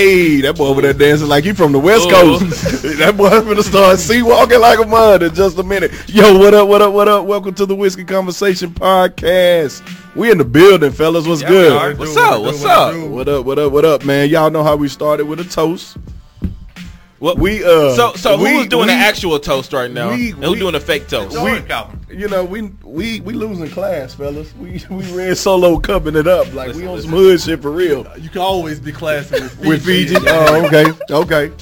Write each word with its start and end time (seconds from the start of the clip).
We 0.00 0.06
on. 0.06 0.16
We 0.16 0.36
hey, 0.36 0.40
that 0.42 0.56
boy 0.56 0.66
over 0.66 0.82
there 0.82 0.92
dancing 0.92 1.28
like 1.28 1.44
he 1.44 1.52
from 1.52 1.72
the 1.72 1.78
West 1.78 2.08
Oh. 2.10 2.38
Coast. 2.38 2.82
that 2.98 3.16
boy 3.16 3.28
finna 3.28 3.62
start 3.62 3.98
C-walking 3.98 4.60
like 4.60 4.78
a 4.78 4.86
mud 4.86 5.22
in 5.22 5.34
just 5.34 5.58
a 5.58 5.62
minute. 5.62 5.92
Yo, 6.08 6.38
what 6.38 6.54
up, 6.54 6.68
what 6.68 6.82
up, 6.82 6.92
what 6.92 7.08
up? 7.08 7.26
Welcome 7.26 7.54
to 7.54 7.66
the 7.66 7.74
Whiskey 7.74 8.04
Conversation 8.04 8.70
Podcast. 8.70 9.82
We 10.16 10.30
in 10.30 10.38
the 10.38 10.44
building, 10.44 10.90
fellas. 10.92 11.26
What's 11.26 11.42
Yeah, 11.42 11.48
we 11.50 11.54
good? 11.54 11.72
are. 11.72 11.94
What's 11.94 12.16
up? 12.16 12.40
What's 12.42 12.64
up? 12.64 13.08
What 13.10 13.28
up, 13.28 13.44
what 13.44 13.58
up, 13.58 13.72
what 13.72 13.84
up, 13.84 14.04
man? 14.04 14.28
Y'all 14.28 14.50
know 14.50 14.62
how 14.64 14.76
we 14.76 14.88
started 14.88 15.26
with 15.26 15.40
a 15.40 15.44
toast. 15.44 15.96
What 17.20 17.38
We 17.38 17.62
uh 17.62 17.94
So, 17.94 18.14
so 18.14 18.42
we, 18.42 18.50
who's 18.50 18.66
doing 18.66 18.86
we, 18.86 18.92
the 18.94 18.98
actual 18.98 19.38
toast 19.38 19.74
right 19.74 19.90
now? 19.90 20.08
we- 20.08 20.30
and 20.32 20.42
who's 20.42 20.52
we- 20.52 20.58
doing 20.58 20.72
the 20.72 20.80
fake 20.80 21.06
toast? 21.06 21.36
We, 21.38 22.16
you 22.16 22.28
know, 22.28 22.44
we 22.44 22.62
we 22.82 23.20
we 23.20 23.34
losing 23.34 23.68
class, 23.68 24.14
fellas. 24.14 24.52
We 24.56 24.82
we 24.90 25.04
red 25.12 25.36
solo 25.36 25.78
cupping 25.78 26.16
it 26.16 26.26
up 26.26 26.52
like 26.54 26.74
we 26.74 26.86
on 26.86 26.94
listen. 26.96 27.10
some 27.10 27.18
hood 27.18 27.40
shit 27.40 27.60
for 27.62 27.70
real. 27.70 28.06
You 28.18 28.30
can 28.30 28.40
always 28.40 28.80
be 28.80 28.90
classy 28.90 29.38
with 29.40 29.52
Fiji. 29.52 29.68
With 29.68 29.84
Fiji. 29.84 30.16
Oh, 30.18 30.64
okay, 30.66 30.86
okay. 31.10 31.52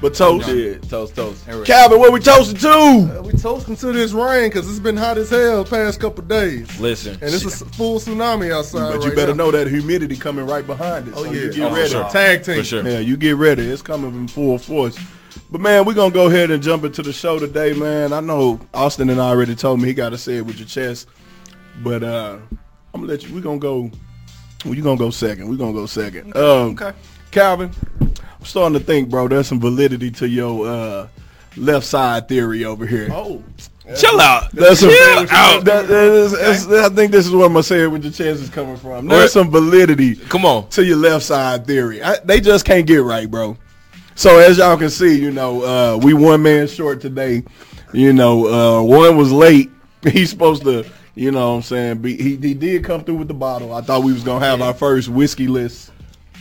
But 0.00 0.12
toast. 0.14 0.46
Yeah, 0.48 0.74
toast, 0.78 1.16
toast. 1.16 1.46
Calvin, 1.64 1.98
what 1.98 2.12
we 2.12 2.20
toasting 2.20 2.58
to? 2.58 2.68
Uh, 3.18 3.22
we 3.22 3.32
toasting 3.32 3.76
to 3.76 3.92
this 3.92 4.12
rain 4.12 4.50
because 4.50 4.68
it's 4.68 4.78
been 4.78 4.96
hot 4.96 5.16
as 5.16 5.30
hell 5.30 5.64
the 5.64 5.70
past 5.70 5.98
couple 6.00 6.22
days. 6.24 6.78
Listen, 6.78 7.14
And 7.22 7.32
it's 7.34 7.44
a 7.62 7.64
full 7.64 7.98
tsunami 7.98 8.52
outside 8.52 8.92
But 8.92 9.02
you 9.02 9.08
right 9.08 9.16
better 9.16 9.34
now. 9.34 9.44
know 9.44 9.50
that 9.52 9.68
humidity 9.68 10.14
coming 10.16 10.46
right 10.46 10.66
behind 10.66 11.08
it. 11.08 11.14
Oh, 11.16 11.24
so 11.24 11.32
yeah. 11.32 11.40
you 11.44 11.52
get 11.52 11.62
Oh, 11.64 11.68
for 11.70 11.76
ready. 11.76 11.90
sure. 11.90 12.10
Tag 12.10 12.44
team. 12.44 12.58
for 12.58 12.64
sure. 12.64 12.86
Yeah, 12.86 12.98
you 12.98 13.16
get 13.16 13.36
ready. 13.36 13.62
It's 13.62 13.80
coming 13.80 14.14
in 14.14 14.28
full 14.28 14.58
force. 14.58 14.98
But 15.50 15.62
man, 15.62 15.86
we're 15.86 15.94
gonna 15.94 16.12
go 16.12 16.26
ahead 16.26 16.50
and 16.50 16.62
jump 16.62 16.84
into 16.84 17.02
the 17.02 17.12
show 17.12 17.38
today, 17.38 17.72
man. 17.72 18.12
I 18.12 18.20
know 18.20 18.60
Austin 18.74 19.08
and 19.08 19.20
I 19.20 19.28
already 19.30 19.54
told 19.54 19.80
me 19.80 19.88
he 19.88 19.94
gotta 19.94 20.18
say 20.18 20.36
it 20.36 20.42
with 20.46 20.58
your 20.58 20.68
chest. 20.68 21.08
But 21.82 22.02
uh 22.02 22.36
I'm 22.92 23.00
gonna 23.00 23.06
let 23.06 23.22
you 23.26 23.34
we're 23.34 23.40
gonna 23.40 23.58
go 23.58 23.90
well, 24.64 24.74
you 24.74 24.82
gonna 24.82 24.98
go 24.98 25.08
second. 25.10 25.48
We're 25.48 25.56
gonna 25.56 25.72
go 25.72 25.86
second. 25.86 26.36
Um 26.36 26.76
okay. 26.78 26.92
Calvin, 27.30 27.70
I'm 28.00 28.12
starting 28.46 28.78
to 28.78 28.84
think, 28.84 29.08
bro, 29.08 29.28
there's 29.28 29.46
some 29.46 29.60
validity 29.60 30.10
to 30.12 30.28
your 30.28 30.66
uh 30.68 31.08
left 31.56 31.86
side 31.86 32.28
theory 32.28 32.64
over 32.64 32.86
here. 32.86 33.08
Oh. 33.12 33.42
Chill 33.96 34.20
out. 34.20 34.50
That's 34.52 34.80
some, 34.80 34.90
Chill 34.90 35.26
out. 35.30 35.64
that- 35.64 35.86
that 35.86 36.04
is- 36.08 36.32
that's- 36.32 36.66
I 36.66 36.88
think 36.88 37.12
this 37.12 37.24
is 37.24 37.32
where 37.32 37.46
I'm 37.46 37.52
gonna 37.52 37.62
say 37.62 37.82
it 37.82 37.86
with 37.86 38.02
your 38.02 38.12
chest 38.12 38.42
is 38.42 38.48
coming 38.50 38.76
from. 38.76 39.06
Where- 39.06 39.20
There's 39.20 39.32
some 39.32 39.48
validity 39.50 40.16
Come 40.16 40.44
on. 40.44 40.68
to 40.70 40.84
your 40.84 40.96
left 40.96 41.24
side 41.24 41.66
theory. 41.68 42.02
I, 42.02 42.16
they 42.24 42.40
just 42.40 42.64
can't 42.64 42.84
get 42.86 43.02
right, 43.04 43.30
bro. 43.30 43.56
So 44.16 44.38
as 44.38 44.58
y'all 44.58 44.76
can 44.76 44.90
see, 44.90 45.16
you 45.16 45.30
know, 45.30 45.62
uh, 45.62 45.96
we 45.98 46.14
one 46.14 46.42
man 46.42 46.66
short 46.66 47.00
today. 47.00 47.44
You 47.92 48.12
know, 48.12 48.80
uh, 48.80 48.82
one 48.82 49.16
was 49.16 49.30
late. 49.30 49.70
He's 50.02 50.30
supposed 50.30 50.64
to, 50.64 50.84
you 51.14 51.30
know 51.30 51.50
what 51.50 51.56
I'm 51.56 51.62
saying, 51.62 51.98
be, 51.98 52.16
he, 52.16 52.36
he 52.36 52.54
did 52.54 52.82
come 52.84 53.04
through 53.04 53.16
with 53.16 53.28
the 53.28 53.34
bottle. 53.34 53.72
I 53.72 53.82
thought 53.82 54.02
we 54.02 54.12
was 54.12 54.24
going 54.24 54.40
to 54.40 54.46
have 54.46 54.60
our 54.62 54.74
first 54.74 55.08
whiskey 55.08 55.46
list, 55.46 55.92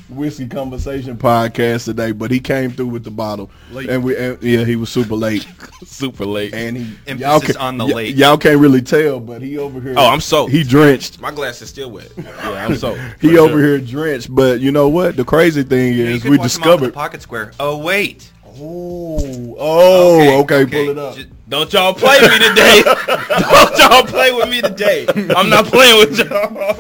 whiskey 0.09 0.47
conversation 0.47 1.17
podcast 1.17 1.85
today, 1.85 2.11
but 2.11 2.29
he 2.31 2.39
came 2.39 2.71
through 2.71 2.87
with 2.87 3.03
the 3.03 3.11
bottle. 3.11 3.49
Late. 3.71 3.89
And 3.89 4.03
we, 4.03 4.15
and, 4.17 4.41
yeah, 4.43 4.63
he 4.63 4.75
was 4.75 4.89
super 4.89 5.15
late. 5.15 5.47
Super 5.85 6.25
late. 6.25 6.53
And 6.53 6.77
he, 6.77 6.83
Emphasis 7.05 7.19
y'all 7.21 7.39
can, 7.41 7.57
on 7.57 7.77
the 7.77 7.85
y- 7.85 7.91
late. 7.93 8.15
Y'all 8.15 8.37
can't 8.37 8.59
really 8.59 8.81
tell, 8.81 9.19
but 9.19 9.41
he 9.41 9.57
over 9.57 9.79
here. 9.79 9.93
Oh, 9.97 10.07
I'm 10.07 10.21
soaked. 10.21 10.51
He 10.51 10.63
drenched. 10.63 11.19
My 11.19 11.31
glass 11.31 11.61
is 11.61 11.69
still 11.69 11.91
wet. 11.91 12.11
Yeah, 12.17 12.65
I'm 12.65 12.75
soaked. 12.75 12.99
He 13.21 13.33
For 13.33 13.39
over 13.41 13.53
sure. 13.53 13.61
here 13.61 13.79
drenched, 13.79 14.33
but 14.33 14.61
you 14.61 14.71
know 14.71 14.87
what? 14.89 15.15
The 15.15 15.23
crazy 15.25 15.63
thing 15.63 15.93
You 15.93 16.05
is 16.05 16.21
could 16.23 16.31
we 16.31 16.37
wash 16.37 16.53
them 16.53 16.63
off 16.63 16.67
discovered. 16.69 16.87
the 16.87 16.93
pocket 16.93 17.21
square. 17.21 17.51
Oh 17.59 17.77
wait. 17.77 18.31
Oh, 18.57 19.55
oh, 19.59 20.39
okay, 20.41 20.65
pull 20.65 20.89
it 20.89 20.97
up. 20.97 21.15
Ju- 21.15 21.25
Don't 21.49 21.71
y'all 21.73 21.93
play 21.93 22.19
me 22.21 22.39
today. 22.39 22.81
Don't 22.85 23.77
y'all 23.77 24.03
play 24.05 24.31
with 24.31 24.49
me 24.49 24.61
today. 24.61 25.05
I'm 25.35 25.49
not 25.49 25.65
playing 25.65 25.99
with 25.99 26.17
y'all. 26.17 26.77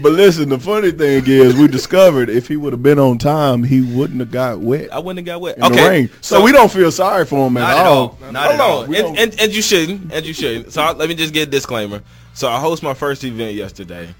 But 0.00 0.12
listen, 0.12 0.48
the 0.48 0.58
funny 0.58 0.90
thing 0.90 1.24
is, 1.26 1.54
we 1.54 1.68
discovered 1.68 2.30
if 2.30 2.48
he 2.48 2.56
would 2.56 2.72
have 2.72 2.82
been 2.82 2.98
on 2.98 3.18
time, 3.18 3.62
he 3.62 3.82
wouldn't 3.82 4.20
have 4.20 4.30
got 4.30 4.60
wet 4.60 4.92
I 4.92 4.98
wouldn't 4.98 5.26
have 5.26 5.34
got 5.34 5.40
wet. 5.42 5.58
in 5.58 5.64
okay. 5.64 5.74
the 5.74 5.88
rain. 5.88 6.10
So, 6.22 6.42
we 6.42 6.52
don't 6.52 6.72
feel 6.72 6.90
sorry 6.90 7.26
for 7.26 7.46
him 7.46 7.56
at 7.58 7.60
Not 7.60 7.86
all. 7.86 8.18
all. 8.22 8.32
Not 8.32 8.42
Hold 8.46 8.54
at 8.54 8.60
all. 8.60 8.78
on, 8.84 8.94
and, 8.94 9.18
and, 9.18 9.40
and 9.40 9.54
you 9.54 9.60
shouldn't, 9.60 10.12
and 10.12 10.24
you 10.24 10.32
shouldn't. 10.32 10.72
So 10.72 10.82
I, 10.82 10.92
let 10.92 11.08
me 11.08 11.14
just 11.14 11.34
get 11.34 11.48
a 11.48 11.50
disclaimer. 11.50 12.02
So 12.32 12.48
I 12.48 12.58
host 12.58 12.82
my 12.82 12.94
first 12.94 13.22
event 13.24 13.54
yesterday. 13.54 14.14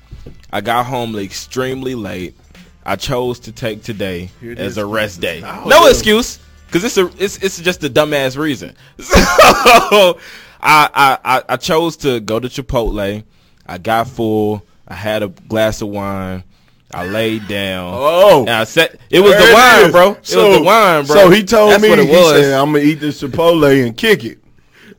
I 0.53 0.61
got 0.61 0.85
home 0.85 1.17
extremely 1.17 1.95
late. 1.95 2.37
I 2.85 2.97
chose 2.97 3.39
to 3.41 3.53
take 3.53 3.83
today 3.83 4.31
as 4.43 4.73
is. 4.73 4.77
a 4.79 4.85
rest 4.85 5.21
day. 5.21 5.41
No 5.41 5.85
yeah. 5.85 5.91
excuse, 5.91 6.39
because 6.67 6.85
it's 6.85 6.99
a 6.99 7.11
it's 7.23 7.39
it's 7.39 7.61
just 7.61 7.83
a 7.85 7.89
dumbass 7.89 8.37
reason. 8.37 8.75
So 9.03 10.19
I, 10.61 10.89
I 10.95 11.19
I 11.25 11.43
I 11.51 11.57
chose 11.57 11.97
to 11.99 12.21
go 12.21 12.39
to 12.39 12.49
Chipotle. 12.49 13.25
I 13.67 13.79
got 13.79 14.09
full. 14.09 14.65
I 14.93 14.95
had 14.95 15.23
a 15.23 15.29
glass 15.29 15.81
of 15.81 15.89
wine. 15.89 16.45
I 16.93 17.07
laid 17.07 17.49
down. 17.49 17.95
Oh. 17.97 18.41
and 18.43 18.51
I 18.51 18.65
said 18.65 18.99
it 19.09 19.21
was 19.21 19.33
the 19.33 19.51
wine, 19.55 19.87
is. 19.87 19.91
bro. 19.93 20.11
It 20.13 20.27
So- 20.27 20.49
was 20.51 20.59
the 20.59 20.63
wine, 20.65 21.07
bro. 21.07 21.17
So 21.17 21.31
he 21.31 21.43
told 21.43 21.73
That's 21.73 21.83
me, 21.83 21.89
what 21.89 21.99
it 21.99 22.09
he 22.09 22.25
said, 22.29 22.53
I'm 22.61 22.73
going 22.73 22.85
to 22.85 22.91
eat 22.91 23.01
this 23.01 23.23
Chipotle 23.23 23.87
and 23.87 23.97
kick 23.97 24.23
it. 24.27 24.39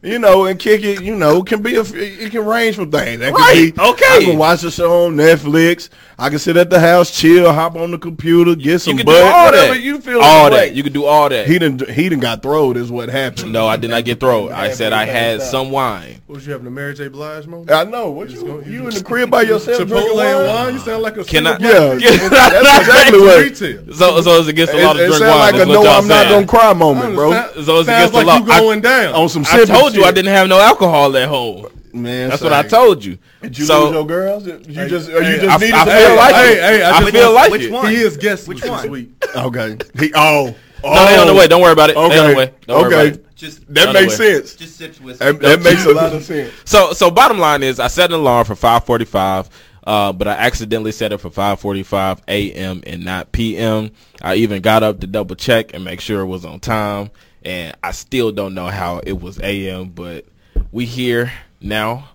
You 0.01 0.17
know, 0.17 0.45
and 0.45 0.59
kick 0.59 0.83
it, 0.83 1.03
you 1.03 1.15
know, 1.15 1.43
can 1.43 1.61
be 1.61 1.75
a, 1.75 1.81
it 1.81 2.31
can 2.31 2.43
range 2.43 2.75
from 2.75 2.89
things. 2.91 3.19
That 3.19 3.31
Right, 3.33 3.73
be, 3.73 3.81
okay. 3.81 4.17
I 4.17 4.23
can 4.25 4.37
watch 4.39 4.63
a 4.63 4.71
show 4.71 5.05
on 5.05 5.15
Netflix. 5.15 5.89
I 6.23 6.29
can 6.29 6.39
sit 6.39 6.55
at 6.55 6.69
the 6.69 6.79
house, 6.79 7.11
chill, 7.11 7.51
hop 7.51 7.75
on 7.75 7.91
the 7.91 7.97
computer, 7.97 8.55
get 8.55 8.79
some 8.79 8.91
You 8.91 8.97
can 8.99 9.05
butt, 9.07 9.15
do 9.21 9.27
all 9.29 9.45
whatever 9.47 9.73
that. 9.73 9.81
you 9.81 9.99
feel. 9.99 10.21
all 10.21 10.45
the 10.49 10.55
way. 10.55 10.69
that. 10.69 10.75
You 10.75 10.81
can 10.81 10.93
do 10.93 11.03
all 11.03 11.27
that. 11.27 11.47
He 11.47 11.59
didn't. 11.59 11.89
He 11.89 12.03
didn't 12.03 12.21
got 12.21 12.41
throwed. 12.41 12.77
Is 12.77 12.89
what 12.89 13.09
happened. 13.09 13.51
No, 13.51 13.67
I 13.67 13.75
did 13.75 13.89
not 13.89 14.05
get 14.05 14.21
thrown. 14.21 14.53
I 14.53 14.69
said 14.71 14.93
I 14.93 15.03
had 15.03 15.41
some 15.41 15.69
wine. 15.69 16.21
What 16.27 16.35
was 16.35 16.47
you 16.47 16.53
having 16.53 16.65
a 16.67 16.71
Mary 16.71 16.93
J. 16.93 17.09
Blige 17.09 17.45
moment? 17.45 17.71
I 17.71 17.83
know. 17.83 18.09
What 18.11 18.29
you? 18.29 18.63
You 18.65 18.87
in 18.87 18.93
the 18.93 19.03
crib 19.03 19.29
by 19.31 19.41
yourself 19.41 19.79
drinking 19.79 19.97
Chipotle 19.97 20.15
wine? 20.15 20.27
and 20.27 20.47
wine? 20.47 20.73
You 20.75 20.79
sound 20.79 21.03
like 21.03 21.17
a 21.17 21.25
Can 21.25 21.45
I- 21.45 21.57
single 21.57 21.99
Yeah, 21.99 22.17
that's 22.29 22.87
exactly 22.87 23.19
what. 23.19 23.43
Retail. 23.43 23.93
So, 23.93 24.21
so 24.21 24.39
it's 24.39 24.47
against 24.47 24.73
a 24.73 24.81
lot 24.81 24.95
of 24.95 25.01
it 25.01 25.07
drink 25.07 25.19
sound 25.19 25.39
wine. 25.39 25.53
like 25.53 25.61
a 25.61 25.65
no, 25.65 25.85
I'm 25.91 26.07
not 26.07 26.29
gonna 26.29 26.47
cry 26.47 26.71
moment, 26.71 27.15
bro. 27.15 27.31
So 27.33 27.79
it's 27.79 27.87
sounds 27.87 27.87
against 27.89 28.13
the 28.13 28.23
like 28.23 28.39
you 28.39 28.47
going 28.47 28.79
down. 28.79 29.13
On 29.13 29.27
some 29.27 29.41
I 29.41 29.57
sipping 29.57 29.75
told 29.75 29.93
you. 29.93 30.05
I 30.05 30.11
didn't 30.11 30.31
have 30.31 30.47
no 30.47 30.61
alcohol 30.61 31.17
at 31.17 31.27
home. 31.27 31.67
Man, 31.93 32.29
That's 32.29 32.41
say, 32.41 32.47
what 32.49 32.53
I 32.53 32.63
told 32.67 33.05
you. 33.05 33.19
Did 33.43 33.57
you 33.57 33.65
so 33.65 33.83
lose 33.83 33.93
your 33.93 34.05
girls? 34.07 34.47
You 34.47 34.57
just, 34.57 35.09
or 35.09 35.17
you 35.21 35.23
hey, 35.23 35.39
just 35.39 35.49
I, 35.49 35.57
needed 35.57 35.75
I 35.75 35.85
to 35.85 35.91
feel 35.91 36.07
feel 36.07 36.15
like 36.15 36.35
Hey, 36.35 36.53
it. 36.53 36.59
hey, 36.59 36.83
I 36.83 36.89
I 36.89 36.99
just 37.01 37.11
feel 37.11 37.33
like 37.33 37.51
which 37.51 37.61
it. 37.63 37.71
one? 37.71 37.91
He 37.91 37.97
is 37.97 38.17
guest 38.17 38.47
Which 38.47 38.65
one? 38.67 38.89
week. 38.89 39.11
Okay. 39.35 39.77
He, 39.99 40.11
oh, 40.15 40.55
oh, 40.83 40.93
No, 40.95 41.05
they 41.05 41.17
on 41.17 41.27
the 41.27 41.33
way. 41.35 41.47
Don't 41.47 41.61
worry 41.61 41.71
about 41.73 41.91
it. 41.91 41.95
They 41.95 42.01
on 42.01 42.09
the 42.09 42.23
Okay. 42.23 42.35
way. 42.35 42.53
Don't 42.65 42.81
worry 42.81 42.87
Okay. 42.95 43.07
about 43.09 43.19
it. 43.19 43.35
Just 43.35 43.73
That 43.73 43.93
makes 43.93 44.17
way. 44.17 44.39
sense. 44.39 44.55
just 44.55 44.75
sips 44.77 44.99
whiskey. 44.99 45.23
That, 45.25 45.39
that 45.41 45.61
makes 45.63 45.85
a 45.85 45.93
lot 45.93 46.13
of 46.13 46.23
sense. 46.23 46.51
So, 46.65 46.93
so 46.93 47.11
bottom 47.11 47.37
line 47.37 47.61
is, 47.61 47.79
I 47.79 47.87
set 47.87 48.09
an 48.11 48.19
alarm 48.19 48.45
for 48.45 48.55
5:45, 48.55 49.49
uh, 49.85 50.13
but 50.13 50.27
I 50.27 50.31
accidentally 50.33 50.91
set 50.93 51.11
it 51.11 51.19
for 51.19 51.29
5:45 51.29 52.21
a.m. 52.27 52.81
and 52.87 53.03
not 53.05 53.31
p.m. 53.31 53.91
I 54.21 54.35
even 54.35 54.61
got 54.63 54.81
up 54.81 54.99
to 55.01 55.07
double 55.07 55.35
check 55.35 55.73
and 55.75 55.83
make 55.83 55.99
sure 56.01 56.21
it 56.21 56.27
was 56.27 56.45
on 56.45 56.59
time, 56.59 57.11
and 57.43 57.75
I 57.83 57.91
still 57.91 58.31
don't 58.31 58.53
know 58.55 58.67
how 58.67 58.99
it 58.99 59.19
was 59.19 59.39
a.m. 59.41 59.89
But 59.89 60.25
we 60.71 60.85
here 60.85 61.31
now. 61.63 62.09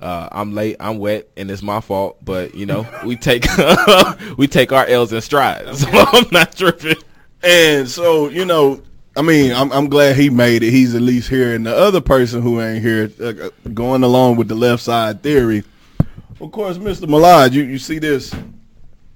Uh, 0.00 0.28
I'm 0.32 0.54
late. 0.54 0.76
I'm 0.80 0.98
wet, 0.98 1.28
and 1.36 1.50
it's 1.50 1.62
my 1.62 1.80
fault. 1.80 2.22
But 2.24 2.54
you 2.54 2.66
know, 2.66 2.86
we 3.04 3.16
take 3.16 3.46
we 4.36 4.46
take 4.46 4.72
our 4.72 4.86
L's 4.86 5.12
in 5.12 5.20
stride. 5.20 5.66
So 5.76 5.88
I'm 5.90 6.26
not 6.30 6.56
tripping. 6.56 6.96
And 7.42 7.88
so, 7.88 8.28
you 8.30 8.44
know, 8.44 8.82
I 9.16 9.22
mean, 9.22 9.52
I'm, 9.52 9.70
I'm 9.70 9.88
glad 9.88 10.16
he 10.16 10.30
made 10.30 10.62
it. 10.62 10.70
He's 10.70 10.94
at 10.94 11.02
least 11.02 11.28
here. 11.28 11.54
And 11.54 11.66
the 11.66 11.76
other 11.76 12.00
person 12.00 12.40
who 12.42 12.60
ain't 12.60 12.82
here, 12.82 13.10
uh, 13.22 13.50
going 13.72 14.02
along 14.02 14.36
with 14.36 14.48
the 14.48 14.54
left 14.54 14.82
side 14.82 15.22
theory, 15.22 15.62
of 16.40 16.50
course, 16.50 16.78
Mr. 16.78 17.06
Malad, 17.06 17.52
you, 17.52 17.62
you 17.62 17.78
see 17.78 17.98
this 17.98 18.34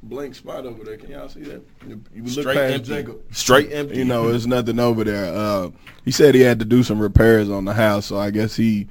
blank 0.03 0.35
spot 0.35 0.67
over 0.67 0.85
there. 0.85 0.97
Can 0.97 1.11
y'all 1.11 1.29
see 1.29 1.41
that? 1.41 1.63
You, 1.87 2.03
you 2.15 2.23
look 2.23 2.31
Straight 2.31 2.57
past 2.57 2.75
empty. 2.75 2.89
Jacob. 2.89 3.23
Straight 3.33 3.73
empty. 3.73 3.99
You 3.99 4.05
know, 4.05 4.31
there's 4.31 4.47
nothing 4.47 4.79
over 4.79 5.05
there. 5.05 5.35
Uh, 5.35 5.71
he 6.05 6.11
said 6.11 6.35
he 6.35 6.43
had 6.43 6.59
to 6.61 6.65
do 6.65 6.83
some 6.83 7.01
repairs 7.01 7.51
on 7.51 7.65
the 7.65 7.75
house, 7.75 8.07
so 8.07 8.19
I 8.19 8.31
guess 8.31 8.55
he, 8.55 8.89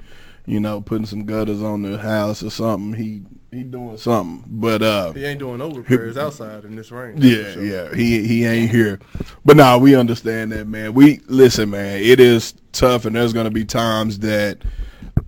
you 0.48 0.60
know, 0.60 0.80
putting 0.80 1.04
some 1.04 1.26
gutters 1.26 1.62
on 1.62 1.82
the 1.82 1.98
house 1.98 2.42
or 2.42 2.48
something. 2.50 2.94
He 2.94 3.22
he 3.50 3.62
doing 3.64 3.98
something, 3.98 4.44
but 4.46 4.82
uh, 4.82 5.12
He 5.12 5.24
ain't 5.24 5.38
doing 5.38 5.58
no 5.58 5.70
repairs 5.70 6.16
outside 6.16 6.64
in 6.64 6.74
this 6.74 6.90
rain. 6.90 7.16
yeah, 7.18 7.52
So, 7.52 7.60
yeah, 7.60 7.94
he 7.94 8.26
he 8.26 8.44
ain't 8.46 8.70
here. 8.70 8.98
But 9.44 9.56
nah, 9.56 9.76
we 9.76 9.94
understand 9.94 10.52
that, 10.52 10.66
man. 10.66 10.94
We 10.94 11.20
listen, 11.26 11.70
man. 11.70 12.00
It 12.00 12.18
is 12.18 12.54
tough, 12.72 13.04
and 13.04 13.14
there's 13.14 13.34
gonna 13.34 13.50
be 13.50 13.66
times 13.66 14.20
that, 14.20 14.58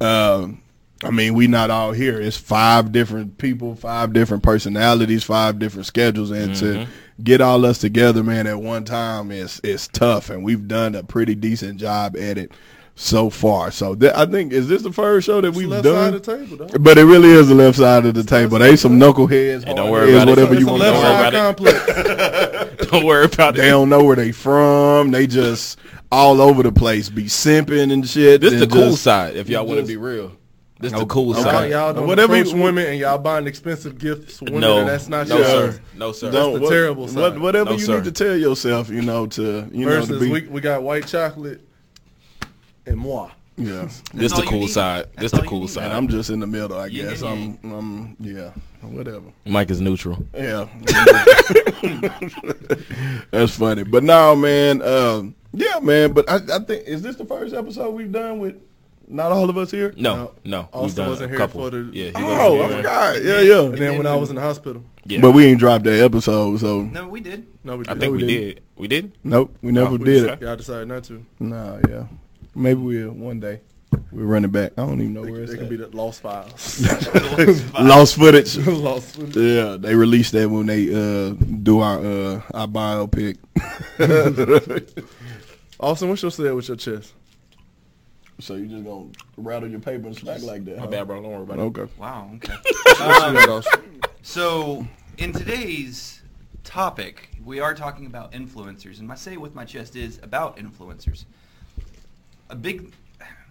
um, 0.01 0.63
I 1.05 1.11
mean, 1.11 1.35
we 1.35 1.47
not 1.47 1.71
all 1.71 1.93
here. 1.93 2.19
It's 2.19 2.37
five 2.39 2.91
different 2.91 3.37
people, 3.37 3.75
five 3.75 4.15
different 4.15 4.43
personalities, 4.43 5.23
five 5.23 5.59
different 5.59 5.87
schedules, 5.87 6.31
and 6.31 6.55
to 6.57 6.87
get 7.23 7.43
all 7.43 7.67
us 7.67 7.77
together, 7.79 8.23
man, 8.23 8.47
at 8.47 8.59
one 8.61 8.85
time 8.85 9.31
is 9.31 9.61
is 9.61 9.87
tough, 9.89 10.31
and 10.31 10.43
we've 10.45 10.67
done 10.67 10.95
a 10.95 11.03
pretty 11.03 11.35
decent 11.35 11.79
job 11.79 12.17
at 12.17 12.39
it 12.39 12.53
so 13.01 13.31
far. 13.31 13.71
So 13.71 13.95
th- 13.95 14.13
I 14.15 14.27
think 14.27 14.53
is 14.53 14.69
this 14.69 14.83
the 14.83 14.93
first 14.93 15.27
show 15.27 15.41
that 15.41 15.49
It's 15.49 15.57
we've 15.57 15.69
left 15.69 15.85
done? 15.85 15.95
side 15.95 16.15
of 16.15 16.23
the 16.23 16.37
table, 16.37 16.67
dog. 16.67 16.83
But 16.85 16.99
it 16.99 17.05
really 17.05 17.31
is 17.31 17.49
the 17.49 17.55
left 17.55 17.79
side 17.79 18.05
of 18.05 18.13
the 18.15 18.23
table. 18.23 18.59
They 18.59 18.77
some 18.77 19.01
knuckleheads, 19.01 19.65
Hey, 19.65 19.75
don't 19.75 19.91
worry 19.91 20.13
heads, 20.13 20.23
about 20.25 20.29
it. 20.29 20.31
whatever 20.33 20.53
It's 20.53 20.61
you 20.61 20.67
want. 20.67 20.81
left 20.81 20.95
Don't 21.03 21.05
worry 21.05 21.29
about 21.29 21.57
complex. 21.57 22.77
Don't 22.91 23.05
worry 23.05 23.25
about 23.27 23.55
They 23.55 23.69
it. 23.69 23.71
don't 23.71 23.89
know 23.89 24.03
where 24.05 24.17
they 24.17 24.33
from. 24.33 25.13
They 25.13 25.27
just 25.27 25.79
all 26.13 26.41
over 26.41 26.63
the 26.63 26.73
place, 26.73 27.09
be 27.09 27.25
simping 27.25 27.93
and 27.93 28.07
shit. 28.09 28.41
This 28.41 28.53
is 28.53 28.59
the 28.59 28.65
and 28.65 28.73
cool 28.73 28.97
side, 28.97 29.37
if 29.37 29.49
y'all 29.49 29.65
want 29.65 29.81
to 29.81 29.87
be 29.87 29.97
real. 29.97 30.33
This 30.81 30.93
the 30.93 31.05
cool 31.07 31.35
Y'all, 31.35 31.43
side. 31.43 31.71
y'all 31.71 31.93
don't 31.93 32.07
Whatever 32.07 32.35
approach 32.37 32.55
you- 32.55 32.63
women 32.63 32.87
and 32.87 32.99
y'all 32.99 33.19
buying 33.19 33.47
expensive 33.47 33.99
gifts 33.99 34.39
for 34.39 34.47
women 34.47 34.61
No, 34.63 34.79
and 34.79 34.89
that's 34.89 35.09
not 35.09 35.29
no, 35.29 35.37
your 35.37 35.45
sir. 35.47 35.81
No, 35.97 36.13
sir. 36.13 36.31
That's 36.31 36.47
the 36.55 36.61
what- 36.61 36.71
terrible 36.71 37.07
what- 37.07 37.39
whatever 37.39 37.71
No, 37.71 37.77
you 37.77 37.85
sir. 37.85 37.97
need 37.97 38.05
to 38.05 38.13
tell 38.13 38.35
yourself, 38.37 38.89
you 38.89 39.03
know, 39.03 39.27
to 39.27 39.69
you 39.73 39.85
know 39.85 39.91
to 40.01 40.07
Versus 40.07 40.21
be 40.21 40.31
we, 40.31 40.47
we 40.49 40.61
got 40.63 40.83
white 40.83 41.07
chocolate 41.07 41.61
and 42.87 42.97
moi. 42.97 43.31
yeah. 43.57 43.89
This 44.15 44.33
the 44.33 44.43
cool 44.43 44.69
side. 44.69 45.07
That's 45.17 45.33
This 45.33 45.41
the 45.41 45.47
cool 45.47 45.59
need. 45.61 45.65
And 45.65 45.71
side. 45.71 45.93
I'm 45.93 46.09
just 46.09 46.31
in 46.31 46.41
the 46.41 46.47
middle, 46.47 46.79
I 46.79 46.87
Yin 46.87 47.09
guess. 47.09 47.23
and 47.23 47.59
I'm, 47.63 47.73
I'm, 47.73 48.17
yeah, 48.21 48.51
whatever. 48.83 49.27
Mike 49.47 49.71
is 49.71 49.81
neutral. 49.81 50.25
Yeah, 50.35 50.69
that's 53.31 53.57
funny. 53.57 53.85
But 53.85 54.05
no, 54.05 54.35
man. 54.37 54.83
Um, 54.83 55.35
yeah, 55.53 55.79
man. 55.81 56.13
But 56.13 56.29
I, 56.31 56.37
I 56.37 56.59
think 56.61 56.87
is 56.87 57.03
this 57.03 57.17
the 57.17 57.25
first 57.25 57.55
episode 57.55 57.91
we've 57.91 58.13
done 58.13 58.39
with 58.39 58.57
not 59.09 59.33
all 59.33 59.51
of 59.51 59.59
us 59.59 59.71
here? 59.71 59.93
No, 59.97 60.33
no. 60.45 60.69
We've 60.73 60.83
Austin 60.85 60.97
done 61.03 61.09
wasn't 61.11 61.27
a 61.27 61.29
here 61.31 61.39
couple. 61.39 61.63
for 61.63 61.71
the- 61.71 61.91
yeah, 61.93 62.05
he 62.07 62.13
Oh, 62.17 62.55
wasn't 62.55 62.63
I 62.63 62.67
here. 62.69 62.77
forgot. 62.77 63.23
Yeah, 63.25 63.41
yeah. 63.41 63.63
And 63.65 63.79
then 63.79 63.99
when 63.99 64.07
I 64.07 64.15
was 64.17 64.31
in 64.31 64.37
the 64.37 64.43
hospital, 64.43 64.85
Yeah. 65.05 65.21
But 65.21 65.33
we 65.33 65.47
ain't 65.47 65.59
dropped 65.59 65.85
that 65.85 66.01
episode, 66.01 66.61
so 66.61 66.83
No, 66.83 67.09
we 67.09 67.21
did. 67.21 67.47
no, 67.65 67.77
we 67.77 67.85
I 67.89 67.95
did. 67.95 68.01
think 68.01 68.13
we 68.13 68.19
we 68.19 68.27
didn't. 68.27 68.55
did. 68.55 68.63
We 68.77 68.89
did. 68.89 69.13
nope, 69.25 69.57
we 69.63 69.73
never 69.73 69.89
Oh, 69.89 69.93
We 69.97 70.05
did 70.05 70.25
just- 70.27 70.41
it. 70.41 70.47
Y'all 70.47 70.57
decided 70.57 70.89
not 70.89 71.05
to. 71.05 71.25
Nah, 71.41 71.79
yeah. 71.89 72.05
Maybe 72.55 72.81
we'll 72.81 73.13
one 73.13 73.41
day. 73.41 73.61
We'll 74.13 74.27
run 74.27 74.45
it 74.45 74.53
back. 74.53 74.73
I 74.79 74.87
don't 74.87 75.01
even 75.01 75.15
know 75.15 75.25
They, 75.25 75.31
where 75.33 75.43
it's 75.43 75.53
they 75.53 75.57
could 75.59 75.65
at. 75.65 75.71
be 75.71 75.77
the 75.77 75.89
lost 75.97 76.21
files. 76.23 76.81
Lost 77.81 78.17
footage. 78.17 78.57
lost. 78.67 79.17
footage. 79.17 79.37
Yeah, 79.37 79.77
they 79.79 79.95
released 79.95 80.33
that 80.33 80.49
when 80.49 80.67
they 80.67 80.89
uh, 80.93 81.31
do 81.63 81.81
our 81.81 81.99
uh, 81.99 82.41
our 82.55 82.67
biopic. 82.69 83.37
Austin, 85.81 86.09
what's 86.09 86.23
your 86.23 86.31
say 86.31 86.51
with 86.53 86.69
your 86.69 86.77
chest? 86.77 87.15
so 88.39 88.55
you 88.55 88.67
just 88.67 88.85
gonna 88.85 89.07
rattle 89.37 89.69
your 89.69 89.81
paper 89.81 90.07
and 90.07 90.17
smack 90.17 90.43
like 90.43 90.65
that? 90.65 90.77
My 90.77 90.85
huh? 90.85 90.91
bad, 90.91 91.07
bro. 91.07 91.23
Don't 91.23 91.31
worry 91.31 91.43
about 91.43 91.59
it. 91.59 91.63
Okay. 91.63 91.93
Wow. 91.99 92.31
Okay. 92.37 92.55
What 92.55 93.33
you 93.33 93.35
got, 93.35 93.49
Austin? 93.49 94.01
So, 94.23 94.87
in 95.19 95.33
today's 95.33 96.23
topic, 96.65 97.31
we 97.45 97.61
are 97.61 97.75
talking 97.75 98.07
about 98.07 98.33
influencers, 98.33 98.99
and 98.99 99.07
my 99.09 99.15
say 99.15 99.37
with 99.37 99.55
my 99.55 99.65
chest 99.65 99.95
is 99.97 100.19
about 100.23 100.57
influencers. 100.57 101.25
A 102.51 102.57
big, 102.57 102.93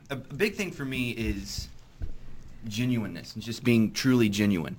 a 0.10 0.16
big 0.16 0.56
thing 0.56 0.72
for 0.72 0.84
me 0.84 1.12
is 1.12 1.70
genuineness 2.68 3.34
and 3.34 3.42
just 3.42 3.64
being 3.64 3.94
truly 3.94 4.28
genuine. 4.28 4.76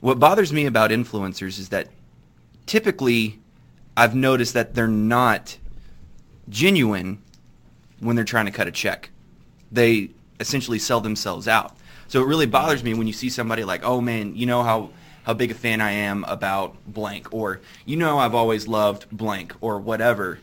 What 0.00 0.18
bothers 0.18 0.52
me 0.52 0.66
about 0.66 0.90
influencers 0.90 1.58
is 1.60 1.68
that 1.68 1.88
typically 2.66 3.38
I've 3.96 4.14
noticed 4.14 4.54
that 4.54 4.74
they're 4.74 4.88
not 4.88 5.56
genuine 6.48 7.22
when 8.00 8.16
they're 8.16 8.24
trying 8.24 8.46
to 8.46 8.50
cut 8.52 8.66
a 8.66 8.72
check. 8.72 9.10
They 9.70 10.10
essentially 10.40 10.80
sell 10.80 11.00
themselves 11.00 11.46
out. 11.46 11.76
So 12.08 12.20
it 12.20 12.26
really 12.26 12.46
bothers 12.46 12.82
me 12.82 12.94
when 12.94 13.06
you 13.06 13.12
see 13.12 13.28
somebody 13.28 13.62
like, 13.62 13.84
oh 13.84 14.00
man, 14.00 14.34
you 14.34 14.46
know 14.46 14.64
how, 14.64 14.90
how 15.22 15.34
big 15.34 15.52
a 15.52 15.54
fan 15.54 15.80
I 15.80 15.92
am 15.92 16.24
about 16.24 16.76
blank, 16.86 17.32
or 17.32 17.60
you 17.84 17.96
know 17.96 18.18
I've 18.18 18.34
always 18.34 18.66
loved 18.66 19.06
blank, 19.12 19.54
or 19.60 19.78
whatever. 19.78 20.40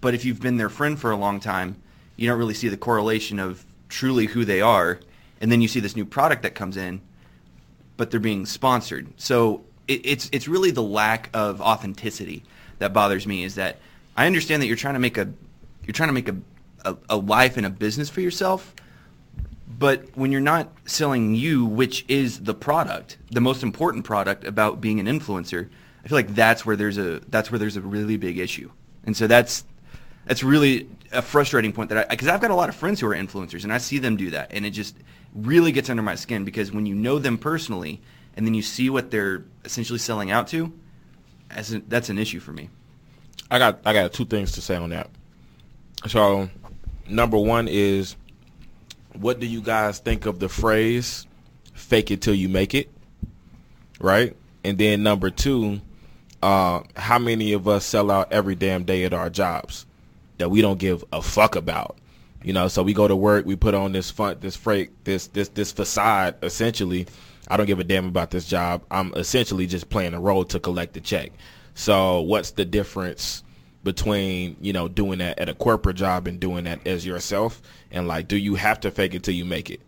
But 0.00 0.14
if 0.14 0.24
you've 0.24 0.40
been 0.40 0.56
their 0.56 0.70
friend 0.70 0.98
for 0.98 1.10
a 1.10 1.16
long 1.16 1.40
time, 1.40 1.76
you 2.20 2.28
don't 2.28 2.38
really 2.38 2.54
see 2.54 2.68
the 2.68 2.76
correlation 2.76 3.38
of 3.38 3.64
truly 3.88 4.26
who 4.26 4.44
they 4.44 4.60
are. 4.60 5.00
And 5.40 5.50
then 5.50 5.62
you 5.62 5.68
see 5.68 5.80
this 5.80 5.96
new 5.96 6.04
product 6.04 6.42
that 6.42 6.54
comes 6.54 6.76
in, 6.76 7.00
but 7.96 8.10
they're 8.10 8.20
being 8.20 8.44
sponsored. 8.44 9.08
So 9.16 9.64
it, 9.88 10.02
it's 10.04 10.28
it's 10.30 10.46
really 10.46 10.70
the 10.70 10.82
lack 10.82 11.30
of 11.32 11.62
authenticity 11.62 12.44
that 12.78 12.92
bothers 12.92 13.26
me. 13.26 13.42
Is 13.42 13.54
that 13.54 13.78
I 14.18 14.26
understand 14.26 14.60
that 14.60 14.66
you're 14.66 14.76
trying 14.76 14.94
to 14.94 15.00
make 15.00 15.16
a 15.16 15.32
you're 15.86 15.94
trying 15.94 16.10
to 16.10 16.12
make 16.12 16.28
a, 16.28 16.36
a, 16.84 16.96
a 17.08 17.16
life 17.16 17.56
and 17.56 17.64
a 17.64 17.70
business 17.70 18.10
for 18.10 18.20
yourself, 18.20 18.74
but 19.66 20.14
when 20.14 20.30
you're 20.30 20.42
not 20.42 20.70
selling 20.84 21.34
you, 21.34 21.64
which 21.64 22.04
is 22.06 22.40
the 22.40 22.52
product, 22.52 23.16
the 23.30 23.40
most 23.40 23.62
important 23.62 24.04
product 24.04 24.44
about 24.44 24.78
being 24.78 25.00
an 25.00 25.06
influencer, 25.06 25.70
I 26.04 26.08
feel 26.08 26.18
like 26.18 26.34
that's 26.34 26.66
where 26.66 26.76
there's 26.76 26.98
a 26.98 27.20
that's 27.28 27.50
where 27.50 27.58
there's 27.58 27.78
a 27.78 27.80
really 27.80 28.18
big 28.18 28.36
issue. 28.36 28.70
And 29.04 29.16
so 29.16 29.26
that's 29.26 29.64
that's 30.26 30.44
really 30.44 30.86
a 31.12 31.22
frustrating 31.22 31.72
point 31.72 31.88
that 31.90 32.06
I 32.06 32.10
because 32.10 32.28
I've 32.28 32.40
got 32.40 32.50
a 32.50 32.54
lot 32.54 32.68
of 32.68 32.76
friends 32.76 33.00
who 33.00 33.06
are 33.08 33.14
influencers 33.14 33.64
and 33.64 33.72
I 33.72 33.78
see 33.78 33.98
them 33.98 34.16
do 34.16 34.30
that 34.30 34.52
and 34.52 34.64
it 34.64 34.70
just 34.70 34.96
really 35.34 35.72
gets 35.72 35.90
under 35.90 36.02
my 36.02 36.14
skin 36.14 36.44
because 36.44 36.72
when 36.72 36.86
you 36.86 36.94
know 36.94 37.18
them 37.18 37.38
personally 37.38 38.00
and 38.36 38.46
then 38.46 38.54
you 38.54 38.62
see 38.62 38.90
what 38.90 39.10
they're 39.10 39.44
essentially 39.64 39.98
selling 39.98 40.30
out 40.30 40.48
to, 40.48 40.72
as 41.50 41.72
an, 41.72 41.84
that's 41.88 42.08
an 42.08 42.18
issue 42.18 42.40
for 42.40 42.52
me. 42.52 42.70
I 43.50 43.58
got 43.58 43.80
I 43.84 43.92
got 43.92 44.12
two 44.12 44.24
things 44.24 44.52
to 44.52 44.60
say 44.60 44.76
on 44.76 44.90
that. 44.90 45.10
So, 46.06 46.48
number 47.08 47.36
one 47.36 47.68
is, 47.68 48.16
what 49.14 49.40
do 49.40 49.46
you 49.46 49.60
guys 49.60 49.98
think 49.98 50.26
of 50.26 50.38
the 50.38 50.48
phrase 50.48 51.26
"fake 51.74 52.10
it 52.10 52.22
till 52.22 52.34
you 52.34 52.48
make 52.48 52.74
it"? 52.74 52.90
Right, 54.00 54.36
and 54.64 54.78
then 54.78 55.02
number 55.02 55.30
two, 55.30 55.80
uh, 56.42 56.80
how 56.96 57.18
many 57.18 57.52
of 57.52 57.66
us 57.68 57.84
sell 57.84 58.10
out 58.10 58.32
every 58.32 58.54
damn 58.54 58.84
day 58.84 59.04
at 59.04 59.12
our 59.12 59.28
jobs 59.28 59.84
that 60.40 60.50
we 60.50 60.60
don't 60.60 60.78
give 60.78 61.04
a 61.12 61.22
fuck 61.22 61.56
about? 61.56 61.96
You 62.42 62.52
know, 62.52 62.68
so 62.68 62.82
we 62.82 62.94
go 62.94 63.06
to 63.06 63.14
work, 63.14 63.44
we 63.46 63.54
put 63.54 63.74
on 63.74 63.92
this 63.92 64.10
front, 64.10 64.40
this 64.40 64.56
freight, 64.56 65.04
this 65.04 65.28
this 65.28 65.48
this 65.50 65.72
facade. 65.72 66.36
Essentially, 66.42 67.06
I 67.48 67.56
don't 67.56 67.66
give 67.66 67.80
a 67.80 67.84
damn 67.84 68.06
about 68.06 68.30
this 68.30 68.46
job. 68.46 68.82
I'm 68.90 69.12
essentially 69.14 69.66
just 69.66 69.90
playing 69.90 70.14
a 70.14 70.20
role 70.20 70.44
to 70.46 70.58
collect 70.58 70.94
the 70.94 71.00
check. 71.00 71.32
So, 71.74 72.20
what's 72.20 72.52
the 72.52 72.64
difference 72.64 73.42
between 73.84 74.56
you 74.60 74.72
know 74.72 74.88
doing 74.88 75.18
that 75.18 75.38
at 75.38 75.48
a 75.48 75.54
corporate 75.54 75.96
job 75.96 76.26
and 76.26 76.40
doing 76.40 76.64
that 76.64 76.86
as 76.86 77.04
yourself? 77.04 77.60
And 77.90 78.08
like, 78.08 78.28
do 78.28 78.36
you 78.36 78.54
have 78.54 78.80
to 78.80 78.90
fake 78.90 79.14
it 79.14 79.22
till 79.22 79.34
you 79.34 79.44
make 79.44 79.70
it? 79.70 79.80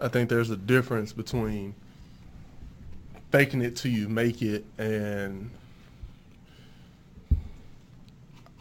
I 0.00 0.08
think 0.08 0.28
there's 0.28 0.50
a 0.50 0.56
difference 0.56 1.12
between 1.12 1.74
faking 3.30 3.62
it 3.62 3.76
till 3.76 3.90
you 3.90 4.08
make 4.08 4.42
it 4.42 4.64
and 4.76 5.50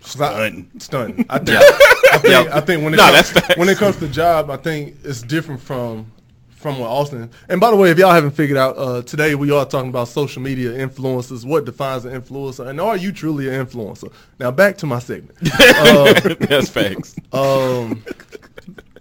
Stunting. 0.03 0.69
Stunting. 0.79 1.25
I 1.29 1.39
think, 1.39 1.60
I 1.60 2.17
think, 2.17 2.51
I 2.51 2.60
think 2.62 2.83
when 2.83 2.93
it 2.93 2.98
No, 2.98 3.12
comes, 3.12 3.57
when 3.57 3.69
it 3.69 3.77
comes 3.77 3.98
to 3.98 4.07
job, 4.07 4.50
I 4.50 4.57
think 4.57 4.98
it's 5.03 5.22
different 5.22 5.62
from 5.62 6.12
from 6.50 6.79
what 6.79 6.88
Austin. 6.89 7.29
And 7.50 7.60
by 7.60 7.72
the 7.72 7.75
way, 7.75 7.89
if 7.91 7.98
y'all 7.98 8.12
haven't 8.13 8.31
figured 8.31 8.57
out, 8.57 8.77
uh, 8.77 9.01
today 9.01 9.36
we 9.36 9.51
are 9.51 9.65
talking 9.65 9.89
about 9.89 10.07
social 10.07 10.41
media 10.41 10.72
influencers. 10.72 11.45
What 11.45 11.65
defines 11.65 12.05
an 12.05 12.19
influencer, 12.19 12.67
and 12.67 12.79
are 12.79 12.95
you 12.95 13.12
truly 13.12 13.50
an 13.53 13.65
influencer? 13.65 14.12
Now 14.39 14.51
back 14.51 14.77
to 14.77 14.86
my 14.86 15.00
segment. 15.00 15.38
Uh, 15.60 16.13
That's 16.39 16.69
facts. 16.69 17.15
um, 17.33 18.01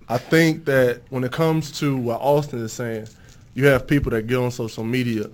I 0.08 0.18
think 0.18 0.64
that 0.64 1.02
when 1.10 1.22
it 1.24 1.30
comes 1.32 1.70
to 1.78 1.96
what 1.96 2.20
Austin 2.20 2.58
is 2.64 2.72
saying, 2.72 3.06
you 3.54 3.66
have 3.66 3.86
people 3.86 4.10
that 4.10 4.26
get 4.26 4.38
on 4.38 4.50
social 4.50 4.84
media, 4.84 5.26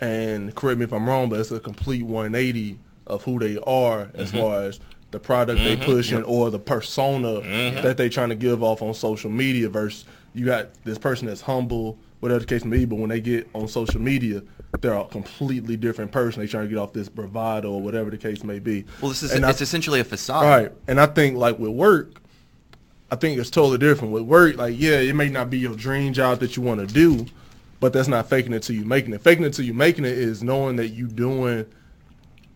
and 0.00 0.54
correct 0.54 0.78
me 0.78 0.84
if 0.84 0.92
I'm 0.92 1.06
wrong, 1.08 1.28
but 1.28 1.38
it's 1.40 1.50
a 1.50 1.60
complete 1.60 2.02
180 2.02 2.78
of 3.12 3.22
who 3.22 3.38
they 3.38 3.58
are 3.58 4.10
as 4.14 4.30
mm-hmm. 4.30 4.38
far 4.38 4.62
as 4.62 4.80
the 5.10 5.20
product 5.20 5.60
they 5.60 5.76
mm-hmm. 5.76 5.84
pushing 5.84 6.22
or 6.24 6.50
the 6.50 6.58
persona 6.58 7.40
mm-hmm. 7.40 7.82
that 7.82 7.96
they 7.96 8.08
trying 8.08 8.30
to 8.30 8.34
give 8.34 8.62
off 8.62 8.82
on 8.82 8.94
social 8.94 9.30
media. 9.30 9.68
Versus 9.68 10.04
you 10.34 10.46
got 10.46 10.70
this 10.84 10.98
person 10.98 11.26
that's 11.26 11.42
humble, 11.42 11.98
whatever 12.20 12.40
the 12.40 12.46
case 12.46 12.64
may 12.64 12.78
be, 12.78 12.84
but 12.86 12.96
when 12.96 13.10
they 13.10 13.20
get 13.20 13.48
on 13.54 13.68
social 13.68 14.00
media, 14.00 14.42
they're 14.80 14.94
a 14.94 15.04
completely 15.04 15.76
different 15.76 16.10
person. 16.10 16.40
They 16.40 16.46
trying 16.46 16.64
to 16.64 16.68
get 16.68 16.78
off 16.78 16.92
this 16.92 17.08
bravado 17.08 17.70
or 17.70 17.82
whatever 17.82 18.10
the 18.10 18.16
case 18.16 18.42
may 18.42 18.58
be. 18.58 18.84
Well, 19.00 19.10
this 19.10 19.22
is 19.22 19.32
And 19.32 19.44
I- 19.44 19.50
it's 19.50 19.60
essentially 19.60 20.00
a 20.00 20.04
facade. 20.04 20.44
Right. 20.44 20.72
And 20.88 20.98
I 20.98 21.06
think 21.06 21.36
like 21.36 21.58
with 21.58 21.72
work, 21.72 22.20
I 23.10 23.16
think 23.16 23.38
it's 23.38 23.50
totally 23.50 23.76
different. 23.76 24.14
With 24.14 24.22
work, 24.22 24.56
like 24.56 24.74
yeah, 24.78 24.98
it 24.98 25.14
may 25.14 25.28
not 25.28 25.50
be 25.50 25.58
your 25.58 25.74
dream 25.74 26.14
job 26.14 26.40
that 26.40 26.56
you 26.56 26.62
want 26.62 26.80
to 26.80 26.92
do, 26.92 27.26
but 27.78 27.92
that's 27.92 28.08
not 28.08 28.30
faking 28.30 28.54
it 28.54 28.62
till 28.62 28.76
you 28.76 28.86
making 28.86 29.12
it. 29.12 29.20
Faking 29.20 29.44
it 29.44 29.52
till 29.52 29.66
you 29.66 29.74
making 29.74 30.06
it 30.06 30.16
is 30.16 30.42
knowing 30.42 30.76
that 30.76 30.88
you 30.88 31.08
doing 31.08 31.66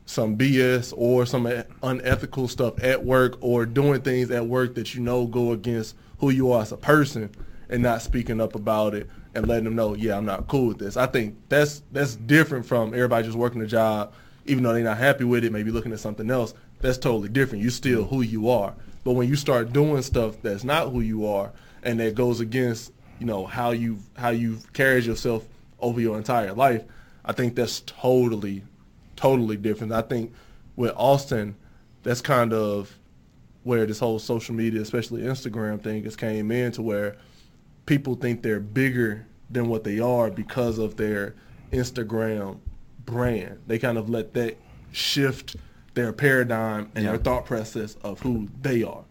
some 0.06 0.38
BS 0.38 0.94
or 0.96 1.26
some 1.26 1.46
unethical 1.82 2.48
stuff 2.48 2.82
at 2.82 3.04
work 3.04 3.36
or 3.40 3.66
doing 3.66 4.00
things 4.00 4.30
at 4.30 4.46
work 4.46 4.76
that 4.76 4.94
you 4.94 5.00
know 5.02 5.26
go 5.26 5.52
against 5.52 5.96
who 6.18 6.30
you 6.30 6.52
are 6.52 6.62
as 6.62 6.72
a 6.72 6.76
person 6.76 7.30
and 7.68 7.82
not 7.82 8.00
speaking 8.00 8.40
up 8.40 8.54
about 8.54 8.94
it 8.94 9.10
and 9.34 9.46
letting 9.46 9.64
them 9.64 9.74
know, 9.74 9.94
yeah, 9.94 10.16
I'm 10.16 10.24
not 10.24 10.46
cool 10.46 10.68
with 10.68 10.78
this. 10.78 10.96
I 10.96 11.06
think 11.06 11.36
that's 11.48 11.82
that's 11.92 12.16
different 12.16 12.64
from 12.64 12.94
everybody 12.94 13.26
just 13.26 13.36
working 13.36 13.60
a 13.60 13.66
job, 13.66 14.14
even 14.46 14.62
though 14.62 14.72
they're 14.72 14.84
not 14.84 14.96
happy 14.96 15.24
with 15.24 15.44
it, 15.44 15.52
maybe 15.52 15.70
looking 15.70 15.92
at 15.92 16.00
something 16.00 16.30
else. 16.30 16.54
That's 16.80 16.98
totally 16.98 17.28
different. 17.28 17.64
You 17.64 17.70
still 17.70 18.04
who 18.04 18.22
you 18.22 18.48
are. 18.48 18.74
But 19.04 19.12
when 19.12 19.28
you 19.28 19.36
start 19.36 19.72
doing 19.72 20.02
stuff 20.02 20.40
that's 20.40 20.64
not 20.64 20.90
who 20.90 21.00
you 21.00 21.26
are 21.26 21.52
and 21.82 22.00
that 22.00 22.14
goes 22.14 22.40
against, 22.40 22.92
you 23.18 23.26
know, 23.26 23.44
how 23.44 23.72
you 23.72 23.98
how 24.16 24.30
you've 24.30 24.72
carried 24.72 25.04
yourself 25.04 25.46
over 25.80 26.00
your 26.00 26.16
entire 26.16 26.52
life, 26.52 26.84
I 27.24 27.32
think 27.32 27.56
that's 27.56 27.80
totally 27.80 28.62
totally 29.16 29.56
different. 29.56 29.92
I 29.92 30.02
think 30.02 30.32
with 30.76 30.92
Austin, 30.96 31.56
that's 32.02 32.20
kind 32.20 32.52
of 32.52 32.96
where 33.64 33.84
this 33.86 33.98
whole 33.98 34.18
social 34.18 34.54
media, 34.54 34.80
especially 34.80 35.22
Instagram 35.22 35.82
thing, 35.82 36.04
has 36.04 36.14
came 36.16 36.50
in 36.52 36.70
to 36.72 36.82
where 36.82 37.16
people 37.86 38.14
think 38.14 38.42
they're 38.42 38.60
bigger 38.60 39.26
than 39.50 39.68
what 39.68 39.84
they 39.84 39.98
are 39.98 40.30
because 40.30 40.78
of 40.78 40.96
their 40.96 41.34
Instagram 41.72 42.58
brand. 43.04 43.58
They 43.66 43.78
kind 43.78 43.98
of 43.98 44.08
let 44.08 44.34
that 44.34 44.56
shift 44.92 45.56
their 45.94 46.12
paradigm 46.12 46.90
and 46.94 47.04
Yeah. 47.04 47.12
their 47.12 47.20
thought 47.20 47.46
process 47.46 47.96
of 48.02 48.20
who 48.20 48.48
they 48.62 48.82
are. 48.82 49.04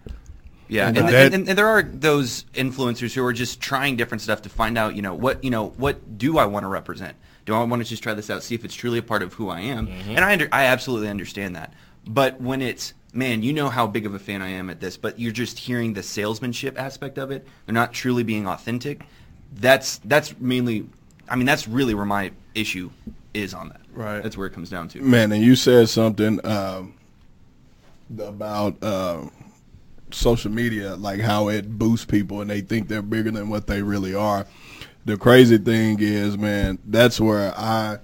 Yeah, 0.68 0.88
And 0.88 0.98
and, 0.98 1.08
that- 1.10 1.34
and, 1.34 1.48
and 1.50 1.58
there 1.58 1.68
are 1.68 1.84
those 1.84 2.46
influencers 2.54 3.14
who 3.14 3.24
are 3.26 3.34
just 3.34 3.60
trying 3.62 3.98
different 3.98 4.22
stuff 4.22 4.42
to 4.44 4.50
find 4.50 4.78
out, 4.78 4.96
you 4.96 5.02
know, 5.02 5.14
what 5.14 5.44
you 5.44 5.50
know, 5.52 5.68
what 5.78 6.18
do 6.18 6.38
I 6.38 6.46
want 6.46 6.64
to 6.64 6.68
represent? 6.68 7.16
Do 7.46 7.54
I 7.54 7.64
want 7.64 7.84
to 7.84 7.88
just 7.88 8.02
try 8.02 8.14
this 8.14 8.30
out, 8.30 8.44
see 8.44 8.56
if 8.56 8.66
it's 8.66 8.74
truly 8.74 8.98
a 8.98 9.04
part 9.04 9.22
of 9.22 9.34
who 9.34 9.50
I 9.50 9.62
am? 9.62 9.88
And 9.88 10.20
I 10.26 10.34
under, 10.34 10.50
I 10.52 10.66
absolutely 10.66 11.10
understand 11.10 11.56
that. 11.56 11.74
But 12.08 12.42
when 12.42 12.62
it's 12.62 12.94
man, 13.16 13.42
you 13.42 13.54
know 13.54 13.70
how 13.70 13.88
big 13.88 14.06
of 14.06 14.14
a 14.14 14.20
fan 14.20 14.42
I 14.42 14.50
am 14.50 14.70
at 14.70 14.80
this, 14.80 14.98
but 14.98 15.20
you're 15.20 15.32
just 15.32 15.58
hearing 15.58 15.94
the 15.94 16.04
salesmanship 16.04 16.80
aspect 16.80 17.18
of 17.18 17.32
it. 17.32 17.48
They're 17.66 17.74
not 17.74 17.94
truly 17.94 18.24
being 18.24 18.48
authentic. 18.48 19.04
That's 19.54 20.00
that's 20.00 20.38
mainly, 20.40 20.88
I 21.30 21.36
mean, 21.36 21.46
that's 21.46 21.68
really 21.68 21.94
where 21.94 22.06
my 22.06 22.32
issue 22.54 22.92
is 23.34 23.54
on 23.54 23.70
that. 23.70 23.82
Right. 23.94 24.22
That's 24.22 24.38
where 24.38 24.48
it 24.48 24.54
comes 24.54 24.70
down 24.70 24.90
to. 24.90 25.02
Man, 25.02 25.32
and 25.32 25.42
you 25.42 25.56
said 25.56 25.88
something 25.90 26.46
um, 26.46 26.96
about 28.20 28.84
uh, 28.84 29.22
social 30.12 30.52
media, 30.52 30.96
like 30.96 31.22
how 31.22 31.48
it 31.48 31.78
boosts 31.78 32.06
people 32.06 32.42
and 32.42 32.50
they 32.50 32.62
think 32.62 32.90
they're 32.90 33.02
bigger 33.02 33.32
than 33.32 33.50
what 33.50 33.68
they 33.68 33.82
really 33.82 34.14
are. 34.14 34.46
The 35.06 35.18
crazy 35.18 35.58
thing 35.60 35.98
is, 36.00 36.38
man, 36.38 36.80
that's 36.86 37.20
where 37.20 37.54
I, 37.58 38.00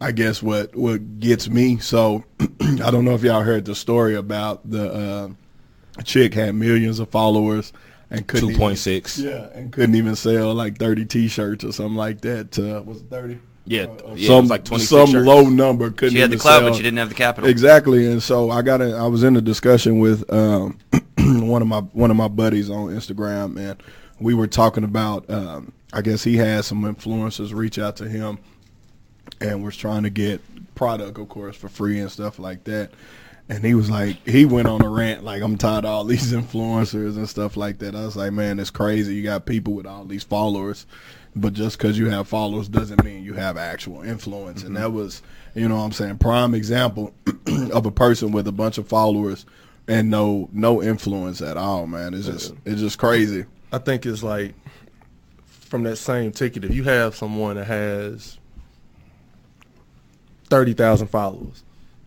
I 0.00 0.12
guess 0.12 0.42
what 0.42 0.74
what 0.76 1.18
gets 1.20 1.48
me. 1.48 1.78
So 1.78 2.24
I 2.60 2.90
don't 2.90 3.04
know 3.04 3.14
if 3.14 3.22
y'all 3.22 3.42
heard 3.42 3.64
the 3.64 3.74
story 3.74 4.14
about 4.14 4.68
the 4.70 4.92
uh, 4.92 6.02
chick 6.04 6.34
had 6.34 6.54
millions 6.54 7.00
of 7.00 7.08
followers 7.10 7.72
and 8.10 8.26
couldn't 8.26 8.48
Two 8.48 8.54
even- 8.54 8.60
point 8.60 9.18
yeah, 9.18 9.48
and 9.54 9.72
couldn't 9.72 9.94
even 9.96 10.14
sell 10.16 10.54
like 10.54 10.78
thirty 10.78 11.04
T-shirts 11.04 11.64
or 11.64 11.72
something 11.72 11.96
like 11.96 12.20
that. 12.22 12.52
To, 12.52 12.80
was 12.82 13.00
it 13.02 13.10
thirty? 13.10 13.38
Yeah, 13.66 13.82
Uh, 13.84 14.14
yeah, 14.14 14.24
it 14.24 14.26
some 14.26 14.44
was 14.44 14.50
like 14.50 14.64
26 14.64 14.88
some 14.88 15.06
shirts. 15.10 15.26
low 15.26 15.42
number 15.48 15.90
couldn't. 15.90 16.14
She 16.14 16.18
had 16.20 16.30
the 16.30 16.36
clout, 16.38 16.60
sell. 16.60 16.70
but 16.70 16.76
she 16.76 16.82
didn't 16.82 16.98
have 16.98 17.08
the 17.10 17.14
capital. 17.14 17.48
Exactly, 17.48 18.10
and 18.10 18.22
so 18.22 18.50
I 18.50 18.62
got. 18.62 18.80
A, 18.80 18.96
I 18.96 19.06
was 19.06 19.22
in 19.22 19.36
a 19.36 19.40
discussion 19.40 19.98
with 19.98 20.28
um, 20.32 20.78
one 21.18 21.60
of 21.62 21.68
my 21.68 21.80
one 21.80 22.10
of 22.10 22.16
my 22.16 22.26
buddies 22.28 22.70
on 22.70 22.88
Instagram, 22.88 23.58
and 23.58 23.80
we 24.20 24.32
were 24.34 24.46
talking 24.46 24.84
about. 24.84 25.28
Um, 25.28 25.72
I 25.92 26.02
guess 26.02 26.22
he 26.22 26.36
had 26.36 26.64
some 26.64 26.82
influencers 26.82 27.54
reach 27.54 27.78
out 27.78 27.96
to 27.96 28.08
him, 28.08 28.38
and 29.40 29.64
was 29.64 29.76
trying 29.76 30.02
to 30.04 30.10
get 30.10 30.40
product, 30.74 31.18
of 31.18 31.28
course, 31.28 31.56
for 31.56 31.68
free 31.68 32.00
and 32.00 32.10
stuff 32.10 32.38
like 32.38 32.64
that. 32.64 32.90
And 33.48 33.64
he 33.64 33.74
was 33.74 33.90
like, 33.90 34.26
he 34.26 34.44
went 34.44 34.68
on 34.68 34.80
a 34.80 34.88
rant 34.88 35.24
like, 35.24 35.42
I'm 35.42 35.58
tired 35.58 35.84
of 35.84 35.90
all 35.90 36.04
these 36.06 36.32
influencers 36.32 37.16
and 37.16 37.28
stuff 37.28 37.56
like 37.56 37.78
that. 37.78 37.94
I 37.94 38.04
was 38.04 38.16
like, 38.16 38.32
man, 38.32 38.58
it's 38.58 38.70
crazy. 38.70 39.14
You 39.14 39.22
got 39.22 39.46
people 39.46 39.74
with 39.74 39.86
all 39.86 40.04
these 40.04 40.22
followers, 40.22 40.86
but 41.34 41.52
just 41.52 41.78
because 41.78 41.98
you 41.98 42.10
have 42.10 42.28
followers 42.28 42.68
doesn't 42.68 43.04
mean 43.04 43.24
you 43.24 43.34
have 43.34 43.56
actual 43.56 44.02
influence. 44.02 44.62
And 44.62 44.74
mm-hmm. 44.74 44.82
that 44.82 44.92
was, 44.92 45.22
you 45.54 45.68
know, 45.68 45.76
what 45.76 45.82
I'm 45.82 45.92
saying, 45.92 46.18
prime 46.18 46.54
example 46.54 47.12
of 47.72 47.86
a 47.86 47.90
person 47.90 48.30
with 48.30 48.46
a 48.46 48.52
bunch 48.52 48.78
of 48.78 48.86
followers 48.86 49.46
and 49.88 50.08
no 50.08 50.48
no 50.52 50.82
influence 50.82 51.42
at 51.42 51.56
all. 51.56 51.86
Man, 51.86 52.14
it's 52.14 52.26
just 52.26 52.54
it's 52.64 52.80
just 52.80 52.98
crazy. 52.98 53.46
I 53.72 53.78
think 53.78 54.06
it's 54.06 54.22
like 54.22 54.54
from 55.70 55.84
that 55.84 55.96
same 55.96 56.32
ticket. 56.32 56.64
If 56.64 56.74
you 56.74 56.82
have 56.82 57.14
someone 57.14 57.56
that 57.56 57.64
has 57.64 58.36
thirty 60.50 60.74
thousand 60.74 61.06
followers, 61.06 61.62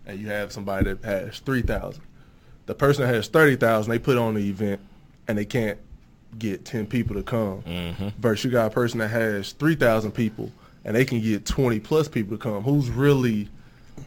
and 0.06 0.20
you 0.20 0.28
have 0.28 0.52
somebody 0.52 0.94
that 0.94 1.04
has 1.04 1.40
three 1.40 1.62
thousand, 1.62 2.04
the 2.66 2.76
person 2.76 3.08
that 3.08 3.14
has 3.16 3.28
thirty 3.30 3.56
thousand, 3.56 3.90
they 3.90 4.00
put 4.00 4.18
on 4.18 4.36
the 4.36 4.48
event, 4.48 4.82
and 5.28 5.38
they 5.38 5.46
can't 5.46 5.80
get 6.38 6.66
ten 6.66 6.86
people 6.86 7.16
to 7.16 7.24
come. 7.24 7.64
Mm-hmm. 7.64 8.10
Versus 8.20 8.44
you 8.44 8.52
got 8.52 8.68
a 8.68 8.70
person 8.70 9.00
that 9.00 9.08
has 9.08 9.54
three 9.54 9.76
thousand 9.76 10.12
people, 10.12 10.52
and 10.84 10.96
they 10.96 11.06
can 11.06 11.22
get 11.22 11.46
twenty 11.46 11.80
plus 11.80 12.10
people 12.10 12.38
to 12.38 12.42
come. 12.42 12.64
Who's 12.64 12.90
really 12.90 13.48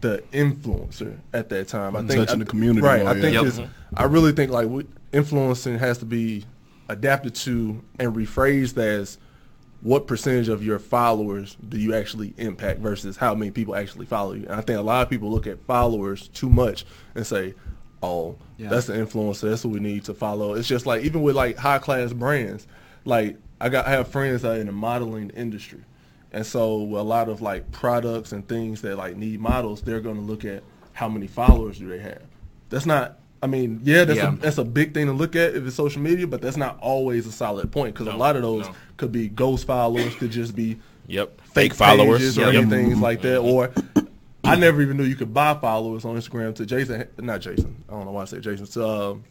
the 0.03 0.23
influencer 0.33 1.17
at 1.33 1.49
that 1.49 1.69
time? 1.69 1.97
I 1.97 2.01
think 2.01 2.27
Touching 2.27 2.41
the 2.41 2.45
community 2.45 2.87
right? 2.87 3.03
more, 3.03 3.11
I 3.11 3.15
think 3.15 3.35
yeah. 3.35 3.41
Yep. 3.41 3.47
it's, 3.47 3.61
I 3.97 4.05
really 4.05 4.33
think 4.33 4.51
like 4.51 4.69
influencing 5.13 5.79
has 5.79 5.97
to 5.99 6.05
be 6.05 6.45
adapted 6.91 7.35
to 7.35 7.83
and 7.99 8.15
rephrased 8.15 8.77
as 8.77 9.17
what 9.87 10.09
percentage 10.09 10.49
of 10.49 10.65
your 10.65 10.81
followers 10.81 11.57
do 11.69 11.79
you 11.79 11.95
actually 11.95 12.35
impact 12.39 12.81
versus 12.81 13.17
how 13.17 13.37
many 13.37 13.53
people 13.53 13.77
actually 13.77 14.05
follow 14.05 14.33
you. 14.33 14.43
And 14.43 14.55
I 14.55 14.61
think 14.61 14.79
a 14.81 14.83
lot 14.83 15.03
of 15.03 15.09
people 15.11 15.31
look 15.31 15.47
at 15.47 15.65
followers 15.65 16.27
too 16.29 16.51
much 16.51 16.85
and 17.15 17.25
say, 17.25 17.55
"Oh, 18.03 18.35
Yeah. 18.59 18.69
that's 18.69 18.87
the 18.87 18.95
influencer. 18.95 19.43
That's 19.49 19.65
what 19.65 19.73
we 19.75 19.79
need 19.79 20.03
to 20.07 20.15
follow." 20.15 20.55
It's 20.55 20.67
just 20.67 20.87
like 20.87 21.05
even 21.05 21.23
with 21.23 21.37
like 21.37 21.57
high 21.57 21.79
class 21.79 22.13
brands. 22.13 22.67
Like 23.05 23.37
I 23.61 23.69
got 23.69 23.87
I 23.87 23.91
have 23.91 24.09
friends 24.09 24.43
that 24.43 24.57
are 24.57 24.61
in 24.61 24.67
the 24.67 24.73
modeling 24.73 25.31
industry, 25.31 25.83
and 26.33 26.45
so 26.45 26.67
a 26.75 27.05
lot 27.15 27.29
of 27.29 27.41
like 27.41 27.71
products 27.71 28.33
and 28.33 28.47
things 28.49 28.83
that 28.83 28.97
like 28.97 29.17
need 29.17 29.39
models, 29.41 29.83
they're 29.83 30.01
going 30.01 30.17
to 30.17 30.23
look 30.23 30.45
at 30.45 30.65
how 30.95 31.09
many 31.09 31.29
followers 31.29 31.79
do 31.79 31.89
they 31.89 32.01
have. 32.01 32.23
That's 32.71 32.87
not. 32.87 33.21
I 33.43 33.47
mean, 33.47 33.81
yeah, 33.85 34.05
that's 34.05 34.19
Yeah. 34.19 34.33
a 34.33 34.37
that's 34.37 34.59
a 34.59 34.65
big 34.65 34.95
thing 34.95 35.07
to 35.07 35.13
look 35.13 35.37
at 35.37 35.55
if 35.55 35.67
it's 35.67 35.77
social 35.77 36.01
media, 36.03 36.27
but 36.27 36.41
that's 36.41 36.57
not 36.57 36.79
always 36.81 37.27
a 37.27 37.33
solid 37.33 37.71
point 37.71 37.95
because 37.95 38.13
a 38.13 38.17
lot 38.17 38.35
of 38.37 38.43
those 38.43 38.67
no. 38.67 38.75
could 38.97 39.13
be 39.13 39.29
ghost 39.29 39.67
followers, 39.67 40.15
could 40.17 40.31
just 40.31 40.57
be 40.57 40.79
Yep. 41.09 41.41
fake 41.43 41.53
Fake 41.55 41.75
followers. 41.75 42.19
pages 42.19 42.39
or 42.39 42.53
Yep. 42.53 42.55
anything 42.55 43.01
like 43.01 43.23
that. 43.23 43.39
Or 43.39 43.71
I 44.43 44.57
never 44.57 44.81
even 44.81 44.97
knew 44.97 45.05
you 45.05 45.17
could 45.17 45.35
buy 45.35 45.55
followers 45.55 46.05
on 46.05 46.17
Instagram. 46.17 46.55
To 46.57 46.67
Jason, 46.67 47.05
not 47.21 47.41
Jason. 47.41 47.77
I 47.89 47.93
don't 47.93 48.07
know 48.07 48.13
why 48.13 48.23
I 48.23 48.25
say 48.27 48.41
Jason. 48.41 48.67
To, 48.67 48.89
um, 48.89 49.25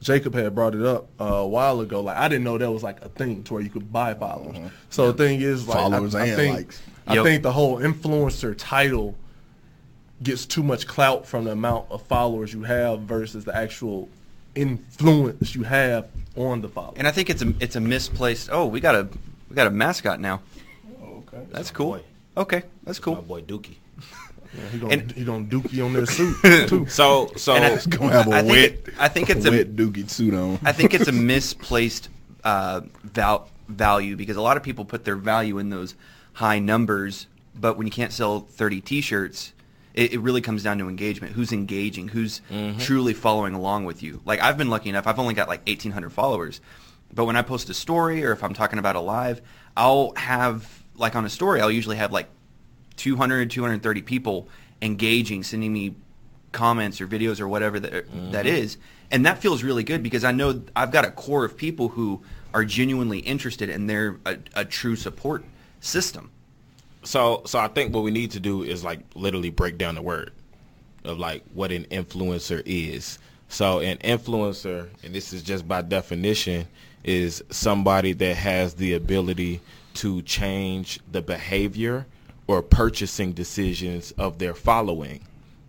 Jacob 0.00 0.34
had 0.34 0.54
brought 0.54 0.74
it 0.74 0.82
up 0.84 1.08
uh, 1.20 1.24
a 1.24 1.46
while 1.46 1.80
ago. 1.80 2.00
Like 2.00 2.16
I 2.16 2.28
didn't 2.28 2.44
know 2.44 2.56
that 2.58 2.70
was 2.70 2.82
like 2.82 3.04
a 3.04 3.08
thing 3.08 3.42
to 3.44 3.54
where 3.54 3.62
you 3.62 3.70
could 3.70 3.92
buy 3.92 4.14
followers. 4.14 4.56
So 4.90 5.10
the 5.12 5.18
thing 5.24 5.40
is, 5.40 5.66
like, 5.66 5.76
I- 5.78 5.80
Followers 5.82 6.14
I, 6.14 6.26
and 6.26 6.36
think, 6.36 6.56
likes. 6.56 6.82
I 7.06 7.14
Yep. 7.16 7.24
think 7.24 7.42
the 7.42 7.52
whole 7.52 7.78
influencer 7.78 8.54
title 8.56 9.14
gets 10.22 10.46
too 10.46 10.62
much 10.62 10.86
clout 10.86 11.26
from 11.26 11.44
the 11.44 11.52
amount 11.52 11.86
of 11.90 12.02
followers 12.02 12.52
you 12.52 12.62
have 12.64 13.00
versus 13.02 13.44
the 13.44 13.54
actual 13.56 14.08
influence 14.54 15.54
you 15.54 15.62
have 15.62 16.08
on 16.36 16.60
the 16.60 16.68
followers. 16.68 16.94
And 16.98 17.06
I 17.06 17.10
think 17.12 17.30
it's 17.30 17.42
a 17.42 17.52
it's 17.60 17.76
a 17.76 17.80
misplaced. 17.80 18.48
Oh, 18.52 18.66
we 18.66 18.80
got 18.80 18.94
a 18.94 19.08
we 19.48 19.56
got 19.56 19.66
a 19.66 19.70
mascot 19.70 20.20
now. 20.20 20.40
okay. 21.02 21.42
That's 21.50 21.70
cool. 21.70 21.92
boy. 21.92 22.02
Okay, 22.36 22.62
that's 22.84 22.98
cool. 22.98 23.16
My 23.16 23.20
boy 23.20 23.42
Dookie. 23.42 23.76
Yeah, 24.56 24.68
he 24.70 24.78
gonna 24.78 24.92
And- 24.94 25.12
he 25.12 25.24
gonna 25.24 25.44
dookie 25.44 25.84
on 25.84 25.92
their 25.92 26.06
suit 26.06 26.36
too. 26.68 26.86
So 26.88 27.32
so 27.36 27.54
And 27.54 27.64
I- 27.64 27.68
It's 27.70 27.86
gonna 27.86 28.12
have 28.12 28.28
a 28.28 28.34
I 28.36 28.42
think 28.42 28.56
it- 28.88 28.94
I 28.98 29.08
think 29.08 29.30
it's 29.30 29.44
a- 29.46 29.50
wet 29.50 29.76
dookie 29.76 30.08
suit 30.08 30.34
on. 30.34 30.58
I 30.64 30.72
think 30.72 30.94
it's 30.94 31.08
a 31.08 31.12
misplaced 31.12 32.08
uh, 32.44 32.80
val- 33.04 33.48
value 33.68 34.16
because 34.16 34.36
a 34.36 34.40
lot 34.40 34.56
of 34.56 34.62
people 34.62 34.84
put 34.84 35.04
their 35.04 35.16
value 35.16 35.58
in 35.58 35.68
those 35.70 35.94
high 36.34 36.58
numbers, 36.60 37.26
but 37.54 37.76
when 37.76 37.86
you 37.86 37.90
can't 37.92 38.12
sell 38.12 38.40
30 38.40 38.80
T-shirts, 38.80 39.52
it, 39.98 40.12
it 40.12 40.20
really 40.20 40.40
comes 40.40 40.62
down 40.62 40.78
to 40.78 40.88
engagement. 40.88 41.32
Who's 41.32 41.52
engaging? 41.52 42.08
Who's 42.08 42.40
mm-hmm. 42.50 42.78
truly 42.78 43.14
following 43.14 43.54
along 43.54 43.84
with 43.84 44.02
you? 44.02 44.22
Like 44.24 44.40
I've 44.40 44.56
been 44.56 44.70
lucky 44.70 44.88
enough; 44.88 45.08
I've 45.08 45.18
only 45.18 45.34
got 45.34 45.48
like 45.48 45.66
1,800 45.66 46.10
followers, 46.10 46.60
but 47.12 47.24
when 47.24 47.34
I 47.34 47.42
post 47.42 47.68
a 47.68 47.74
story 47.74 48.24
or 48.24 48.30
if 48.30 48.44
I'm 48.44 48.54
talking 48.54 48.78
about 48.78 48.94
a 48.94 49.00
live, 49.00 49.42
I'll 49.76 50.12
have 50.16 50.84
like 50.94 51.16
on 51.16 51.24
a 51.24 51.28
story, 51.28 51.60
I'll 51.60 51.70
usually 51.70 51.96
have 51.96 52.12
like 52.12 52.28
200, 52.96 53.50
230 53.50 54.02
people 54.02 54.48
engaging, 54.80 55.42
sending 55.42 55.72
me 55.72 55.96
comments 56.52 57.00
or 57.00 57.08
videos 57.08 57.40
or 57.40 57.48
whatever 57.48 57.80
that, 57.80 57.92
mm-hmm. 57.92 58.30
that 58.30 58.46
is. 58.46 58.78
And 59.10 59.26
that 59.26 59.38
feels 59.38 59.64
really 59.64 59.84
good 59.84 60.02
because 60.02 60.22
I 60.22 60.32
know 60.32 60.62
I've 60.76 60.92
got 60.92 61.04
a 61.04 61.10
core 61.10 61.44
of 61.44 61.56
people 61.56 61.88
who 61.88 62.22
are 62.54 62.64
genuinely 62.64 63.18
interested 63.18 63.68
and 63.68 63.90
they're 63.90 64.20
a, 64.24 64.38
a 64.54 64.64
true 64.64 64.96
support 64.96 65.44
system. 65.80 66.30
So 67.08 67.40
so 67.46 67.58
I 67.58 67.68
think 67.68 67.94
what 67.94 68.04
we 68.04 68.10
need 68.10 68.32
to 68.32 68.40
do 68.40 68.62
is 68.62 68.84
like 68.84 69.00
literally 69.14 69.48
break 69.48 69.78
down 69.78 69.94
the 69.94 70.02
word 70.02 70.30
of 71.04 71.18
like 71.18 71.42
what 71.54 71.72
an 71.72 71.84
influencer 71.86 72.62
is. 72.66 73.18
So 73.48 73.78
an 73.78 73.96
influencer, 73.98 74.88
and 75.02 75.14
this 75.14 75.32
is 75.32 75.42
just 75.42 75.66
by 75.66 75.80
definition, 75.80 76.66
is 77.04 77.42
somebody 77.48 78.12
that 78.12 78.36
has 78.36 78.74
the 78.74 78.92
ability 78.92 79.62
to 79.94 80.20
change 80.22 81.00
the 81.10 81.22
behavior 81.22 82.04
or 82.46 82.60
purchasing 82.60 83.32
decisions 83.32 84.10
of 84.12 84.38
their 84.38 84.52
following, 84.52 85.22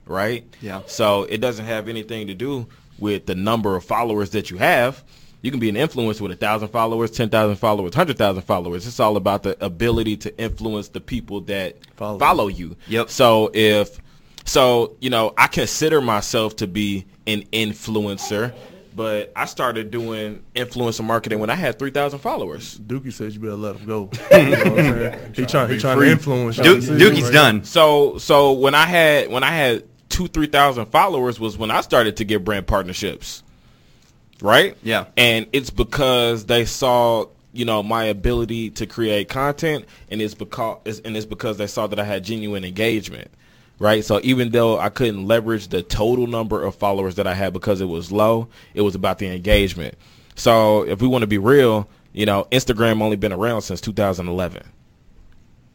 right? 0.06 0.44
Yeah. 0.60 0.82
So 0.88 1.24
it 1.24 1.38
doesn't 1.38 1.66
have 1.66 1.88
anything 1.88 2.28
to 2.28 2.34
do 2.34 2.68
with 2.98 3.28
the 3.28 3.36
number 3.36 3.78
of 3.78 3.86
followers 3.86 4.32
that 4.32 4.52
you 4.52 4.58
have. 4.58 5.06
You 5.42 5.52
can 5.52 5.60
be 5.60 5.70
an 5.70 5.76
influencer 5.76 6.22
with 6.22 6.32
a 6.32 6.36
thousand 6.36 6.68
followers, 6.70 7.12
ten 7.12 7.30
thousand 7.30 7.56
followers, 7.58 7.96
hundred 7.96 8.18
thousand 8.18 8.42
followers. 8.44 8.86
It's 8.86 9.00
all 9.00 9.16
about 9.16 9.44
the 9.44 9.64
ability 9.64 10.18
to 10.18 10.38
influence 10.38 10.90
the 10.90 11.00
people 11.00 11.42
that 11.42 11.78
Follow. 11.96 12.20
follow, 12.20 12.48
you. 12.48 12.76
Yep. 12.88 13.10
So 13.10 13.50
if 13.54 14.00
so, 14.46 14.96
you 15.00 15.10
know, 15.10 15.34
I 15.38 15.48
consider 15.48 16.02
myself 16.02 16.58
to 16.58 16.68
be 16.68 17.06
an 17.28 17.44
influencer, 17.54 18.54
but 18.96 19.32
I 19.36 19.46
started 19.46 19.92
doing 19.92 20.44
influencer 20.56 21.06
marketing 21.06 21.40
when 21.40 21.50
I 21.50 21.56
had 21.56 21.80
three 21.80 21.92
thousand 21.92 22.20
followers. 22.20 22.78
Dookie 22.80 23.14
says 23.14 23.34
you 23.36 23.40
better 23.40 23.56
let 23.56 23.78
him 23.78 23.86
go. 23.88 24.10
You 24.32 24.44
know 24.44 24.50
what 24.50 24.68
I'm 24.68 24.76
saying? 24.76 25.34
He 25.36 25.46
trying, 25.46 25.70
he 25.70 25.78
trying 25.80 26.00
to 26.00 26.06
influence 26.12 26.58
you. 26.58 26.64
Du- 26.64 26.78
Dookie's 26.80 27.30
done. 27.32 27.64
So 27.64 28.18
so 28.18 28.52
when 28.54 28.76
I 28.76 28.86
had 28.86 29.30
when 29.30 29.44
I 29.44 29.52
had 29.52 29.86
two 30.10 30.28
three 30.28 30.48
thousand 30.48 30.88
followers 30.88 31.40
was 31.40 31.58
when 31.58 31.72
I 31.72 31.80
started 31.82 32.18
to 32.18 32.26
get 32.26 32.44
brand 32.44 32.68
partnerships, 32.68 33.44
right? 34.42 34.78
Yeah. 34.84 35.06
and 35.18 35.48
it's 35.54 35.70
because 35.70 36.46
they 36.46 36.66
saw 36.66 37.26
you 37.52 37.66
know 37.66 37.82
my 37.82 38.06
ability 38.06 38.70
to 38.72 38.86
create 38.86 39.28
content, 39.30 39.86
and 40.12 40.22
it's 40.22 40.36
because 40.36 40.80
it's, 40.86 41.00
and 41.00 41.18
it's 41.18 41.26
because 41.26 41.58
they 41.58 41.68
saw 41.68 41.88
that 41.88 42.00
I 42.00 42.04
had 42.04 42.24
genuine 42.24 42.64
engagement. 42.64 43.30
right? 43.80 44.04
So 44.04 44.20
even 44.24 44.50
though 44.52 44.78
I 44.78 44.90
couldn't 44.90 45.26
leverage 45.28 45.70
the 45.70 45.82
total 45.82 46.28
number 46.28 46.64
of 46.64 46.76
followers 46.76 47.16
that 47.16 47.28
I 47.28 47.34
had 47.34 47.54
because 47.54 47.82
it 47.82 47.86
was 47.86 48.12
low, 48.12 48.50
it 48.74 48.82
was 48.82 48.94
about 48.96 49.20
the 49.20 49.28
engagement. 49.28 49.96
So 50.36 50.84
if 50.84 51.02
we 51.02 51.08
want 51.08 51.24
to 51.24 51.28
be 51.28 51.38
real, 51.38 51.90
you 52.14 52.26
know, 52.26 52.46
Instagram 52.52 53.02
only 53.02 53.16
been 53.16 53.34
around 53.34 53.62
since 53.62 53.82
2011. 53.82 54.62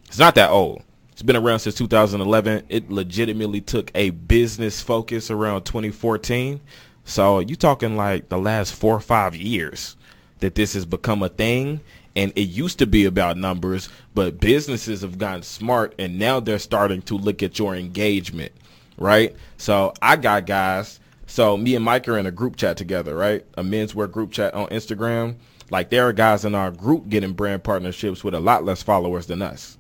It's 0.07 0.19
not 0.19 0.35
that 0.37 0.51
old. 0.51 0.83
It's 1.13 1.23
been 1.23 1.37
around 1.37 1.61
since 1.61 1.75
2011. 1.77 2.65
It 2.69 2.91
legitimately 2.91 3.61
took 3.61 3.91
a 3.95 4.11
business 4.11 4.81
focus 4.81 5.31
around 5.31 5.63
2014. 5.65 6.61
So 7.05 7.41
you 7.41 7.57
talking 7.57 7.97
like 7.97 8.29
the 8.29 8.39
last 8.39 8.75
four 8.75 8.95
or 8.95 9.01
five 9.01 9.37
years 9.37 9.97
that 10.41 10.55
this 10.55 10.75
has 10.75 10.85
become 10.85 11.23
a 11.23 11.29
thing. 11.29 11.81
And 12.17 12.33
it 12.37 12.43
used 12.43 12.79
to 12.79 12.87
be 12.87 13.07
about 13.07 13.37
numbers, 13.37 13.89
but 14.15 14.39
businesses 14.39 15.03
have 15.03 15.19
gotten 15.19 15.43
smart 15.43 15.97
and 15.99 16.17
now 16.17 16.39
they're 16.39 16.61
starting 16.61 17.03
to 17.03 17.17
look 17.19 17.43
at 17.43 17.59
your 17.59 17.75
engagement, 17.75 18.53
right? 18.97 19.35
So 19.57 19.93
I 20.01 20.15
got 20.15 20.47
guys. 20.47 21.01
So 21.27 21.57
me 21.57 21.75
and 21.75 21.85
Mike 21.85 22.07
are 22.07 22.17
in 22.17 22.27
a 22.27 22.31
group 22.31 22.55
chat 22.55 22.77
together, 22.77 23.17
right? 23.17 23.45
A 23.57 23.65
menswear 23.65 24.09
group 24.09 24.31
chat 24.31 24.55
on 24.55 24.69
Instagram. 24.69 25.35
Like 25.71 25.91
there 25.91 26.07
are 26.07 26.13
guys 26.13 26.45
in 26.45 26.55
our 26.55 26.71
group 26.71 27.09
getting 27.09 27.33
brand 27.33 27.65
partnerships 27.65 28.23
with 28.23 28.35
a 28.35 28.41
lot 28.41 28.65
less 28.65 28.83
followers 28.83 29.27
than 29.27 29.43
us. 29.43 29.77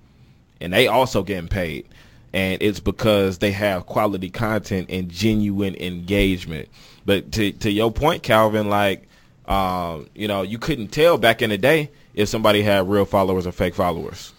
And 0.61 0.73
they 0.73 0.89
also 0.89 1.23
getting 1.23 1.47
paid. 1.47 1.87
And 2.33 2.61
it's 2.61 2.81
because 2.81 3.39
they 3.39 3.53
have 3.53 3.87
quality 3.87 4.29
content 4.29 4.91
and 4.91 5.09
genuine 5.09 5.77
engagement. 5.77 6.69
But 7.07 7.33
to 7.33 7.53
to 7.53 7.71
your 7.71 7.93
point, 7.93 8.23
Calvin, 8.23 8.69
like 8.69 9.09
um, 9.47 10.09
you 10.15 10.29
know, 10.29 10.43
you 10.43 10.59
couldn't 10.59 10.89
tell 10.89 11.19
back 11.19 11.43
in 11.43 11.51
the 11.51 11.59
day 11.59 11.91
if 12.15 12.29
somebody 12.29 12.63
had 12.63 12.89
real 12.89 13.05
followers 13.05 13.47
or 13.47 13.53
fake 13.53 13.75
followers. 13.75 14.33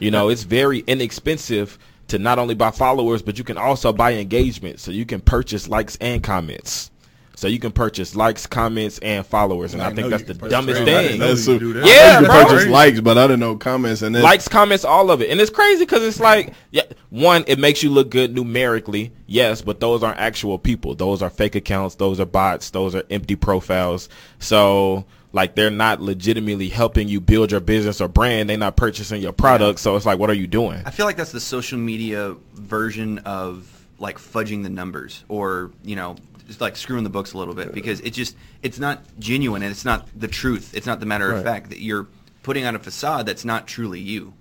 You 0.00 0.10
know, 0.10 0.28
it's 0.28 0.44
very 0.44 0.80
inexpensive 0.80 1.78
to 2.08 2.18
not 2.18 2.38
only 2.38 2.54
buy 2.54 2.70
followers, 2.70 3.22
but 3.22 3.38
you 3.38 3.44
can 3.44 3.58
also 3.58 3.92
buy 3.92 4.14
engagement. 4.14 4.80
So 4.80 4.90
you 4.90 5.04
can 5.04 5.20
purchase 5.20 5.68
likes 5.68 5.96
and 6.00 6.22
comments. 6.22 6.90
So 7.38 7.46
you 7.46 7.60
can 7.60 7.70
purchase 7.70 8.16
likes, 8.16 8.48
comments, 8.48 8.98
and 8.98 9.24
followers, 9.24 9.72
and 9.72 9.80
I, 9.80 9.90
I 9.90 9.94
think 9.94 10.10
that's 10.10 10.24
the 10.24 10.34
dumbest 10.34 10.82
thing. 10.82 11.20
That's 11.20 11.46
you 11.46 11.54
so- 11.54 11.58
do 11.60 11.72
that. 11.74 11.84
I 11.84 11.86
Yeah, 11.86 12.20
you 12.20 12.26
can 12.26 12.48
purchase 12.48 12.66
likes, 12.66 13.00
but 13.00 13.16
I 13.16 13.28
didn't 13.28 13.38
know 13.38 13.54
comments 13.54 14.02
and 14.02 14.12
that's, 14.12 14.24
likes, 14.24 14.48
comments, 14.48 14.84
all 14.84 15.08
of 15.12 15.22
it, 15.22 15.30
and 15.30 15.40
it's 15.40 15.48
crazy 15.48 15.84
because 15.84 16.02
it's 16.02 16.18
like, 16.18 16.52
yeah, 16.72 16.82
one, 17.10 17.44
it 17.46 17.60
makes 17.60 17.80
you 17.80 17.90
look 17.90 18.10
good 18.10 18.34
numerically, 18.34 19.12
yes, 19.28 19.62
but 19.62 19.78
those 19.78 20.02
aren't 20.02 20.18
actual 20.18 20.58
people. 20.58 20.96
Those 20.96 21.22
are 21.22 21.30
fake 21.30 21.54
accounts. 21.54 21.94
Those 21.94 22.18
are 22.18 22.26
bots. 22.26 22.70
Those 22.70 22.96
are 22.96 23.04
empty 23.08 23.36
profiles. 23.36 24.08
So, 24.40 25.04
like, 25.32 25.54
they're 25.54 25.70
not 25.70 26.00
legitimately 26.00 26.70
helping 26.70 27.06
you 27.06 27.20
build 27.20 27.52
your 27.52 27.60
business 27.60 28.00
or 28.00 28.08
brand. 28.08 28.50
They're 28.50 28.58
not 28.58 28.76
purchasing 28.76 29.22
your 29.22 29.32
product. 29.32 29.78
So 29.78 29.94
it's 29.94 30.06
like, 30.06 30.18
what 30.18 30.28
are 30.28 30.34
you 30.34 30.48
doing? 30.48 30.82
I 30.84 30.90
feel 30.90 31.06
like 31.06 31.16
that's 31.16 31.30
the 31.30 31.38
social 31.38 31.78
media 31.78 32.34
version 32.54 33.18
of 33.18 33.76
like 34.00 34.18
fudging 34.18 34.62
the 34.62 34.70
numbers 34.70 35.24
or, 35.28 35.70
you 35.84 35.96
know, 35.96 36.16
just 36.48 36.60
like 36.60 36.74
screwing 36.76 37.04
the 37.04 37.10
books 37.10 37.32
a 37.34 37.38
little 37.38 37.54
bit 37.54 37.72
because 37.72 38.00
it 38.00 38.10
just 38.10 38.34
it's 38.62 38.78
not 38.80 39.02
genuine 39.20 39.62
and 39.62 39.70
it's 39.70 39.84
not 39.84 40.08
the 40.18 40.26
truth. 40.28 40.74
It's 40.74 40.86
not 40.86 40.98
the 40.98 41.06
matter 41.06 41.28
of 41.30 41.36
Right. 41.36 41.44
fact 41.44 41.68
that 41.70 41.80
you're 41.80 42.08
putting 42.42 42.64
on 42.64 42.74
a 42.74 42.78
facade 42.80 43.26
that's 43.26 43.44
not 43.44 43.66
truly 43.68 44.00
you. 44.00 44.32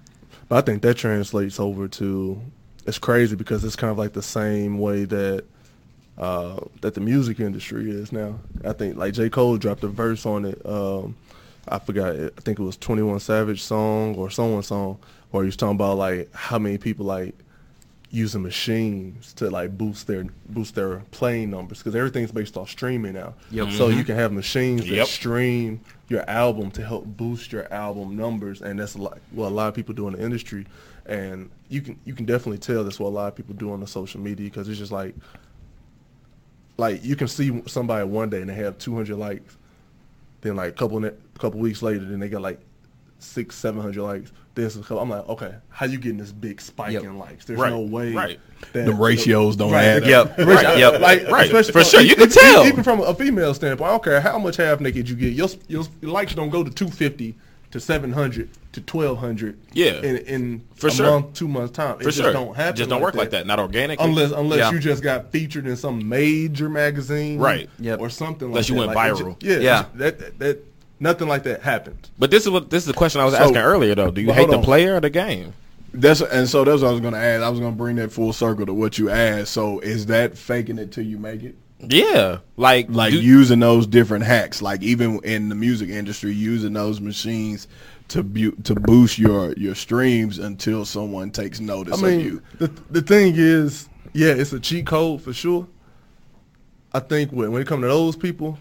But 0.50 0.58
I 0.58 0.62
think 0.62 0.82
that 0.82 0.96
translates 0.96 1.60
over 1.60 1.88
to 1.90 2.42
it's 2.88 2.98
crazy 2.98 3.36
because 3.36 3.64
it's 3.66 3.76
kind 3.76 3.92
of 3.92 3.98
like 3.98 4.14
the 4.14 4.24
same 4.24 4.80
way 4.80 5.04
that 5.06 5.44
uh, 6.18 6.62
that 6.82 6.94
the 6.96 7.02
music 7.02 7.40
industry 7.40 7.92
is 7.92 8.12
now. 8.12 8.40
I 8.66 8.74
think 8.74 8.96
like 8.98 9.14
J 9.14 9.30
Cole 9.30 9.58
dropped 9.58 9.84
a 9.84 9.88
verse 9.88 10.26
on 10.26 10.46
it. 10.46 10.60
Um, 10.66 11.16
I 11.68 11.80
forgot. 11.80 12.16
I 12.16 12.30
think 12.42 12.60
it 12.60 12.64
was 12.64 12.78
Twenty 12.78 13.02
One 13.04 13.20
Savage 13.20 13.62
song 13.62 14.16
or 14.16 14.30
someone 14.32 14.64
song 14.64 14.98
where 15.32 15.44
he 15.44 15.48
was 15.48 15.58
talking 15.58 15.76
about 15.76 15.98
like 15.98 16.34
how 16.34 16.58
many 16.58 16.78
people 16.78 17.06
like 17.06 17.36
using 18.10 18.42
machines 18.42 19.34
to 19.34 19.50
like 19.50 19.78
boost 19.78 20.08
their 20.08 20.26
boost 20.50 20.76
their 20.76 21.00
playing 21.12 21.50
numbers 21.50 21.80
because 21.80 21.96
everything's 21.96 22.32
based 22.32 22.56
off 22.56 22.70
streaming 22.70 23.14
now. 23.14 23.34
Yep. 23.52 23.72
So 23.72 23.88
you 23.88 23.96
mm-hmm. 23.96 24.04
can 24.04 24.16
have 24.16 24.32
machines 24.32 24.82
that 24.82 24.96
Yep. 24.96 25.08
stream 25.08 25.82
your 26.08 26.28
album 26.30 26.72
to 26.72 26.86
help 26.86 27.06
boost 27.06 27.52
your 27.52 27.72
album 27.72 28.16
numbers, 28.16 28.62
and 28.62 28.80
that's 28.80 28.96
a 28.96 28.98
lot, 28.98 29.20
what 29.32 29.48
a 29.48 29.50
lot 29.50 29.68
of 29.68 29.74
people 29.74 29.94
do 29.94 30.08
in 30.08 30.14
the 30.14 30.24
industry. 30.24 30.66
And 31.06 31.50
you 31.70 31.82
can 31.82 32.00
you 32.06 32.14
can 32.14 32.26
definitely 32.26 32.60
tell 32.60 32.84
that's 32.84 33.00
what 33.00 33.10
a 33.10 33.10
lot 33.10 33.28
of 33.28 33.36
people 33.36 33.56
do 33.56 33.72
on 33.72 33.82
the 33.82 33.88
social 33.88 34.22
media 34.22 34.46
because 34.50 34.70
it's 34.70 34.80
just 34.80 34.92
like 34.92 35.16
like 36.78 37.04
you 37.04 37.16
can 37.16 37.28
see 37.28 37.62
somebody 37.66 38.06
one 38.08 38.30
day 38.30 38.42
and 38.42 38.50
they 38.50 38.56
have 38.56 38.78
200 38.78 39.18
likes, 39.18 39.58
then 40.42 40.56
like 40.56 40.70
a 40.70 40.74
couple 40.74 41.00
ne- 41.00 41.12
couple 41.40 41.60
weeks 41.60 41.82
later, 41.82 42.06
then 42.06 42.20
they 42.20 42.30
got 42.30 42.42
like 42.42 42.60
six, 43.20 43.56
seven 43.56 43.82
hundred 43.82 44.04
likes. 44.04 44.32
This 44.56 44.76
is 44.76 44.90
I'm 44.90 45.10
like, 45.10 45.28
okay, 45.30 45.54
how 45.70 45.86
you 45.86 46.00
getting 46.00 46.18
this 46.18 46.32
big 46.32 46.60
spike 46.60 46.94
Yep. 46.94 47.04
in 47.04 47.20
likes? 47.20 47.46
There's 47.46 47.60
Right, 47.60 47.70
no 47.72 47.82
way 47.82 48.12
right. 48.14 48.40
that 48.74 48.86
the 48.88 48.94
ratios 48.94 49.56
don't 49.56 49.72
Right, 49.72 49.84
add 49.86 50.04
the- 50.04 50.14
up. 50.16 50.36
Yep. 50.38 50.48
Right. 50.48 50.78
Yep. 50.80 51.00
Like, 51.02 51.28
Right. 51.30 51.46
especially 51.46 51.72
For 51.74 51.80
from- 51.82 51.90
sure. 51.90 52.02
You 52.02 52.16
can 52.16 52.24
even- 52.24 52.34
tell. 52.38 52.66
Even 52.66 52.84
from 52.84 53.02
a 53.02 53.14
female 53.14 53.54
standpoint, 53.54 53.88
I 53.88 53.92
don't 53.92 54.04
care 54.04 54.20
how 54.20 54.40
much 54.40 54.58
half 54.58 54.80
naked 54.80 55.08
you 55.08 55.16
get. 55.16 55.34
Your, 55.34 55.48
your, 55.68 55.84
your 56.02 56.12
likes 56.12 56.34
don't 56.34 56.50
go 56.50 56.64
to 56.64 56.72
250 56.72 57.36
to 57.70 57.80
700 57.80 58.50
to 58.72 58.82
1200 58.82 59.58
Yeah. 59.74 60.02
in, 60.02 60.18
in 60.18 60.62
For 60.76 60.88
a 60.88 60.92
sure. 60.92 61.06
month, 61.06 61.34
two 61.34 61.48
months 61.48 61.74
time. 61.74 61.98
For 61.98 62.02
it 62.04 62.06
just 62.06 62.18
sure. 62.18 62.34
don't 62.34 62.56
happen. 62.56 62.78
Just 62.78 62.90
don't 62.90 63.02
work 63.02 63.14
like 63.14 63.30
that. 63.32 63.46
Not 63.46 63.60
organic. 63.60 64.00
Unless 64.02 64.32
unless 64.32 64.60
Yeah. 64.60 64.72
you 64.72 64.80
just 64.80 65.04
got 65.04 65.32
featured 65.32 65.68
in 65.68 65.76
some 65.76 66.08
major 66.10 66.68
magazine, 66.70 67.38
Right. 67.38 67.70
Yep. 67.80 68.00
or 68.00 68.10
something. 68.10 68.48
Unless 68.48 68.64
like 68.64 68.70
you 68.70 68.76
that. 68.76 68.88
went 68.88 68.96
Like, 68.96 69.12
viral. 69.14 69.40
ju- 69.40 69.48
yeah, 69.52 69.60
Yeah. 69.60 69.86
That, 69.96 70.18
that 70.20 70.40
that 70.40 70.64
nothing 71.00 71.28
like 71.28 71.44
that 71.44 71.62
happened. 71.62 72.10
But 72.20 72.32
this 72.32 72.44
is 72.44 72.50
what 72.50 72.70
this 72.70 72.84
is 72.84 72.88
the 72.88 72.94
question 72.94 73.22
I 73.22 73.26
was 73.26 73.34
So- 73.34 73.40
asking 73.42 73.58
earlier 73.58 73.96
though. 73.96 74.12
Do 74.12 74.22
you 74.22 74.32
hate 74.34 74.50
the 74.50 74.58
on. 74.58 74.64
player 74.64 74.96
or 74.96 75.00
the 75.00 75.10
game? 75.10 75.54
That's 75.94 76.22
and 76.22 76.48
so 76.50 76.64
that's 76.64 76.82
what 76.82 76.90
I 76.90 76.92
was 76.92 77.02
gonna 77.02 77.18
add. 77.18 77.42
I 77.42 77.50
was 77.50 77.60
gonna 77.60 77.76
bring 77.76 77.96
that 77.96 78.12
full 78.12 78.34
circle 78.34 78.66
to 78.66 78.74
what 78.74 78.98
you 78.98 79.10
asked. 79.10 79.52
So 79.54 79.80
is 79.80 80.06
that 80.08 80.38
faking 80.38 80.78
it 80.78 80.92
till 80.92 81.06
you 81.06 81.18
make 81.18 81.44
it? 81.44 81.56
Yeah, 81.80 82.40
like 82.58 82.88
Like 82.90 83.12
do- 83.14 83.22
using 83.22 83.60
those 83.60 83.86
different 83.88 84.26
hacks, 84.26 84.62
like 84.62 84.82
even 84.82 85.20
in 85.24 85.50
the 85.50 85.56
music 85.56 85.90
industry, 85.90 86.34
using 86.34 86.74
those 86.74 87.00
machines 87.00 87.68
to 88.10 88.24
bu- 88.24 88.56
to 88.64 88.74
boost 88.76 89.18
your 89.20 89.54
your 89.54 89.76
streams 89.76 90.40
until 90.40 90.86
someone 90.86 91.30
takes 91.30 91.60
notice 91.60 92.02
I 92.02 92.08
mean, 92.08 92.20
of 92.20 92.26
you. 92.26 92.42
the 92.60 92.72
the 92.90 93.02
thing 93.02 93.34
is, 93.38 93.88
yeah, 94.14 94.30
it's 94.34 94.54
a 94.54 94.60
cheat 94.60 94.88
code 94.88 95.22
for 95.22 95.34
sure. 95.34 95.68
I 96.94 97.00
think 97.00 97.32
when 97.32 97.52
when 97.52 97.62
it 97.62 97.68
comes 97.68 97.84
to 97.84 97.88
those 97.88 98.16
people, 98.16 98.58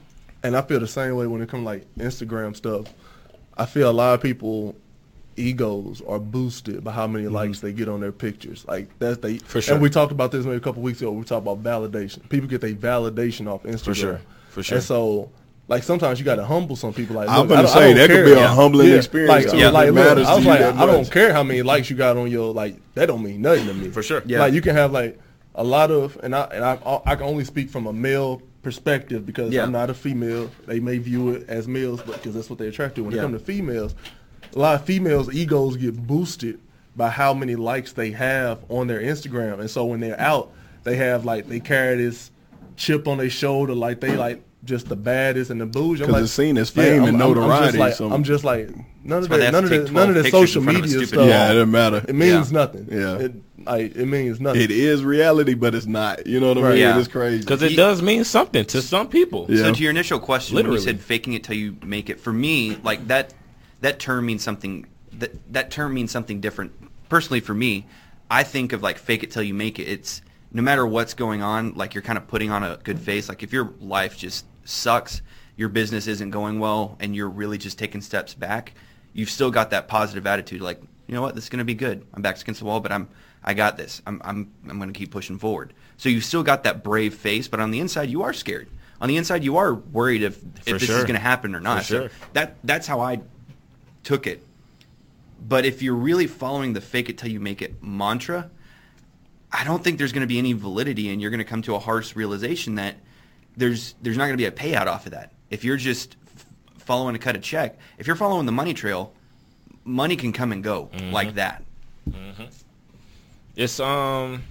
and 0.46 0.56
I 0.56 0.62
feel 0.62 0.80
the 0.80 0.86
same 0.86 1.16
way 1.16 1.26
when 1.26 1.42
it 1.42 1.48
comes 1.48 1.62
to 1.62 1.66
like 1.66 1.94
Instagram 1.96 2.54
stuff. 2.56 2.86
I 3.56 3.66
feel 3.66 3.90
a 3.90 3.92
lot 3.92 4.14
of 4.14 4.22
people 4.22 4.76
egos 5.36 6.02
are 6.06 6.18
boosted 6.18 6.82
by 6.82 6.92
how 6.92 7.06
many 7.06 7.24
mm-hmm. 7.24 7.34
likes 7.34 7.60
they 7.60 7.72
get 7.72 7.88
on 7.88 8.00
their 8.00 8.12
pictures. 8.12 8.64
Like 8.66 8.88
that's 8.98 9.18
they 9.18 9.38
For 9.38 9.60
sure. 9.60 9.74
And 9.74 9.82
we 9.82 9.90
talked 9.90 10.12
about 10.12 10.32
this 10.32 10.44
maybe 10.44 10.56
a 10.56 10.60
couple 10.60 10.82
weeks 10.82 11.00
ago. 11.00 11.12
We 11.12 11.24
talked 11.24 11.46
about 11.46 11.62
validation. 11.62 12.28
People 12.28 12.48
get 12.48 12.60
their 12.60 12.74
validation 12.74 13.50
off 13.52 13.62
Instagram. 13.64 13.84
For 13.84 13.94
sure. 13.94 14.20
For 14.50 14.62
sure. 14.62 14.76
And 14.78 14.84
so. 14.84 15.30
Like 15.68 15.82
sometimes 15.82 16.20
you 16.20 16.24
got 16.24 16.36
to 16.36 16.44
humble 16.44 16.76
some 16.76 16.94
people. 16.94 17.16
Like 17.16 17.28
I'm 17.28 17.48
gonna 17.48 17.62
I 17.62 17.62
don't- 17.62 17.70
I 17.70 17.74
say 17.74 17.88
don't 17.88 17.96
that 17.96 18.14
could 18.14 18.24
be 18.24 18.32
a 18.40 18.46
humbling 18.46 18.92
experience 18.92 19.28
Like, 19.28 19.50
too, 19.50 19.58
Yeah. 19.58 19.70
like 19.70 19.86
look, 19.86 19.96
matters 19.96 20.28
I 20.28 20.34
was 20.36 20.44
to 20.44 20.44
you 20.44 20.48
like, 20.50 20.60
that 20.60 20.76
I 20.76 20.86
don't 20.86 21.10
care 21.10 21.32
how 21.32 21.42
many 21.42 21.62
likes 21.62 21.90
you 21.90 21.96
got 21.96 22.16
on 22.16 22.30
your 22.30 22.54
like. 22.54 22.76
That 22.94 23.06
don't 23.06 23.20
mean 23.20 23.42
nothing 23.42 23.66
to 23.66 23.74
me. 23.74 23.88
For 23.90 24.00
sure. 24.00 24.22
Yeah. 24.26 24.38
Like 24.38 24.54
you 24.54 24.60
can 24.60 24.76
have 24.76 24.92
like 24.92 25.18
a 25.56 25.64
lot 25.64 25.90
of, 25.90 26.20
and 26.22 26.36
I 26.36 26.42
and 26.52 26.64
I 26.64 27.00
I 27.04 27.16
can 27.16 27.26
only 27.26 27.42
speak 27.42 27.68
from 27.68 27.88
a 27.88 27.92
male 27.92 28.42
perspective 28.70 29.24
because 29.24 29.52
Yeah. 29.54 29.62
I'm 29.62 29.70
not 29.70 29.90
a 29.90 29.94
female. 29.94 30.50
They 30.66 30.80
may 30.80 30.98
view 30.98 31.30
it 31.30 31.44
as 31.48 31.68
males, 31.68 32.02
but 32.04 32.16
because 32.16 32.34
that's 32.34 32.50
what 32.50 32.58
they're 32.58 32.68
attracted 32.68 32.96
to. 32.96 33.04
When 33.04 33.12
Yeah. 33.14 33.20
it 33.20 33.22
comes 33.26 33.38
to 33.38 33.44
females, 33.44 33.94
a 34.54 34.58
lot 34.58 34.74
of 34.74 34.84
females' 34.84 35.32
egos 35.32 35.76
get 35.76 35.96
boosted 36.04 36.58
by 36.96 37.10
how 37.10 37.32
many 37.32 37.54
likes 37.54 37.92
they 37.92 38.10
have 38.10 38.58
on 38.68 38.88
their 38.88 39.00
Instagram, 39.00 39.60
and 39.60 39.70
so 39.70 39.84
when 39.84 40.00
they're 40.00 40.20
out, 40.20 40.50
they 40.82 40.96
have 40.96 41.24
like 41.24 41.48
they 41.48 41.60
carry 41.60 41.96
this 42.04 42.32
chip 42.74 43.06
on 43.06 43.18
their 43.18 43.30
shoulder, 43.30 43.72
like 43.72 44.00
they 44.00 44.16
like 44.16 44.42
just 44.64 44.88
the 44.88 44.96
baddest 44.96 45.50
and 45.52 45.60
the 45.60 45.66
bougie. 45.66 46.02
I'm 46.02 46.08
'Cause 46.08 46.14
like, 46.14 46.22
it's 46.24 46.32
seen 46.32 46.58
as 46.58 46.70
fame 46.70 47.04
and 47.04 47.08
I'm, 47.10 47.14
I'm 47.14 47.18
notoriety, 47.34 47.66
just 47.66 47.78
like, 47.78 47.94
so- 47.94 48.10
I'm 48.10 48.24
just 48.24 48.42
like 48.42 48.68
none 49.04 49.22
of 49.22 49.28
that, 49.28 49.52
none 49.52 49.62
of 49.64 49.70
to 49.70 49.78
that, 49.82 49.92
none 49.92 50.08
of 50.08 50.14
12 50.16 50.24
that 50.24 50.30
social 50.32 50.62
front 50.64 50.78
of 50.78 50.84
a 50.84 50.88
media 50.88 51.06
stuff. 51.06 51.28
Yeah, 51.28 51.50
it 51.50 51.54
doesn't 51.54 51.70
matter. 51.70 52.04
It 52.08 52.14
means 52.16 52.50
Yeah. 52.50 52.58
nothing. 52.58 52.88
Yeah. 52.90 53.16
It, 53.18 53.32
like 53.66 53.94
it 53.96 54.06
means 54.06 54.40
nothing. 54.40 54.62
It 54.62 54.70
is 54.70 55.04
reality, 55.04 55.54
but 55.54 55.74
it's 55.74 55.86
not. 55.86 56.26
You 56.26 56.40
know 56.40 56.48
what 56.48 56.58
I 56.58 56.62
Right. 56.62 56.70
mean? 56.70 56.78
Yeah. 56.80 56.98
It's 56.98 57.08
crazy. 57.08 57.40
because 57.40 57.62
it 57.62 57.76
does 57.76 58.02
mean 58.02 58.24
something 58.24 58.64
to 58.66 58.82
some 58.82 59.08
people. 59.08 59.46
Yeah. 59.48 59.64
So 59.64 59.74
to 59.74 59.82
your 59.82 59.90
initial 59.90 60.18
question, 60.18 60.54
when 60.54 60.64
Literally. 60.64 60.78
you 60.80 60.84
said 60.84 61.00
faking 61.00 61.32
it 61.34 61.44
till 61.44 61.56
you 61.56 61.76
make 61.84 62.08
it, 62.10 62.20
for 62.20 62.32
me, 62.32 62.78
like 62.82 63.06
that 63.08 63.34
that 63.80 63.98
term 63.98 64.26
means 64.26 64.42
something 64.42 64.86
that 65.18 65.32
that 65.52 65.70
term 65.70 65.94
means 65.94 66.10
something 66.10 66.40
different. 66.40 66.72
Personally, 67.08 67.40
for 67.40 67.54
me, 67.54 67.86
I 68.30 68.42
think 68.42 68.72
of 68.72 68.82
like 68.82 68.98
fake 68.98 69.22
it 69.22 69.30
till 69.30 69.42
you 69.42 69.54
make 69.54 69.78
it. 69.78 69.84
It's 69.84 70.22
no 70.52 70.62
matter 70.62 70.86
what's 70.86 71.14
going 71.14 71.42
on, 71.42 71.74
like 71.74 71.94
you're 71.94 72.02
kind 72.02 72.16
of 72.18 72.26
putting 72.26 72.50
on 72.50 72.62
a 72.62 72.78
good 72.82 72.98
face. 72.98 73.28
Like 73.28 73.42
if 73.42 73.52
your 73.52 73.72
life 73.80 74.16
just 74.16 74.46
sucks, 74.64 75.22
your 75.56 75.68
business 75.68 76.06
isn't 76.06 76.30
going 76.30 76.58
well, 76.58 76.96
and 77.00 77.14
you're 77.14 77.28
really 77.28 77.58
just 77.58 77.78
taking 77.78 78.00
steps 78.00 78.34
back, 78.34 78.72
you've 79.12 79.30
still 79.30 79.50
got 79.50 79.70
that 79.70 79.86
positive 79.88 80.26
attitude. 80.26 80.60
Like 80.60 80.80
you 81.06 81.14
know 81.14 81.22
what, 81.22 81.34
this 81.36 81.44
is 81.44 81.50
going 81.50 81.58
to 81.60 81.64
be 81.64 81.74
good. 81.74 82.04
I'm 82.14 82.22
back 82.22 82.40
against 82.40 82.58
the 82.60 82.66
wall, 82.66 82.80
but 82.80 82.90
I'm 82.90 83.08
I 83.46 83.54
got 83.54 83.76
this. 83.76 84.02
I'm 84.06 84.20
I'm 84.24 84.52
I'm 84.68 84.78
going 84.78 84.92
to 84.92 84.98
keep 84.98 85.10
pushing 85.10 85.38
forward. 85.38 85.72
So 85.96 86.08
you've 86.08 86.24
still 86.24 86.42
got 86.42 86.64
that 86.64 86.82
brave 86.82 87.14
face, 87.14 87.48
but 87.48 87.60
on 87.60 87.70
the 87.70 87.80
inside 87.80 88.10
you 88.10 88.22
are 88.22 88.32
scared. 88.32 88.68
On 89.00 89.08
the 89.08 89.16
inside 89.16 89.44
you 89.44 89.56
are 89.58 89.74
worried 89.74 90.22
if 90.22 90.36
For 90.36 90.46
if 90.66 90.80
this 90.80 90.86
sure. 90.86 90.98
is 90.98 91.04
going 91.04 91.14
to 91.14 91.20
happen 91.20 91.54
or 91.54 91.60
not. 91.60 91.84
Sure. 91.84 92.08
So 92.08 92.14
that 92.32 92.56
that's 92.64 92.86
how 92.86 93.00
I 93.00 93.20
took 94.02 94.26
it. 94.26 94.44
But 95.48 95.64
if 95.64 95.80
you're 95.80 95.94
really 95.94 96.26
following 96.26 96.72
the 96.72 96.80
fake 96.80 97.08
it 97.08 97.18
till 97.18 97.30
you 97.30 97.38
make 97.38 97.62
it 97.62 97.82
mantra, 97.82 98.50
I 99.52 99.64
don't 99.64 99.82
think 99.84 99.98
there's 99.98 100.12
going 100.12 100.22
to 100.22 100.26
be 100.26 100.38
any 100.38 100.52
validity, 100.52 101.10
and 101.10 101.20
you're 101.22 101.30
going 101.30 101.38
to 101.38 101.44
come 101.44 101.62
to 101.62 101.74
a 101.74 101.78
harsh 101.78 102.16
realization 102.16 102.74
that 102.76 102.96
there's 103.56 103.94
there's 104.02 104.16
not 104.16 104.24
going 104.24 104.36
to 104.36 104.42
be 104.42 104.46
a 104.46 104.50
payout 104.50 104.86
off 104.86 105.06
of 105.06 105.12
that. 105.12 105.32
If 105.50 105.62
you're 105.62 105.76
just 105.76 106.16
f- 106.34 106.46
following 106.78 107.12
to 107.14 107.20
cut 107.20 107.36
a 107.36 107.38
check, 107.38 107.78
if 107.96 108.08
you're 108.08 108.16
following 108.16 108.46
the 108.46 108.52
money 108.52 108.74
trail, 108.74 109.12
money 109.84 110.16
can 110.16 110.32
come 110.32 110.50
and 110.50 110.64
go 110.64 110.90
mm-hmm. 110.92 111.12
like 111.12 111.34
that. 111.34 111.62
Mm-hmm. 112.10 112.44
It's 113.56 113.80
um 113.80 114.44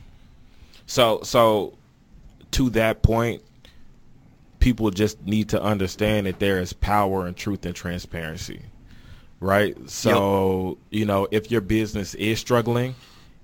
so 0.85 1.21
so 1.23 1.77
to 2.51 2.69
that 2.71 3.01
point 3.01 3.41
people 4.59 4.89
just 4.89 5.23
need 5.25 5.49
to 5.49 5.61
understand 5.61 6.25
that 6.25 6.39
there 6.39 6.59
is 6.59 6.73
power 6.73 7.27
and 7.27 7.37
truth 7.37 7.65
and 7.65 7.75
transparency. 7.75 8.61
Right? 9.39 9.77
So, 9.89 10.79
you 10.89 11.05
know, 11.05 11.27
if 11.29 11.51
your 11.51 11.61
business 11.61 12.15
is 12.15 12.39
struggling, 12.39 12.95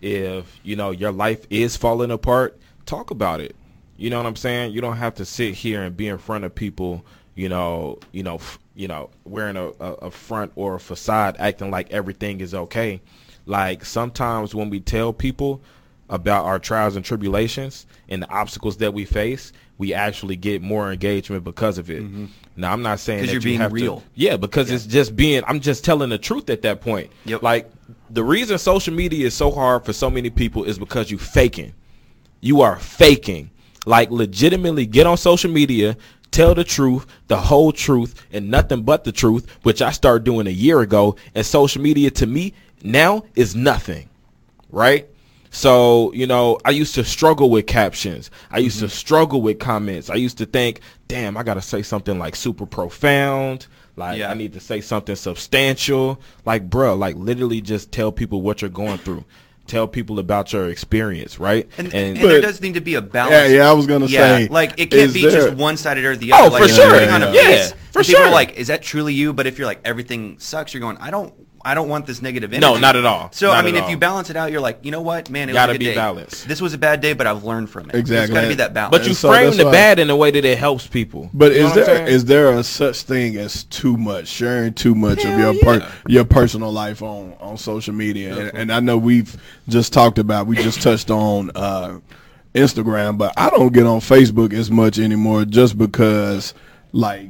if, 0.02 0.60
you 0.64 0.76
know, 0.76 0.90
your 0.90 1.12
life 1.12 1.46
is 1.52 1.78
falling 1.78 2.10
apart, 2.10 2.58
talk 2.88 3.12
about 3.12 3.40
it. 3.40 3.56
You 3.98 4.10
know 4.10 4.18
what 4.18 4.26
I'm 4.26 4.36
saying? 4.36 4.72
You 4.72 4.82
don't 4.82 4.98
have 4.98 5.14
to 5.16 5.26
sit 5.26 5.54
here 5.54 5.84
and 5.84 5.96
be 5.96 6.08
in 6.08 6.18
front 6.18 6.44
of 6.44 6.56
people, 6.56 7.06
you 7.36 7.50
know, 7.50 8.00
you 8.12 8.24
know, 8.24 8.36
f- 8.36 8.58
you 8.74 8.88
know, 8.88 9.12
wearing 9.26 9.58
a, 9.58 9.68
a, 9.80 9.94
a 9.94 10.12
front 10.12 10.54
or 10.56 10.76
a 10.76 10.80
facade, 10.80 11.36
acting 11.38 11.70
like 11.70 11.92
everything 11.92 12.42
is 12.42 12.56
okay. 12.56 13.00
Like 13.52 13.84
sometimes 13.84 14.56
when 14.56 14.70
we 14.70 14.80
tell 14.80 15.12
people 15.12 15.62
about 16.10 16.46
our 16.46 16.58
trials 16.58 16.96
and 16.96 17.04
tribulations 17.04 17.86
and 18.08 18.24
the 18.24 18.30
obstacles 18.30 18.78
that 18.78 18.94
we 18.94 19.04
face, 19.04 19.52
we 19.78 19.94
actually 19.94 20.38
get 20.38 20.62
more 20.62 20.90
engagement 20.90 21.44
because 21.44 21.78
of 21.78 21.90
it. 21.90 22.02
Mm-hmm. 22.02 22.28
Now, 22.56 22.72
I'm 22.72 22.82
not 22.82 23.02
saying 23.02 23.20
that 23.20 23.26
you're 23.26 23.42
you 23.42 23.42
being 23.42 23.60
have 23.60 23.74
real. 23.74 23.98
To, 23.98 24.04
yeah, 24.16 24.38
because 24.38 24.72
it's 24.72 24.86
just 24.86 25.18
being. 25.18 25.44
I'm 25.48 25.60
just 25.60 25.84
telling 25.84 26.12
the 26.12 26.18
truth 26.18 26.50
at 26.50 26.62
that 26.62 26.80
point. 26.80 27.12
Yep. 27.26 27.42
Like 27.42 27.70
the 28.10 28.24
reason 28.24 28.58
social 28.58 28.94
media 28.94 29.28
is 29.28 29.34
so 29.34 29.52
hard 29.52 29.84
for 29.84 29.92
so 29.92 30.10
many 30.10 30.30
people 30.30 30.64
is 30.64 30.80
because 30.80 31.12
you 31.12 31.18
faking. 31.18 31.74
You 32.40 32.62
are 32.62 32.80
faking. 32.80 33.52
Like 33.86 34.12
legitimately 34.12 34.86
get 34.86 35.08
on 35.08 35.18
social 35.18 35.52
media, 35.52 35.98
tell 36.32 36.56
the 36.56 36.64
truth, 36.64 37.06
the 37.28 37.36
whole 37.36 37.74
truth, 37.74 38.26
and 38.32 38.50
nothing 38.50 38.84
but 38.84 39.04
the 39.04 39.12
truth, 39.12 39.46
which 39.64 39.82
I 39.82 39.92
started 39.92 40.24
doing 40.24 40.48
a 40.48 40.52
year 40.52 40.80
ago. 40.80 41.18
And 41.36 41.46
social 41.46 41.82
media 41.82 42.12
to 42.12 42.26
me 42.26 42.54
now 42.84 43.24
is 43.36 43.56
nothing. 43.56 44.10
Right? 44.70 45.08
So, 45.54 46.14
you 46.14 46.28
know, 46.28 46.60
I 46.64 46.70
used 46.70 46.96
to 46.96 47.04
struggle 47.04 47.50
with 47.50 47.68
captions. 47.68 48.32
I 48.50 48.60
used 48.60 48.80
to 48.80 48.86
mm-hmm. 48.86 48.92
struggle 48.92 49.42
with 49.42 49.60
comments. 49.60 50.10
I 50.10 50.16
used 50.16 50.38
to 50.38 50.46
think, 50.46 50.80
damn, 51.10 51.36
I 51.36 51.44
got 51.44 51.56
to 51.56 51.62
say 51.62 51.82
something 51.82 52.18
like 52.18 52.38
super 52.38 52.66
profound. 52.66 53.68
Like, 53.98 54.18
Yeah. 54.20 54.32
I 54.32 54.34
need 54.34 54.54
to 54.54 54.62
say 54.62 54.80
something 54.80 55.16
substantial. 55.18 56.22
Like, 56.46 56.70
bruh, 56.70 56.98
like 56.98 57.18
literally 57.18 57.60
just 57.60 57.92
tell 57.92 58.14
people 58.14 58.42
what 58.42 58.62
you're 58.62 58.70
going 58.72 58.98
through. 59.00 59.26
Tell 59.68 59.88
people 59.90 60.20
about 60.20 60.54
your 60.54 60.70
experience, 60.70 61.38
right? 61.38 61.68
And, 61.78 61.94
and, 61.94 62.20
But- 62.20 62.28
there 62.28 62.42
does 62.42 62.62
need 62.62 62.76
to 62.76 62.82
be 62.82 62.96
a 62.96 63.02
balance. 63.02 63.50
Yeah, 63.52 63.58
yeah, 63.58 63.70
I 63.70 63.74
was 63.74 63.88
gonna 63.88 64.06
Yeah, 64.06 64.38
say, 64.38 64.48
like 64.48 64.80
it 64.80 64.90
can't 64.90 65.14
be 65.14 65.22
there- 65.24 65.32
just 65.50 65.54
one 65.56 65.76
sided 65.76 66.06
or 66.06 66.16
the 66.16 66.32
oh, 66.32 66.36
other. 66.36 66.48
Oh, 66.48 66.50
like, 66.60 66.64
for 66.64 66.70
sure. 66.70 67.12
on 67.12 67.24
a 67.24 67.32
Yeah, 67.32 67.42
piece. 67.42 67.72
for 67.92 68.00
And 68.00 68.08
People 68.08 68.22
sure. 68.22 68.26
are 68.28 68.32
like, 68.32 68.54
"Is 68.58 68.68
that 68.68 68.82
truly 68.82 69.14
you?" 69.14 69.34
But 69.34 69.48
if 69.48 69.58
you're 69.58 69.68
like, 69.68 69.82
everything 69.86 70.38
sucks, 70.40 70.74
you're 70.74 70.82
going, 70.82 70.98
"I 70.98 71.12
don't, 71.12 71.34
I 71.66 71.74
don't 71.76 71.90
want 71.90 72.06
this 72.06 72.22
negative 72.22 72.52
energy." 72.54 72.62
No, 72.74 72.78
not 72.80 72.96
at 72.96 73.06
all. 73.06 73.30
So 73.32 73.48
Not 73.48 73.58
I 73.58 73.62
mean, 73.64 73.76
if 73.76 73.84
all. 73.84 73.90
you 73.90 73.98
balance 73.98 74.30
it 74.30 74.36
out, 74.36 74.52
you're 74.52 74.62
like, 74.62 74.80
you 74.84 74.92
know 74.92 75.02
what, 75.02 75.30
man, 75.30 75.50
it 75.50 75.54
Gotta 75.54 75.72
was 75.72 75.76
a 75.76 75.80
good 75.80 75.80
be 75.80 75.86
day. 75.92 75.96
balanced. 75.96 76.48
This 76.48 76.62
was 76.62 76.74
a 76.74 76.78
bad 76.78 77.02
day, 77.02 77.14
but 77.14 77.28
I've 77.28 77.44
learned 77.44 77.70
from 77.70 77.84
it. 77.90 77.96
It's 77.96 78.00
Exactly. 78.10 78.34
got 78.36 78.42
to 78.42 78.48
be 78.48 78.54
that 78.56 78.74
balance. 78.74 78.92
But 78.92 79.02
you 79.04 79.10
And 79.10 79.18
so 79.18 79.30
frame 79.30 79.46
that's 79.46 79.58
the 79.58 79.66
why- 79.66 79.72
bad 79.72 80.00
in 80.00 80.10
a 80.10 80.16
way 80.16 80.32
that 80.32 80.44
it 80.46 80.58
helps 80.58 80.88
people. 80.88 81.30
But 81.34 81.54
You 81.54 81.60
know 81.60 81.66
is 81.68 81.70
what 81.72 81.80
I'm 81.80 81.86
there 81.86 81.96
saying? 81.98 82.08
is 82.08 82.26
there 82.26 82.52
a 82.52 82.64
such 82.64 83.02
thing 83.04 83.38
as 83.38 83.64
too 83.66 83.98
much 83.98 84.28
sharing 84.28 84.74
too 84.74 84.96
much 84.96 85.24
Hell 85.24 85.34
of 85.50 85.56
your 85.56 85.64
per, 85.64 85.92
your 86.08 86.26
personal 86.26 86.72
life 86.72 87.02
on 87.02 87.34
on 87.40 87.58
social 87.58 87.94
media? 87.94 88.38
And, 88.38 88.58
and 88.58 88.72
I 88.72 88.80
know 88.80 88.98
we've 88.98 89.36
just 89.70 89.94
talked 89.94 90.20
about 90.20 90.48
we 90.48 90.56
just 90.56 90.82
touched 90.82 91.10
on 91.12 91.52
uh, 91.56 92.00
Instagram, 92.56 93.18
but 93.18 93.34
I 93.38 93.50
don't 93.50 93.74
get 93.74 93.86
on 93.86 94.00
Facebook 94.00 94.54
as 94.54 94.70
much 94.70 95.00
anymore 95.00 95.46
just 95.46 95.78
because 95.78 96.54
like 96.92 97.30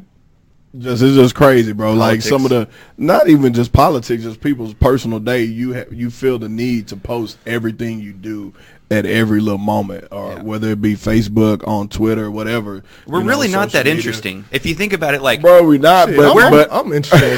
just 0.78 1.04
it's 1.04 1.16
just 1.16 1.36
crazy, 1.36 1.74
bro. 1.74 1.94
Like 1.94 2.22
some 2.22 2.46
of 2.46 2.50
the 2.50 2.68
not 2.98 3.28
even 3.28 3.54
just 3.54 3.74
politics, 3.74 4.24
just 4.24 4.40
people's 4.42 4.74
personal 4.74 5.20
day. 5.20 5.44
You 5.44 5.74
ha- 5.74 5.90
you 5.92 6.10
feel 6.10 6.40
the 6.40 6.48
need 6.50 6.88
to 6.90 6.96
post 6.96 7.38
everything 7.46 8.00
you 8.00 8.14
do 8.14 8.54
at 8.90 9.06
every 9.06 9.40
little 9.40 9.58
moment, 9.58 10.08
or 10.12 10.34
Yeah. 10.34 10.42
whether 10.44 10.70
it 10.70 10.82
be 10.82 10.96
Facebook, 10.96 11.66
on 11.68 11.88
Twitter, 11.88 12.30
whatever. 12.30 12.84
we're 13.06 13.20
you 13.20 13.24
know, 13.24 13.30
really 13.30 13.48
not 13.48 13.72
that 13.72 13.86
media. 13.86 13.96
interesting. 13.96 14.46
If 14.52 14.66
you 14.66 14.76
think 14.76 14.92
about 14.92 15.14
it, 15.14 15.22
like, 15.22 15.42
bro. 15.42 15.64
we're 15.66 15.78
not, 15.78 16.10
Shit, 16.10 16.18
but 16.18 16.38
I'm, 16.38 16.52
but 16.52 16.68
I'm 16.72 16.92
interested. 16.92 17.38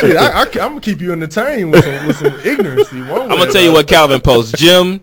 Shit, 0.00 0.16
I, 0.16 0.40
I, 0.40 0.42
am 0.42 0.48
gonna 0.50 0.80
keep 0.80 1.00
you 1.00 1.12
entertained 1.12 1.72
with 1.72 1.84
some, 1.84 2.06
with 2.06 2.16
some 2.16 2.32
ignorancy. 2.40 3.02
I'm 3.02 3.28
gonna 3.28 3.52
tell 3.52 3.62
you 3.62 3.72
what 3.72 3.86
Calvin 3.86 4.20
posts. 4.20 4.58
Jim 4.58 5.00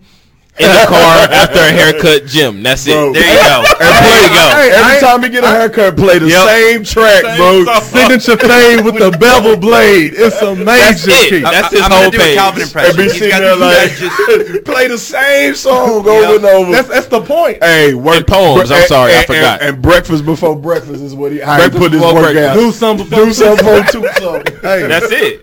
in 0.59 0.67
the 0.69 0.85
car 0.87 1.27
after 1.31 1.59
a 1.59 1.71
haircut. 1.71 2.25
Jim. 2.27 2.61
That's 2.63 2.85
it. 2.85 2.91
Bro. 2.93 3.13
There 3.13 3.23
you 3.23 3.39
go. 3.39 3.63
There 4.01 4.23
you 4.23 4.29
go. 4.29 4.47
Hey, 4.55 4.71
every 4.73 4.99
time 4.99 5.21
we 5.21 5.29
get 5.29 5.43
a 5.43 5.47
haircut, 5.47 5.95
play 5.95 6.19
the 6.19 6.27
Yep. 6.27 6.47
same 6.49 6.83
track, 6.83 7.37
bro. 7.37 7.63
signature 7.81 8.35
thing 8.35 8.83
with 8.83 8.97
the 8.97 9.11
bevel 9.19 9.57
blade. 9.57 10.13
It's 10.15 10.41
a 10.41 10.55
major 10.55 10.65
That's 10.65 11.07
it. 11.07 11.41
That's 11.43 11.67
I, 11.67 11.69
his 11.69 11.81
I'm 11.81 11.91
whole 11.91 11.99
gonna 12.01 12.11
do 12.11 12.17
page. 12.17 12.35
Calvin 12.37 12.61
And 12.61 12.69
impression. 12.69 12.97
be 12.97 13.03
He's 13.03 13.13
sitting 13.13 13.29
got 13.29 13.39
there 13.39 13.55
like, 13.55 13.91
just 13.93 14.65
play 14.65 14.87
the 14.87 14.97
same 14.97 15.55
song 15.55 16.07
over 16.07 16.35
and 16.35 16.45
over. 16.45 16.71
That's 16.71 16.87
that's 16.89 17.07
the 17.07 17.21
point. 17.21 17.63
Hey, 17.63 17.93
work 17.93 18.17
And 18.17 18.27
poems, 18.27 18.71
I'm 18.71 18.77
and- 18.79 18.87
sorry, 18.87 19.15
I 19.15 19.25
forgot. 19.25 19.61
And, 19.61 19.75
and 19.75 19.81
breakfast 19.81 20.25
before 20.25 20.55
breakfast 20.55 21.01
is 21.01 21.15
what 21.15 21.31
he. 21.31 21.39
How 21.39 21.61
he 21.61 21.69
put 21.69 21.91
his 21.93 22.01
work 22.01 22.15
breakfast. 22.15 22.49
out. 22.49 22.53
Do 22.55 22.71
something. 22.71 23.09
Do 23.09 23.33
something 23.33 23.65
for 23.65 23.91
two 23.91 24.07
something. 24.19 24.55
Hey, 24.61 24.87
That's 24.87 25.07
it. 25.09 25.39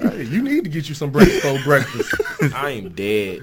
hey, 0.00 0.08
hey, 0.10 0.22
you 0.24 0.42
need 0.42 0.64
to 0.64 0.70
get 0.70 0.88
you 0.88 0.94
some 0.94 1.10
breakfast 1.10 1.42
for 1.42 1.62
breakfast. 1.64 2.14
I 2.54 2.70
am 2.70 2.90
dead. 2.90 3.40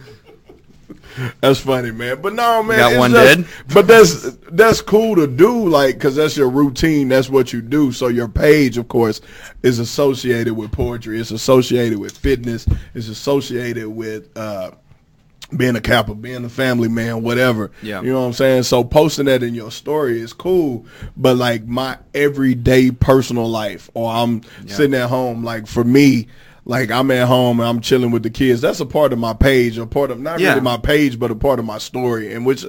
That's 1.41 1.59
funny, 1.59 1.91
man. 1.91 2.21
But 2.21 2.33
no, 2.33 2.63
man. 2.63 2.77
got 2.77 2.97
one 2.97 3.11
just- 3.11 3.37
dead? 3.37 3.47
But 3.73 3.87
that's 3.87 4.31
that's 4.51 4.81
cool 4.81 5.15
to 5.15 5.27
do, 5.27 5.67
like, 5.67 5.95
because 5.95 6.15
that's 6.15 6.37
your 6.37 6.49
routine. 6.49 7.09
That's 7.09 7.29
what 7.29 7.53
you 7.53 7.61
do. 7.61 7.91
So 7.91 8.07
your 8.07 8.27
page, 8.27 8.77
of 8.77 8.87
course, 8.87 9.21
is 9.63 9.79
associated 9.79 10.55
with 10.55 10.71
poetry. 10.71 11.19
It's 11.19 11.31
associated 11.31 11.99
with 11.99 12.17
fitness. 12.17 12.65
It's 12.93 13.07
associated 13.07 13.87
with 13.89 14.35
uh, 14.37 14.71
being 15.55 15.75
a 15.75 15.81
Kappa, 15.81 16.15
being 16.15 16.43
a 16.43 16.49
family 16.49 16.89
man, 16.89 17.23
whatever. 17.23 17.71
Yeah. 17.81 18.01
You 18.01 18.11
know 18.11 18.21
what 18.21 18.27
I'm 18.27 18.33
saying? 18.33 18.63
So 18.63 18.83
posting 18.83 19.25
that 19.25 19.43
in 19.43 19.53
your 19.55 19.71
story 19.71 20.19
is 20.19 20.33
cool, 20.33 20.85
but 21.15 21.37
like 21.37 21.65
my 21.65 21.97
everyday 22.13 22.91
personal 22.91 23.49
life, 23.49 23.89
or 23.93 24.11
I'm 24.11 24.41
sitting 24.67 24.93
at 24.93 25.09
home, 25.09 25.43
like 25.43 25.67
for 25.67 25.83
me, 25.83 26.27
like 26.69 26.91
I'm 26.91 27.09
at 27.11 27.27
home 27.27 27.59
and 27.61 27.67
I'm 27.69 27.79
chilling 27.79 28.11
with 28.11 28.23
the 28.23 28.29
kids. 28.29 28.59
That's 28.61 28.81
a 28.81 28.85
part 28.85 29.13
of 29.13 29.19
my 29.19 29.33
page, 29.33 29.77
a 29.77 29.85
part 29.85 30.11
of 30.11 30.19
not 30.19 30.39
Yeah. 30.39 30.49
really 30.49 30.61
my 30.61 30.77
page, 30.77 31.17
but 31.17 31.31
a 31.31 31.35
part 31.35 31.59
of 31.59 31.65
my 31.65 31.77
story, 31.77 32.33
and 32.33 32.45
which 32.45 32.65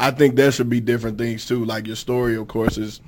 I 0.00 0.10
think 0.10 0.36
there 0.36 0.50
should 0.50 0.70
be 0.70 0.80
different 0.80 1.18
things 1.18 1.46
too. 1.46 1.64
Like 1.64 1.86
your 1.86 1.96
story, 1.96 2.34
of 2.36 2.48
course, 2.48 2.78
is 2.78 3.00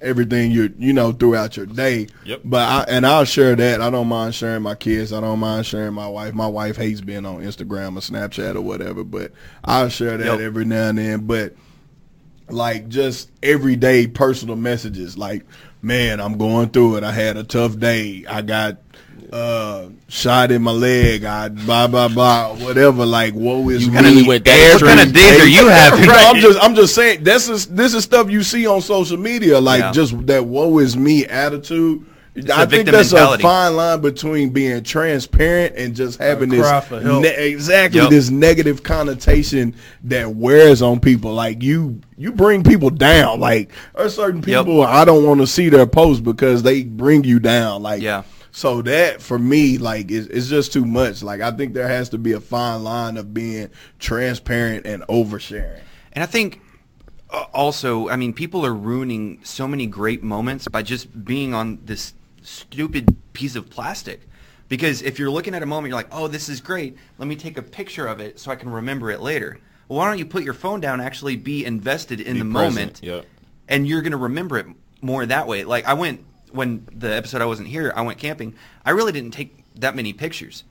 everything 0.00 0.50
you 0.50 0.74
you 0.78 0.92
know 0.92 1.12
throughout 1.12 1.56
your 1.56 1.66
day. 1.66 2.08
Yep. 2.24 2.40
But 2.44 2.68
I 2.68 2.84
and 2.92 3.06
I'll 3.06 3.24
share 3.24 3.54
that. 3.54 3.80
I 3.80 3.88
don't 3.90 4.08
mind 4.08 4.34
sharing 4.34 4.62
my 4.62 4.74
kids. 4.74 5.12
I 5.12 5.20
don't 5.20 5.38
mind 5.38 5.64
sharing 5.66 5.94
my 5.94 6.08
wife. 6.08 6.34
My 6.34 6.48
wife 6.48 6.76
hates 6.76 7.00
being 7.00 7.24
on 7.24 7.36
Instagram 7.42 7.96
or 7.96 8.00
Snapchat 8.00 8.56
or 8.56 8.60
whatever, 8.62 9.04
but 9.04 9.30
I'll 9.64 9.88
share 9.88 10.16
that 10.18 10.26
Yep. 10.26 10.40
every 10.40 10.64
now 10.64 10.88
and 10.88 10.98
then. 10.98 11.20
But 11.26 11.54
like 12.48 12.88
just 12.88 13.30
everyday 13.42 14.06
personal 14.06 14.56
messages 14.56 15.16
like 15.16 15.42
man 15.80 16.20
i'm 16.20 16.36
going 16.36 16.68
through 16.68 16.96
it 16.96 17.04
i 17.04 17.12
had 17.12 17.36
a 17.36 17.44
tough 17.44 17.78
day 17.78 18.24
i 18.28 18.42
got 18.42 18.76
uh 19.32 19.88
shot 20.08 20.52
in 20.52 20.60
my 20.62 20.70
leg 20.70 21.24
i 21.24 21.48
blah 21.48 21.86
blah 21.86 22.06
blah 22.08 22.54
whatever 22.56 23.06
like 23.06 23.32
woe 23.34 23.68
is 23.70 23.86
You 23.86 23.92
me 23.92 23.98
really 24.00 24.22
went 24.28 24.44
that. 24.44 24.78
What 24.80 24.88
kind 24.96 25.08
of 25.08 25.14
days 25.14 25.40
are 25.40 25.46
you 25.48 25.68
having? 25.68 26.06
no, 26.06 26.12
I'm 26.14 26.36
just 26.36 26.62
I'm 26.62 26.74
just 26.74 26.94
saying 26.94 27.24
this 27.24 27.48
is 27.48 27.66
this 27.66 27.94
is 27.94 28.04
stuff 28.04 28.30
you 28.30 28.42
see 28.42 28.66
on 28.66 28.82
social 28.82 29.16
media, 29.16 29.58
like 29.58 29.80
Yeah. 29.80 29.92
just 29.92 30.26
that 30.26 30.44
woe 30.44 30.78
is 30.80 30.96
me 30.98 31.24
attitude. 31.26 32.04
I 32.50 32.62
a 32.62 32.66
think 32.66 32.88
that's 32.88 33.12
mentality. 33.12 33.42
a 33.42 33.46
fine 33.46 33.76
line 33.76 34.00
between 34.00 34.50
being 34.50 34.82
transparent 34.82 35.76
and 35.76 35.94
just 35.94 36.18
having 36.18 36.48
this 36.50 36.66
cry 36.66 36.80
for 36.80 37.00
help. 37.00 37.22
ne- 37.22 37.48
exactly 37.50 38.00
Yep. 38.00 38.10
this 38.10 38.30
negative 38.30 38.82
connotation 38.82 39.74
that 40.04 40.34
wears 40.34 40.82
on 40.82 41.00
people. 41.00 41.32
Like 41.34 41.62
you 41.62 42.00
you 42.18 42.32
bring 42.32 42.62
people 42.64 42.90
down. 42.90 43.40
Like 43.40 43.70
there's 43.96 44.14
certain 44.14 44.42
Yep. 44.46 44.64
people 44.66 44.82
I 44.82 45.04
don't 45.06 45.24
want 45.24 45.40
to 45.40 45.46
see 45.46 45.70
their 45.70 45.86
posts 45.86 46.20
because 46.20 46.62
they 46.62 46.84
bring 46.84 47.24
you 47.24 47.38
down. 47.38 47.82
Like 47.82 48.02
Yeah. 48.02 48.22
So 48.52 48.82
that 48.82 49.22
for 49.22 49.38
me, 49.38 49.78
like, 49.78 50.10
is 50.10 50.26
it's 50.28 50.48
just 50.48 50.72
too 50.72 50.84
much. 50.84 51.22
Like, 51.22 51.40
I 51.40 51.50
think 51.50 51.72
there 51.72 51.88
has 51.88 52.10
to 52.10 52.18
be 52.18 52.32
a 52.32 52.40
fine 52.40 52.84
line 52.84 53.16
of 53.16 53.32
being 53.32 53.70
transparent 53.98 54.86
and 54.86 55.02
oversharing. 55.04 55.80
And 56.12 56.22
I 56.22 56.26
think 56.26 56.60
uh, 57.30 57.46
also, 57.54 58.10
I 58.10 58.16
mean, 58.16 58.34
people 58.34 58.64
are 58.66 58.74
ruining 58.74 59.40
so 59.42 59.66
many 59.66 59.86
great 59.86 60.22
moments 60.22 60.68
by 60.68 60.82
just 60.82 61.24
being 61.24 61.54
on 61.54 61.78
this 61.84 62.12
stupid 62.42 63.16
piece 63.32 63.56
of 63.56 63.70
plastic. 63.70 64.20
Because 64.68 65.00
if 65.02 65.18
you're 65.18 65.30
looking 65.30 65.54
at 65.54 65.62
a 65.62 65.66
moment, 65.66 65.88
you're 65.90 65.96
like, 65.96 66.08
oh, 66.12 66.28
this 66.28 66.48
is 66.48 66.60
great. 66.60 66.96
Let 67.18 67.28
me 67.28 67.36
take 67.36 67.56
a 67.56 67.62
picture 67.62 68.06
of 68.06 68.20
it 68.20 68.38
so 68.38 68.50
I 68.50 68.56
can 68.56 68.70
remember 68.70 69.10
it 69.10 69.20
later. 69.20 69.58
Well, 69.88 69.98
why 69.98 70.08
don't 70.08 70.18
you 70.18 70.26
put 70.26 70.44
your 70.44 70.54
phone 70.54 70.80
down 70.80 71.00
and 71.00 71.06
actually 71.06 71.36
be 71.36 71.64
invested 71.64 72.20
in 72.20 72.34
Be 72.34 72.38
the 72.40 72.52
present, 72.52 72.76
moment? 72.76 73.00
yep. 73.02 73.26
And 73.68 73.86
you're 73.86 74.02
going 74.02 74.12
to 74.12 74.18
remember 74.18 74.58
it 74.58 74.66
more 75.00 75.24
that 75.24 75.46
way. 75.46 75.64
Like, 75.64 75.86
I 75.86 75.94
went, 75.94 76.24
when 76.54 76.86
the 76.92 77.12
episode 77.14 77.42
I 77.42 77.46
wasn't 77.46 77.68
here, 77.68 77.92
I 77.94 78.02
went 78.02 78.18
camping. 78.18 78.54
I 78.84 78.90
really 78.90 79.12
didn't 79.12 79.32
take 79.32 79.64
that 79.74 79.96
many 79.96 80.12
pictures 80.12 80.64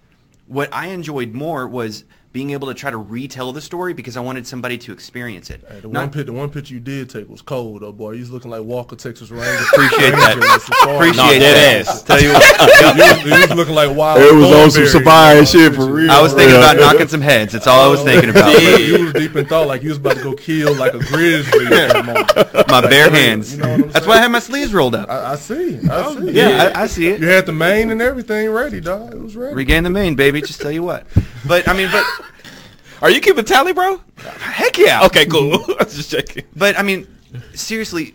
what 0.51 0.67
I 0.73 0.87
enjoyed 0.87 1.33
more 1.33 1.65
was 1.65 2.03
being 2.31 2.51
able 2.51 2.67
to 2.69 2.73
try 2.73 2.89
to 2.89 2.97
retell 2.97 3.51
the 3.51 3.59
story 3.59 3.93
because 3.93 4.15
I 4.15 4.21
wanted 4.21 4.47
somebody 4.47 4.77
to 4.79 4.93
experience 4.93 5.49
it. 5.49 5.65
Hey, 5.69 5.81
the 5.81 5.89
Not- 5.89 6.01
one 6.03 6.11
pic, 6.11 6.25
the 6.27 6.31
one 6.33 6.49
picture 6.49 6.73
you 6.73 6.79
did 6.79 7.09
take 7.09 7.27
was 7.29 7.41
cold, 7.41 7.81
though, 7.81 7.91
boy. 7.91 8.11
You 8.11 8.21
was 8.21 8.31
looking 8.31 8.49
like 8.51 8.63
Walker, 8.63 8.95
Texas 8.95 9.29
Ranger. 9.31 9.63
Appreciate 9.73 10.11
that. 10.11 10.35
Ranger 10.37 10.53
in 10.53 10.59
Safari. 10.61 10.95
Appreciate 11.09 11.39
No, 11.39 11.53
that. 11.53 11.87
ass. 11.87 12.03
Tell 12.03 12.21
you 12.21 12.29
what, 12.33 13.25
you, 13.25 13.31
was, 13.31 13.53
looking 13.55 13.75
like 13.75 13.95
wild. 13.95 14.21
It 14.21 14.33
was 14.33 14.45
on 14.51 14.71
some 14.71 14.85
Thornberry, 15.03 15.33
you 15.35 15.39
know, 15.41 15.45
shit 15.45 15.75
for 15.75 15.85
real. 15.91 16.09
I 16.11 16.21
was 16.21 16.33
thinking 16.33 16.55
Yeah. 16.55 16.71
about 16.71 16.77
knocking 16.93 17.07
some 17.09 17.21
heads. 17.21 17.51
That's 17.51 17.67
all 17.67 17.81
I 17.89 17.91
was 17.91 18.01
thinking 18.01 18.29
about. 18.29 18.61
Yeah. 18.61 18.77
You 18.77 19.03
was 19.05 19.13
deep 19.13 19.35
in 19.35 19.45
thought, 19.45 19.67
like 19.67 19.83
you 19.83 19.89
was 19.89 19.97
about 19.97 20.15
to 20.17 20.23
go 20.23 20.33
kill 20.33 20.73
like 20.75 20.93
a 20.93 20.99
grizzly. 20.99 21.65
at 21.65 21.91
that 21.91 22.05
moment. 22.53 22.67
My 22.69 22.79
bare 22.81 23.09
hands. 23.09 23.55
You 23.57 23.61
know 23.63 23.77
That's 23.89 24.07
why 24.07 24.15
I 24.15 24.19
had 24.19 24.31
my 24.31 24.39
sleeves 24.39 24.73
rolled 24.73 24.95
up. 24.95 25.09
I, 25.09 25.33
I 25.33 25.35
see. 25.35 25.75
I 25.79 25.79
oh, 26.05 26.17
see. 26.17 26.31
yeah, 26.31 26.71
I, 26.75 26.83
I 26.83 26.87
see 26.87 27.07
it. 27.09 27.19
You 27.19 27.27
had 27.27 27.45
the 27.45 27.51
mane 27.51 27.89
and 27.89 28.01
everything 28.01 28.49
ready, 28.51 28.79
dog. 28.79 29.13
It 29.13 29.19
was 29.19 29.35
ready. 29.35 29.53
Regain 29.53 29.83
the 29.83 29.89
mane, 29.89 30.15
baby. 30.15 30.41
Just 30.41 30.61
tell 30.61 30.71
you 30.71 30.83
what. 30.83 31.05
But 31.45 31.67
I 31.67 31.73
mean, 31.73 31.89
but 31.91 32.05
Are 33.01 33.09
you 33.09 33.19
keeping 33.19 33.45
tally, 33.45 33.73
bro? 33.73 33.99
heck 34.17 34.77
yeah. 34.77 35.05
Okay, 35.05 35.25
cool. 35.25 35.53
I 35.79 35.83
was 35.83 35.95
just 35.95 36.11
checking. 36.11 36.45
But 36.55 36.77
I 36.77 36.83
mean, 36.83 37.07
seriously, 37.53 38.13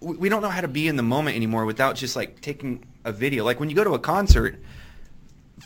we 0.00 0.16
we 0.16 0.28
don't 0.28 0.40
know 0.40 0.48
how 0.48 0.62
to 0.62 0.68
be 0.68 0.88
in 0.88 0.96
the 0.96 1.02
moment 1.02 1.36
anymore 1.36 1.66
without 1.66 1.96
just 1.96 2.16
like 2.16 2.40
taking 2.40 2.84
a 3.04 3.12
video. 3.12 3.44
Like 3.44 3.60
when 3.60 3.68
you 3.68 3.76
go 3.76 3.84
to 3.84 3.94
a 3.94 3.98
concert, 3.98 4.58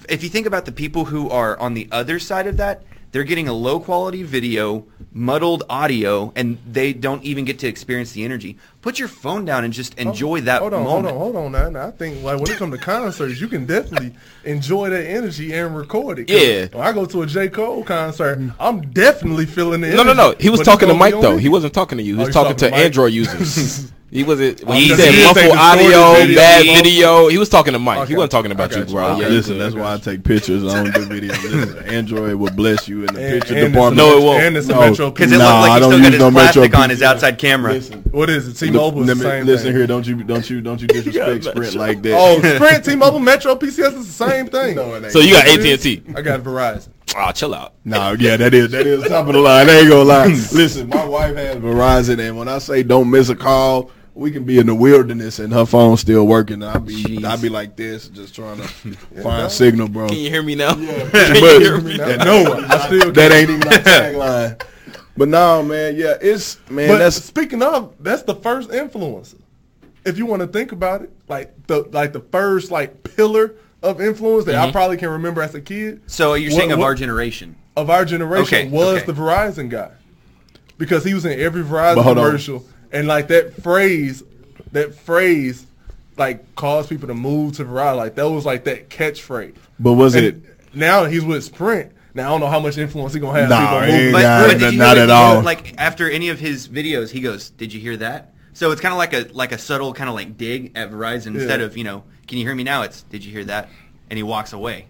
if 0.09 0.23
you 0.23 0.29
think 0.29 0.47
about 0.47 0.65
the 0.65 0.73
people 0.73 1.05
who 1.05 1.31
are 1.31 1.59
on 1.59 1.75
the 1.75 1.89
other 1.93 2.19
side 2.19 2.47
of 2.47 2.57
that, 2.57 2.83
they're 3.13 3.25
getting 3.25 3.49
a 3.49 3.53
low 3.53 3.79
quality 3.81 4.23
video, 4.23 4.85
muddled 5.19 5.65
audio, 5.69 6.33
and 6.37 6.57
they 6.71 6.93
don't 6.93 7.23
even 7.25 7.45
get 7.45 7.59
to 7.59 7.67
experience 7.67 8.13
the 8.13 8.25
energy. 8.25 8.57
Put 8.81 8.99
your 8.99 9.09
phone 9.09 9.45
down 9.45 9.65
and 9.65 9.73
just 9.73 9.95
enjoy 9.99 10.43
that 10.43 10.61
hold 10.61 10.73
on, 10.73 10.85
moment. 10.85 11.15
Hold 11.17 11.35
on, 11.37 11.43
hold 11.43 11.55
on. 11.57 11.73
Now, 11.73 11.81
now 11.81 11.89
I 11.89 11.91
think 11.91 12.23
like 12.23 12.41
when 12.41 12.51
it 12.51 12.57
comes 12.57 12.73
to 12.77 12.83
concerts, 12.83 13.41
you 13.41 13.49
can 13.49 13.67
definitely 13.67 14.15
enjoy 14.45 14.89
that 14.91 15.05
energy 15.05 15.53
and 15.53 15.77
record 15.77 16.21
it. 16.21 16.31
Yeah. 16.31 16.67
When 16.73 16.87
I 16.87 16.93
go 16.93 17.05
to 17.05 17.23
a 17.23 17.27
J 17.27 17.49
Cole 17.49 17.83
concert, 17.85 18.39
I'm 18.61 18.81
definitely 18.93 19.47
feeling 19.47 19.81
the 19.81 19.89
No, 19.91 20.05
no, 20.05 20.13
no. 20.15 20.35
He 20.39 20.49
was 20.51 20.61
talking 20.61 20.89
to 20.89 20.95
Mike 20.95 21.15
though. 21.21 21.37
me. 21.37 21.43
He 21.43 21.49
wasn't 21.49 21.75
talking 21.75 21.99
to 21.99 22.05
you. 22.05 22.15
He 22.15 22.21
Oh, 22.21 22.25
was 22.27 22.29
he's 22.29 22.35
talking 22.35 22.51
talking 22.57 22.59
to 22.59 22.65
to 22.67 22.71
Mike? 22.71 22.85
Android 22.85 23.13
users. 23.13 23.93
He 24.11 24.25
wasn't 24.25 24.65
when 24.65 24.77
Oh, 24.77 24.81
he 24.81 24.89
said 24.89 25.13
muffled 25.23 25.37
take 25.37 25.51
the 25.51 25.55
distorted 25.55 25.59
audio, 25.59 26.15
video. 26.15 26.37
bad 26.37 26.65
video. 26.83 27.29
He 27.29 27.37
was 27.37 27.51
talking 27.51 27.75
to 27.75 27.79
Mike. 27.79 28.09
He 28.09 28.15
wasn't 28.15 28.31
talking 28.33 28.53
about 28.53 28.71
you, 28.73 28.79
you. 28.79 28.85
bro. 28.87 29.13
Okay. 29.13 29.23
Yeah, 29.23 29.29
Listen, 29.29 29.59
that's 29.59 29.75
why 29.75 29.93
I 29.95 29.99
take 29.99 30.25
pictures. 30.25 30.65
I 30.65 30.83
don't 30.83 30.95
do 30.95 31.05
video. 31.05 31.33
Listen, 31.43 31.79
Android 31.85 32.35
will 32.37 32.51
bless 32.53 32.89
you 32.89 33.05
in 33.05 33.13
the 33.15 33.21
And- 33.21 33.41
picture 33.43 33.55
and 33.59 33.73
department. 33.75 33.97
No, 33.99 34.17
it 34.19 34.23
won't. 34.25 34.43
And 34.43 34.57
it's 34.57 34.69
a 34.69 34.73
No. 34.73 34.81
Metro 34.81 35.11
Because 35.11 35.31
it 35.33 35.37
Nah, 35.37 35.45
looked 35.45 35.53
I 35.53 35.61
like 35.61 35.73
he 35.75 35.81
don't 35.81 35.91
still 35.91 35.99
got 35.99 36.05
use 36.07 36.13
his 36.15 36.21
no 36.21 36.31
Metro 36.31 36.53
plastic 36.63 36.79
on 36.79 36.91
his 36.91 37.03
outside 37.03 37.39
camera. 37.39 37.73
Listen, 37.75 38.03
What 38.11 38.31
is 38.31 38.49
it? 38.49 38.55
T-Mobile. 38.67 39.01
let 39.03 39.17
the 39.19 39.23
same 39.23 39.45
listen 39.47 39.67
thing. 39.67 39.77
here. 39.77 39.87
Don't 39.87 40.07
you 40.07 40.23
don't 40.25 40.49
you 40.51 40.61
don't 40.63 40.81
you 40.81 40.87
disrespect 40.89 41.45
Sprint 41.45 41.75
like 41.75 41.99
oh, 41.99 42.01
that? 42.01 42.15
Oh, 42.19 42.55
Sprint, 42.57 42.85
T-Mobile, 42.87 43.21
Metro, 43.21 43.57
PCS 43.57 43.95
is 43.99 44.17
the 44.17 44.27
same 44.31 44.47
thing. 44.47 44.77
No, 44.77 44.95
it 44.95 45.05
ain't. 45.05 45.13
So 45.13 45.19
you 45.21 45.33
got 45.35 45.47
AT 45.47 45.57
and 45.59 45.67
is? 45.67 45.83
T. 45.83 46.03
I 46.17 46.23
got 46.23 46.41
Verizon. 46.41 46.89
Oh, 47.15 47.31
chill 47.33 47.55
out. 47.55 47.75
No, 47.85 48.13
yeah, 48.19 48.37
that 48.39 48.55
is 48.55 48.71
that 48.71 48.87
is 48.87 49.07
top 49.07 49.27
of 49.27 49.35
the 49.35 49.41
line. 49.41 49.69
I 49.69 49.81
ain't 49.81 49.89
gonna 49.91 50.05
lie. 50.05 50.27
Listen, 50.27 50.89
my 50.89 51.05
wife 51.05 51.37
has 51.37 51.57
Verizon, 51.57 52.21
and 52.27 52.39
when 52.39 52.49
I 52.49 52.59
say 52.59 52.83
don't 52.83 53.11
miss 53.11 53.29
a 53.29 53.37
call, 53.37 53.91
we 54.19 54.33
can 54.33 54.43
be 54.43 54.59
in 54.59 54.67
the 54.67 54.75
wilderness 54.75 55.39
and 55.39 55.53
her 55.53 55.65
phone's 55.65 56.01
still 56.01 56.27
working. 56.27 56.61
I 56.63 56.79
be 56.79 57.03
Jeez. 57.05 57.25
I 57.25 57.37
be 57.37 57.49
like 57.49 57.77
this, 57.77 58.09
just 58.09 58.35
trying 58.35 58.57
to 58.57 58.67
find 59.23 59.51
signal, 59.51 59.89
bro. 59.89 60.09
Can 60.09 60.19
you 60.19 60.29
hear 60.29 60.43
me 60.43 60.57
now? 60.57 60.77
Yeah, 60.77 61.09
but 61.13 61.61
Yeah, 61.63 62.17
no, 62.25 62.67
I 62.69 62.87
still 62.87 63.13
that 63.13 63.31
ain't 63.31 63.51
even 63.51 63.69
our 63.69 63.79
tagline. 63.79 64.63
But 65.17 65.29
no, 65.29 65.63
man, 65.63 65.95
yeah, 65.97 66.17
it's 66.21 66.59
man. 66.69 66.89
But 66.89 66.99
that's 66.99 67.17
speaking 67.17 67.63
of, 67.63 67.95
that's 68.01 68.23
the 68.25 68.35
first 68.35 68.71
influencer. 68.71 69.39
If 70.05 70.19
you 70.19 70.27
want 70.27 70.43
to 70.43 70.49
think 70.49 70.73
about 70.73 71.03
it, 71.03 71.13
like 71.29 71.67
the 71.69 71.83
like 71.93 72.13
the 72.13 72.21
first 72.21 72.73
like 72.73 73.05
pillar 73.05 73.55
of 73.85 74.01
influence 74.01 74.47
that 74.47 74.57
I 74.57 74.65
mm-hmm. 74.65 74.73
probably 74.73 74.97
can 74.97 75.11
remember 75.11 75.43
as 75.43 75.55
a 75.55 75.61
kid 75.61 76.03
So 76.11 76.35
you're 76.35 76.51
What- 76.51 76.59
saying 76.59 76.73
of 76.73 76.81
what- 76.81 76.87
our 76.87 76.95
generation. 76.97 77.55
of 77.77 77.89
our 77.89 78.05
generation 78.05 78.43
Okay, 78.43 78.69
was 78.69 78.97
okay. 79.03 79.07
the 79.07 79.13
Verizon 79.13 79.69
guy, 79.69 79.93
because 80.77 81.05
he 81.05 81.15
was 81.15 81.25
in 81.25 81.39
every 81.39 81.63
Verizon 81.63 82.03
commercial. 82.03 82.57
on. 82.57 82.65
Commercial, 82.91 82.99
and 82.99 83.09
like 83.09 83.29
that 83.29 83.63
phrase, 83.63 84.23
that 84.73 84.95
phrase, 84.95 85.67
like 86.17 86.55
caused 86.57 86.89
people 86.89 87.09
to 87.09 87.15
move 87.15 87.57
to 87.57 87.65
Verizon. 87.65 87.97
Like 87.97 88.15
that 88.17 88.29
was 88.29 88.45
like 88.47 88.65
that 88.65 88.89
catchphrase. 88.91 89.55
But 89.79 89.93
was 89.95 90.15
And 90.15 90.27
it? 90.27 90.75
Now 90.75 91.05
he's 91.05 91.25
with 91.25 91.45
Sprint. 91.45 91.93
Now 92.15 92.27
I 92.27 92.31
don't 92.31 92.41
know 92.41 92.49
how 92.49 92.61
much 92.61 92.77
influence 92.79 93.15
he 93.15 93.21
gonna 93.21 93.39
have. 93.41 93.49
Nah, 93.51 93.81
people 93.81 93.95
he 93.95 94.03
ain't 94.05 94.13
But, 94.13 94.23
got 94.23 94.47
but 94.49 94.63
it, 94.63 94.75
not 94.77 94.97
hear 94.97 95.03
at 95.05 95.07
that- 95.07 95.11
all. 95.37 95.43
Like 95.43 95.75
after 95.79 96.11
any 96.11 96.29
of 96.31 96.39
his 96.41 96.69
videos, 96.69 97.11
he 97.11 97.21
goes, 97.21 97.51
"Did 97.51 97.73
you 97.73 97.81
hear 97.81 97.97
that?" 97.99 98.35
So 98.55 98.73
it's 98.73 98.81
kind 98.81 98.93
of 98.93 98.99
like 98.99 99.13
a 99.13 99.29
like 99.33 99.53
a 99.53 99.59
subtle 99.59 99.93
kind 99.95 100.09
of 100.09 100.15
like 100.17 100.37
dig 100.37 100.73
at 100.77 100.91
Verizon 100.91 101.29
instead 101.37 101.61
of 101.61 101.77
you 101.77 101.85
know, 101.85 102.03
"Can 102.27 102.39
you 102.39 102.45
hear 102.45 102.55
me 102.55 102.65
now?" 102.65 102.83
It's 102.83 103.03
"Did 103.03 103.25
you 103.25 103.31
hear 103.33 103.45
that?" 103.45 103.69
And 104.11 104.17
he 104.17 104.23
walks 104.23 104.53
away, 104.53 104.87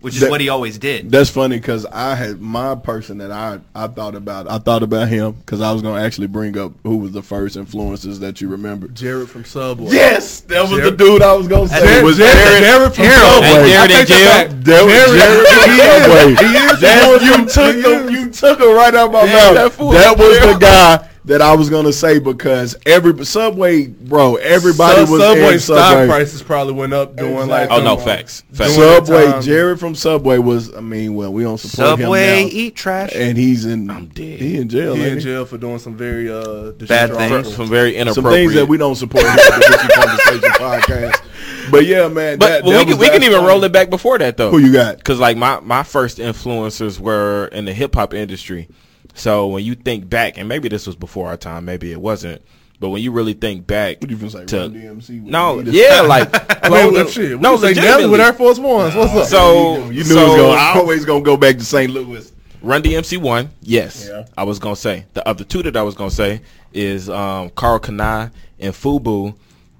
which 0.00 0.14
is 0.14 0.20
That- 0.20 0.30
what 0.30 0.40
he 0.40 0.48
always 0.48 0.78
did. 0.78 1.10
That's 1.10 1.28
funny 1.30 1.56
because 1.58 1.84
I 1.86 2.14
had 2.14 2.40
my 2.40 2.74
person 2.76 3.18
that 3.18 3.32
I 3.32 3.58
I 3.74 3.88
thought 3.88 4.14
about. 4.14 4.48
I 4.50 4.58
thought 4.58 4.82
about 4.82 5.08
him 5.08 5.32
because 5.32 5.60
I 5.60 5.72
was 5.72 5.82
gonna 5.82 6.00
actually 6.00 6.28
bring 6.28 6.56
up 6.56 6.72
who 6.84 6.98
was 6.98 7.12
the 7.12 7.22
first 7.22 7.56
influences 7.56 8.20
that 8.20 8.40
you 8.40 8.48
remember. 8.48 8.88
Jared 8.88 9.28
from 9.28 9.44
Subway. 9.44 9.92
Yes, 9.92 10.40
that 10.42 10.62
was 10.68 10.80
the 10.80 10.90
dude 10.92 11.22
I 11.22 11.32
was 11.34 11.48
gonna 11.48 11.68
say. 11.68 11.80
Jared, 11.80 12.04
was 12.04 12.16
Jared, 12.16 12.36
Jared, 12.36 12.62
Jared 12.62 12.94
from 12.94 13.04
Harold. 13.04 13.32
Subway. 13.44 13.48
And 13.48 13.66
Jared 13.66 13.90
I 13.90 14.00
in 14.00 14.06
take 14.06 14.08
that 14.08 14.44
was 14.44 14.54
back. 14.54 14.64
Jared, 14.64 14.88
Jared, 14.88 15.46
Jared, 15.48 15.68
he 15.68 15.76
is. 15.82 16.38
He 16.38 16.46
He 16.46 16.54
is. 16.54 16.80
That, 16.80 17.22
you 17.22 17.44
took 17.46 17.74
is. 17.76 17.84
him. 17.84 18.10
You 18.14 18.30
took 18.30 18.60
him 18.60 18.72
right 18.76 18.94
out 18.94 19.10
my 19.12 19.24
Yeah, 19.24 19.32
mouth. 19.34 19.54
that 19.54 19.78
That 19.78 20.18
was 20.18 20.28
was 20.28 20.52
the 20.54 20.58
guy 20.60 21.07
that 21.28 21.40
I 21.42 21.54
was 21.54 21.70
gonna 21.70 21.92
say 21.92 22.18
because 22.18 22.74
every 22.86 23.24
Subway, 23.24 23.86
bro, 23.86 24.36
everybody 24.36 25.00
Sub- 25.02 25.10
was 25.10 25.22
Subway 25.22 25.52
in 25.54 25.58
stock 25.60 25.78
Subway. 25.92 26.06
prices 26.06 26.42
probably 26.42 26.72
went 26.72 26.92
up 26.94 27.16
doing 27.16 27.48
like 27.48 27.70
Oh 27.70 27.82
no, 27.82 27.96
facts. 27.96 28.42
Facts. 28.52 28.74
Subway, 28.74 29.26
time- 29.26 29.42
Jared 29.42 29.78
from 29.78 29.94
Subway 29.94 30.38
was. 30.38 30.74
I 30.74 30.80
mean, 30.80 31.14
well, 31.14 31.32
we 31.32 31.42
don't 31.42 31.58
support 31.58 31.98
Subway, 32.00 32.42
him 32.42 32.48
now, 32.48 32.52
eat 32.52 32.74
trash. 32.76 33.10
and 33.14 33.36
he's 33.38 33.64
in. 33.64 33.88
I'm 33.90 34.06
dead. 34.06 34.40
He 34.40 34.56
in 34.56 34.68
jail. 34.68 34.94
He 34.94 35.06
in 35.06 35.20
jail 35.20 35.44
for 35.44 35.58
doing 35.58 35.78
some 35.78 35.96
very 35.96 36.30
uh 36.30 36.72
Bad 36.72 37.14
things. 37.14 37.54
Some 37.54 37.68
very 37.68 37.94
inappropriate 37.96 38.14
Some 38.14 38.24
things 38.32 38.54
that 38.54 38.66
we 38.66 38.76
don't 38.78 38.96
support 38.96 39.22
here 39.24 39.32
at 39.32 39.36
the 39.36 39.68
Wiki 39.70 39.94
Conversation 40.40 40.50
podcast. 40.58 41.70
But 41.70 41.84
yeah, 41.86 42.08
man. 42.08 42.38
But 42.38 42.46
that, 42.48 42.64
but 42.64 42.70
that 42.70 42.86
we 42.86 42.90
can 42.92 42.98
we 43.00 43.08
can 43.10 43.22
even 43.22 43.36
funny. 43.36 43.46
roll 43.48 43.64
it 43.64 43.72
back 43.72 43.90
before 43.90 44.16
that 44.18 44.38
though. 44.38 44.50
Who 44.50 44.58
you 44.58 44.72
got? 44.72 44.96
Because 44.96 45.18
like 45.20 45.36
my 45.36 45.60
my 45.60 45.82
first 45.82 46.16
influencers 46.18 46.98
were 46.98 47.48
in 47.52 47.66
the 47.66 47.74
hip 47.74 47.94
hop 47.94 48.14
industry. 48.14 48.68
So 49.18 49.48
when 49.48 49.64
you 49.64 49.74
think 49.74 50.08
back, 50.08 50.38
and 50.38 50.48
maybe 50.48 50.68
this 50.68 50.86
was 50.86 50.96
before 50.96 51.28
our 51.28 51.36
time, 51.36 51.64
maybe 51.64 51.92
it 51.92 52.00
wasn't. 52.00 52.42
But 52.80 52.90
when 52.90 53.02
you 53.02 53.10
really 53.10 53.32
think 53.32 53.66
back, 53.66 54.00
What 54.00 54.08
you 54.10 54.16
gonna 54.16 54.30
say? 54.30 54.44
to 54.46 54.56
DMC? 54.68 55.22
no, 55.22 55.60
yeah, 55.60 56.00
like 56.02 56.28
I 56.64 56.68
mean, 56.68 56.94
well, 56.94 57.06
shit. 57.08 57.40
No, 57.40 57.56
say 57.56 57.74
Nelly 57.74 58.06
with 58.06 58.20
Air 58.20 58.32
Force 58.32 58.58
Ones. 58.58 58.94
What's 58.94 59.12
up? 59.14 59.26
So 59.26 59.76
you 59.88 60.04
knew 60.04 60.04
so, 60.04 60.20
it 60.20 60.28
was 60.28 60.36
going. 60.36 60.58
I 60.58 60.72
always 60.76 61.04
gonna 61.04 61.24
go 61.24 61.36
back 61.36 61.58
to 61.58 61.64
St. 61.64 61.90
Louis. 61.92 62.32
Run 62.62 62.82
DMC 62.82 63.18
one, 63.18 63.50
yes. 63.60 64.08
Yeah. 64.08 64.26
I 64.36 64.44
was 64.44 64.58
gonna 64.58 64.76
say 64.76 65.06
the 65.14 65.26
other 65.28 65.44
two 65.44 65.62
that 65.64 65.76
I 65.76 65.82
was 65.82 65.94
gonna 65.94 66.10
say 66.10 66.40
is 66.72 67.08
um, 67.10 67.50
Karl 67.50 67.80
Kani 67.80 68.30
and 68.60 68.74
FUBU. 68.74 69.34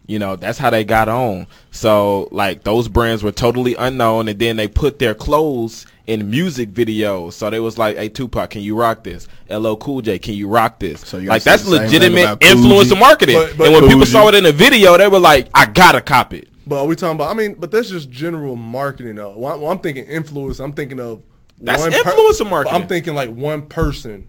You 0.06 0.18
know, 0.18 0.36
that's 0.36 0.58
how 0.58 0.70
they 0.70 0.84
got 0.84 1.08
on. 1.08 1.46
So 1.70 2.28
like 2.32 2.64
those 2.64 2.88
brands 2.88 3.22
were 3.22 3.32
totally 3.32 3.74
unknown, 3.76 4.26
and 4.28 4.38
then 4.38 4.56
they 4.56 4.66
put 4.66 4.98
their 4.98 5.14
clothes 5.14 5.86
in 6.08 6.30
music 6.30 6.70
videos. 6.72 7.34
So 7.34 7.50
they 7.50 7.60
was 7.60 7.78
like, 7.78 7.96
"Hey 7.96 8.08
Tupac, 8.08 8.50
can 8.50 8.62
you 8.62 8.74
rock 8.74 9.04
this? 9.04 9.28
LL 9.50 9.74
Cool 9.76 10.00
J, 10.00 10.18
can 10.18 10.34
you 10.34 10.48
rock 10.48 10.80
this?" 10.80 11.02
So 11.02 11.18
you're 11.18 11.28
like 11.28 11.44
that's 11.44 11.62
say 11.62 11.70
the 11.70 11.76
same 11.76 11.88
thing 11.88 12.00
legitimate 12.00 12.22
about 12.22 12.40
influencer 12.40 12.98
marketing. 12.98 13.36
But- 13.36 13.56
but 13.58 13.66
and 13.68 13.74
when 13.74 13.88
people 13.88 14.06
saw 14.06 14.26
it 14.28 14.34
in 14.34 14.44
the 14.44 14.52
video, 14.52 14.96
they 14.96 15.06
were 15.06 15.20
like, 15.20 15.48
"I 15.54 15.66
gotta 15.66 16.00
cop 16.00 16.32
it." 16.34 16.48
But 16.66 16.80
are 16.82 16.86
we 16.86 16.96
talking 16.96 17.14
about? 17.16 17.30
I 17.30 17.34
mean, 17.34 17.54
but 17.58 17.70
that's 17.70 17.88
just 17.88 18.10
general 18.10 18.56
marketing, 18.56 19.14
though. 19.14 19.32
When 19.38 19.70
I'm, 19.70 19.78
thinking 19.78 20.04
influence. 20.04 20.60
I'm 20.60 20.72
thinking 20.72 21.00
of 21.00 21.22
That's 21.60 21.80
one 21.80 21.92
influencer 21.92 22.48
marketing. 22.48 22.82
I'm 22.82 22.88
thinking 22.88 23.14
like 23.14 23.30
one 23.30 23.62
person 23.62 24.28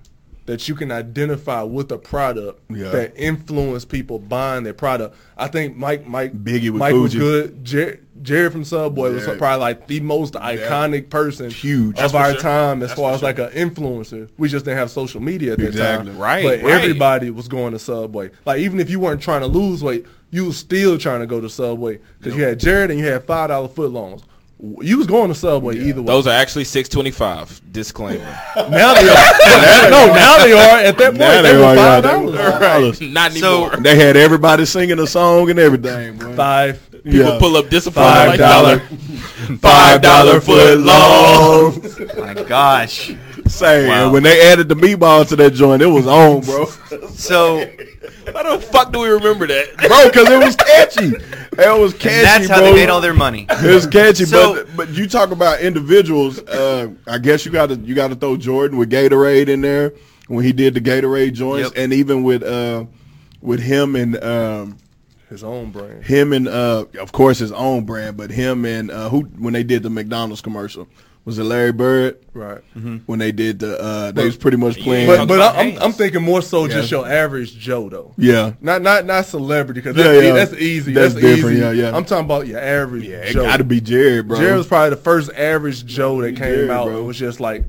that 0.49 0.67
you 0.67 0.73
can 0.73 0.91
identify 0.91 1.61
with 1.61 1.91
a 1.91 1.97
product 1.99 2.59
Yeah. 2.73 2.89
that 2.89 3.13
influence 3.15 3.85
people 3.85 4.17
buying 4.17 4.63
their 4.63 4.73
product. 4.73 5.15
I 5.37 5.47
think 5.47 5.77
Mike, 5.77 6.07
Mike, 6.07 6.33
Biggie 6.43 6.71
with 6.71 6.79
Mike 6.79 6.95
was 6.95 7.13
good. 7.13 7.63
Jer- 7.63 7.99
Jared 8.23 8.51
from 8.51 8.63
Subway 8.63 9.13
was 9.13 9.25
probably 9.25 9.59
like 9.59 9.85
the 9.85 9.99
most 9.99 10.33
iconic 10.33 11.11
person 11.11 11.51
Huge. 11.51 11.91
of 11.99 12.11
That's 12.11 12.13
our 12.15 12.31
sure. 12.31 12.41
time 12.41 12.81
as 12.81 12.89
That's 12.89 12.99
far 12.99 13.11
for 13.11 13.15
as 13.17 13.21
like 13.21 13.37
an 13.37 13.49
influencer. 13.51 14.27
We 14.39 14.49
just 14.49 14.65
didn't 14.65 14.79
have 14.79 14.89
social 14.89 15.21
media 15.21 15.53
at 15.53 15.59
that 15.59 15.75
time. 15.75 16.17
Right, 16.17 16.43
But 16.43 16.63
right. 16.63 16.73
everybody 16.73 17.29
was 17.29 17.47
going 17.47 17.73
to 17.73 17.79
Subway. 17.79 18.31
Like 18.47 18.59
even 18.61 18.79
if 18.79 18.89
you 18.89 18.99
weren't 18.99 19.21
trying 19.21 19.41
to 19.41 19.47
lose 19.47 19.83
weight, 19.83 20.07
you 20.31 20.45
was 20.45 20.57
still 20.57 20.97
trying 20.97 21.19
to 21.19 21.27
go 21.27 21.39
to 21.39 21.49
Subway 21.49 21.99
because 22.17 22.35
you 22.35 22.43
had 22.43 22.59
Jared 22.59 22.89
and 22.89 22.99
you 22.99 23.05
had 23.05 23.23
five 23.25 23.49
dollar 23.49 23.67
footlongs. 23.67 24.23
You 24.61 24.97
was 24.97 25.07
going 25.07 25.29
to 25.29 25.35
Subway 25.35 25.77
either 25.77 26.01
way. 26.01 26.07
Those 26.07 26.27
are 26.27 26.33
actually 26.33 26.65
six 26.65 26.89
twenty 26.89 27.11
five. 27.11 27.61
Disclaimer. 27.71 28.19
now 28.55 28.93
they 28.93 29.07
are. 29.07 29.89
no, 29.89 30.13
now 30.13 30.37
they 30.43 30.51
are. 30.51 30.79
At 30.79 30.97
that 30.97 31.07
point, 31.11 31.17
Now 31.17 31.41
they, 31.41 31.51
they 31.53 31.57
were 31.57 31.75
five 31.75 32.03
dollars. 32.03 32.59
dollars. 32.59 33.01
Not 33.01 33.31
So- 33.31 33.69
They 33.79 33.95
had 33.95 34.17
everybody 34.17 34.65
singing 34.65 34.99
a 34.99 35.07
song 35.07 35.49
and 35.49 35.59
everything. 35.59 36.17
Boy. 36.17 36.35
Five. 36.35 36.91
People 36.91 37.11
Yeah. 37.13 37.37
pull 37.39 37.55
up 37.55 37.69
discipline 37.69 38.03
Five 38.05 38.37
like. 38.39 38.81
Five 39.61 40.01
dollar 40.01 40.41
foot 40.41 40.79
long. 40.79 41.81
My 42.17 42.33
gosh. 42.33 43.13
Say, 43.49 43.87
Wow. 43.87 44.05
and 44.05 44.13
when 44.13 44.23
they 44.23 44.41
added 44.51 44.69
the 44.69 44.75
meatball 44.75 45.27
to 45.27 45.35
that 45.37 45.53
joint, 45.53 45.81
it 45.81 45.87
was 45.87 46.05
on, 46.07 46.41
bro. 46.41 46.65
So 47.15 47.65
How 48.33 48.55
the 48.57 48.61
fuck 48.71 48.91
do 48.93 48.99
we 48.99 49.09
remember 49.09 49.47
that? 49.47 49.75
bro, 49.77 50.07
because 50.07 50.29
it 50.29 50.37
was 50.43 50.55
catchy. 50.55 51.07
It 51.57 51.79
was 51.79 51.93
catchy, 51.93 52.15
and 52.15 52.25
that's 52.25 52.47
how 52.47 52.59
bro. 52.59 52.69
they 52.69 52.73
made 52.75 52.89
all 52.89 53.01
their 53.01 53.13
money. 53.13 53.47
It 53.49 53.73
was 53.73 53.87
catchy, 53.87 54.25
So- 54.25 54.53
but 54.55 54.75
but 54.77 54.89
you 54.89 55.07
talk 55.07 55.31
about 55.31 55.61
individuals. 55.61 56.39
Uh, 56.39 56.89
I 57.07 57.17
guess 57.17 57.45
you 57.45 57.51
got 57.51 57.69
to 57.69 57.75
you 57.75 57.95
got 57.95 58.09
to 58.09 58.15
throw 58.15 58.37
Jordan 58.37 58.77
with 58.77 58.89
Gatorade 58.91 59.47
in 59.49 59.61
there 59.61 59.93
when 60.27 60.45
he 60.45 60.53
did 60.53 60.75
the 60.75 60.81
Gatorade 60.81 61.33
joints, 61.33 61.69
Yep. 61.69 61.83
and 61.83 61.91
even 61.93 62.23
with 62.23 62.43
uh, 62.43 62.85
with 63.41 63.59
him 63.61 63.95
and 63.95 64.23
um, 64.23 64.77
His 65.29 65.43
own 65.43 65.71
brand. 65.71 66.05
him 66.05 66.33
and 66.33 66.47
uh, 66.47 66.85
of 66.99 67.11
course 67.11 67.39
his 67.39 67.51
own 67.51 67.83
brand, 67.85 68.15
but 68.15 68.29
him 68.31 68.63
and 68.65 68.91
uh, 68.91 69.09
who 69.09 69.21
when 69.39 69.53
they 69.53 69.63
did 69.63 69.81
the 69.83 69.89
McDonald's 69.89 70.41
commercial 70.41 70.87
was 71.29 71.39
it 71.39 71.43
Larry 71.45 71.71
Bird 71.71 72.17
Right. 72.33 72.61
when 73.05 73.19
they 73.19 73.31
did 73.31 73.59
the 73.59 73.79
uh, 73.81 74.11
they 74.11 74.25
was 74.25 74.37
pretty 74.37 74.57
much 74.57 74.77
playing. 74.79 75.07
But 75.07 75.27
but 75.27 75.35
about 75.35 75.55
I, 75.55 75.61
I'm 75.61 75.77
I'm 75.83 75.91
thinking 75.93 76.21
more 76.23 76.41
so 76.41 76.67
just 76.67 76.89
your 76.91 77.07
average 77.07 77.55
Joe 77.57 77.87
though. 77.89 78.13
yeah, 78.17 78.53
Not 78.61 78.81
not 78.81 79.05
not 79.05 79.25
celebrity 79.25 79.81
because 79.81 79.95
Yeah, 79.97 80.03
that's, 80.11 80.23
yeah. 80.25 80.33
that's 80.33 80.53
easy. 80.53 80.93
That's 80.93 81.13
That's, 81.13 81.25
different, 81.25 81.55
easy. 81.57 81.63
yeah, 81.65 81.71
yeah. 81.71 81.95
I'm 81.95 82.05
talking 82.05 82.25
about 82.25 82.47
your 82.47 82.59
average 82.59 83.03
yeah, 83.05 83.17
it 83.17 83.33
Joe. 83.33 83.43
got 83.43 83.57
to 83.57 83.63
be 83.63 83.79
Jared, 83.81 84.27
bro. 84.27 84.37
Jared 84.39 84.57
was 84.57 84.67
probably 84.67 84.89
the 84.91 84.95
first 85.01 85.31
average 85.33 85.85
Joe 85.85 86.21
that 86.21 86.29
came 86.31 86.37
Jared, 86.37 86.69
out. 86.69 86.85
bro. 86.87 86.99
It 86.99 87.03
was 87.03 87.17
just 87.17 87.39
like 87.39 87.63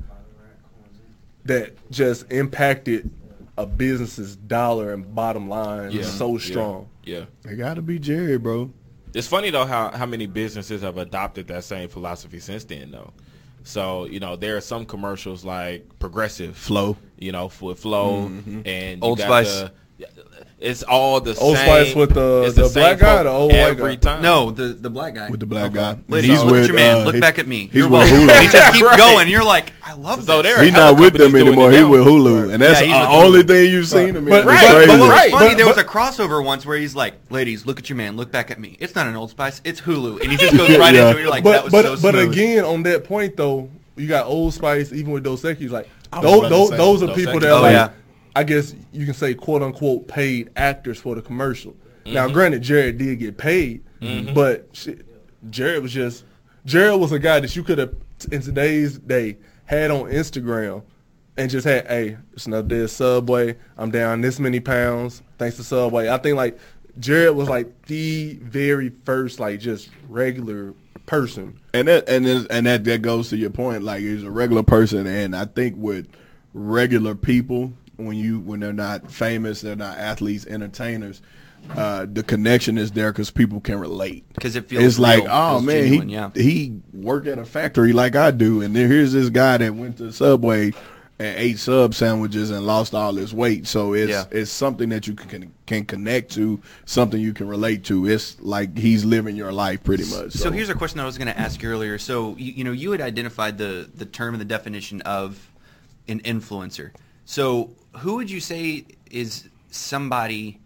that 1.45 1.73
just 1.91 2.31
impacted 2.31 3.11
a 3.57 3.67
business's 3.67 4.37
dollar 4.37 4.93
and 4.93 5.15
bottom 5.15 5.49
line 5.49 5.91
Yeah. 5.91 6.03
so 6.05 6.33
Yeah. 6.33 6.39
strong. 6.39 6.89
Yeah. 7.05 7.25
it 7.45 7.57
got 7.57 7.75
to 7.75 7.83
be 7.83 7.99
Jared, 7.99 8.43
bro. 8.43 8.71
It's 9.15 9.27
funny 9.27 9.51
though 9.51 9.65
how 9.65 9.91
how 9.91 10.07
many 10.07 10.27
businesses 10.27 10.83
have 10.83 10.97
adopted 10.97 11.49
that 11.49 11.65
same 11.65 11.89
philosophy 11.89 12.39
since 12.39 12.65
then 12.65 12.93
though. 12.93 13.13
So 13.65 14.05
you 14.07 14.21
know 14.21 14.37
there 14.37 14.57
are 14.57 14.61
some 14.61 14.87
commercials 14.87 15.45
like 15.45 15.87
Progressive 15.99 16.57
Flo. 16.57 16.97
you 17.19 17.33
know 17.33 17.49
for 17.49 17.75
Flo 17.75 18.25
Mm-hmm. 18.29 18.63
and 18.67 19.03
you 19.03 19.09
Old 19.09 19.19
got 19.19 19.27
Spice. 19.27 19.61
the- 19.61 19.73
it's 20.59 20.83
all 20.83 21.21
the 21.21 21.35
same. 21.35 21.45
Old 21.45 21.57
same. 21.57 21.67
Spice 21.67 21.95
with 21.95 22.15
the- 22.15 22.43
it's 22.47 22.55
the 22.57 22.69
black 22.79 22.99
guy 22.99 23.23
the 23.23 23.31
old 23.31 23.51
white 23.51 23.59
every 23.59 23.97
guy? 23.97 24.01
time. 24.15 24.23
No, 24.23 24.51
the 24.51 24.65
the 24.75 24.91
black 24.91 25.15
guy. 25.15 25.31
with 25.31 25.41
the 25.41 25.47
black 25.47 25.73
guy. 25.73 25.97
Ladies, 26.09 26.31
He's 26.31 26.43
look 26.43 26.53
with, 26.53 26.63
at 26.63 26.67
your 26.69 26.77
man. 26.77 26.97
uh, 26.99 27.05
look 27.05 27.15
he- 27.15 27.21
back 27.21 27.39
at 27.39 27.47
me. 27.47 27.67
He's 27.67 27.75
You're 27.77 27.89
with. 27.89 28.09
Hulu. 28.09 28.29
And 28.31 28.45
he 28.45 28.49
just 28.53 28.73
keep 28.75 28.85
Right. 28.85 28.99
going. 28.99 29.29
You're 29.29 29.45
like, 29.45 29.73
I 29.83 29.95
love 29.95 30.25
So 30.25 30.43
this. 30.43 30.61
He's 30.61 30.73
not 30.73 30.99
with 30.99 31.15
them 31.15 31.35
anymore. 31.35 31.71
it 31.71 31.77
He 31.77 31.81
now. 31.81 31.89
with 31.89 32.01
Hulu, 32.07 32.53
and 32.53 32.63
that's 32.63 32.81
Yeah, 32.83 33.03
the 33.05 33.09
only 33.09 33.43
Hulu. 33.43 33.47
thing 33.49 33.71
you've 33.73 33.89
seen 33.89 34.09
him 34.11 34.17
in. 34.19 34.25
But- 34.27 34.37
It's 34.41 34.45
but- 34.45 34.59
crazy. 34.71 34.87
But 34.87 35.01
what's 35.01 35.11
Right. 35.13 35.31
funny, 35.31 35.49
But- 35.49 35.57
there 35.57 35.67
was 35.67 35.79
a 35.79 35.85
crossover 35.85 36.45
once 36.45 36.67
where 36.67 36.77
he's 36.77 36.95
like, 36.95 37.15
"Ladies, 37.31 37.65
look 37.67 37.79
at 37.79 37.89
your 37.89 37.97
man. 37.97 38.17
Look 38.17 38.31
back 38.31 38.51
at 38.51 38.61
me. 38.61 38.77
It's 38.81 38.95
not 38.95 39.07
an 39.07 39.17
Old 39.17 39.31
Spice. 39.31 39.61
It's 39.65 39.81
Hulu." 39.81 40.21
And 40.23 40.31
he 40.31 40.37
just 40.37 40.57
goes 40.57 40.69
right 40.79 40.95
into 40.95 41.11
it. 41.19 41.21
You're 41.23 41.31
like, 41.31 41.45
"That 41.45 41.65
was 41.65 41.73
so 41.73 41.97
but 42.03 42.19
again, 42.19 42.65
on 42.65 42.83
that 42.85 43.05
point 43.05 43.37
though, 43.37 43.69
you 43.97 44.07
got 44.07 44.27
Old 44.27 44.53
Spice 44.55 44.93
even 44.93 45.13
with 45.13 45.25
Dos 45.25 45.43
Equis. 45.43 45.71
Like 45.71 45.89
those 46.23 46.71
those, 46.71 47.03
are 47.03 47.09
people 47.15 47.39
that 47.41 47.51
Oh, 47.51 47.63
like, 47.63 47.73
yeah. 47.73 47.89
I 48.37 48.45
guess 48.45 48.75
you 48.93 49.05
can 49.05 49.15
say 49.15 49.35
quote 49.35 49.63
unquote 49.63 50.09
paid 50.09 50.51
actors 50.57 50.99
for 50.99 51.15
the 51.15 51.23
commercial. 51.23 51.75
Now, 52.07 52.25
Mm-hmm. 52.25 52.33
granted, 52.35 52.63
Jared 52.63 52.99
did 52.99 53.19
get 53.19 53.37
paid, 53.39 53.83
but 54.35 54.69
shit, 54.73 55.05
Jared 55.51 55.83
was 55.83 55.93
just 55.93 56.25
Jared 56.65 56.99
was 57.01 57.13
a 57.13 57.19
guy 57.19 57.41
that 57.41 57.55
you 57.57 57.63
could 57.63 57.79
have 57.79 57.95
in 58.33 58.41
today's 58.43 58.99
day 58.99 59.37
had 59.65 59.91
on 59.91 60.05
Instagram 60.11 60.83
and 61.37 61.51
just 61.51 61.67
had, 61.67 61.87
hey, 61.87 62.17
it's 62.33 62.47
another 62.47 62.69
day 62.69 62.81
of 62.81 62.91
Subway. 62.91 63.57
I'm 63.79 63.91
down 63.91 64.21
this 64.21 64.39
many 64.41 64.61
pounds 64.61 65.23
thanks 65.39 65.57
to 65.57 65.65
Subway. 65.65 66.09
I 66.09 66.19
think 66.19 66.37
like 66.37 66.59
Jared 66.99 67.35
was 67.37 67.49
like 67.49 67.87
the 67.87 68.35
very 68.43 68.91
first 69.05 69.39
like 69.41 69.61
just 69.61 69.91
regular 70.09 70.75
person. 71.07 71.59
And 71.73 71.89
that 71.89 72.09
and 72.09 72.25
this, 72.27 72.47
and 72.47 72.67
that 72.67 72.85
that 72.85 73.03
goes 73.03 73.29
to 73.31 73.37
your 73.37 73.51
point. 73.51 73.83
Like 73.83 74.01
he's 74.01 74.23
a 74.25 74.31
regular 74.31 74.63
person, 74.63 75.07
and 75.07 75.35
I 75.37 75.45
think 75.45 75.77
with 75.79 76.09
regular 76.53 77.15
people, 77.15 77.73
when 78.05 78.17
you 78.17 78.41
when 78.41 78.61
they're 78.61 78.73
not 78.73 79.11
famous, 79.11 79.61
they're 79.61 79.77
not 79.77 79.99
athletes, 79.99 80.47
entertainers. 80.47 81.23
Uh, 81.77 82.07
the 82.11 82.23
connection 82.23 82.79
is 82.79 82.91
there 82.93 83.13
because 83.13 83.31
people 83.31 83.61
can 83.61 83.79
relate. 83.79 84.25
'Cause 84.41 84.57
it 84.57 84.67
feels 84.69 84.83
it's 84.83 84.99
like, 84.99 85.25
oh 85.29 85.57
feels 85.59 85.65
man, 85.65 85.83
genuine, 85.85 86.09
he 86.09 86.15
yeah. 86.15 86.31
he 86.35 86.73
work 86.93 87.27
at 87.27 87.39
a 87.39 87.45
factory 87.45 87.93
like 87.93 88.17
I 88.17 88.31
do, 88.31 88.63
and 88.63 88.75
then 88.75 88.89
here's 88.91 89.13
this 89.13 89.29
guy 89.29 89.59
that 89.59 89.75
went 89.75 89.99
to 89.99 90.11
Subway 90.11 90.73
and 91.19 91.37
ate 91.39 91.59
sub 91.59 91.95
sandwiches 91.95 92.51
and 92.51 92.67
lost 92.67 92.95
all 92.95 93.13
his 93.15 93.35
weight. 93.35 93.67
So 93.67 93.93
it's 93.93 94.11
Yeah. 94.11 94.25
it's 94.31 94.51
something 94.51 94.89
that 94.89 95.07
you 95.07 95.13
can 95.13 95.53
can 95.67 95.85
connect 95.85 96.33
to, 96.33 96.61
something 96.87 97.21
you 97.21 97.35
can 97.35 97.47
relate 97.47 97.85
to. 97.85 98.09
It's 98.09 98.41
like 98.41 98.79
he's 98.79 99.05
living 99.05 99.37
your 99.37 99.53
life 99.53 99.85
pretty 99.85 100.05
much. 100.05 100.33
So 100.33 100.51
here's 100.51 100.71
a 100.71 100.75
question 100.75 100.97
that 100.97 101.03
I 101.03 101.07
was 101.07 101.19
going 101.19 101.29
to 101.29 101.39
ask 101.39 101.63
you 101.63 101.69
earlier. 101.69 101.99
So 101.99 102.37
you, 102.39 102.53
you 102.53 102.65
know, 102.65 102.73
you 102.73 102.91
had 102.93 103.03
identified 103.03 103.59
the 103.59 103.87
the 103.95 104.07
term 104.07 104.33
and 104.33 104.41
the 104.41 104.47
definition 104.47 105.03
of 105.03 105.51
an 106.09 106.21
influencer. 106.21 106.93
So 107.27 107.73
who 107.99 108.17
would 108.17 108.31
you 108.31 108.41
say 108.41 108.85
is 109.11 109.49
somebody 109.71 110.61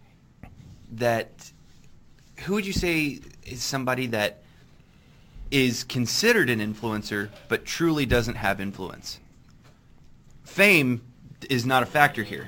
that? 0.93 1.51
Who 2.45 2.53
would 2.53 2.65
you 2.65 2.73
say 2.73 3.19
is 3.45 3.61
somebody 3.61 4.07
that 4.07 4.43
is 5.51 5.83
considered 5.83 6.49
an 6.49 6.59
influencer 6.59 7.29
but 7.47 7.65
truly 7.65 8.05
doesn't 8.05 8.35
have 8.35 8.59
influence? 8.59 9.19
Fame 10.43 11.01
is 11.49 11.65
not 11.65 11.83
a 11.83 11.85
factor 11.85 12.23
here. 12.23 12.47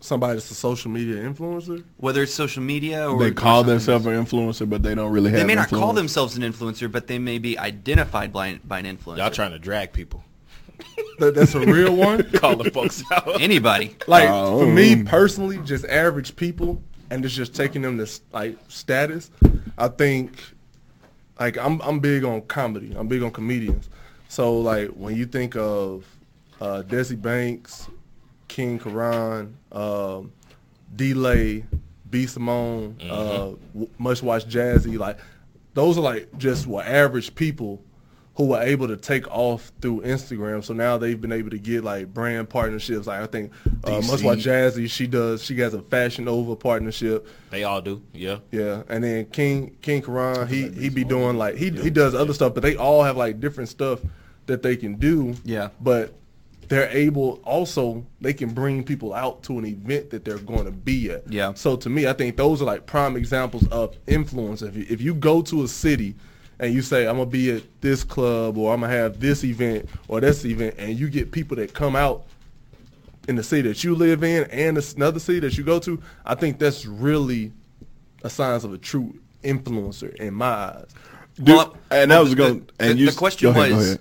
Somebody 0.00 0.34
that's 0.34 0.50
a 0.50 0.54
social 0.54 0.90
media 0.90 1.16
influencer. 1.22 1.84
Whether 1.98 2.24
it's 2.24 2.34
social 2.34 2.62
media 2.62 3.08
or 3.08 3.22
they 3.22 3.30
call 3.30 3.62
themselves 3.62 4.04
an 4.06 4.12
influencer, 4.12 4.68
but 4.68 4.82
they 4.82 4.96
don't 4.96 5.12
really 5.12 5.30
have. 5.30 5.38
They 5.38 5.46
may 5.46 5.54
not 5.54 5.68
call 5.68 5.92
themselves 5.92 6.36
an 6.36 6.42
influencer, 6.42 6.90
but 6.90 7.06
they 7.06 7.20
may 7.20 7.38
be 7.38 7.56
identified 7.56 8.32
by, 8.32 8.58
by 8.64 8.80
an 8.80 8.96
influencer. 8.96 9.18
Y'all 9.18 9.30
trying 9.30 9.52
to 9.52 9.60
drag 9.60 9.92
people. 9.92 10.24
That, 11.18 11.34
that's 11.34 11.54
a 11.54 11.60
real 11.60 11.94
one. 11.94 12.22
Call 12.32 12.56
the 12.56 12.70
folks 12.70 13.02
out. 13.12 13.40
Anybody. 13.40 13.96
Like 14.06 14.28
Oh. 14.28 14.60
for 14.60 14.66
me 14.66 15.02
personally, 15.04 15.58
just 15.58 15.84
average 15.84 16.34
people, 16.36 16.82
and 17.10 17.24
it's 17.24 17.34
just 17.34 17.54
taking 17.54 17.82
them 17.82 17.98
to 17.98 18.08
like 18.32 18.56
status. 18.68 19.30
I 19.78 19.88
think, 19.88 20.42
like 21.38 21.56
I'm 21.58 21.80
I'm 21.82 22.00
big 22.00 22.24
on 22.24 22.42
comedy. 22.42 22.94
I'm 22.96 23.08
big 23.08 23.22
on 23.22 23.30
comedians. 23.30 23.88
So 24.28 24.58
like 24.58 24.88
when 24.90 25.14
you 25.16 25.26
think 25.26 25.54
of 25.56 26.04
uh, 26.60 26.82
Desi 26.86 27.20
Banks, 27.20 27.88
King 28.48 28.78
Keraun, 28.78 29.52
um, 29.70 30.32
Delay, 30.96 31.64
B 32.10 32.26
Simone, 32.26 32.96
uh, 33.08 33.50
w- 33.72 33.88
Much 33.98 34.22
Watch 34.22 34.46
Jazzy, 34.46 34.98
like 34.98 35.18
those 35.74 35.96
are 35.98 36.02
like 36.02 36.28
just 36.38 36.66
what 36.66 36.86
average 36.86 37.34
people 37.34 37.82
who 38.34 38.46
were 38.46 38.62
able 38.62 38.88
to 38.88 38.96
take 38.96 39.28
off 39.30 39.72
through 39.80 40.00
Instagram. 40.02 40.64
So 40.64 40.72
now 40.72 40.96
they've 40.96 41.20
been 41.20 41.32
able 41.32 41.50
to 41.50 41.58
get 41.58 41.84
like 41.84 42.12
brand 42.12 42.48
partnerships. 42.48 43.06
Like 43.06 43.20
I 43.20 43.26
think 43.26 43.52
uh, 43.84 43.90
DC. 43.90 44.10
Much 44.10 44.22
Watch 44.22 44.38
Jazzy, 44.38 44.90
she 44.90 45.06
does. 45.06 45.44
She 45.44 45.58
has 45.60 45.74
a 45.74 45.82
Fashion 45.82 46.24
Nova 46.24 46.56
partnership. 46.56 47.26
They 47.50 47.64
all 47.64 47.82
do. 47.82 48.02
Yeah. 48.12 48.38
Yeah, 48.50 48.82
and 48.88 49.04
then 49.04 49.26
King 49.26 49.76
King 49.82 50.02
Keraun, 50.02 50.48
he 50.48 50.68
he 50.70 50.88
be 50.88 51.04
doing 51.04 51.36
like 51.36 51.56
he 51.56 51.70
he 51.70 51.90
does 51.90 52.14
other 52.14 52.32
stuff, 52.32 52.54
but 52.54 52.62
they 52.62 52.76
all 52.76 53.02
have 53.02 53.16
like 53.16 53.40
different 53.40 53.68
stuff 53.68 54.00
that 54.46 54.62
they 54.62 54.76
can 54.76 54.94
do. 54.94 55.34
Yeah. 55.44 55.68
but 55.80 56.14
they're 56.68 56.88
able 56.88 57.34
also 57.44 58.06
they 58.22 58.32
can 58.32 58.48
bring 58.54 58.82
people 58.82 59.12
out 59.12 59.42
to 59.42 59.58
an 59.58 59.66
event 59.66 60.08
that 60.08 60.24
they're 60.24 60.38
going 60.38 60.64
to 60.64 60.70
be 60.70 61.10
at. 61.10 61.30
Yeah. 61.30 61.52
So 61.52 61.76
to 61.76 61.90
me, 61.90 62.06
I 62.06 62.14
think 62.14 62.38
those 62.38 62.62
are 62.62 62.64
like 62.64 62.86
prime 62.86 63.14
examples 63.14 63.68
of 63.68 63.94
influence. 64.06 64.62
If 64.62 64.74
you, 64.76 64.86
if 64.88 65.02
you 65.02 65.14
go 65.14 65.42
to 65.42 65.64
a 65.64 65.68
city 65.68 66.14
and 66.62 66.72
you 66.72 66.80
say 66.80 67.06
I'm 67.06 67.16
gonna 67.18 67.28
be 67.28 67.50
at 67.50 67.62
this 67.82 68.04
club 68.04 68.56
or 68.56 68.72
I'm 68.72 68.80
gonna 68.80 68.92
have 68.92 69.20
this 69.20 69.44
event 69.44 69.88
or 70.08 70.20
this 70.20 70.44
event, 70.46 70.76
and 70.78 70.98
you 70.98 71.10
get 71.10 71.32
people 71.32 71.56
that 71.56 71.74
come 71.74 71.94
out 71.96 72.22
in 73.28 73.36
the 73.36 73.42
city 73.42 73.68
that 73.68 73.84
you 73.84 73.94
live 73.94 74.22
in 74.24 74.44
and 74.50 74.78
another 74.96 75.18
city 75.20 75.40
that 75.40 75.58
you 75.58 75.64
go 75.64 75.78
to, 75.80 76.00
I 76.24 76.34
think 76.34 76.58
that's 76.58 76.86
really 76.86 77.52
a 78.24 78.30
sign 78.30 78.54
of 78.56 78.72
a 78.72 78.78
true 78.78 79.14
influencer 79.44 80.14
in 80.16 80.34
my 80.34 80.46
eyes. 80.46 80.86
Dude, 81.36 81.48
Well, 81.48 81.76
and 81.90 82.10
that 82.10 82.16
well, 82.16 82.24
was 82.24 82.34
going. 82.34 82.66
the- 82.78 82.84
And 82.84 82.98
the 82.98 83.02
you 83.04 83.12
question 83.12 83.52
go 83.52 83.58
ahead, 83.60 83.70
go 83.70 83.76
was- 83.76 83.86
ahead. 83.88 84.00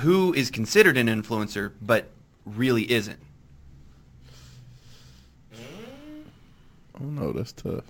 Who 0.00 0.34
is 0.34 0.50
considered 0.50 0.96
an 0.98 1.06
influencer 1.06 1.72
but 1.80 2.08
really 2.44 2.90
isn't? 2.90 3.18
Oh 7.00 7.04
no, 7.04 7.32
that's 7.32 7.52
tough. 7.52 7.84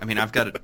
I 0.00 0.04
mean, 0.04 0.18
I've 0.18 0.32
got 0.32 0.48
it. 0.48 0.62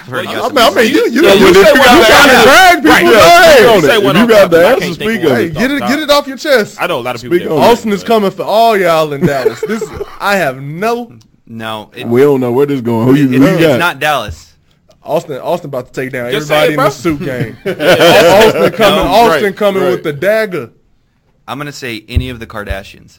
I've 0.00 0.08
Well, 0.10 0.24
got 0.24 0.44
I 0.44 0.48
mean, 0.48 0.58
I 0.58 0.82
mean, 0.82 0.94
you, 0.94 1.10
you, 1.10 1.22
Yeah, 1.22 1.32
you, 1.34 1.40
you 1.40 1.46
you, 1.48 1.54
say 1.54 1.60
you 1.60 1.74
trying 1.74 2.28
to 2.28 2.42
drag 2.44 2.76
people. 2.76 2.90
Right. 2.90 3.02
Go 3.04 3.10
You 3.10 3.68
on 3.68 3.84
it. 4.00 4.04
one 4.04 4.16
If 4.16 4.22
on 4.22 4.28
you 4.28 4.34
got 4.34 4.50
the 4.50 4.58
I 4.66 4.72
answer, 4.72 4.94
speak 4.94 5.20
of 5.20 5.30
of. 5.30 5.36
Hey, 5.36 5.44
it. 5.46 5.54
get 5.54 5.70
it 5.70 5.80
get 5.80 5.98
it 5.98 6.10
off 6.10 6.26
your 6.26 6.36
chest. 6.36 6.80
I 6.80 6.86
know 6.86 6.98
a 6.98 7.02
lot 7.02 7.14
of 7.16 7.22
people. 7.22 7.36
Speak 7.36 7.48
that 7.48 7.54
on 7.54 7.60
do 7.60 7.64
it. 7.66 7.70
Austin 7.72 7.92
is 7.92 8.04
coming 8.04 8.30
for 8.30 8.42
all 8.44 8.76
y'all 8.76 9.12
in 9.12 9.26
Dallas. 9.26 9.60
This 9.68 9.82
I 10.20 10.36
have 10.36 10.60
no 10.62 11.18
No, 11.46 11.90
it, 11.94 12.06
We 12.06 12.20
don't 12.22 12.40
know 12.40 12.52
where 12.52 12.66
this 12.66 12.76
is 12.76 12.82
going. 12.82 13.06
Who 13.08 13.14
you, 13.14 13.24
it- 13.26 13.38
who 13.38 13.46
you 13.46 13.54
it's 13.54 13.60
got? 13.66 13.78
not 13.78 13.98
Dallas. 14.00 14.54
Austin. 15.02 15.38
Austin 15.40 15.68
about 15.70 15.86
to 15.86 15.92
take 15.92 16.12
down 16.12 16.30
Just 16.30 16.50
everybody 16.50 16.68
it, 16.68 16.74
in 16.74 16.76
bro. 16.76 16.84
the 16.84 16.90
suit 16.90 17.20
game. 17.20 17.56
Austin 17.66 18.72
coming. 18.72 19.04
No, 19.04 19.10
Austin 19.10 19.42
right, 19.44 19.56
coming 19.56 19.82
right. 19.82 19.90
with 19.92 20.02
the 20.04 20.12
dagger. 20.12 20.70
I'm 21.46 21.56
gonna 21.58 21.72
say 21.72 22.04
any 22.08 22.28
of 22.28 22.40
the 22.40 22.46
Kardashians. 22.46 23.18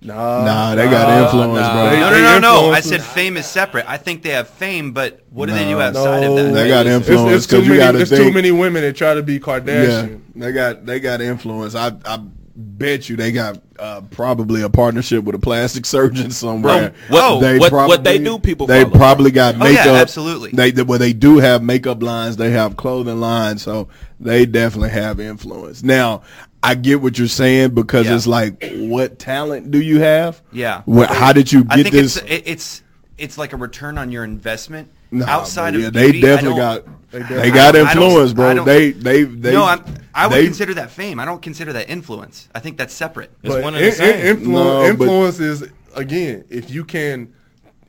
Nah, 0.00 0.44
Nah, 0.44 0.74
they 0.76 0.84
got 0.88 1.24
influence, 1.24 1.60
nah. 1.60 1.72
bro. 1.74 1.90
They- 1.90 2.00
No, 2.00 2.10
no, 2.10 2.38
no, 2.38 2.66
no. 2.66 2.70
I 2.72 2.80
said 2.80 3.02
fame 3.02 3.36
is 3.36 3.46
separate. 3.46 3.84
I 3.88 3.96
think 3.96 4.22
they 4.22 4.30
have 4.30 4.48
fame, 4.48 4.92
but 4.92 5.20
what 5.30 5.46
do 5.46 5.54
they 5.54 5.64
do 5.64 5.80
outside 5.80 6.22
No. 6.22 6.36
of 6.36 6.44
that? 6.46 6.52
They 6.54 6.68
got 6.68 6.86
influence 6.86 7.32
it's 7.36 7.46
too 7.46 7.56
because 7.56 7.66
you 7.66 7.72
many. 7.74 7.84
got 7.84 7.92
to 7.92 8.00
It's 8.02 8.10
too 8.10 8.30
many 8.32 8.52
women 8.52 8.82
that 8.82 8.94
try 8.96 9.14
to 9.14 9.22
be 9.24 9.34
Yeah, 9.34 9.38
Kardashian. 9.40 10.20
they 10.36 10.52
got 10.52 10.86
they 10.86 11.00
got 11.00 11.20
influence. 11.20 11.74
I 11.74 11.92
I 12.06 12.20
bet 12.54 13.08
you 13.08 13.16
they 13.16 13.32
got 13.32 13.58
uh, 13.78 14.00
probably 14.10 14.62
a 14.62 14.68
partnership 14.68 15.22
with 15.24 15.34
a 15.34 15.38
plastic 15.38 15.84
surgeon 15.94 16.30
somewhere. 16.30 16.92
Bro, 17.08 17.38
what- 17.40 17.72
what- 17.72 17.88
what 17.88 18.04
they 18.04 18.18
do, 18.18 18.38
people 18.38 18.66
They 18.68 18.82
follow. 18.84 18.94
probably 18.96 19.30
got 19.32 19.54
Oh, 19.60 19.66
yeah, 19.66 19.72
makeup. 19.72 19.86
absolutely. 19.96 20.50
They 20.52 20.70
they- 20.70 20.82
well 20.82 20.98
they 21.00 21.12
do 21.12 21.38
have 21.38 21.62
makeup 21.62 22.02
lines. 22.04 22.36
They 22.36 22.50
have 22.50 22.76
clothing 22.76 23.20
lines. 23.20 23.62
So 23.62 23.88
they 24.20 24.46
definitely 24.46 24.90
have 24.90 25.20
influence. 25.20 25.82
Now 25.82 26.22
I 26.62 26.74
get 26.74 27.00
what 27.00 27.18
you're 27.18 27.28
saying 27.28 27.70
because 27.74 28.06
Yeah. 28.06 28.16
it's 28.16 28.26
like, 28.26 28.62
what 28.76 29.18
talent 29.18 29.70
do 29.70 29.80
you 29.80 30.00
have? 30.00 30.42
Yeah. 30.52 30.82
What, 30.86 31.08
how 31.10 31.32
did 31.32 31.52
you 31.52 31.64
I 31.70 31.76
get 31.76 31.82
think 31.84 31.94
this? 31.94 32.16
it's 32.16 32.48
it's 32.48 32.82
it's 33.16 33.38
like 33.38 33.52
a 33.52 33.56
return 33.56 33.98
on 33.98 34.10
your 34.12 34.24
investment. 34.24 34.88
Nah, 35.10 35.26
Outside 35.26 35.70
bro, 35.72 35.78
of 35.78 35.84
yeah, 35.84 35.90
they 35.90 36.12
beauty, 36.12 36.20
definitely 36.20 36.58
got 36.58 36.84
They 37.10 37.18
they, 37.18 37.18
definitely- 37.20 37.50
got 37.52 37.68
I 37.68 37.72
don't- 37.78 37.86
I 37.88 37.94
don't- 37.94 38.02
influence, 38.04 38.32
bro. 38.34 38.64
They 38.64 38.90
they 38.90 39.22
they 39.24 39.52
no, 39.52 39.64
I'm, 39.64 39.82
I 40.14 40.26
would 40.26 40.34
they- 40.36 40.44
consider 40.44 40.74
that 40.74 40.90
fame. 40.90 41.18
I 41.18 41.24
don't 41.24 41.40
consider 41.40 41.72
that 41.72 41.88
influence. 41.88 42.48
I 42.54 42.58
think 42.60 42.76
that's 42.76 42.92
separate. 42.92 43.30
It's 43.42 43.54
But 43.54 43.62
one 43.62 43.74
and 43.74 43.82
the 43.84 43.88
in- 43.88 43.94
same. 43.94 44.36
influ- 44.36 44.46
No, 44.48 44.80
but- 44.80 45.04
influence 45.04 45.40
is 45.40 45.64
again 45.94 46.44
if 46.50 46.70
you 46.70 46.84
can 46.84 47.32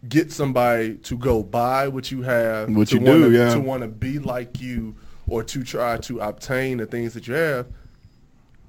get 0.07 0.31
somebody 0.31 0.93
to 0.95 1.17
go 1.17 1.43
buy 1.43 1.89
what 1.89 2.09
you 2.09 2.21
have, 2.21 2.69
What 2.69 2.87
to 2.87 2.93
you 2.95 2.99
do, 3.01 3.05
wanna, 3.23 3.29
yeah. 3.29 3.53
to 3.53 3.59
want 3.59 3.81
to 3.81 3.89
be 3.89 4.17
like 4.19 4.61
you, 4.61 4.95
or 5.29 5.43
to 5.43 5.63
try 5.63 5.97
to 5.97 6.19
obtain 6.19 6.77
the 6.77 6.85
things 6.85 7.13
that 7.13 7.27
you 7.27 7.33
have. 7.35 7.67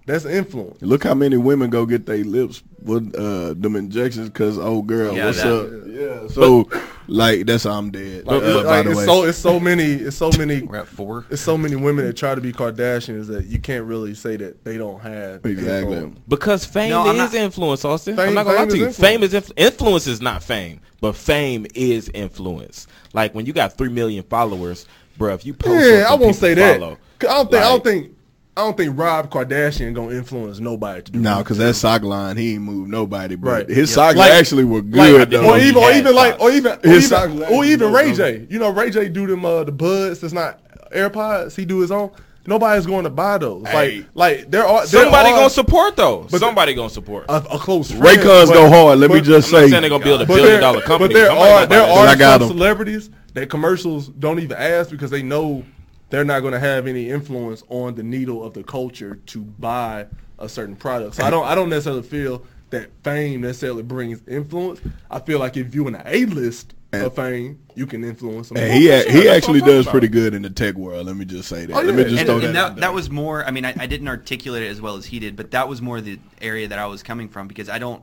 That's 0.06 0.24
influence. 0.24 0.80
Look 0.82 1.04
how 1.04 1.14
many 1.14 1.36
women 1.36 1.70
go 1.70 1.86
get 1.86 2.06
their 2.06 2.24
lips 2.24 2.62
with 2.82 3.14
uh, 3.14 3.54
them 3.54 3.76
injections 3.76 4.28
because 4.30 4.58
oh 4.58 4.82
girl, 4.82 5.14
Yeah, 5.14 5.26
what's 5.26 5.42
that- 5.42 5.52
up? 5.52 5.70
Yeah, 5.86 6.26
so 6.28 6.68
like 7.06 7.44
that's 7.46 7.64
how 7.64 7.72
I'm 7.72 7.90
dead. 7.90 8.24
Like, 8.26 8.42
uh, 8.42 8.62
by 8.64 8.76
like, 8.76 8.84
the 8.86 8.90
it's 8.92 8.98
way, 8.98 9.04
so 9.04 9.22
it's 9.24 9.38
so 9.38 9.60
many 9.60 9.84
it's 9.84 10.16
so 10.16 10.30
many 10.38 10.62
We're 10.62 10.78
at 10.78 10.88
four. 10.88 11.26
it's 11.30 11.42
so 11.42 11.56
many 11.58 11.76
women 11.76 12.06
that 12.06 12.16
try 12.16 12.34
to 12.34 12.40
be 12.40 12.52
Kardashians 12.52 13.26
that 13.26 13.44
you 13.46 13.58
can't 13.60 13.84
really 13.84 14.14
say 14.14 14.36
that 14.38 14.64
they 14.64 14.78
don't 14.78 15.00
have 15.00 15.44
Exactly. 15.44 15.92
influence. 15.96 16.18
Because 16.26 16.64
fame 16.64 16.90
No, 16.90 17.10
is 17.10 17.16
not- 17.18 17.34
influence, 17.34 17.84
Austin. 17.84 18.16
Fame- 18.16 18.28
I'm 18.30 18.34
not 18.34 18.46
gonna 18.46 18.58
lie 18.58 18.64
to 18.66 18.76
you. 18.78 18.86
influence. 18.86 18.98
Fame 18.98 19.22
is 19.22 19.32
influ- 19.34 19.52
influence 19.58 20.06
is 20.06 20.20
not 20.22 20.42
fame, 20.42 20.80
but 21.00 21.14
fame 21.14 21.66
is 21.74 22.08
influence. 22.14 22.86
Like 23.12 23.34
when 23.34 23.44
you 23.46 23.52
got 23.52 23.76
three 23.76 23.90
million 23.90 24.24
followers, 24.24 24.86
bro. 25.20 25.34
If 25.34 25.46
you 25.46 25.54
post, 25.54 25.86
Yeah, 25.86 26.06
I 26.08 26.14
won't 26.14 26.34
say 26.34 26.54
that. 26.54 26.80
follow. 26.80 26.98
'Cause 27.20 27.30
I 27.30 27.34
don't 27.34 27.50
think 27.50 27.62
I 27.62 27.68
don't 27.68 27.84
think 27.84 28.10
I 28.56 28.62
don't 28.62 28.76
think 28.76 28.98
Rob 28.98 29.30
Kardashian 29.30 29.94
gonna 29.94 30.10
influence 30.16 30.58
nobody 30.58 31.02
to 31.02 31.12
do 31.12 31.18
no, 31.20 31.30
nothing. 31.30 31.44
because 31.44 31.58
that 31.58 31.74
sock 31.74 32.02
line 32.02 32.36
he 32.36 32.54
ain't 32.54 32.62
moved 32.62 32.90
nobody. 32.90 33.36
But 33.36 33.50
Right. 33.50 33.68
his 33.68 33.90
Yeah. 33.90 33.94
socks 33.94 34.16
Like- 34.16 34.32
actually 34.32 34.64
were 34.64 34.78
Like, 34.82 34.90
good 34.90 35.30
though. 35.30 35.50
or 35.50 35.58
even, 35.58 35.76
or 35.82 35.92
even 35.92 36.14
like, 36.14 36.40
or 36.40 36.50
even, 36.50 36.72
or 36.72 36.90
His 36.90 37.12
even, 37.12 37.42
or 37.44 37.64
even 37.64 37.92
Ray 37.92 38.06
good. 38.12 38.16
J. 38.16 38.46
You 38.50 38.58
know, 38.58 38.70
Ray 38.70 38.90
J 38.90 39.08
do 39.08 39.26
them 39.26 39.44
uh, 39.44 39.64
the 39.64 39.72
buds. 39.72 40.20
That's 40.20 40.32
not 40.34 40.58
AirPods. 40.92 41.54
He 41.54 41.64
do 41.64 41.78
his 41.80 41.90
own. 41.92 42.10
Nobody's 42.46 42.86
going 42.86 43.04
to 43.04 43.10
buy 43.10 43.38
those. 43.38 43.66
Hey. 43.66 43.98
Like, 43.98 44.06
like 44.14 44.50
there 44.50 44.64
are 44.64 44.86
there 44.86 45.02
Somebody 45.04 45.28
are 45.30 45.36
gonna 45.36 45.50
support 45.50 45.96
those. 45.96 46.30
But- 46.30 46.40
Somebody 46.40 46.74
gonna 46.74 46.88
support. 46.90 47.26
a, 47.28 47.34
a 47.36 47.58
close 47.58 47.90
friend. 47.90 48.02
Raycons 48.04 48.46
but- 48.48 48.54
go 48.54 48.68
hard. 48.70 48.98
Let 48.98 49.10
me 49.10 49.20
just 49.20 49.48
I'm 49.48 49.60
say, 49.64 49.68
saying 49.70 49.82
they're 49.82 49.90
gonna 49.90 50.04
build 50.04 50.22
a 50.22 50.26
billion 50.26 50.46
there, 50.46 50.60
dollar 50.60 50.80
company. 50.80 51.14
but 51.14 51.18
there 51.20 51.26
Somebody 51.28 51.50
are 51.50 51.66
there 51.66 51.80
that. 51.86 51.90
I 51.90 52.12
are 52.12 52.16
got 52.16 52.40
some 52.40 52.50
'em. 52.50 52.56
celebrities 52.56 53.10
that 53.34 53.50
commercials 53.50 54.08
don't 54.08 54.38
even 54.40 54.56
ask 54.56 54.90
because 54.90 55.10
they 55.10 55.22
know 55.22 55.64
they're 56.08 56.24
not 56.24 56.40
going 56.40 56.52
to 56.52 56.58
have 56.58 56.88
any 56.88 57.08
influence 57.08 57.62
on 57.68 57.94
the 57.94 58.02
needle 58.02 58.42
of 58.44 58.52
the 58.54 58.64
culture 58.64 59.16
to 59.26 59.42
buy 59.42 60.06
a 60.40 60.48
certain 60.48 60.74
product. 60.74 61.14
So 61.16 61.24
I 61.24 61.30
don't 61.30 61.44
I 61.46 61.54
don't 61.54 61.68
necessarily 61.68 62.02
feel 62.02 62.42
that 62.70 62.90
fame 63.04 63.42
necessarily 63.42 63.82
brings 63.84 64.20
influence. 64.26 64.80
I 65.10 65.20
feel 65.20 65.38
like 65.38 65.56
if 65.56 65.74
you're 65.74 65.86
in 65.88 65.92
the 65.92 66.02
A 66.06 66.24
list 66.24 66.74
And- 66.92 67.04
of 67.04 67.14
fame, 67.14 67.58
you 67.76 67.86
can 67.86 68.02
influence 68.02 68.48
them. 68.48 68.58
and 68.58 68.72
he 68.72 68.88
a- 68.88 69.08
he 69.08 69.28
actually 69.28 69.60
does 69.60 69.86
pretty 69.86 70.08
good 70.08 70.34
in 70.34 70.42
the 70.42 70.50
tech 70.50 70.74
world. 70.74 71.06
Let 71.06 71.16
me 71.16 71.24
just 71.24 71.48
say 71.48 71.66
that. 71.66 71.72
Oh, 71.76 71.80
Let 71.82 71.94
me 71.94 72.02
just 72.04 72.16
and, 72.18 72.26
throw 72.26 72.34
and 72.36 72.44
that. 72.46 72.52
that, 72.52 72.64
out 72.72 72.76
that 72.78 72.92
was 72.94 73.08
more. 73.10 73.44
I 73.44 73.52
mean, 73.52 73.64
I, 73.64 73.74
I 73.78 73.86
didn't 73.86 74.08
articulate 74.08 74.64
it 74.64 74.68
as 74.68 74.80
well 74.80 74.96
as 74.96 75.06
he 75.06 75.20
did, 75.20 75.36
but 75.36 75.52
that 75.52 75.68
was 75.68 75.80
more 75.80 76.00
the 76.00 76.18
area 76.40 76.66
that 76.66 76.78
I 76.80 76.86
was 76.86 77.02
coming 77.04 77.28
from 77.28 77.46
because 77.46 77.68
I 77.68 77.78
don't. 77.78 78.02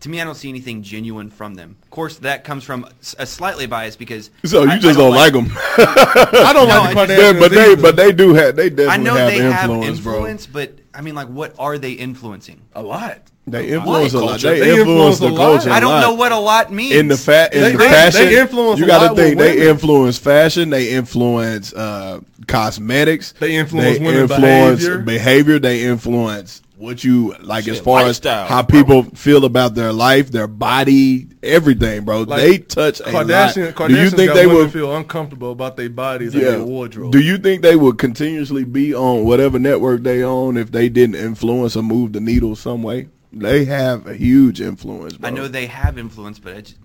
To 0.00 0.08
me, 0.10 0.20
I 0.20 0.24
don't 0.24 0.34
see 0.34 0.50
anything 0.50 0.82
genuine 0.82 1.30
from 1.30 1.54
them. 1.54 1.76
Of 1.82 1.90
course, 1.90 2.16
that 2.18 2.44
comes 2.44 2.64
from 2.64 2.86
a 3.18 3.26
slightly 3.26 3.66
biased 3.66 3.98
because. 3.98 4.30
So 4.44 4.62
you 4.62 4.70
I- 4.70 4.74
I 4.74 4.78
just 4.78 4.98
don't 4.98 5.14
like 5.14 5.32
them. 5.34 5.46
I 5.78 6.50
don't 6.54 6.68
No, 6.68 6.74
like 6.74 6.94
the 6.94 7.00
I 7.00 7.06
just- 7.06 7.18
Yeah, 7.18 7.32
Kardashians 7.32 7.40
but 7.40 7.50
they 7.50 7.72
either. 7.72 7.82
but 7.82 7.96
they 7.96 8.12
do 8.12 8.34
have 8.34 8.56
they 8.56 8.70
definitely 8.70 8.92
I 8.94 8.96
know 8.98 9.14
have 9.14 9.28
they 9.30 9.46
influence, 9.46 9.96
have 9.96 10.04
bro. 10.04 10.14
influence, 10.14 10.46
but 10.46 10.72
I 10.94 11.00
mean, 11.02 11.14
like, 11.14 11.28
what 11.28 11.54
are 11.58 11.76
they 11.78 11.92
influencing? 11.92 12.62
a 12.74 12.82
lot. 12.82 13.20
They 13.48 13.68
influence 13.68 14.12
a 14.12 14.18
lot. 14.18 14.40
They, 14.40 14.58
They 14.58 14.70
influence 14.76 14.80
influence 14.80 15.18
the 15.20 15.26
a 15.26 15.28
lot. 15.28 15.36
culture. 15.58 15.70
a 15.70 15.72
I 15.74 15.80
don't 15.80 16.00
know 16.00 16.14
what 16.14 16.32
a 16.32 16.38
lot 16.38 16.72
means. 16.72 16.94
in 16.96 17.06
the 17.06 17.16
fa- 17.16 17.48
in 17.52 17.62
They- 17.62 17.72
the 17.72 17.78
fashion. 17.78 18.26
they 18.26 18.40
influence 18.40 18.80
you 18.80 18.86
got 18.86 19.08
to 19.08 19.14
think 19.14 19.38
they 19.38 19.68
influence 19.68 20.18
fashion. 20.18 20.70
They 20.70 20.90
influence 20.90 21.72
uh, 21.72 22.20
cosmetics. 22.48 23.34
They 23.38 23.54
influence 23.54 24.00
women 24.00 24.22
influence 24.22 24.80
behavior. 24.82 24.98
behavior. 24.98 25.58
They 25.60 25.84
influence 25.84 26.62
what 26.76 27.04
you 27.04 27.34
like 27.40 27.68
as 27.68 27.80
far 27.80 28.02
as 28.02 28.18
how 28.22 28.62
bro. 28.64 28.78
people 28.80 29.02
feel 29.14 29.44
about 29.44 29.74
their 29.76 29.92
life, 29.92 30.30
their 30.30 30.48
body, 30.48 31.28
everything, 31.42 32.04
bro. 32.04 32.22
Like, 32.22 32.40
they 32.40 32.58
touch 32.58 33.00
a 33.00 33.04
Kardashian, 33.04 33.78
lot. 33.78 33.88
Do 33.88 33.96
you 33.96 34.10
think 34.10 34.34
they 34.34 34.46
would? 34.46 34.72
feel 34.72 34.94
uncomfortable 34.94 35.52
about 35.52 35.76
their 35.76 35.88
bodies 35.88 36.34
and 36.34 36.42
their 36.42 36.62
wardrobe? 36.64 37.12
Do 37.12 37.20
you 37.20 37.38
think 37.38 37.62
they 37.62 37.76
would 37.76 37.96
continuously 37.98 38.64
be 38.64 38.92
on 38.94 39.24
whatever 39.24 39.58
network 39.60 40.02
they 40.02 40.22
own 40.24 40.56
if 40.56 40.70
they 40.72 40.88
didn't 40.88 41.14
influence 41.14 41.76
or 41.76 41.82
move 41.82 42.12
the 42.12 42.20
needle 42.20 42.56
some 42.56 42.82
way? 42.82 43.08
They 43.32 43.64
have 43.66 44.06
a 44.06 44.14
huge 44.14 44.60
influence. 44.60 45.14
Bro. 45.16 45.28
I 45.28 45.32
know 45.32 45.48
they 45.48 45.66
have 45.66 45.98
influence, 45.98 46.38
but 46.38 46.56
I 46.56 46.60
just, 46.62 46.76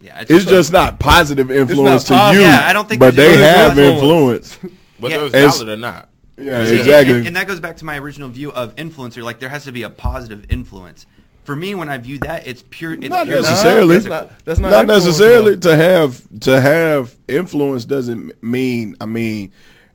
yeah, 0.00 0.24
It's 0.28 0.44
just 0.46 0.72
not 0.72 0.98
positive 0.98 1.50
influence 1.50 2.04
to 2.04 2.14
you. 2.32 2.40
Yeah, 2.40 2.62
I 2.64 2.72
don't 2.72 2.88
think 2.88 3.00
but 3.00 3.14
they 3.16 3.36
have 3.38 3.78
influence. 3.78 4.54
influence. 4.54 4.74
Whether 4.98 5.14
Yeah. 5.16 5.24
it's 5.26 5.34
It's- 5.34 5.58
valid 5.58 5.68
or 5.78 5.80
not. 5.80 6.08
Yeah, 6.38 6.64
See, 6.64 6.78
exactly. 6.78 7.18
And, 7.18 7.26
and 7.26 7.36
that 7.36 7.46
goes 7.46 7.60
back 7.60 7.76
to 7.78 7.84
my 7.84 7.98
original 7.98 8.30
view 8.30 8.50
of 8.52 8.74
influencer. 8.76 9.22
Like 9.22 9.40
there 9.40 9.50
has 9.50 9.64
to 9.64 9.72
be 9.72 9.82
a 9.82 9.90
positive 9.90 10.46
influence. 10.48 11.04
For 11.44 11.54
me, 11.54 11.74
when 11.74 11.90
I 11.90 11.98
view 11.98 12.18
that, 12.20 12.46
it's 12.46 12.64
pure. 12.70 12.94
It's 12.94 13.08
not 13.08 13.26
purely 13.26 13.42
necessarily. 13.42 13.94
That's 13.98 14.06
not- 14.06 14.44
that's 14.46 14.58
not 14.60 14.70
not 14.70 14.86
necessarily 14.86 15.56
though. 15.56 15.70
to 15.70 15.76
have 15.76 16.22
to 16.40 16.60
have 16.60 17.14
influence 17.28 17.84
doesn't 17.84 18.42
mean. 18.42 18.96
I 19.02 19.06
mean, 19.06 19.52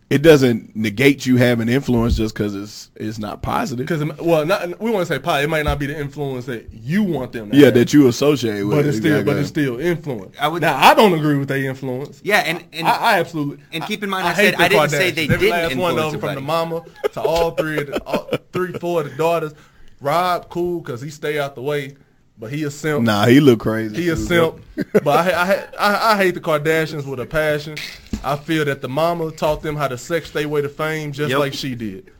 it 0.10 0.22
doesn't 0.22 0.76
negate 0.76 1.26
you 1.26 1.38
having 1.38 1.68
influence 1.68 2.16
just 2.16 2.36
because 2.36 2.54
it's 2.54 2.92
it's 2.96 3.18
not 3.18 3.42
positive. 3.42 3.88
Because 3.88 4.04
well, 4.20 4.46
not, 4.46 4.80
we 4.80 4.92
want 4.92 5.08
to 5.08 5.14
say 5.14 5.20
pie. 5.20 5.42
It 5.42 5.50
might 5.50 5.66
not 5.66 5.80
be 5.80 5.88
the 5.88 6.00
influence 6.00 6.46
that 6.46 6.72
you 6.72 7.02
want 7.02 7.32
them. 7.32 7.50
to 7.50 7.58
Yeah, 7.58 7.66
have, 7.66 7.74
that 7.74 7.94
you 7.94 8.08
associate 8.08 8.64
with. 8.64 8.78
but 8.78 8.86
it's 8.86 8.98
still, 8.98 9.24
but 9.24 9.38
it's 9.38 9.50
still 9.50 9.80
influence. 9.80 10.36
I 10.40 10.48
would- 10.48 10.62
now 10.62 10.78
I 10.78 10.94
don't 10.94 11.14
agree 11.14 11.38
with 11.38 11.48
their 11.48 11.58
influence. 11.58 12.22
Yeah, 12.24 12.40
and 12.46 12.64
and 12.72 12.88
I, 12.88 12.96
I 13.16 13.20
absolutely. 13.20 13.64
and 13.74 13.84
keep 13.86 14.04
in 14.04 14.10
mind, 14.12 14.28
I 14.28 14.34
hate 14.34 14.54
said 14.54 14.62
I 14.62 14.68
didn't 14.68 14.90
say 14.92 15.10
they 15.12 15.24
Every 15.24 15.38
didn't 15.38 15.50
last 15.50 15.76
one 15.76 15.92
of 15.94 15.98
influence 15.98 16.12
them, 16.12 16.22
from 16.22 16.36
the 16.36 16.42
mama 16.42 16.86
to 17.14 17.22
all 17.22 17.52
three, 17.52 17.80
of 17.80 17.88
the, 17.88 18.04
all, 18.04 18.30
three, 18.54 18.74
four 18.74 19.02
of 19.02 19.10
the 19.10 19.16
daughters. 19.18 19.54
Rob, 20.02 20.50
cool, 20.50 20.82
because 20.82 21.02
he 21.02 21.10
stay 21.10 21.40
out 21.40 21.56
the 21.56 21.62
way, 21.64 21.96
but 22.38 22.52
he 22.52 22.64
a 22.64 22.70
simp. 22.70 23.06
Nah, 23.06 23.26
he 23.26 23.40
look 23.40 23.60
crazy. 23.62 23.96
He 24.04 24.10
a 24.10 24.16
simp, 24.18 24.62
but 25.04 25.08
I, 25.08 25.32
I, 25.32 25.68
I, 25.80 26.12
I 26.14 26.18
hate 26.18 26.36
the 26.36 26.42
Kardashians 26.42 27.06
with 27.08 27.20
a 27.22 27.26
passion. 27.26 27.78
I 28.24 28.36
feel 28.38 28.66
that 28.66 28.82
the 28.82 28.90
mama 28.90 29.32
taught 29.32 29.62
them 29.62 29.76
how 29.76 29.88
to 29.88 29.98
sex 29.98 30.32
their 30.32 30.48
way 30.48 30.62
to 30.62 30.70
fame 30.70 31.12
just 31.12 31.30
Yep. 31.30 31.40
like 31.40 31.54
she 31.54 31.76
did. 31.76 32.12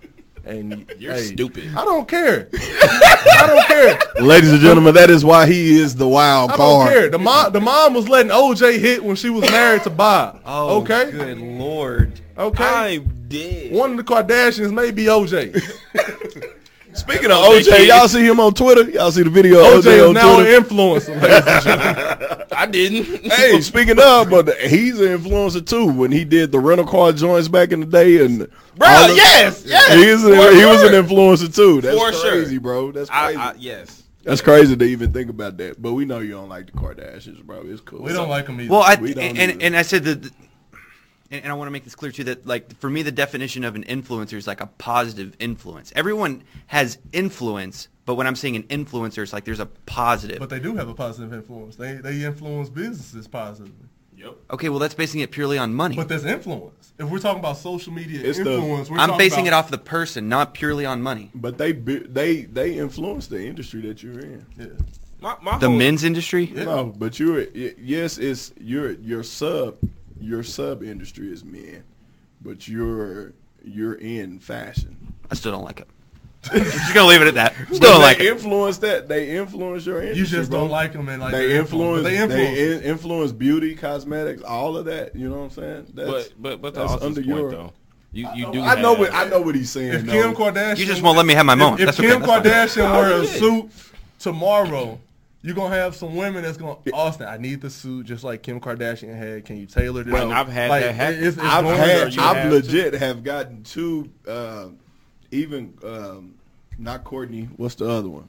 And 0.44 0.86
You're 1.00 1.14
hey, 1.14 1.24
stupid. 1.24 1.72
I 1.76 1.84
don't 1.84 2.08
care. 2.08 2.50
I 2.54 3.44
don't 3.48 3.66
care. 3.66 4.24
Ladies 4.24 4.52
and 4.52 4.62
gentlemen, 4.62 4.94
that 4.94 5.10
is 5.10 5.26
why 5.26 5.48
he 5.48 5.80
is 5.80 5.96
the 5.96 6.08
wild 6.08 6.52
I 6.52 6.58
don't 6.58 6.82
card. 6.84 6.94
care. 6.94 7.10
The 7.10 7.18
mom, 7.18 7.52
the 7.52 7.62
mom 7.62 7.96
was 7.96 8.08
letting 8.08 8.32
OJ 8.32 8.78
hit 8.78 9.04
when 9.04 9.16
she 9.16 9.32
was 9.32 9.50
married 9.50 9.82
to 9.84 9.90
Bob. 9.90 10.42
oh, 10.46 10.82
okay, 10.82 11.10
good 11.10 11.40
lord. 11.40 12.20
okay. 12.38 12.96
I'm 12.98 13.28
dead. 13.28 13.72
One 13.74 13.92
of 13.92 13.98
the 13.98 14.04
Kardashians 14.04 14.72
may 14.72 14.92
be 14.92 15.06
OJ. 15.06 15.60
Speaking 16.96 17.26
of 17.32 17.38
OJ, 17.38 17.88
y'all 17.88 18.08
see 18.08 18.26
him 18.26 18.40
on 18.40 18.54
Twitter? 18.54 18.90
Y'all 18.90 19.12
see 19.12 19.24
the 19.24 19.30
video 19.30 19.60
of 19.60 19.84
OJ 19.84 19.88
OJ, 19.90 19.98
is 19.98 20.04
on 20.08 20.14
now 20.14 20.36
Twitter? 20.36 20.58
an 20.58 20.64
influencer. 20.64 21.22
ladies 21.22 21.48
and 21.48 21.64
gentlemen. 21.64 22.48
I 22.52 22.66
didn't. 22.66 23.32
hey, 23.32 23.62
speaking 23.62 24.00
of, 24.00 24.30
but 24.30 24.58
he's 24.60 25.00
an 25.00 25.08
influencer 25.18 25.66
too. 25.66 25.86
When 25.88 26.12
he 26.12 26.24
did 26.24 26.52
the 26.52 26.60
rental 26.60 26.88
car 26.88 27.12
joints 27.12 27.48
back 27.50 27.72
in 27.72 27.82
the 27.82 27.86
day, 27.86 28.24
and 28.24 28.40
Bro, 28.40 28.48
the- 29.08 29.14
yes, 29.16 29.64
yes, 29.66 29.94
he, 29.94 30.04
is 30.06 30.22
for 30.24 30.30
he 30.56 30.66
was 30.66 30.84
an 30.84 30.94
influencer 30.94 31.54
too. 31.54 31.82
That's 31.82 31.98
For 31.98 32.14
sure. 32.14 32.32
crazy, 32.32 32.58
bro. 32.60 32.92
That's 32.92 33.10
crazy. 33.10 33.38
I, 33.38 33.54
yes. 33.58 34.04
That's 34.24 34.42
crazy 34.42 34.76
to 34.76 34.86
even 34.86 35.12
think 35.14 35.30
about 35.30 35.58
that. 35.58 35.80
But 35.82 35.94
we 35.94 36.06
know 36.06 36.20
you 36.20 36.32
don't 36.32 36.50
like 36.50 36.66
the 36.68 36.72
Kardashians, 36.72 37.44
bro. 37.44 37.62
It's 37.66 37.82
cool. 37.82 38.02
we 38.02 38.12
don't 38.14 38.30
like 38.30 38.48
him 38.48 38.60
either. 38.60 38.72
Well, 38.72 38.82
I 38.82 38.96
We 38.96 39.14
don't 39.14 39.24
and, 39.24 39.38
either. 39.38 39.52
and, 39.54 39.62
and 39.62 39.78
I 39.78 39.82
said 39.84 40.04
that, 40.06 40.24
the- 40.24 40.32
and, 41.36 41.44
and 41.44 41.52
I 41.52 41.56
want 41.56 41.68
to 41.68 41.72
make 41.72 41.84
this 41.84 41.96
clear 41.96 42.12
too 42.12 42.24
that 42.26 42.46
like 42.46 42.76
for 42.80 42.90
me 42.90 43.02
the 43.02 43.12
definition 43.12 43.64
of 43.64 43.76
an 43.76 43.84
influencer 43.84 44.34
is 44.34 44.48
like 44.48 44.62
a 44.62 44.68
positive 44.68 45.36
influence. 45.40 45.92
Everyone 45.96 46.44
has 46.68 46.98
influence, 47.14 47.88
but 48.06 48.16
when 48.16 48.28
I'm 48.28 48.36
saying 48.36 48.56
an 48.56 48.64
influencer, 48.64 49.24
it's 49.24 49.34
like 49.34 49.46
there's 49.46 49.60
a 49.60 49.66
positive. 49.86 50.40
but 50.40 50.50
they 50.50 50.60
do 50.60 50.76
have 50.76 50.90
a 50.90 50.94
positive 50.94 51.34
influence. 51.34 51.76
They 51.76 51.94
they 51.94 52.24
influence 52.24 52.70
businesses 52.70 53.28
positively. 53.28 53.88
Yep. 54.18 54.36
okay, 54.52 54.70
well 54.70 54.80
that's 54.80 54.94
basing 54.94 55.20
it 55.20 55.30
purely 55.32 55.58
on 55.58 55.74
money. 55.74 55.96
But 55.98 56.08
that's 56.08 56.24
influence. 56.24 56.94
If 56.98 57.10
we're 57.10 57.20
talking 57.20 57.40
about 57.40 57.58
social 57.58 57.92
media 57.92 58.22
It's 58.24 58.40
the- 58.40 58.54
influence, 58.56 58.90
we're 58.90 58.98
I'm 58.98 59.10
talking 59.10 59.18
basing 59.18 59.48
about, 59.50 59.58
it 59.60 59.66
off 59.66 59.72
the 59.72 59.78
person, 59.78 60.30
not 60.30 60.54
purely 60.54 60.86
on 60.86 61.02
money. 61.02 61.32
But 61.36 61.58
they 61.58 61.74
bi- 61.74 62.04
they 62.08 62.44
they 62.44 62.78
influence 62.78 63.28
the 63.28 63.46
industry 63.46 63.82
that 63.82 64.02
you're 64.02 64.20
in. 64.20 64.46
Yeah. 64.58 64.66
My, 65.20 65.36
my 65.42 65.58
The 65.58 65.68
whole- 65.68 65.78
men's 65.78 66.04
industry. 66.06 66.48
No, 66.56 66.94
but 66.98 67.20
you're 67.20 67.46
y- 67.54 67.74
yes, 67.78 68.18
it's 68.18 68.54
your 68.60 68.92
your 68.94 69.22
sub 69.22 69.76
your 70.20 70.44
sub 70.44 70.84
industry 70.84 71.32
is 71.32 71.44
men, 71.44 71.84
but 72.42 72.68
you're 72.68 73.34
you're 73.64 73.96
in 73.96 74.40
fashion. 74.40 75.14
I 75.32 75.36
still 75.36 75.52
don't 75.52 75.64
like 75.64 75.80
it. 75.82 75.88
Just 76.54 76.94
gonna 76.94 77.08
leave 77.08 77.22
it 77.24 77.28
at 77.30 77.34
that. 77.34 77.56
Still 77.72 77.80
But 77.80 77.82
don't 77.82 78.02
like 78.02 78.20
it. 78.20 78.28
influence 78.28 78.78
that. 78.78 79.08
They 79.08 79.36
influence 79.36 79.84
your 79.88 80.00
industry. 80.02 80.20
You 80.20 80.26
just 80.28 80.52
bro. 80.52 80.60
don't 80.60 80.70
like 80.70 80.94
them 80.94 81.10
and 81.10 81.20
like 81.20 81.32
they 81.32 81.48
their 81.48 81.60
influence. 81.62 82.04
They 82.04 82.12
They 82.18 82.22
influence. 82.22 82.48
influence. 82.60 82.82
They 82.84 82.88
in, 82.88 82.92
influence 82.92 83.32
beauty, 83.32 83.74
cosmetics, 83.76 84.44
all 84.44 84.78
of 84.78 84.86
that. 84.86 85.16
You 85.16 85.28
know 85.28 85.38
what 85.38 85.44
I'm 85.46 85.50
saying? 85.50 85.88
That's, 85.96 86.28
But 86.30 86.34
but 86.40 86.62
but 86.62 86.74
to 86.76 86.80
that's 86.82 87.02
under 87.02 87.16
point 87.22 87.26
your. 87.26 87.50
though, 87.52 87.74
you 88.12 88.30
you 88.36 88.52
do. 88.52 88.62
I 88.62 88.80
know 88.80 88.94
what 88.94 89.12
I 89.12 89.28
know 89.28 89.42
what 89.42 89.56
he's 89.56 89.72
saying. 89.72 89.94
if 89.94 90.06
though. 90.06 90.12
Kim 90.12 90.36
Kardashian, 90.36 90.78
You 90.78 90.86
just 90.86 91.02
won't 91.02 91.18
let 91.18 91.26
me 91.26 91.34
have 91.34 91.48
my 91.48 91.56
moment. 91.56 91.82
If, 91.82 91.90
if 91.90 91.96
That's 91.98 92.00
okay, 92.00 92.10
Kim 92.12 92.44
that's. 92.46 92.76
Kardashian 92.76 92.92
wear 92.92 93.22
a 93.24 93.26
suit 93.40 93.72
tomorrow, 94.20 95.00
you're 95.46 95.54
gonna 95.54 95.76
have 95.76 95.96
some 95.96 96.16
women 96.16 96.42
that's 96.42 96.58
gonna 96.58 96.78
Austin. 96.92 97.28
I 97.28 97.38
need 97.38 97.62
the 97.62 97.70
suit 97.70 98.08
just 98.08 98.24
like 98.24 98.42
Kim 98.42 98.60
Kardashian 98.60 99.16
had. 99.16 99.46
Can 99.46 99.58
you 99.58 99.68
tailor 99.68 100.04
this? 100.04 100.12
Well, 100.12 100.32
I've 100.32 100.48
had 100.48 100.72
that 100.72 100.96
happen. 100.96 101.24
It's, 101.24 101.38
it's 101.38 101.46
I've 101.46 101.66
had, 101.66 102.18
I've 102.18 102.38
have 102.38 102.52
legit 102.52 102.94
have 102.96 103.24
gotten 103.24 103.62
two, 103.62 104.10
uh, 104.28 104.70
even 105.30 105.78
um, 105.84 106.34
not 106.80 107.04
Kourtney. 107.04 107.48
What's 107.58 107.76
the 107.76 107.88
other 107.88 108.10
one? 108.10 108.28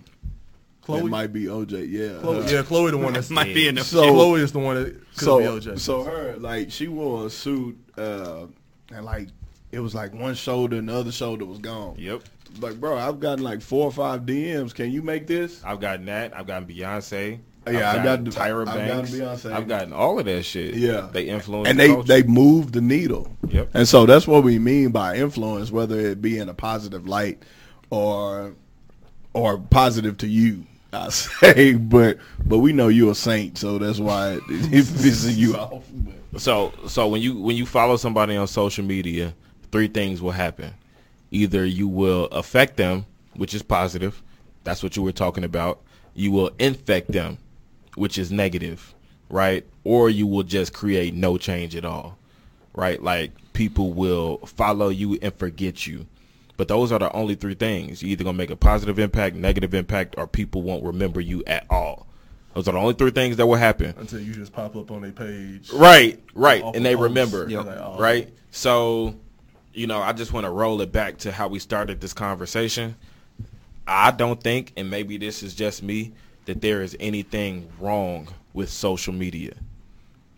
Khloe. 0.84 1.00
It 1.00 1.04
might 1.06 1.32
be 1.32 1.44
OJ. 1.44 1.90
Yeah, 1.90 2.20
Khloe, 2.20 2.44
her. 2.44 2.54
yeah, 2.54 2.62
Khloe 2.62 2.90
the 2.90 2.98
one 2.98 3.14
that's 3.14 3.30
Might 3.30 3.54
be 3.54 3.66
enough. 3.66 3.86
So- 3.86 4.04
Khloe 4.12 4.38
is 4.38 4.52
the 4.52 4.58
one 4.58 4.76
that 4.76 4.92
could 5.16 5.24
so 5.24 5.38
be 5.38 5.44
OJ. 5.44 5.78
so 5.80 6.04
her 6.04 6.36
like 6.36 6.70
she 6.70 6.86
wore 6.86 7.26
a 7.26 7.30
suit 7.30 7.78
uh, 7.96 8.44
and 8.92 9.04
like 9.06 9.28
it 9.72 9.80
was 9.80 9.94
like 9.94 10.12
one 10.12 10.34
shoulder 10.34 10.76
and 10.76 10.90
the 10.90 10.94
other 10.94 11.12
shoulder 11.12 11.46
was 11.46 11.58
gone. 11.60 11.94
Yep, 11.96 12.24
Like 12.60 12.80
bro, 12.80 12.96
I've 12.96 13.20
gotten 13.20 13.44
like 13.44 13.60
four 13.62 13.84
or 13.86 13.92
five 13.92 14.22
DMs. 14.22 14.74
Can 14.74 14.90
you 14.90 15.02
make 15.02 15.26
this? 15.26 15.62
I've 15.64 15.80
gotten 15.80 16.06
that. 16.06 16.36
I've 16.36 16.46
gotten 16.46 16.66
Beyonce. 16.68 17.38
Yeah, 17.68 17.90
I've 17.90 17.96
I've 17.98 18.04
gotten 18.04 18.24
gotten- 18.26 18.42
Tyra 18.54 18.60
I've 18.60 18.66
gotten 18.66 18.88
Banks. 18.88 19.10
Beyonce. 19.10 19.52
I've 19.52 19.66
gotten 19.68 19.92
all 19.92 20.18
of 20.20 20.24
that 20.26 20.44
shit. 20.44 20.74
Yeah. 20.74 21.08
they 21.12 21.24
influence 21.24 21.68
and 21.68 21.78
they 21.78 21.88
culture. 21.88 22.06
they 22.06 22.22
move 22.22 22.70
the 22.72 22.80
needle. 22.80 23.28
Yep. 23.48 23.70
And 23.74 23.88
so 23.88 24.06
that's 24.06 24.26
what 24.28 24.44
we 24.44 24.58
mean 24.60 24.90
by 24.90 25.16
influence, 25.16 25.72
whether 25.72 25.98
it 25.98 26.22
be 26.22 26.38
in 26.38 26.48
a 26.48 26.54
positive 26.54 27.08
light 27.08 27.42
or 27.90 28.54
or 29.32 29.58
positive 29.58 30.16
to 30.18 30.26
you. 30.28 30.64
I 30.92 31.08
say, 31.10 31.74
but 31.74 32.18
but 32.44 32.58
we 32.58 32.72
know 32.72 32.88
you're 32.88 33.10
a 33.12 33.14
saint, 33.16 33.58
so 33.58 33.78
that's 33.78 33.98
why 33.98 34.34
it, 34.34 34.42
it 34.48 34.84
pisses 34.84 35.36
you 35.36 35.56
off. 35.56 35.84
So 36.38 36.74
so 36.86 37.08
when 37.08 37.22
you 37.22 37.34
when 37.40 37.56
you 37.56 37.64
follow 37.64 37.96
somebody 37.96 38.36
on 38.36 38.46
social 38.46 38.84
media, 38.84 39.32
three 39.72 39.88
things 39.88 40.20
will 40.20 40.32
happen. 40.32 40.74
Either 41.30 41.64
you 41.64 41.88
will 41.88 42.26
affect 42.26 42.76
them, 42.76 43.06
which 43.34 43.54
is 43.54 43.62
positive. 43.62 44.22
That's 44.64 44.82
what 44.82 44.96
you 44.96 45.02
were 45.02 45.12
talking 45.12 45.44
about. 45.44 45.80
You 46.14 46.30
will 46.30 46.50
infect 46.58 47.12
them, 47.12 47.38
which 47.94 48.18
is 48.18 48.32
negative, 48.32 48.94
right? 49.28 49.64
Or 49.84 50.08
you 50.10 50.26
will 50.26 50.42
just 50.42 50.72
create 50.72 51.14
no 51.14 51.36
change 51.38 51.76
at 51.76 51.84
all. 51.84 52.18
Right? 52.74 53.02
Like 53.02 53.32
people 53.52 53.92
will 53.92 54.38
follow 54.38 54.88
you 54.88 55.18
and 55.22 55.34
forget 55.34 55.86
you. 55.86 56.06
But 56.56 56.68
those 56.68 56.90
are 56.90 56.98
the 56.98 57.12
only 57.12 57.34
three 57.34 57.54
things. 57.54 58.02
You're 58.02 58.12
either 58.12 58.24
gonna 58.24 58.38
make 58.38 58.50
a 58.50 58.56
positive 58.56 58.98
impact, 58.98 59.36
negative 59.36 59.74
impact, 59.74 60.14
or 60.16 60.26
people 60.26 60.62
won't 60.62 60.84
remember 60.84 61.20
you 61.20 61.42
at 61.46 61.66
all. 61.70 62.06
Those 62.54 62.68
are 62.68 62.72
the 62.72 62.78
only 62.78 62.94
three 62.94 63.10
things 63.10 63.36
that 63.36 63.46
will 63.46 63.56
happen. 63.56 63.94
until 63.98 64.20
you 64.20 64.32
just 64.32 64.52
pop 64.52 64.74
up 64.76 64.90
on 64.90 65.04
a 65.04 65.10
page. 65.12 65.70
Right, 65.70 66.18
right, 66.34 66.64
and 66.74 66.84
they 66.86 66.94
post. 66.94 67.02
remember, 67.02 67.46
Yep. 67.50 67.66
Like, 67.66 67.78
oh. 67.78 67.98
right? 67.98 68.30
So, 68.50 69.14
you 69.76 69.86
know, 69.86 70.00
I 70.00 70.12
just 70.12 70.32
want 70.32 70.44
to 70.44 70.50
roll 70.50 70.80
it 70.80 70.90
back 70.90 71.18
to 71.18 71.30
how 71.32 71.48
we 71.48 71.58
started 71.58 72.00
this 72.00 72.12
conversation. 72.14 72.96
I 73.86 74.10
don't 74.10 74.42
think, 74.42 74.72
and 74.76 74.90
maybe 74.90 75.16
this 75.18 75.42
is 75.42 75.54
just 75.54 75.82
me, 75.82 76.12
that 76.46 76.60
there 76.60 76.82
is 76.82 76.96
anything 76.98 77.68
wrong 77.78 78.28
with 78.54 78.70
social 78.70 79.12
media. 79.12 79.52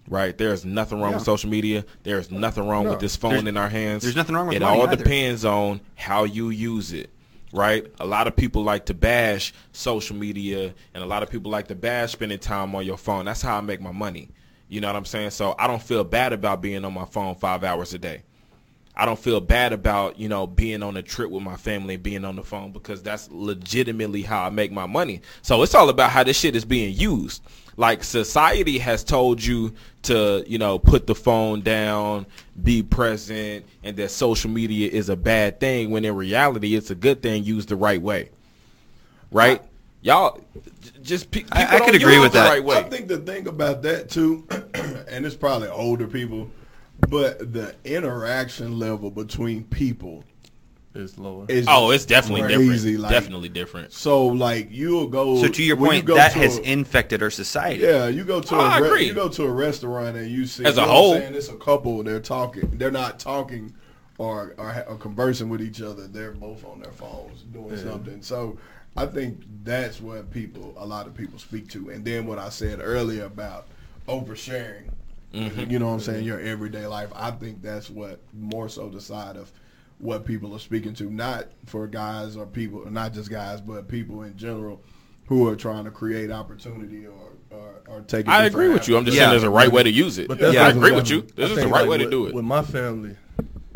Right? 0.08 0.36
There 0.36 0.52
is 0.52 0.64
nothing 0.64 1.00
wrong 1.00 1.14
with 1.14 1.22
social 1.22 1.50
media. 1.50 1.84
There 2.02 2.18
is 2.18 2.30
nothing 2.30 2.66
wrong 2.66 2.88
with 2.88 2.98
this 2.98 3.14
phone 3.14 3.30
There's- 3.32 3.46
in 3.46 3.56
our 3.58 3.68
hands. 3.68 4.02
there's 4.02 4.16
nothing 4.16 4.34
wrong 4.34 4.46
with 4.48 4.56
It 4.56 4.60
money 4.60 4.80
all 4.80 4.86
either. 4.86 4.96
depends 4.96 5.44
on 5.44 5.80
how 5.94 6.24
you 6.24 6.48
use 6.50 6.92
it. 6.92 7.10
Right? 7.52 7.86
A 8.00 8.06
lot 8.06 8.26
of 8.26 8.34
people 8.36 8.62
like 8.62 8.86
to 8.86 8.94
bash 8.94 9.54
social 9.72 10.16
media 10.16 10.74
and 10.94 11.02
a 11.02 11.06
lot 11.06 11.22
of 11.22 11.30
people 11.30 11.50
like 11.50 11.68
to 11.68 11.74
bash 11.74 12.12
spending 12.12 12.38
time 12.38 12.74
on 12.74 12.84
your 12.84 12.98
phone. 12.98 13.24
That's 13.26 13.40
how 13.40 13.56
I 13.56 13.60
make 13.62 13.80
my 13.80 13.92
money. 13.92 14.28
You 14.68 14.80
know 14.82 14.86
what 14.88 14.96
I'm 14.96 15.06
saying? 15.06 15.30
So 15.30 15.54
I 15.58 15.66
don't 15.66 15.82
feel 15.82 16.04
bad 16.04 16.32
about 16.34 16.60
being 16.60 16.84
on 16.84 16.92
my 16.92 17.06
phone 17.06 17.34
five 17.36 17.64
hours 17.64 17.94
a 17.94 17.98
day. 17.98 18.22
I 19.00 19.06
don't 19.06 19.18
feel 19.18 19.40
bad 19.40 19.72
about, 19.72 20.18
you 20.18 20.28
know, 20.28 20.46
being 20.48 20.82
on 20.82 20.96
a 20.96 21.02
trip 21.02 21.30
with 21.30 21.44
my 21.44 21.56
family 21.56 21.94
and 21.94 22.02
being 22.02 22.24
on 22.24 22.34
the 22.34 22.42
phone 22.42 22.72
because 22.72 23.00
that's 23.00 23.30
legitimately 23.30 24.22
how 24.22 24.42
I 24.42 24.50
make 24.50 24.72
my 24.72 24.86
money. 24.86 25.22
So 25.42 25.62
it's 25.62 25.74
all 25.74 25.88
about 25.88 26.10
how 26.10 26.24
this 26.24 26.36
shit 26.36 26.56
is 26.56 26.64
being 26.64 26.92
used. 26.92 27.40
Like 27.76 28.02
society 28.02 28.76
has 28.78 29.04
told 29.04 29.40
you 29.42 29.72
to, 30.02 30.42
you 30.48 30.58
know, 30.58 30.80
put 30.80 31.06
the 31.06 31.14
phone 31.14 31.60
down, 31.60 32.26
be 32.60 32.82
present, 32.82 33.64
and 33.84 33.96
that 33.98 34.10
social 34.10 34.50
media 34.50 34.90
is 34.90 35.08
a 35.08 35.16
bad 35.16 35.60
thing 35.60 35.90
when 35.92 36.04
in 36.04 36.16
reality 36.16 36.74
it's 36.74 36.90
a 36.90 36.96
good 36.96 37.22
thing 37.22 37.44
used 37.44 37.68
the 37.68 37.76
right 37.76 38.02
way. 38.02 38.30
Right? 39.30 39.62
Y'all 40.00 40.40
just 41.02 41.30
pe- 41.30 41.40
people 41.42 41.56
I- 41.58 41.66
I 41.74 41.78
don't 41.78 41.86
could 41.86 41.94
agree 41.96 42.14
use 42.14 42.22
with 42.22 42.30
it 42.32 42.38
the 42.38 42.40
that. 42.40 42.48
right 42.50 42.64
way. 42.64 42.78
I 42.78 42.82
think 42.82 43.06
the 43.06 43.18
thing 43.18 43.46
about 43.46 43.82
that 43.82 44.08
too, 44.10 44.44
and 45.08 45.24
it's 45.24 45.36
probably 45.36 45.68
older 45.68 46.06
people, 46.08 46.50
but 47.08 47.52
the 47.52 47.74
interaction 47.84 48.78
level 48.78 49.10
between 49.10 49.64
people 49.64 50.24
is 50.94 51.16
lower. 51.18 51.44
is 51.48 51.66
Oh, 51.68 51.90
it's 51.90 52.04
definitely 52.04 52.42
crazy. 52.54 52.92
different. 52.92 53.02
Like, 53.02 53.12
definitely 53.12 53.48
different. 53.50 53.92
So 53.92 54.26
like 54.26 54.68
you'll 54.70 55.06
go. 55.06 55.40
So 55.40 55.48
to 55.48 55.62
your 55.62 55.76
when 55.76 55.92
you 55.96 56.02
point, 56.02 56.16
that 56.16 56.32
has 56.32 56.58
a- 56.58 56.70
infected 56.72 57.22
our 57.22 57.30
society. 57.30 57.82
Yeah, 57.84 58.08
you 58.08 58.24
go 58.24 58.40
to 58.40 58.54
Oh, 58.56 58.58
a 58.58 58.62
I 58.62 58.78
re- 58.78 58.88
agree. 58.88 59.06
you 59.06 59.14
go 59.14 59.28
to 59.28 59.44
a 59.44 59.50
restaurant 59.50 60.16
and 60.16 60.28
you 60.30 60.46
see 60.46 60.64
As 60.64 60.76
a 60.76 60.80
you 60.80 60.86
know 60.86 60.92
whole. 60.92 61.12
saying? 61.14 61.34
it's 61.34 61.48
a 61.48 61.56
couple. 61.56 62.02
They're 62.02 62.20
talking. 62.20 62.68
They're 62.78 62.90
not 62.90 63.18
talking 63.20 63.74
or, 64.18 64.54
or 64.58 64.72
ha- 64.72 64.84
or 64.88 64.96
conversing 64.96 65.48
with 65.48 65.62
each 65.62 65.80
other. 65.82 66.08
They're 66.08 66.32
both 66.32 66.64
on 66.64 66.80
their 66.80 66.92
phones 66.92 67.42
doing 67.42 67.76
something. 67.76 68.20
So 68.22 68.58
I 68.96 69.06
think 69.06 69.42
that's 69.62 70.00
what 70.00 70.28
people, 70.32 70.74
a 70.76 70.84
lot 70.84 71.06
of 71.06 71.14
people 71.14 71.38
speak 71.38 71.68
to. 71.68 71.90
And 71.90 72.04
then 72.04 72.26
what 72.26 72.40
I 72.40 72.48
said 72.48 72.80
earlier 72.82 73.26
about 73.26 73.66
oversharing. 74.08 74.88
Mm-hmm. 75.32 75.70
You 75.70 75.78
know 75.78 75.86
what 75.88 75.92
I'm 75.94 76.00
saying? 76.00 76.24
Your 76.24 76.40
everyday 76.40 76.86
life. 76.86 77.10
I 77.14 77.30
think 77.32 77.62
that's 77.62 77.90
what 77.90 78.20
more 78.32 78.68
so 78.68 78.88
the 78.88 79.00
side 79.00 79.36
of 79.36 79.52
what 79.98 80.24
people 80.24 80.54
are 80.54 80.58
speaking 80.58 80.94
to, 80.94 81.10
not 81.10 81.46
for 81.66 81.86
guys 81.86 82.36
or 82.36 82.46
people, 82.46 82.90
not 82.90 83.12
just 83.12 83.30
guys, 83.30 83.60
but 83.60 83.88
people 83.88 84.22
in 84.22 84.36
general 84.36 84.80
who 85.26 85.46
are 85.48 85.56
trying 85.56 85.84
to 85.84 85.90
create 85.90 86.30
opportunity 86.30 87.06
or 87.06 87.32
or, 87.50 87.82
or 87.88 88.00
take. 88.02 88.26
a 88.26 88.30
I 88.30 88.44
different 88.44 88.54
agree 88.54 88.68
with 88.74 88.88
you. 88.88 88.96
I'm 88.96 89.04
just 89.04 89.16
Yeah. 89.16 89.24
saying 89.24 89.30
there's 89.32 89.42
a 89.42 89.50
right 89.50 89.70
way 89.70 89.82
to 89.82 89.90
use 89.90 90.18
it. 90.18 90.28
But 90.28 90.40
yeah, 90.40 90.64
I 90.66 90.70
agree 90.70 90.92
with 90.92 91.10
you. 91.10 91.18
I 91.20 91.32
This 91.36 91.50
is 91.50 91.56
the 91.56 91.68
right 91.68 91.80
like, 91.82 91.88
way 91.90 91.98
to 91.98 92.10
do 92.10 92.26
it. 92.26 92.34
With 92.34 92.44
my 92.44 92.62
family, 92.62 93.16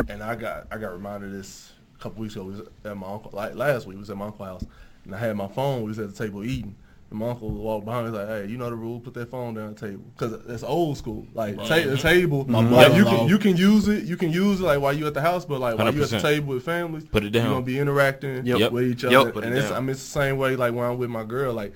and 0.08 0.22
I 0.22 0.34
got 0.34 0.68
I 0.70 0.78
got 0.78 0.92
reminded 0.92 1.30
of 1.30 1.36
this 1.36 1.72
a 1.98 2.02
couple 2.02 2.22
weeks 2.22 2.34
ago. 2.36 2.44
We 2.44 2.52
was 2.52 2.62
at 2.84 2.96
my 2.96 3.06
uncle 3.06 3.30
like 3.34 3.54
last 3.54 3.86
week. 3.86 3.96
We 3.96 4.00
was 4.00 4.10
at 4.10 4.16
my 4.16 4.26
uncle's 4.26 4.48
house, 4.48 4.64
and 5.04 5.14
I 5.14 5.18
had 5.18 5.36
my 5.36 5.48
phone. 5.48 5.82
We 5.82 5.88
was 5.88 5.98
at 5.98 6.14
the 6.14 6.24
table 6.24 6.44
eating. 6.44 6.76
And 7.12 7.18
my 7.20 7.28
uncle 7.28 7.50
walked 7.50 7.84
behind. 7.84 8.06
me, 8.06 8.10
He's 8.10 8.18
like, 8.18 8.28
"Hey, 8.28 8.46
you 8.50 8.56
know 8.56 8.70
the 8.70 8.76
rule. 8.76 8.98
Put 8.98 9.12
that 9.14 9.30
phone 9.30 9.52
down 9.54 9.74
the 9.74 9.80
table 9.88 10.02
because 10.16 10.32
it's 10.48 10.62
old 10.62 10.96
school. 10.96 11.26
Like 11.34 11.56
ta- 11.56 11.80
the 11.84 11.98
table, 11.98 12.44
like 12.48 12.94
you 12.94 13.04
can 13.04 13.28
you 13.28 13.38
can 13.38 13.56
use 13.56 13.86
it. 13.86 14.04
You 14.04 14.16
can 14.16 14.32
use 14.32 14.60
it 14.60 14.64
like 14.64 14.80
while 14.80 14.94
you 14.94 15.06
at 15.06 15.12
the 15.14 15.20
house, 15.20 15.44
but 15.44 15.60
like 15.60 15.76
while 15.78 15.94
you 15.94 16.02
at 16.02 16.08
the 16.08 16.20
table 16.20 16.54
with 16.54 16.64
families, 16.64 17.04
Put 17.04 17.22
it 17.24 17.30
down. 17.30 17.44
You're 17.44 17.52
gonna 17.54 17.66
be 17.66 17.78
interacting 17.78 18.46
Yep. 18.46 18.72
with 18.72 18.84
each 18.84 19.02
Yep. 19.04 19.12
other, 19.12 19.30
Put 19.32 19.44
it 19.44 19.48
and 19.48 19.56
it's 19.56 19.68
down. 19.68 19.76
I 19.76 19.80
mean 19.80 19.90
it's 19.90 20.02
the 20.02 20.10
same 20.10 20.38
way 20.38 20.56
like 20.56 20.72
when 20.74 20.84
I'm 20.86 20.96
with 20.98 21.10
my 21.10 21.24
girl, 21.24 21.52
like 21.52 21.74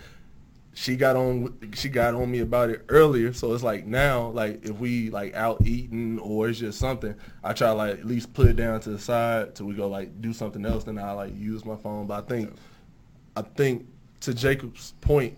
she 0.73 0.97
got 0.97 1.17
on 1.17 1.55
she 1.75 1.89
got 1.91 2.15
on 2.15 2.31
me 2.31 2.41
about 2.41 2.69
it 2.69 2.83
earlier 2.91 3.33
so 3.33 3.55
it's 3.55 3.63
like 3.63 3.87
now 3.87 4.29
like 4.29 4.63
if 4.63 4.79
we 4.79 5.09
like 5.09 5.35
out 5.35 5.57
eating 5.67 6.19
or 6.19 6.51
it's 6.51 6.59
just 6.59 6.79
something 6.79 7.15
i 7.43 7.55
try 7.55 7.69
to 7.69 7.73
like 7.73 7.93
at 7.99 8.05
least 8.05 8.31
put 8.35 8.47
it 8.47 8.57
down 8.57 8.79
to 8.79 8.91
the 8.91 8.99
side 8.99 9.55
till 9.55 9.65
we 9.65 9.73
go 9.75 9.89
like 9.89 10.21
do 10.21 10.35
something 10.35 10.67
else 10.67 10.85
then 10.85 10.99
i 10.99 11.13
like 11.13 11.35
use 11.35 11.65
my 11.65 11.77
phone 11.77 12.07
but 12.07 12.23
i 12.23 12.27
think 12.27 12.53
i 13.35 13.41
think 13.41 13.87
to 14.21 14.35
jacob's 14.35 14.93
point 15.01 15.37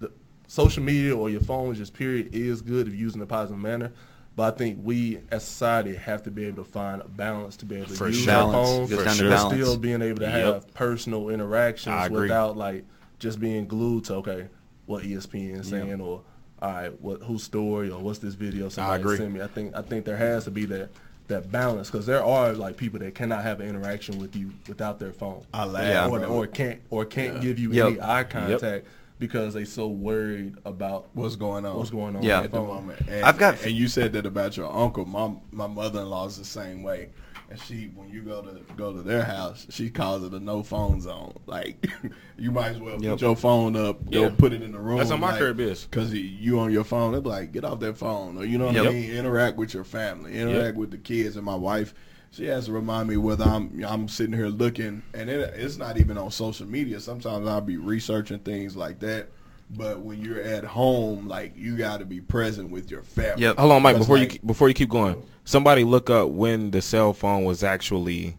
the 0.00 0.10
social 0.48 0.82
media 0.82 1.16
or 1.16 1.30
your 1.30 1.40
phone 1.40 1.74
just 1.74 1.94
period 1.94 2.28
is 2.34 2.60
good 2.62 2.86
if 2.88 2.94
used 2.94 3.16
in 3.16 3.22
a 3.22 3.26
positive 3.26 3.58
manner 3.58 3.92
but 4.36 4.54
I 4.54 4.56
think 4.56 4.78
we 4.82 5.18
as 5.32 5.44
society 5.44 5.94
have 5.96 6.22
to 6.22 6.30
be 6.30 6.46
able 6.46 6.64
to 6.64 6.70
find 6.70 7.02
a 7.02 7.08
balance 7.08 7.56
to 7.58 7.66
be 7.66 7.76
able 7.76 7.88
to 7.88 7.94
For 7.94 8.06
use 8.08 8.24
sure. 8.24 8.32
our 8.32 8.52
phones, 8.52 8.88
Gets 8.88 9.04
down 9.04 9.16
to 9.16 9.22
but 9.24 9.28
balance. 9.30 9.54
still 9.62 9.76
being 9.76 10.00
able 10.02 10.20
to 10.20 10.24
Yep. 10.26 10.32
have 10.54 10.74
personal 10.74 11.28
interactions 11.30 12.08
without 12.10 12.56
like 12.56 12.84
just 13.18 13.40
being 13.40 13.66
glued 13.66 14.04
to 14.04 14.14
okay 14.14 14.46
what 14.86 15.02
ESPN 15.02 15.60
is 15.60 15.68
saying 15.68 16.00
or 16.00 16.22
all 16.62 16.72
right 16.72 17.00
what 17.02 17.22
whose 17.22 17.42
story 17.42 17.90
or 17.90 18.00
what's 18.00 18.20
this 18.20 18.34
video 18.34 18.68
somebody 18.68 19.02
agree. 19.02 19.16
sent 19.16 19.32
me. 19.34 19.42
I 19.42 19.48
think 19.48 19.74
I 19.74 19.82
think 19.82 20.04
there 20.04 20.16
has 20.16 20.44
to 20.44 20.50
be 20.52 20.64
that 20.66 20.90
that 21.30 21.50
balance 21.50 21.90
because 21.90 22.06
there 22.06 22.22
are 22.22 22.52
like 22.52 22.76
people 22.76 22.98
that 23.00 23.14
cannot 23.14 23.42
have 23.42 23.60
an 23.60 23.68
interaction 23.68 24.18
with 24.18 24.36
you 24.36 24.52
without 24.68 24.98
their 24.98 25.12
phone. 25.12 25.42
I 25.54 25.64
laugh, 25.64 25.84
Yeah. 25.84 26.06
or, 26.08 26.24
or 26.26 26.46
can't 26.46 26.80
or 26.90 27.04
can't 27.06 27.40
give 27.40 27.58
you 27.58 27.72
Yep. 27.72 27.86
any 27.86 28.00
eye 28.00 28.24
contact 28.24 28.86
because 29.18 29.54
they 29.54 29.64
so 29.64 29.88
worried 29.88 30.56
about 30.64 31.08
what's 31.14 31.36
going 31.36 31.64
on. 31.64 31.76
what's 31.76 31.90
going 31.90 32.16
on 32.16 32.22
Yeah. 32.22 32.42
at 32.42 32.52
the 32.52 32.60
moment. 32.60 33.00
And, 33.08 33.24
I've 33.24 33.38
got- 33.38 33.62
and 33.64 33.72
you 33.72 33.88
said 33.88 34.12
that 34.12 34.26
about 34.26 34.56
your 34.56 34.72
uncle. 34.72 35.04
My 35.06 35.32
my 35.50 35.66
mother 35.66 36.00
in 36.02 36.10
law 36.10 36.26
is 36.26 36.36
the 36.36 36.44
same 36.44 36.82
way. 36.82 37.08
And 37.50 37.58
she, 37.58 37.86
when 37.96 38.08
you 38.08 38.22
go 38.22 38.42
to 38.42 38.60
go 38.76 38.92
to 38.92 39.02
their 39.02 39.24
house, 39.24 39.66
she 39.70 39.90
calls 39.90 40.22
it 40.22 40.32
a 40.32 40.38
no 40.38 40.62
phone 40.62 41.00
zone. 41.00 41.34
Like 41.46 41.84
you 42.38 42.52
might 42.52 42.68
as 42.68 42.78
well 42.78 43.02
Yep. 43.02 43.12
put 43.12 43.20
your 43.20 43.36
phone 43.36 43.74
up, 43.74 44.08
go 44.10 44.22
Yeah. 44.24 44.28
put 44.30 44.52
it 44.52 44.62
in 44.62 44.72
the 44.72 44.78
room. 44.78 44.98
That's 44.98 45.10
how 45.10 45.16
my 45.16 45.32
like, 45.32 45.38
crib 45.40 45.60
is. 45.60 45.86
Cause 45.90 46.12
you 46.12 46.60
on 46.60 46.70
your 46.72 46.84
phone, 46.84 47.12
they're 47.12 47.20
like, 47.20 47.52
get 47.52 47.64
off 47.64 47.80
that 47.80 47.98
phone, 47.98 48.38
or 48.38 48.44
you 48.44 48.56
know 48.56 48.66
what 48.66 48.76
Yep. 48.76 48.86
I 48.86 48.90
mean. 48.90 49.10
Interact 49.10 49.56
with 49.56 49.74
your 49.74 49.84
family, 49.84 50.38
interact 50.38 50.76
with 50.76 50.92
the 50.92 50.98
kids. 50.98 51.36
And 51.36 51.44
my 51.44 51.56
wife 51.56 51.92
she 52.32 52.46
has 52.46 52.66
to 52.66 52.72
remind 52.72 53.08
me 53.08 53.16
whether 53.16 53.44
I'm 53.44 53.82
I'm 53.84 54.08
sitting 54.08 54.32
here 54.32 54.46
looking, 54.48 55.02
and 55.14 55.28
it, 55.28 55.52
it's 55.56 55.76
not 55.76 55.98
even 55.98 56.16
on 56.16 56.30
social 56.30 56.66
media. 56.66 57.00
Sometimes 57.00 57.48
I'll 57.48 57.60
be 57.60 57.76
researching 57.76 58.38
things 58.38 58.76
like 58.76 59.00
that. 59.00 59.28
But 59.76 60.00
when 60.00 60.20
you're 60.20 60.40
at 60.40 60.64
home, 60.64 61.28
like 61.28 61.52
you 61.56 61.76
got 61.76 62.00
to 62.00 62.04
be 62.04 62.20
present 62.20 62.70
with 62.70 62.90
your 62.90 63.02
family. 63.02 63.42
Yep. 63.42 63.58
Hold 63.58 63.72
on, 63.72 63.82
Mike. 63.82 63.98
Before 63.98 64.18
like- 64.18 64.34
you 64.34 64.40
before 64.44 64.68
you 64.68 64.74
keep 64.74 64.88
going, 64.90 65.22
somebody 65.44 65.84
look 65.84 66.10
up 66.10 66.30
when 66.30 66.70
the 66.72 66.82
cell 66.82 67.12
phone 67.12 67.44
was 67.44 67.62
actually 67.62 68.36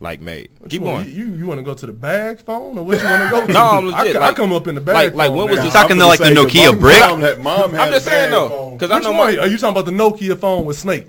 like 0.00 0.20
made. 0.20 0.50
Keep 0.68 0.72
You 0.72 0.80
wanna- 0.82 1.04
going. 1.04 1.16
You 1.16 1.24
you 1.36 1.46
want 1.46 1.58
to 1.58 1.62
go 1.64 1.72
to 1.72 1.86
the 1.86 1.92
bag 1.92 2.40
phone 2.44 2.76
or 2.76 2.84
what 2.84 2.98
you 3.00 3.04
want 3.08 3.22
to 3.22 3.30
go 3.30 3.46
to? 3.46 3.52
No, 3.52 3.60
I'm 3.64 3.86
legit, 3.86 4.16
I 4.16 4.18
like- 4.26 4.36
come 4.36 4.52
up 4.52 4.66
in 4.68 4.74
the 4.74 4.80
bag. 4.82 4.94
like- 4.94 5.14
like 5.14 5.30
when 5.30 5.48
was 5.48 5.56
man. 5.56 5.64
this- 5.64 5.72
Talking 5.74 5.98
to, 5.98 6.06
like, 6.06 6.18
the 6.18 6.26
I'm 6.26 6.34
gonna 6.34 6.50
say, 6.50 6.58
Nokia 6.60 6.66
mom- 6.72 6.78
brick? 6.80 7.00
Mom 7.00 7.20
had, 7.20 7.40
mom 7.42 7.70
had 7.72 7.80
I'm 7.80 7.92
just 7.94 8.04
saying 8.06 8.30
bag 8.30 8.50
though, 8.50 8.70
because 8.72 8.90
I 8.90 8.98
know 8.98 9.12
my, 9.14 9.36
Are 9.38 9.46
you 9.46 9.56
talking 9.56 9.68
about 9.80 9.86
the 9.86 9.92
Nokia 9.92 10.38
phone 10.38 10.64
with 10.66 10.78
Snake? 10.78 11.06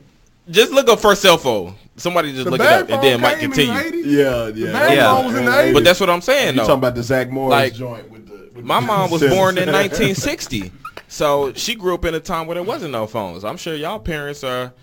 just 0.49 0.71
look 0.71 0.87
up 0.87 0.99
first 1.01 1.21
cell 1.21 1.37
phone. 1.37 1.75
Somebody 1.97 2.31
just 2.33 2.43
The 2.45 2.51
look 2.51 2.59
it 2.61 2.65
up, 2.67 2.89
and 2.89 3.01
then 3.01 3.21
Mike 3.21 3.39
came 3.39 3.51
continue. 3.51 3.73
80s? 3.73 4.05
Yeah, 4.05 4.47
yeah. 4.67 4.71
bag 4.73 4.97
Yeah. 4.97 5.15
phone 5.15 5.25
was 5.27 5.35
in 5.35 5.45
the 5.45 5.51
Yeah. 5.51 5.57
80s. 5.63 5.73
But 5.73 5.83
that's 5.85 5.99
what 5.99 6.09
I'm 6.09 6.21
saying 6.21 6.47
You 6.53 6.59
though. 6.61 6.67
talking 6.67 6.79
about 6.79 6.95
the 6.95 7.03
Zach 7.03 7.29
Morris 7.31 7.51
Like, 7.51 7.73
joint 7.73 8.03
with 8.03 8.03
the? 8.05 8.11
With 8.11 8.14
My 8.55 8.79
mom 8.79 9.11
was 9.11 9.21
born 9.21 9.57
in 9.57 9.71
1960, 9.71 10.71
so 11.07 11.53
she 11.53 11.75
grew 11.75 11.93
up 11.93 12.05
in 12.05 12.13
a 12.15 12.19
time 12.19 12.47
where 12.47 12.55
there 12.55 12.63
wasn't 12.63 12.91
no 12.91 13.05
phones. 13.07 13.43
I'm 13.43 13.57
sure 13.57 13.75
y'all 13.75 13.99
parents 13.99 14.43
are 14.43 14.73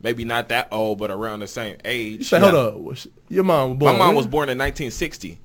maybe 0.00 0.24
not 0.24 0.48
that 0.50 0.68
old, 0.70 0.98
but 0.98 1.10
around 1.10 1.40
the 1.40 1.46
same 1.46 1.76
age. 1.84 2.18
You 2.18 2.24
say, 2.24 2.40
hold 2.40 2.54
up. 2.54 2.96
Your 3.28 3.44
mom 3.44 3.70
was 3.70 3.78
born. 3.78 3.92
My 3.92 3.98
mom 4.06 4.14
was 4.14 4.26
born 4.26 4.48
in 4.48 4.58
1960. 4.58 5.38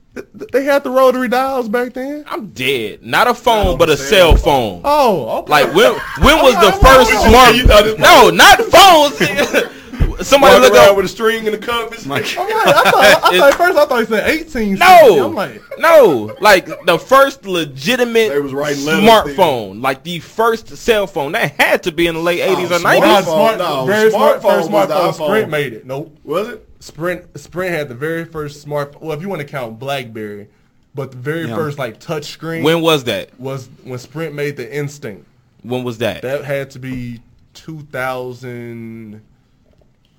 They 0.52 0.64
had 0.64 0.84
the 0.84 0.90
rotary 0.90 1.28
dials 1.28 1.70
back 1.70 1.94
then. 1.94 2.26
I'm 2.28 2.48
dead. 2.48 3.04
Not 3.04 3.28
a 3.28 3.36
phone, 3.36 3.78
but 3.78 3.88
a 3.90 3.96
cell 3.96 4.36
cell 4.36 4.36
phone. 4.36 4.82
Oh, 4.84 5.40
okay. 5.40 5.52
Like 5.52 5.68
when 5.76 5.94
when 6.26 6.44
was 6.44 6.56
the 6.56 6.72
first 6.82 7.12
smart? 7.30 7.56
you 7.56 7.68
thought 7.68 7.86
it- 7.86 8.00
No, 8.00 8.32
not 8.32 8.60
phones. 8.62 9.72
Somebody 10.22 10.53
Walking 10.55 10.61
look 10.70 10.74
around 10.74 10.89
up. 10.89 10.95
with 10.97 11.05
a 11.05 11.09
string 11.09 11.45
in 11.45 11.51
the 11.51 11.57
compass. 11.57 12.03
I'm 12.05 12.09
like, 12.09 12.26
I 12.26 12.34
thought, 12.36 12.95
I 12.95 13.13
thought 13.15 13.34
at 13.34 13.53
first 13.55 13.78
I 13.78 13.86
thought 13.86 13.99
he 13.99 14.05
said 14.05 14.30
18. 14.30 14.74
No, 14.76 15.26
I'm 15.28 15.36
like, 15.36 15.61
no, 15.78 16.36
like 16.41 16.65
the 16.86 16.97
first 16.97 17.45
legitimate 17.45 18.30
They 18.30 18.39
was 18.39 18.53
writing 18.53 18.84
letters 18.86 19.03
smartphone, 19.36 19.82
like 19.82 20.03
the 20.03 20.20
first 20.20 20.76
cell 20.78 21.05
phone. 21.07 21.34
That 21.34 21.51
had 21.59 21.84
to 21.84 21.91
be 21.91 22.07
in 22.07 22.15
the 22.15 22.22
late 22.22 22.39
80s 22.41 22.72
or 22.72 22.80
90s. 22.80 22.80
smart, 22.80 23.24
smart, 23.26 23.57
no, 23.59 23.86
very 23.86 24.09
smart, 24.11 24.41
smartphone 24.41 24.41
first 24.41 24.72
was 24.72 24.89
smartphone. 24.89 25.13
Sprint 25.13 25.49
made 25.51 25.74
it. 25.74 25.86
Nope. 25.86 26.18
Was 26.24 26.47
it? 26.49 26.68
Sprint 26.80 27.39
Sprint 27.39 27.74
had 27.76 27.88
the 27.89 27.95
very 27.95 28.26
first 28.26 28.61
smart. 28.61 29.01
Well, 29.01 29.11
if 29.15 29.22
you 29.22 29.30
want 29.30 29.41
to 29.41 29.47
count 29.47 29.78
BlackBerry, 29.80 30.47
but 30.95 31.11
the 31.11 31.18
very 31.18 31.47
Yeah. 31.47 31.55
first 31.55 31.78
like 31.78 31.99
touch 31.99 32.26
screen 32.26 32.63
When 32.63 32.82
was 32.82 33.03
that? 33.05 33.30
was 33.39 33.70
when 33.84 33.99
Sprint 33.99 34.34
made 34.36 34.57
the 34.57 34.76
Instinct. 34.76 35.26
When 35.63 35.84
was 35.84 35.97
that? 35.99 36.22
That 36.22 36.43
had 36.45 36.70
to 36.72 36.80
be 36.80 37.20
2000. 37.53 39.22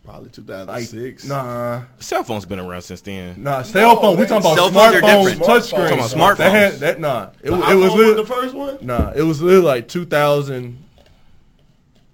Probably 0.09 0.24
Like, 0.28 0.32
2006. 0.32 1.24
nah, 1.26 1.82
Cell 1.98 2.24
phone's 2.24 2.46
been 2.46 2.59
around 2.59 2.80
since 2.80 3.02
then. 3.02 3.42
nah. 3.42 3.61
Cell 3.62 4.00
phone. 4.00 4.16
We 4.16 4.24
talking 4.24 4.38
about 4.50 4.56
Cell 4.56 4.70
smartphones, 4.70 5.24
different. 5.26 5.44
touch 5.44 5.64
screen. 5.64 5.82
Talking 5.98 5.98
about 6.16 6.36
That 6.38 6.50
had 6.50 6.72
smartphones. 6.72 6.78
that. 6.78 7.00
Nah, 7.00 7.28
it, 7.42 7.50
The 7.50 7.52
was- 7.56 7.70
it 7.70 7.74
was 7.74 7.92
iPhone 7.92 7.96
lit- 7.96 8.16
the 8.16 8.24
first 8.26 8.54
one. 8.54 8.78
Nah, 8.80 9.12
it 9.14 9.22
was 9.22 9.42
literally 9.42 9.66
like 9.66 9.88
2000. 9.88 10.78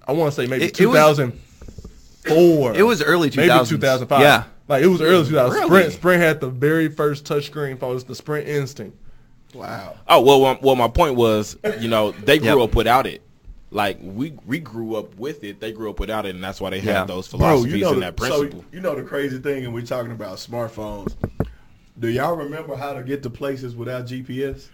I 0.08 0.12
want 0.12 0.34
to 0.34 0.42
say 0.42 0.48
maybe 0.48 0.64
It- 0.64 0.80
it 0.80 0.86
was- 0.86 1.16
2004. 2.26 2.74
It 2.74 2.82
was 2.82 3.00
early 3.02 3.30
2000s. 3.30 3.36
maybe 3.70 3.78
2005. 3.78 4.20
Yeah. 4.20 4.44
like 4.66 4.82
it 4.82 4.86
was 4.88 5.00
early 5.00 5.24
2000. 5.28 5.52
Really? 5.54 5.66
Sprint 5.68 5.92
Sprint 5.92 6.22
had 6.22 6.40
the 6.40 6.48
very 6.48 6.88
first 6.88 7.24
touchscreen 7.26 7.78
phone. 7.78 7.92
It 7.92 7.94
was 7.94 8.04
the 8.04 8.14
Sprint 8.14 8.48
Instinct. 8.48 8.96
Wow. 9.54 9.94
Oh 10.08 10.20
well, 10.20 10.40
well, 10.40 10.58
well, 10.62 10.74
my 10.74 10.88
point 10.88 11.14
was, 11.14 11.56
you 11.80 11.86
know, 11.88 12.10
they 12.10 12.38
grew 12.38 12.48
Yep. 12.60 12.70
up 12.70 12.74
without 12.74 13.06
it. 13.06 13.22
Like 13.74 13.98
we 14.00 14.32
we 14.46 14.60
grew 14.60 14.94
up 14.94 15.16
with 15.16 15.42
it. 15.44 15.58
They 15.60 15.72
grew 15.72 15.90
up 15.90 15.98
without 15.98 16.24
it, 16.26 16.34
and 16.34 16.42
that's 16.42 16.60
why 16.60 16.70
they 16.70 16.78
Yeah. 16.80 16.92
have 17.00 17.08
those 17.08 17.26
Bro, 17.28 17.38
philosophies 17.40 17.72
you 17.74 17.80
know 17.80 17.92
and 17.92 17.96
the, 18.02 18.06
that 18.12 18.20
so 18.20 18.38
principle. 18.38 18.64
you 18.72 18.80
know 18.80 18.94
the 18.94 19.02
crazy 19.02 19.38
thing, 19.38 19.64
and 19.64 19.74
we're 19.74 19.82
talking 19.82 20.12
about 20.12 20.36
smartphones. 20.38 21.14
Do 21.98 22.08
y'all 22.08 22.36
remember 22.36 22.76
how 22.76 22.92
to 22.92 23.02
get 23.02 23.22
to 23.24 23.30
places 23.30 23.74
without 23.76 24.06
GPS? 24.06 24.68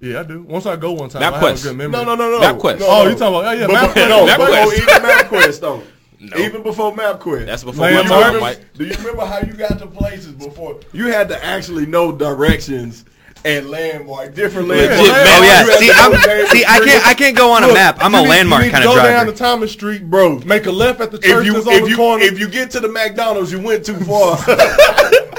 Yeah, 0.00 0.20
I 0.20 0.22
do. 0.22 0.42
Once 0.42 0.64
I 0.64 0.76
go 0.76 0.92
one 0.92 1.08
time, 1.10 1.22
MapQuest. 1.22 1.42
I 1.42 1.48
have 1.50 1.60
a 1.60 1.62
good 1.62 1.76
memory. 1.76 1.92
No, 2.04 2.04
no, 2.04 2.14
no, 2.14 2.38
no. 2.38 2.40
MapQuest. 2.40 2.78
No, 2.80 2.86
Oh, 2.88 3.04
no. 3.04 3.10
you 3.10 3.16
talking 3.16 3.40
about? 3.40 3.44
Oh, 3.44 3.52
yeah, 3.52 3.66
But- 3.66 3.90
MapQuest. 3.96 4.08
no, 4.08 4.26
MapQuest. 4.26 4.64
before 4.64 4.74
even 4.74 5.10
MapQuest 5.10 5.60
though. 5.60 5.82
No. 6.20 6.36
Even 6.38 6.62
before 6.64 6.92
MapQuest. 6.96 7.46
That's 7.46 7.62
before 7.62 7.84
Landmark. 7.84 8.08
my 8.08 8.30
time, 8.32 8.40
Mike. 8.40 8.60
Do 8.74 8.84
you 8.86 8.94
remember 8.96 9.24
how 9.24 9.38
you 9.38 9.52
got 9.52 9.78
to 9.78 9.86
places 9.86 10.32
before? 10.32 10.80
You 10.92 11.06
had 11.12 11.28
to 11.28 11.44
actually 11.44 11.86
know 11.86 12.10
directions 12.10 13.04
and 13.44 13.70
landmark, 13.70 14.34
different 14.34 14.68
Legit 14.68 14.90
landmarks. 14.90 15.18
Oh 15.28 15.42
yeah. 15.42 15.76
See, 15.78 15.90
I'm, 15.94 16.46
see, 16.48 16.64
I 16.66 16.80
can't, 16.84 17.06
I 17.06 17.14
can't 17.14 17.36
go 17.36 17.52
on 17.52 17.64
a 17.64 17.68
map. 17.72 17.98
I'm 18.00 18.14
a 18.14 18.22
need- 18.22 18.28
landmark 18.28 18.62
kind 18.70 18.82
to 18.84 18.90
of 18.90 18.96
go 18.96 19.02
down 19.02 19.26
to 19.26 19.32
Thomas 19.32 19.72
Street, 19.72 20.08
Bro, 20.10 20.40
Make 20.40 20.66
a 20.66 20.72
left 20.72 21.00
at 21.00 21.10
the 21.12 21.18
church 21.18 21.40
if 21.40 21.46
you 21.46 21.52
that's 21.54 21.66
on 21.66 21.72
if 21.74 21.82
the 21.84 21.90
you 21.90 21.96
corner. 21.96 22.24
if 22.24 22.38
you 22.38 22.48
get 22.48 22.70
to 22.72 22.80
the 22.80 22.88
McDonald's, 22.88 23.52
you 23.52 23.60
went 23.60 23.84
too 23.86 23.96
far. 24.00 24.36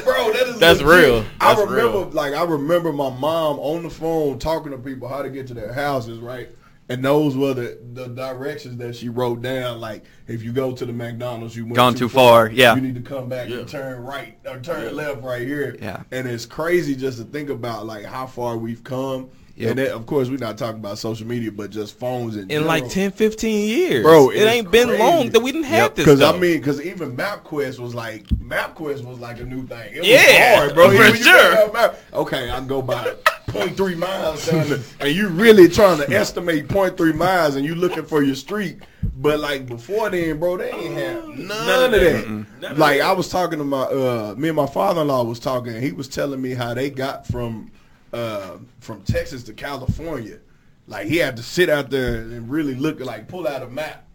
Bro, 0.03 0.31
that 0.33 0.45
is 0.47 0.59
That's 0.59 0.81
legit. 0.81 1.03
real. 1.05 1.25
I 1.39 1.51
remember, 1.53 1.75
real. 1.75 2.09
like, 2.11 2.33
I 2.33 2.43
remember 2.43 2.91
my 2.91 3.09
mom 3.09 3.59
on 3.59 3.83
the 3.83 3.89
phone 3.89 4.39
talking 4.39 4.71
to 4.71 4.77
people 4.77 5.07
how 5.07 5.21
to 5.21 5.29
get 5.29 5.47
to 5.47 5.53
their 5.53 5.73
houses, 5.73 6.19
right? 6.19 6.49
And 6.89 7.05
those 7.05 7.37
were 7.37 7.53
the, 7.53 7.77
the 7.93 8.07
directions 8.07 8.77
that 8.77 8.95
she 8.95 9.09
wrote 9.09 9.41
down. 9.43 9.79
Like, 9.79 10.05
if 10.27 10.41
you 10.41 10.51
go 10.51 10.71
to 10.75 10.85
the 10.85 10.91
McDonald's, 10.93 11.55
you 11.55 11.65
went 11.65 11.75
Gone 11.75 11.93
too 11.93 12.09
far, 12.09 12.49
yeah. 12.49 12.73
You 12.73 12.81
need 12.81 12.95
to 12.95 13.01
come 13.01 13.29
back 13.29 13.49
and 13.49 13.67
turn 13.67 14.03
right 14.03 14.37
or 14.45 14.59
turn 14.59 14.95
left 14.95 15.21
right 15.21 15.43
here. 15.47 15.75
Yeah. 15.79 16.01
And 16.11 16.27
it's 16.27 16.47
crazy 16.47 16.95
just 16.95 17.19
to 17.19 17.25
think 17.25 17.49
about 17.51 17.85
like 17.85 18.05
how 18.05 18.25
far 18.25 18.57
we've 18.57 18.83
come. 18.83 19.29
Yep. 19.55 19.69
And 19.71 19.79
that, 19.79 19.91
of 19.91 20.05
course, 20.05 20.29
we're 20.29 20.37
not 20.37 20.57
talking 20.57 20.79
about 20.79 20.97
social 20.97 21.27
media, 21.27 21.51
but 21.51 21.69
just 21.69 21.99
phones 21.99 22.37
in, 22.37 22.49
in 22.49 22.65
like 22.65 22.83
general. 22.83 22.91
10, 22.91 23.11
15 23.11 23.67
years, 23.67 24.03
Bro, 24.03 24.29
it 24.29 24.37
it's 24.37 24.45
ain't 24.45 24.71
been 24.71 24.87
crazy. 24.87 25.03
long 25.03 25.29
that 25.31 25.41
we 25.41 25.51
didn't 25.51 25.65
have 25.67 25.95
this. 25.95 26.05
Because 26.05 26.21
I 26.21 26.31
mean, 26.31 26.57
because 26.59 26.81
even 26.81 27.15
MapQuest 27.17 27.77
was 27.77 27.93
like 27.93 28.23
MapQuest 28.29 29.03
was 29.03 29.19
like 29.19 29.41
a 29.41 29.43
new 29.43 29.67
thing. 29.67 29.95
It 29.95 29.99
was 29.99 30.07
Yeah, 30.07 30.55
hard, 30.59 30.73
bro. 30.75 30.87
for 30.87 30.93
Even 30.93 31.05
when 31.07 31.17
you 31.17 31.23
sure. 31.23 31.53
got 31.53 31.73
Map- 31.73 31.99
okay, 32.13 32.49
I 32.49 32.55
can 32.55 32.67
go 32.67 32.81
by 32.81 33.13
0.3 33.49 33.97
miles 33.97 34.47
down 34.47 34.69
there, 34.69 34.79
and 34.99 35.15
you 35.15 35.27
really 35.29 35.67
trying 35.67 35.97
to 35.99 36.09
estimate 36.15 36.67
0.3 36.67 37.15
miles, 37.15 37.55
and 37.55 37.65
you 37.65 37.75
looking 37.75 38.05
for 38.05 38.23
your 38.23 38.35
street. 38.35 38.79
But 39.17 39.39
like 39.39 39.65
before 39.65 40.09
then, 40.09 40.39
bro, 40.39 40.57
they 40.57 40.71
ain't 40.71 40.97
have 40.97 41.27
none, 41.27 41.85
of 41.85 41.91
that. 41.91 42.27
None 42.29 42.77
like 42.77 42.99
that. 42.99 43.07
I 43.07 43.11
was 43.11 43.29
talking 43.29 43.59
to 43.59 43.65
my 43.65 43.83
uh, 43.83 44.35
me 44.37 44.49
and 44.49 44.55
my 44.55 44.67
father 44.67 45.01
in 45.01 45.07
law 45.07 45.23
was 45.23 45.39
talking. 45.39 45.73
and 45.73 45.83
He 45.83 45.91
was 45.91 46.07
telling 46.07 46.41
me 46.41 46.53
how 46.53 46.73
they 46.73 46.89
got 46.89 47.27
from 47.27 47.71
uh, 48.13 48.57
from 48.79 49.01
Texas 49.03 49.43
to 49.43 49.53
California. 49.53 50.39
Like 50.87 51.07
he 51.07 51.17
had 51.17 51.37
to 51.37 51.43
sit 51.43 51.69
out 51.69 51.89
there 51.89 52.15
and 52.15 52.49
really 52.49 52.75
look 52.75 52.99
like 52.99 53.27
pull 53.27 53.47
out 53.47 53.61
a 53.61 53.67
map 53.67 54.05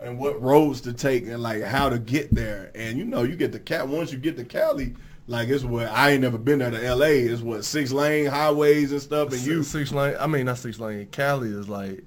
and 0.00 0.18
what 0.18 0.40
roads 0.40 0.80
to 0.82 0.92
take 0.92 1.26
and 1.26 1.42
like 1.42 1.62
how 1.62 1.88
to 1.88 1.98
get 1.98 2.32
there. 2.34 2.70
And 2.74 2.98
you 2.98 3.04
know, 3.04 3.22
you 3.22 3.36
get 3.36 3.52
the 3.52 3.58
cat 3.58 3.88
once 3.88 4.12
you 4.12 4.18
get 4.18 4.36
to 4.36 4.44
Cali, 4.44 4.94
like 5.26 5.48
it's 5.48 5.64
what 5.64 5.86
I 5.88 6.10
ain't 6.10 6.22
never 6.22 6.38
been 6.38 6.58
there 6.58 6.70
to 6.70 6.94
LA. 6.94 7.06
It's 7.06 7.42
what 7.42 7.64
six 7.64 7.92
lane 7.92 8.26
highways 8.26 8.92
and 8.92 9.00
stuff. 9.00 9.32
And 9.32 9.40
you, 9.42 9.56
you 9.56 9.62
six 9.62 9.92
lane. 9.92 10.16
I 10.18 10.26
mean, 10.26 10.46
not 10.46 10.58
six 10.58 10.78
lane. 10.80 11.06
Cali 11.12 11.48
is 11.48 11.68
like, 11.68 12.02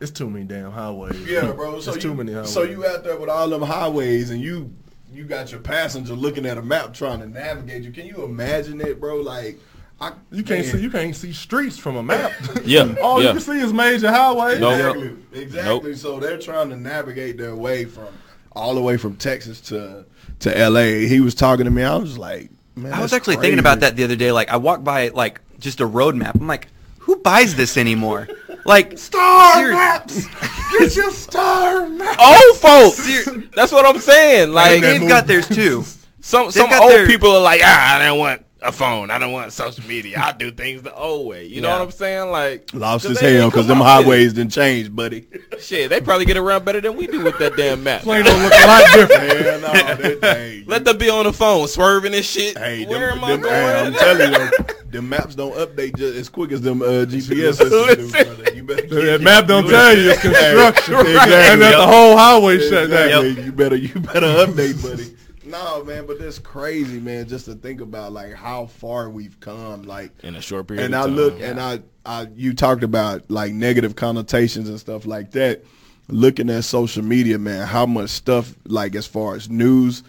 it's 0.00 0.10
too 0.10 0.28
many 0.30 0.44
damn 0.44 0.70
highways. 0.70 1.26
yeah, 1.26 1.50
bro. 1.52 1.80
So 1.80 1.92
It's 1.92 1.96
you, 2.04 2.10
too 2.10 2.14
many 2.14 2.32
highways. 2.32 2.50
So 2.52 2.62
you 2.62 2.86
out 2.86 3.04
there 3.04 3.16
with 3.18 3.28
all 3.30 3.48
them 3.48 3.62
highways 3.62 4.30
and 4.30 4.40
you 4.40 4.72
you 5.12 5.24
got 5.24 5.50
your 5.50 5.60
passenger 5.60 6.14
looking 6.14 6.44
at 6.44 6.58
a 6.58 6.62
map 6.62 6.92
trying 6.92 7.20
to 7.20 7.26
navigate 7.26 7.82
you. 7.82 7.90
Can 7.92 8.06
you 8.06 8.24
imagine 8.24 8.80
it, 8.80 9.00
bro? 9.00 9.16
Like 9.22 9.58
I, 10.00 10.12
You 10.30 10.42
can't 10.44 10.64
man. 10.66 10.74
see 10.76 10.80
you 10.82 10.90
can't 10.90 11.16
see 11.16 11.32
streets 11.32 11.78
from 11.78 11.96
a 11.96 12.02
map. 12.02 12.32
Yeah, 12.64 12.94
all 13.02 13.20
yeah. 13.22 13.28
you 13.28 13.32
can 13.34 13.40
see 13.42 13.60
is 13.60 13.72
major 13.72 14.10
highways. 14.10 14.60
Nope. 14.60 14.72
Exactly. 14.74 15.16
Exactly. 15.42 15.94
So 15.96 16.20
they're 16.20 16.38
trying 16.38 16.68
to 16.70 16.76
navigate 16.76 17.38
their 17.38 17.56
way 17.56 17.84
from 17.84 18.06
all 18.52 18.74
the 18.74 18.82
way 18.82 18.96
from 18.96 19.16
Texas 19.16 19.60
to 19.62 20.04
to 20.40 20.68
LA. 20.70 21.06
He 21.08 21.20
was 21.20 21.34
talking 21.34 21.64
to 21.64 21.70
me. 21.70 21.82
I 21.82 21.96
was 21.96 22.16
like, 22.18 22.50
man, 22.76 22.92
I 22.92 23.00
was 23.00 23.12
actually 23.12 23.36
thinking 23.36 23.58
about 23.58 23.80
that 23.80 23.96
the 23.96 24.04
other 24.04 24.16
day. 24.16 24.32
Like 24.32 24.48
I 24.50 24.56
walked 24.56 24.84
by 24.84 25.08
like 25.08 25.40
just 25.58 25.80
a 25.80 25.86
road 25.86 26.14
map. 26.14 26.34
I'm 26.36 26.46
like, 26.46 26.68
who 26.98 27.16
buys 27.16 27.54
this 27.54 27.76
anymore? 27.76 28.28
Like 28.64 28.98
Star 28.98 29.54
Serious- 29.54 29.74
maps. 29.76 30.26
Get 30.78 30.96
your 30.96 31.10
star 31.10 31.88
maps. 31.88 32.22
old 32.22 32.56
folks. 32.58 32.98
Ser- 33.24 33.42
That's 33.56 33.72
what 33.72 33.86
I'm 33.86 33.98
saying. 34.00 34.52
Like 34.52 34.82
they've 34.82 35.08
got 35.08 35.26
theirs 35.26 35.48
too. 35.48 35.84
some 36.20 36.50
some 36.50 36.70
old 36.72 36.90
their- 36.92 37.06
people 37.06 37.30
are 37.30 37.40
like, 37.42 37.62
ah, 37.64 37.96
I 37.98 38.04
don't 38.04 38.18
want 38.18 38.42
a 38.60 38.72
phone. 38.72 39.10
I 39.10 39.18
don't 39.18 39.32
want 39.32 39.52
social 39.52 39.86
media. 39.86 40.18
I 40.18 40.32
do 40.32 40.50
things 40.50 40.82
the 40.82 40.92
old 40.94 41.28
way. 41.28 41.46
You 41.46 41.60
know 41.60 41.70
what 41.70 41.80
I'm 41.80 41.90
saying? 41.92 42.30
Like 42.30 42.70
lost 42.74 43.06
his 43.06 43.20
they 43.20 43.34
hell 43.34 43.50
because 43.50 43.66
them 43.68 43.78
highways 43.78 44.32
didn't 44.32 44.52
change, 44.52 44.94
buddy. 44.94 45.28
Shit, 45.60 45.90
they 45.90 46.00
probably 46.00 46.24
get 46.26 46.36
around 46.36 46.64
better 46.64 46.80
than 46.80 46.96
we 46.96 47.06
do 47.06 47.22
with 47.22 47.38
that 47.38 47.56
damn 47.56 47.84
map. 47.84 48.02
Plane 48.02 48.24
don't 48.24 48.42
look 48.42 48.52
a 48.52 48.66
lot 48.66 48.84
different. 48.92 49.22
Hell 49.42 49.60
no, 49.60 49.94
they- 49.94 50.18
hey, 50.20 50.64
Let 50.66 50.84
them 50.84 50.98
be 50.98 51.08
on 51.08 51.24
the 51.24 51.32
phone 51.32 51.68
swerving 51.68 52.14
and 52.14 52.24
shit. 52.24 52.58
Hey, 52.58 52.84
Where 52.86 53.10
them, 53.10 53.18
am 53.18 53.24
I 53.24 53.30
them, 53.32 53.40
going? 53.42 53.52
hey, 53.54 53.86
I'm 53.86 53.92
telling 53.94 54.32
you, 54.32 54.50
the 54.90 55.02
maps 55.02 55.34
don't 55.34 55.54
update 55.54 55.96
just 55.96 56.16
as 56.16 56.28
quick 56.28 56.50
as 56.52 56.60
them 56.60 56.82
uh, 56.82 56.86
GPS 57.06 57.54
systems 57.56 57.70
do, 57.70 57.86
Listen. 58.02 58.24
brother. 58.36 58.54
You 58.54 58.62
better 58.64 58.86
That 59.18 59.20
map 59.22 59.46
don't 59.46 59.68
tell 59.68 59.96
you 59.96 60.10
it's 60.10 60.20
construction, 60.22 60.94
Exactly. 60.94 61.34
and 61.34 61.62
that 61.62 61.76
the 61.76 61.86
whole 61.86 62.16
highway 62.16 62.58
shut 62.58 62.90
down. 62.90 63.24
Exactly. 63.24 63.44
You 63.44 63.52
better 63.52 63.76
you 63.76 63.94
better 64.00 64.26
update, 64.26 64.82
buddy. 64.82 65.14
No, 65.48 65.82
man, 65.84 66.06
but 66.06 66.18
that's 66.18 66.38
crazy, 66.38 67.00
man. 67.00 67.26
Just 67.28 67.46
to 67.46 67.54
think 67.54 67.80
about 67.80 68.12
like 68.12 68.34
how 68.34 68.66
far 68.66 69.08
we've 69.10 69.38
come, 69.40 69.82
like 69.82 70.12
in 70.22 70.34
a 70.36 70.40
short 70.40 70.66
period. 70.68 70.84
and 70.84 70.94
of 70.94 71.00
I 71.02 71.04
time. 71.06 71.16
look 71.16 71.40
and 71.40 71.60
I, 71.60 71.80
I 72.04 72.28
you 72.36 72.54
talked 72.54 72.82
about 72.82 73.30
like 73.30 73.52
negative 73.52 73.96
connotations 73.96 74.68
and 74.68 74.78
stuff 74.78 75.06
like 75.06 75.32
that. 75.32 75.64
Looking 76.08 76.48
at 76.50 76.64
social 76.64 77.02
media, 77.04 77.38
man, 77.38 77.66
how 77.66 77.84
much 77.86 78.10
stuff 78.10 78.54
like 78.66 78.94
as 78.94 79.06
far 79.06 79.34
as 79.34 79.48
news 79.50 80.02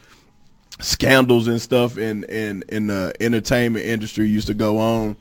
scandals 0.79 1.47
and 1.47 1.61
stuff 1.61 1.97
in 1.97 2.23
in 2.25 2.63
in 2.69 2.87
the 2.87 3.13
entertainment 3.19 3.85
industry 3.85 4.27
used 4.27 4.47
to 4.47 4.53
go 4.53 4.77
on, 4.77 5.15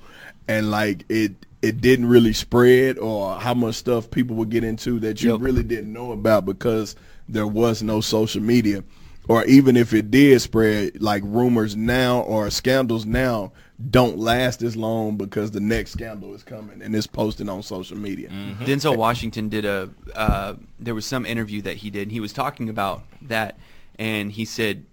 and 0.46 0.70
like 0.70 1.04
it 1.08 1.32
it 1.62 1.80
didn't 1.80 2.06
really 2.06 2.32
spread, 2.32 2.98
or 2.98 3.34
how 3.36 3.54
much 3.54 3.74
stuff 3.74 4.08
people 4.10 4.36
would 4.36 4.50
get 4.50 4.62
into 4.62 5.00
that 5.00 5.20
you 5.22 5.32
Yep. 5.32 5.40
really 5.40 5.64
didn't 5.64 5.92
know 5.92 6.12
about 6.12 6.44
because 6.46 6.94
there 7.28 7.46
was 7.48 7.82
no 7.82 8.00
social 8.00 8.40
media. 8.42 8.84
Or 9.28 9.44
even 9.44 9.76
if 9.76 9.92
it 9.92 10.10
did 10.10 10.40
spread, 10.40 11.02
like 11.02 11.22
rumors 11.24 11.76
now 11.76 12.20
or 12.22 12.48
scandals 12.50 13.04
now 13.04 13.52
don't 13.90 14.18
last 14.18 14.62
as 14.62 14.74
long 14.74 15.16
because 15.16 15.50
the 15.50 15.60
next 15.60 15.90
scandal 15.92 16.34
is 16.34 16.42
coming 16.42 16.80
and 16.82 16.96
it's 16.96 17.06
posted 17.06 17.48
on 17.48 17.62
social 17.62 17.96
media. 17.96 18.30
Denzel 18.60 18.96
Washington 18.96 19.48
did 19.50 19.64
a. 19.66 19.90
Uh, 20.16 20.54
there 20.80 20.94
was 20.94 21.04
some 21.06 21.26
interview 21.26 21.60
that 21.62 21.76
he 21.76 21.90
did. 21.90 22.02
And 22.04 22.12
he 22.12 22.20
was 22.20 22.32
talking 22.32 22.68
about 22.70 23.02
that, 23.22 23.58
and 23.98 24.32
he 24.32 24.44
said, 24.46 24.86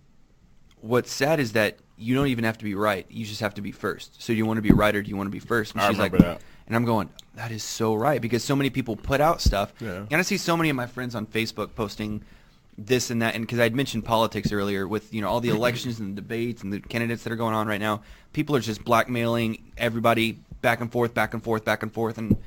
"What's 0.81 1.11
sad 1.11 1.39
is 1.39 1.53
that 1.53 1.77
you 1.97 2.13
don't 2.13 2.27
even 2.27 2.43
have 2.43 2.57
to 2.57 2.65
be 2.65 2.75
right. 2.75 3.05
You 3.09 3.25
just 3.25 3.39
have 3.39 3.53
to 3.53 3.61
be 3.61 3.71
first. 3.71 4.21
So 4.21 4.33
do 4.33 4.37
you 4.37 4.45
want 4.45 4.57
to 4.57 4.61
be 4.61 4.71
right 4.71 4.93
or 4.93 5.01
do 5.01 5.09
you 5.09 5.15
want 5.15 5.27
to 5.27 5.31
be 5.31 5.39
first? 5.39 5.71
And 5.73 5.81
I 5.81 5.87
she's 5.89 5.97
like, 5.97 6.11
remember 6.11 6.33
that. 6.33 6.41
and 6.67 6.75
I'm 6.75 6.83
going, 6.83 7.09
that 7.35 7.51
is 7.51 7.63
so 7.63 7.95
right 7.95 8.21
because 8.21 8.43
so 8.43 8.53
many 8.53 8.69
people 8.69 8.97
put 8.97 9.21
out 9.21 9.39
stuff, 9.41 9.71
Yeah. 9.79 10.05
and 10.11 10.15
I 10.15 10.21
see 10.23 10.35
so 10.35 10.57
many 10.57 10.69
of 10.69 10.75
my 10.75 10.87
friends 10.87 11.15
on 11.15 11.25
Facebook 11.25 11.73
posting 11.73 12.21
this 12.77 13.09
and 13.09 13.21
that, 13.21 13.35
and 13.35 13.45
because 13.45 13.59
I'd 13.59 13.75
mentioned 13.75 14.05
politics 14.05 14.51
earlier 14.51 14.87
with 14.87 15.13
you 15.13 15.21
know 15.21 15.29
all 15.29 15.41
the 15.41 15.49
elections 15.55 15.99
and 15.99 16.15
the 16.15 16.21
debates 16.21 16.63
and 16.63 16.71
the 16.71 16.79
candidates 16.79 17.23
that 17.23 17.33
are 17.33 17.37
going 17.37 17.55
on 17.55 17.67
right 17.67 17.81
now, 17.81 18.01
people 18.33 18.55
are 18.55 18.61
just 18.61 18.83
blackmailing 18.83 19.71
everybody 19.77 20.39
back 20.61 20.81
and 20.81 20.91
forth, 20.91 21.13
back 21.13 21.33
and 21.33 21.43
forth, 21.43 21.63
back 21.63 21.83
and 21.83 21.93
forth, 21.93 22.17
and 22.17 22.37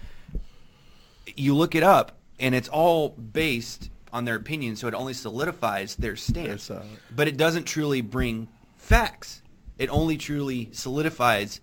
you 1.36 1.54
look 1.54 1.74
it 1.74 1.82
up 1.82 2.18
and 2.40 2.54
it's 2.54 2.68
all 2.68 3.10
based 3.10 3.90
on 4.12 4.24
their 4.24 4.36
opinion, 4.36 4.76
so 4.76 4.88
it 4.88 4.94
only 4.94 5.12
solidifies 5.12 5.96
their 5.96 6.16
stance. 6.16 6.70
Uh, 6.70 6.84
but 7.14 7.28
it 7.28 7.36
doesn't 7.36 7.64
truly 7.64 8.00
bring 8.00 8.48
facts. 8.76 9.42
It 9.78 9.90
only 9.90 10.16
truly 10.16 10.70
solidifies 10.72 11.60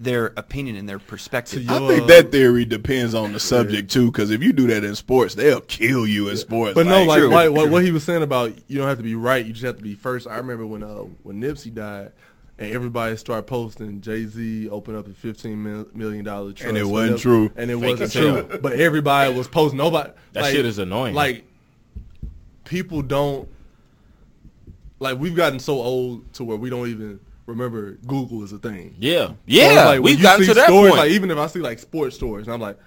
their 0.00 0.26
opinion 0.36 0.76
and 0.76 0.88
their 0.88 0.98
perspective. 1.00 1.64
So 1.66 1.74
I 1.74 1.88
think 1.88 2.04
Uh, 2.04 2.06
that 2.06 2.30
theory 2.30 2.64
depends 2.64 3.14
on 3.14 3.32
the 3.32 3.40
subject 3.40 3.90
too, 3.90 4.06
because 4.12 4.30
if 4.30 4.42
you 4.42 4.52
do 4.52 4.68
that 4.68 4.84
in 4.84 4.94
sports, 4.94 5.34
they'll 5.34 5.60
kill 5.60 6.06
you 6.06 6.28
in 6.28 6.36
sports. 6.36 6.74
But 6.74 6.86
no, 6.86 7.02
like, 7.04 7.18
True. 7.20 7.28
like 7.30 7.50
what, 7.50 7.68
what 7.70 7.82
he 7.84 7.90
was 7.90 8.04
saying 8.04 8.22
about 8.22 8.52
you 8.68 8.78
don't 8.78 8.86
have 8.86 8.98
to 8.98 9.02
be 9.02 9.16
right, 9.16 9.44
you 9.44 9.52
just 9.52 9.64
have 9.64 9.76
to 9.76 9.82
be 9.82 9.94
first. 9.94 10.26
I 10.28 10.36
remember 10.36 10.66
when 10.66 10.82
uh 10.84 11.04
when 11.24 11.40
Nipsey 11.40 11.74
died, 11.74 12.12
and 12.60 12.72
everybody 12.72 13.16
started 13.16 13.42
posting 13.48 14.00
Jay 14.00 14.24
Z 14.26 14.68
opened 14.68 14.96
up 14.98 15.08
a 15.08 15.10
fifteen 15.10 15.62
million 15.94 16.24
dollar 16.24 16.52
trust, 16.52 16.68
And 16.68 16.78
it 16.78 16.84
wasn't 16.86 17.12
Nip- 17.14 17.20
true. 17.20 17.50
and 17.56 17.68
it 17.70 17.74
Fake 17.78 17.82
wasn't 17.82 18.02
as 18.02 18.12
hell. 18.14 18.42
true. 18.44 18.58
But 18.60 18.74
everybody 18.74 19.34
was 19.34 19.48
posting. 19.48 19.78
Nobody 19.78 20.10
That 20.32 20.42
like- 20.44 20.54
shit 20.54 20.64
is 20.64 20.78
annoying. 20.78 21.14
Like 21.16 21.44
people 22.64 23.02
don't 23.02 23.48
like 25.00 25.18
we've 25.18 25.34
gotten 25.34 25.58
so 25.58 25.74
old 25.74 26.32
to 26.34 26.44
where 26.44 26.56
we 26.56 26.70
don't 26.70 26.88
even 26.88 27.18
remember 27.48 27.92
Google 28.06 28.44
is 28.44 28.52
a 28.52 28.58
thing. 28.58 28.94
Yeah, 28.98 29.32
yeah. 29.46 29.66
it's 29.68 29.76
like, 29.86 30.00
We've 30.02 30.20
gotten 30.22 30.46
to 30.46 30.54
that 30.54 30.66
stories, 30.66 30.90
point. 30.92 31.02
Like 31.02 31.10
even 31.12 31.30
if 31.30 31.38
I 31.38 31.46
see 31.48 31.60
like 31.60 31.78
sports 31.78 32.14
stories, 32.16 32.46
and 32.46 32.54
I'm 32.54 32.60
like, 32.60 32.78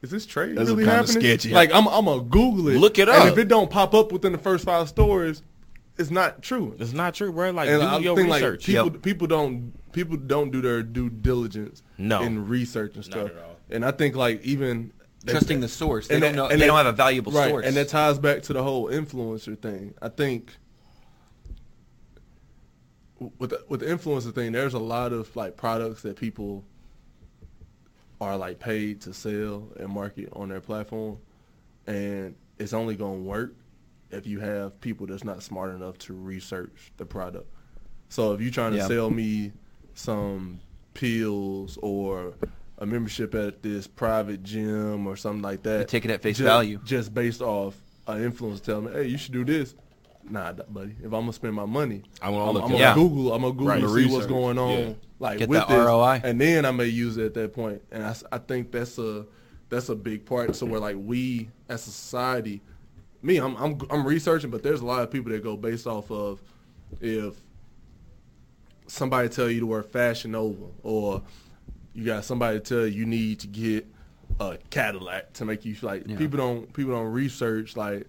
is 0.00 0.10
this 0.10 0.26
trade 0.26 0.56
That's 0.56 0.68
really 0.70 0.84
kinda 0.84 0.96
happening? 0.96 1.20
sketchy. 1.22 1.50
Like 1.50 1.70
I'm, 1.72 1.86
I'm 1.86 2.06
gonna 2.06 2.22
Google 2.24 2.68
it, 2.68 2.78
Look 2.78 2.98
it 2.98 3.08
and 3.08 3.18
up. 3.18 3.28
if 3.28 3.38
it 3.38 3.48
don't 3.48 3.70
pop 3.70 3.94
up 3.94 4.10
within 4.10 4.32
the 4.32 4.38
first 4.38 4.64
five 4.64 4.88
stories, 4.88 5.42
it's 5.98 6.10
not 6.10 6.42
true. 6.42 6.74
it's 6.80 6.92
not 6.92 7.14
true, 7.14 7.32
bro. 7.32 7.50
Like 7.50 7.68
And 7.68 7.80
do 7.80 7.86
I 7.86 7.98
your 7.98 8.16
think 8.16 8.32
research. 8.32 8.60
like 8.60 8.66
people, 8.66 8.92
Yep. 8.92 9.02
people 9.02 9.26
don't 9.28 9.92
people 9.92 10.16
don't 10.16 10.50
do 10.50 10.60
their 10.62 10.82
due 10.82 11.10
diligence 11.10 11.82
No. 11.98 12.22
in 12.22 12.48
research 12.48 12.94
and 12.96 13.04
stuff. 13.04 13.26
at 13.30 13.36
all. 13.36 13.56
And 13.70 13.84
I 13.84 13.90
think 13.90 14.16
like 14.16 14.42
even 14.42 14.92
Trusting 15.24 15.60
the 15.60 15.68
source. 15.68 16.08
They 16.08 16.16
and 16.16 16.22
don't 16.22 16.32
that- 16.32 16.36
know. 16.36 16.44
and 16.46 16.52
they 16.54 16.64
that- 16.64 16.66
don't 16.66 16.78
have 16.78 16.86
a 16.86 16.92
valuable 16.92 17.30
right, 17.30 17.48
source. 17.50 17.64
and 17.66 17.76
that 17.76 17.86
ties 17.88 18.18
back 18.18 18.42
to 18.44 18.52
the 18.52 18.62
whole 18.64 18.88
influencer 18.88 19.56
thing. 19.56 19.94
I 20.02 20.08
think 20.08 20.56
with 23.38 23.50
the, 23.50 23.64
with 23.68 23.80
the 23.80 23.86
influencer 23.86 24.34
thing, 24.34 24.52
there's 24.52 24.74
a 24.74 24.78
lot 24.78 25.12
of 25.12 25.34
like 25.36 25.56
products 25.56 26.02
that 26.02 26.16
people 26.16 26.64
are 28.20 28.36
like 28.36 28.58
paid 28.58 29.00
to 29.02 29.12
sell 29.12 29.68
and 29.78 29.88
market 29.88 30.28
on 30.34 30.48
their 30.48 30.60
platform, 30.60 31.18
and 31.86 32.34
it's 32.58 32.72
only 32.72 32.94
gonna 32.96 33.16
work 33.20 33.54
if 34.10 34.26
you 34.26 34.38
have 34.40 34.80
people 34.80 35.06
that's 35.06 35.24
not 35.24 35.42
smart 35.42 35.74
enough 35.74 35.98
to 35.98 36.12
research 36.12 36.92
the 36.98 37.04
product. 37.04 37.46
So 38.08 38.32
if 38.32 38.40
you're 38.40 38.50
trying 38.52 38.72
to 38.72 38.78
Yeah. 38.78 38.86
sell 38.88 39.10
me 39.10 39.52
some 39.94 40.60
pills 40.94 41.78
or 41.82 42.34
a 42.78 42.86
membership 42.86 43.34
at 43.34 43.62
this 43.62 43.86
private 43.86 44.42
gym 44.42 45.06
or 45.06 45.16
something 45.16 45.42
like 45.42 45.62
that, 45.62 45.80
You 45.80 45.86
take 45.86 46.04
it 46.04 46.10
at 46.10 46.22
face 46.22 46.36
ju- 46.38 46.44
value. 46.44 46.78
just 46.84 47.14
based 47.14 47.40
off 47.40 47.74
an 48.06 48.30
influencer 48.30 48.62
telling 48.62 48.84
me, 48.86 48.92
"Hey, 48.92 49.06
you 49.08 49.16
should 49.18 49.32
do 49.32 49.44
this." 49.44 49.74
Nah, 50.28 50.52
buddy. 50.52 50.94
If 51.00 51.06
I'm 51.06 51.10
gonna 51.10 51.32
spend 51.32 51.54
my 51.54 51.64
money, 51.66 52.02
I 52.20 52.30
wanna 52.30 52.46
I'm, 52.48 52.54
look 52.54 52.62
I'm 52.64 52.70
gonna 52.72 52.84
up. 52.84 52.94
Google. 52.94 53.32
I'm 53.34 53.42
gonna 53.42 53.52
Google 53.52 53.66
Right, 53.68 53.80
to 53.80 53.88
see 53.94 54.06
what's 54.12 54.26
going 54.26 54.58
on, 54.58 54.78
yeah. 54.78 54.92
like 55.18 55.38
Get 55.40 55.48
with 55.48 55.58
that 55.58 55.68
this, 55.68 55.84
ROI. 55.86 56.20
and 56.24 56.40
then 56.40 56.64
I 56.64 56.70
may 56.70 56.86
use 56.86 57.16
it 57.16 57.24
at 57.26 57.34
that 57.34 57.52
point. 57.52 57.82
And 57.90 58.04
I, 58.04 58.14
I 58.30 58.38
think 58.38 58.70
that's 58.72 58.98
a 58.98 59.26
that's 59.68 59.88
a 59.88 59.94
big 59.96 60.24
part. 60.24 60.54
So 60.54 60.66
where 60.66 60.80
like 60.80 60.96
we 60.98 61.48
as 61.68 61.86
a 61.86 61.90
society, 61.90 62.62
me, 63.22 63.38
I'm 63.38 63.56
I'm 63.56 63.78
I'm 63.90 64.06
researching, 64.06 64.50
but 64.50 64.62
there's 64.62 64.80
a 64.80 64.86
lot 64.86 65.02
of 65.02 65.10
people 65.10 65.32
that 65.32 65.42
go 65.42 65.56
based 65.56 65.86
off 65.86 66.10
of 66.10 66.40
if 67.00 67.34
somebody 68.86 69.28
tell 69.28 69.48
you 69.50 69.60
to 69.60 69.66
wear 69.66 69.82
Fashion 69.82 70.32
Nova 70.32 70.66
or 70.82 71.22
you 71.94 72.04
got 72.04 72.24
somebody 72.24 72.60
tell 72.60 72.80
you 72.86 73.00
you 73.00 73.06
need 73.06 73.40
to 73.40 73.46
get 73.46 73.86
a 74.40 74.58
Cadillac 74.70 75.32
to 75.34 75.44
make 75.44 75.64
you 75.64 75.74
feel 75.74 75.90
like 75.90 76.04
Yeah. 76.06 76.16
people 76.16 76.36
don't 76.38 76.72
people 76.72 76.92
don't 76.92 77.12
research 77.12 77.76
like 77.76 78.06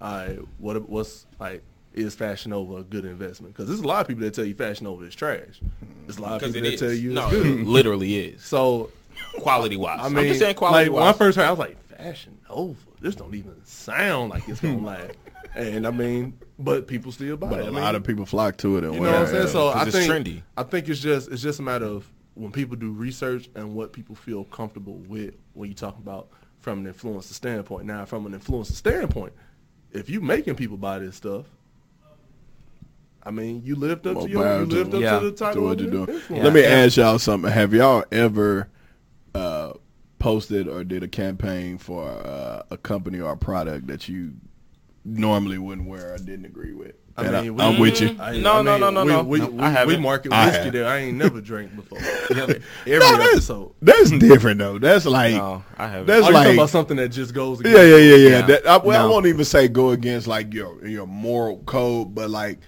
I 0.00 0.38
what 0.58 0.88
what's 0.88 1.26
like 1.40 1.62
is 1.94 2.14
Fashion 2.14 2.50
Nova 2.50 2.76
a 2.76 2.82
good 2.84 3.04
investment 3.06 3.54
because 3.54 3.68
there's 3.68 3.80
a 3.80 3.86
lot 3.86 4.02
of 4.02 4.08
people 4.08 4.22
that 4.24 4.34
tell 4.34 4.44
you 4.44 4.54
Fashion 4.54 4.84
Nova 4.84 5.04
is 5.04 5.14
trash. 5.14 5.60
There's 6.04 6.18
a 6.18 6.22
lot 6.22 6.42
of 6.42 6.52
people 6.52 6.58
it 6.58 6.62
that 6.62 6.72
is. 6.74 6.80
tell 6.80 6.92
you 6.92 7.12
no, 7.12 7.26
it's 7.28 7.32
good. 7.36 7.46
it 7.60 7.66
literally 7.66 8.16
is. 8.16 8.42
So 8.44 8.90
Quality 9.38 9.76
wise. 9.76 10.00
I 10.02 10.08
mean, 10.10 10.18
I'm 10.18 10.24
just 10.26 10.40
saying 10.40 10.56
quality 10.56 10.90
like 10.90 10.98
when 10.98 11.02
I 11.08 11.12
first 11.14 11.38
heard, 11.38 11.46
I 11.46 11.50
was 11.50 11.58
like, 11.58 11.82
Fashion 11.88 12.38
Nova. 12.50 12.76
This 13.00 13.14
don't 13.14 13.34
even 13.34 13.54
sound 13.64 14.30
like 14.30 14.46
it's 14.48 14.60
gonna 14.60 14.78
last. 14.84 15.12
And 15.54 15.86
I 15.86 15.90
mean, 15.90 16.38
but 16.58 16.86
people 16.86 17.10
still 17.12 17.38
buy 17.38 17.48
but 17.48 17.60
it. 17.60 17.62
a 17.62 17.66
I 17.68 17.70
lot 17.70 17.86
mean, 17.86 17.94
of 17.94 18.04
people 18.04 18.26
flock 18.26 18.58
to 18.58 18.76
it. 18.76 18.84
And 18.84 18.94
you 18.94 19.00
know 19.00 19.10
what 19.10 19.20
I'm 19.22 19.26
saying? 19.28 19.46
So 19.48 19.72
'cause 19.72 19.76
I 19.76 19.86
it's 19.88 19.96
think 19.96 20.12
trendy. 20.12 20.42
I 20.54 20.62
think 20.64 20.86
it's 20.90 21.00
just 21.00 21.30
it's 21.30 21.40
just 21.40 21.60
a 21.60 21.62
matter 21.62 21.86
of 21.86 22.06
when 22.34 22.52
people 22.52 22.76
do 22.76 22.92
research 22.92 23.48
and 23.54 23.74
what 23.74 23.94
people 23.94 24.14
feel 24.14 24.44
comfortable 24.44 24.96
with 25.08 25.34
when 25.54 25.70
you 25.70 25.74
talk 25.74 25.96
about 25.96 26.28
from 26.60 26.84
an 26.84 26.92
influencer 26.92 27.32
standpoint. 27.32 27.86
Now, 27.86 28.04
from 28.04 28.26
an 28.26 28.38
influencer 28.38 28.72
standpoint, 28.72 29.32
if 29.92 30.08
you 30.10 30.20
making 30.20 30.54
people 30.56 30.76
buy 30.76 30.98
this 30.98 31.16
stuff, 31.16 31.46
I 33.22 33.30
mean, 33.32 33.62
you 33.64 33.74
lived 33.74 34.06
up 34.06 34.14
More 34.14 34.24
to 34.24 34.30
your 34.30 34.42
power 34.42 34.60
you 34.60 34.66
to 34.66 34.74
lived 34.76 34.94
up 34.94 35.00
Yeah. 35.02 35.18
to 35.18 35.24
the 35.30 35.32
title 35.32 35.64
what 35.64 35.78
you're 35.80 35.90
doing. 35.90 36.06
influencer. 36.06 36.44
Let 36.44 36.52
me 36.52 36.60
Yeah. 36.62 36.68
ask 36.68 36.96
y'all 36.96 37.18
something. 37.18 37.50
Have 37.50 37.74
y'all 37.74 38.04
ever 38.12 38.68
uh, 39.34 39.72
posted 40.18 40.68
or 40.68 40.84
did 40.84 41.02
a 41.02 41.08
campaign 41.08 41.76
for 41.78 42.08
uh, 42.08 42.62
a 42.70 42.76
company 42.76 43.20
or 43.20 43.32
a 43.32 43.36
product 43.36 43.86
that 43.88 44.08
you 44.08 44.32
normally 45.04 45.58
wouldn't 45.58 45.88
wear 45.88 46.14
or 46.14 46.18
didn't 46.18 46.46
agree 46.46 46.72
with? 46.72 46.94
I 47.18 47.24
And 47.24 47.32
mean, 47.46 47.54
we- 47.54 47.62
I'm 47.64 47.78
with 47.80 48.00
you. 48.00 48.14
I- 48.20 48.38
No, 48.38 48.54
I 48.58 48.62
no, 48.62 48.72
mean, 48.72 48.80
no, 48.80 48.90
no, 48.90 49.04
we, 49.04 49.08
no. 49.10 49.22
We, 49.22 49.38
Nope, 49.38 49.52
we, 49.52 49.60
I 49.60 49.70
haven't. 49.70 49.96
we 49.96 50.02
market 50.02 50.32
I 50.32 50.46
whiskey 50.46 50.64
have. 50.64 50.72
there. 50.74 50.86
I 50.86 50.98
ain't 50.98 51.16
never 51.16 51.40
drank 51.40 51.74
before. 51.74 51.98
Every 52.30 52.60
No, 52.86 53.16
that's, 53.16 53.32
episode. 53.32 53.72
that's 53.80 54.10
different 54.10 54.58
though. 54.58 54.78
That's 54.78 55.06
like 55.06 55.34
No, 55.34 55.64
I 55.78 55.88
haven't. 55.88 56.06
That's 56.06 56.24
Oh, 56.24 56.28
you 56.28 56.34
like 56.34 56.44
talking 56.44 56.58
about 56.58 56.70
something 56.70 56.96
that 56.98 57.08
just 57.08 57.32
goes 57.32 57.62
Yeah, 57.64 57.70
yeah, 57.82 57.82
yeah, 57.96 57.96
yeah. 58.16 58.28
Yeah. 58.28 58.46
That, 58.46 58.66
I, 58.66 58.76
well, 58.78 59.06
I 59.06 59.10
won't 59.10 59.26
even 59.26 59.44
say 59.46 59.66
go 59.68 59.90
against 59.90 60.26
like 60.26 60.52
your 60.52 60.86
your 60.86 61.06
moral 61.06 61.58
code, 61.64 62.14
but 62.14 62.28
like 62.28 62.58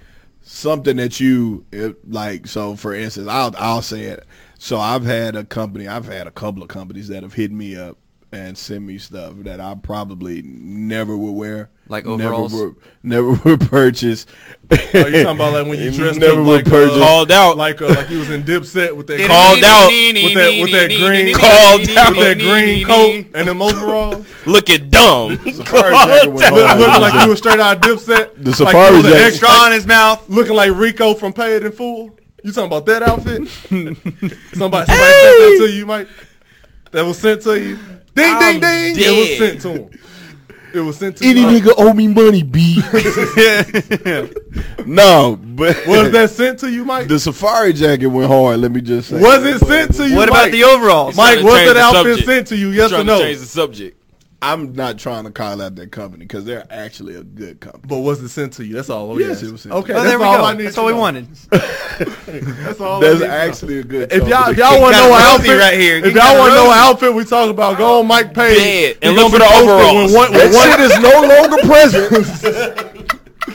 something 0.40 0.96
that 0.96 1.20
you 1.20 1.66
it, 1.70 1.96
like. 2.10 2.46
So, 2.46 2.74
for 2.74 2.94
instance, 2.94 3.28
I'll 3.28 3.54
I'll 3.58 3.82
say 3.82 4.04
it. 4.04 4.24
So, 4.58 4.78
I've 4.80 5.04
had 5.04 5.36
a 5.36 5.44
company. 5.44 5.86
I've 5.88 6.06
had 6.06 6.26
a 6.26 6.30
couple 6.32 6.62
of 6.62 6.68
companies 6.68 7.08
that 7.08 7.22
have 7.22 7.34
hit 7.34 7.52
me 7.52 7.76
up 7.76 7.98
and 8.30 8.58
send 8.58 8.86
me 8.86 8.98
stuff 8.98 9.34
that 9.38 9.58
I 9.60 9.74
probably 9.74 10.42
never 10.42 11.16
would 11.16 11.32
wear. 11.32 11.70
Like 11.90 12.04
never 12.04 12.34
overalls? 12.34 12.52
would, 12.52 12.74
never 13.02 13.32
would 13.44 13.60
purchase. 13.62 14.26
Oh, 14.70 14.74
you 14.76 14.92
talking 14.92 15.22
about 15.22 15.54
like 15.54 15.66
when 15.66 15.78
you 15.80 15.90
dressed 15.96 16.18
never 16.20 16.40
up 16.42 16.46
would 16.46 16.56
like 16.56 16.64
purchase. 16.66 16.96
uh, 16.96 17.00
Called 17.06 17.32
out. 17.32 17.56
like 17.56 17.80
uh, 17.80 17.88
like 17.88 18.10
you 18.10 18.18
was 18.18 18.28
in 18.28 18.42
Dipset 18.42 18.94
with 18.94 19.06
that 19.06 19.18
Called 19.26 19.64
out. 19.64 19.88
with 19.88 20.34
that 20.34 20.60
with 20.60 20.72
that 20.72 20.88
green 20.90 21.34
Called 21.34 21.80
with 21.80 21.96
out. 21.96 22.14
that 22.16 22.38
green 22.38 22.86
coat 22.86 23.24
and 23.34 23.48
them 23.48 23.62
overalls. 23.62 24.26
Looking 24.44 24.90
dumb. 24.90 25.36
Safari 25.50 25.94
jacket 25.94 26.30
was 26.32 26.42
looking 26.50 27.00
like 27.00 27.24
you 27.24 27.30
was 27.30 27.38
straight 27.38 27.60
out 27.60 27.76
of 27.76 27.82
Dipset. 27.82 28.44
The 28.44 28.52
safari 28.52 28.90
you 28.90 28.96
was 28.98 29.06
an 29.06 29.12
jacket. 29.12 29.26
extra 29.26 29.48
Straw 29.48 29.66
in 29.68 29.72
his 29.72 29.86
mouth. 29.86 30.28
looking 30.28 30.54
like 30.54 30.72
Rico 30.74 31.14
from 31.14 31.32
Paid 31.32 31.62
in 31.64 31.72
Full. 31.72 32.18
You 32.44 32.52
talking 32.52 32.66
about 32.66 32.84
that 32.86 33.02
outfit? 33.02 33.48
somebody 33.48 33.94
somebody 34.52 34.86
sent 34.86 34.88
that 34.88 35.56
to 35.66 35.72
you, 35.72 35.86
Mike. 35.86 36.08
That 36.90 37.04
was 37.06 37.18
sent 37.18 37.40
to 37.42 37.58
you. 37.58 37.78
Ding 38.18 38.34
I'm 38.36 38.60
ding 38.60 38.94
ding. 38.94 39.04
It 39.04 39.18
was 39.18 39.38
sent 39.38 39.60
to 39.62 39.68
him. 39.70 39.90
It 40.74 40.80
was 40.80 40.96
sent 40.98 41.16
to 41.16 41.24
Any 41.26 41.40
you. 41.40 41.46
nigga 41.46 41.72
owe 41.78 41.94
me 41.94 42.08
money, 42.08 42.42
B. 42.42 42.76
no, 44.86 45.36
but 45.42 45.76
Was 45.86 46.10
that 46.12 46.30
sent 46.30 46.58
to 46.60 46.70
you, 46.70 46.84
Mike? 46.84 47.08
the 47.08 47.18
safari 47.18 47.72
jacket 47.72 48.06
went 48.08 48.30
hard. 48.30 48.60
Let 48.60 48.72
me 48.72 48.80
just 48.82 49.08
say. 49.08 49.20
Was 49.20 49.44
it 49.44 49.58
sent 49.60 49.94
to 49.94 50.08
you? 50.08 50.16
What 50.16 50.28
Mike? 50.28 50.38
about 50.40 50.52
the 50.52 50.64
overalls? 50.64 51.16
Mike, 51.16 51.40
Trying 51.40 51.44
was 51.46 51.54
that 51.54 51.72
the 51.74 51.80
outfit 51.80 52.04
subject. 52.18 52.26
sent 52.26 52.46
to 52.48 52.56
you? 52.56 52.68
Yes 52.68 52.90
Trying 52.90 53.00
or 53.00 53.04
to 53.04 53.10
no? 53.10 53.18
change 53.20 53.38
the 53.38 53.46
subject. 53.46 53.97
I'm 54.40 54.72
not 54.72 54.98
trying 54.98 55.24
to 55.24 55.32
call 55.32 55.60
out 55.60 55.74
that 55.74 55.90
company 55.90 56.24
because 56.24 56.44
they're 56.44 56.64
actually 56.70 57.16
a 57.16 57.24
good 57.24 57.58
company. 57.58 57.82
But 57.88 57.98
was 57.98 58.22
it 58.22 58.28
sent 58.28 58.52
to 58.54 58.64
you? 58.64 58.74
That's 58.76 58.88
all. 58.88 59.20
Yes, 59.20 59.42
yeah. 59.42 59.48
it 59.48 59.52
was 59.52 59.62
sent 59.62 59.74
Okay, 59.74 59.92
to 59.92 59.98
Oh, 59.98 60.02
that's 60.02 60.10
there 60.10 60.18
we 60.20 60.24
all 60.24 60.38
go. 60.38 60.44
I 60.44 60.52
need 60.54 60.64
That's 60.66 60.78
all 60.78 60.86
we 60.86 60.92
know. 60.92 60.98
wanted. 60.98 61.26
That's 61.50 62.80
all. 62.80 62.98
I 63.04 63.08
That's 63.08 63.20
need 63.20 63.26
to 63.26 63.32
actually 63.32 63.78
a 63.80 63.82
good. 63.82 64.12
If 64.12 64.28
y'all, 64.28 64.44
company. 64.54 64.58
y'all 64.62 64.80
want 64.80 64.94
to 64.94 65.00
know 65.02 65.08
what 65.10 65.18
Rosie 65.40 65.50
outfit 65.50 65.58
right 65.58 65.74
here. 65.80 65.96
if 66.04 66.14
y'all 66.14 66.38
want 66.38 66.50
to 66.50 66.54
know 66.54 66.66
Rosie. 66.66 66.68
what 66.68 66.78
outfit 66.78 67.14
we 67.14 67.24
talking 67.24 67.50
about, 67.50 67.78
go 67.78 67.98
on 67.98 68.06
Mike 68.06 68.32
Page 68.32 68.58
Dead. 68.58 68.98
And 69.02 69.16
gonna 69.16 69.28
look 69.28 69.32
for 69.32 69.38
be 69.38 69.44
the 69.44 69.50
posted 69.50 69.68
overalls. 69.68 70.12
With 70.12 70.14
one, 70.14 70.32
with 70.32 70.52
that 70.52 70.54
one, 70.54 70.68
shit 70.70 70.80
is 70.86 70.94
no 71.02 71.14
longer 71.26 71.58
present. 71.66 72.94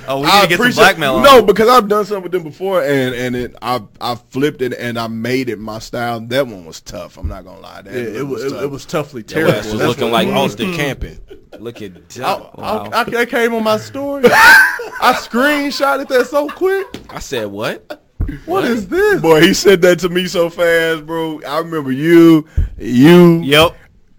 Oh, 0.08 0.22
we 0.22 0.28
I 0.28 0.36
need 0.36 0.42
to 0.44 0.48
get 0.48 0.58
some 0.58 0.62
appreciate- 0.66 0.76
blackmail 0.84 1.16
on. 1.16 1.24
No, 1.24 1.42
because 1.42 1.68
I've 1.70 1.88
done 1.88 2.06
something 2.06 2.24
with 2.24 2.32
them 2.32 2.44
before, 2.44 2.82
and 2.84 3.14
and 3.16 3.36
it, 3.36 3.56
I 3.62 3.82
I 4.02 4.16
flipped 4.16 4.62
it 4.62 4.74
and 4.74 4.98
I 4.98 5.08
made 5.08 5.50
it 5.50 5.60
my 5.60 5.80
style. 5.80 6.20
That 6.20 6.48
one 6.48 6.66
was 6.66 6.82
tough. 6.82 7.18
I'm 7.18 7.28
not 7.28 7.44
gonna 7.46 7.60
lie. 7.60 7.82
That 7.84 7.94
yeah, 7.94 8.20
it 8.20 8.28
was 8.28 8.44
it, 8.44 8.50
tough. 8.52 8.64
it 8.64 8.68
was 8.68 8.86
toughly 8.86 9.24
terrible. 9.24 9.54
ass 9.54 9.66
was 9.66 9.80
That's 9.80 9.88
looking 9.90 10.12
what- 10.12 10.26
like 10.26 10.28
Austin 10.30 10.68
mm-hmm. 10.68 10.76
camping. 10.78 11.20
Look 11.60 11.82
at 11.82 11.92
I, 11.92 11.98
that. 12.20 12.50
I, 12.58 13.02
I, 13.02 13.04
that 13.04 13.30
came 13.30 13.54
on 13.54 13.64
my 13.64 13.78
story. 13.78 14.24
I 14.28 15.14
screenshotted 15.18 16.08
that 16.08 16.26
so 16.28 16.48
quick. 16.50 16.88
I 17.10 17.20
said 17.20 17.48
what? 17.48 18.02
What 18.46 18.64
is 18.66 18.88
this? 18.88 19.22
Boy, 19.22 19.42
he 19.42 19.54
said 19.54 19.82
that 19.82 20.00
to 20.00 20.10
me 20.10 20.28
so 20.28 20.50
fast, 20.50 21.06
bro. 21.06 21.42
I 21.46 21.60
remember 21.60 21.92
you, 21.92 22.48
you, 22.78 23.42
Yep, 23.42 23.76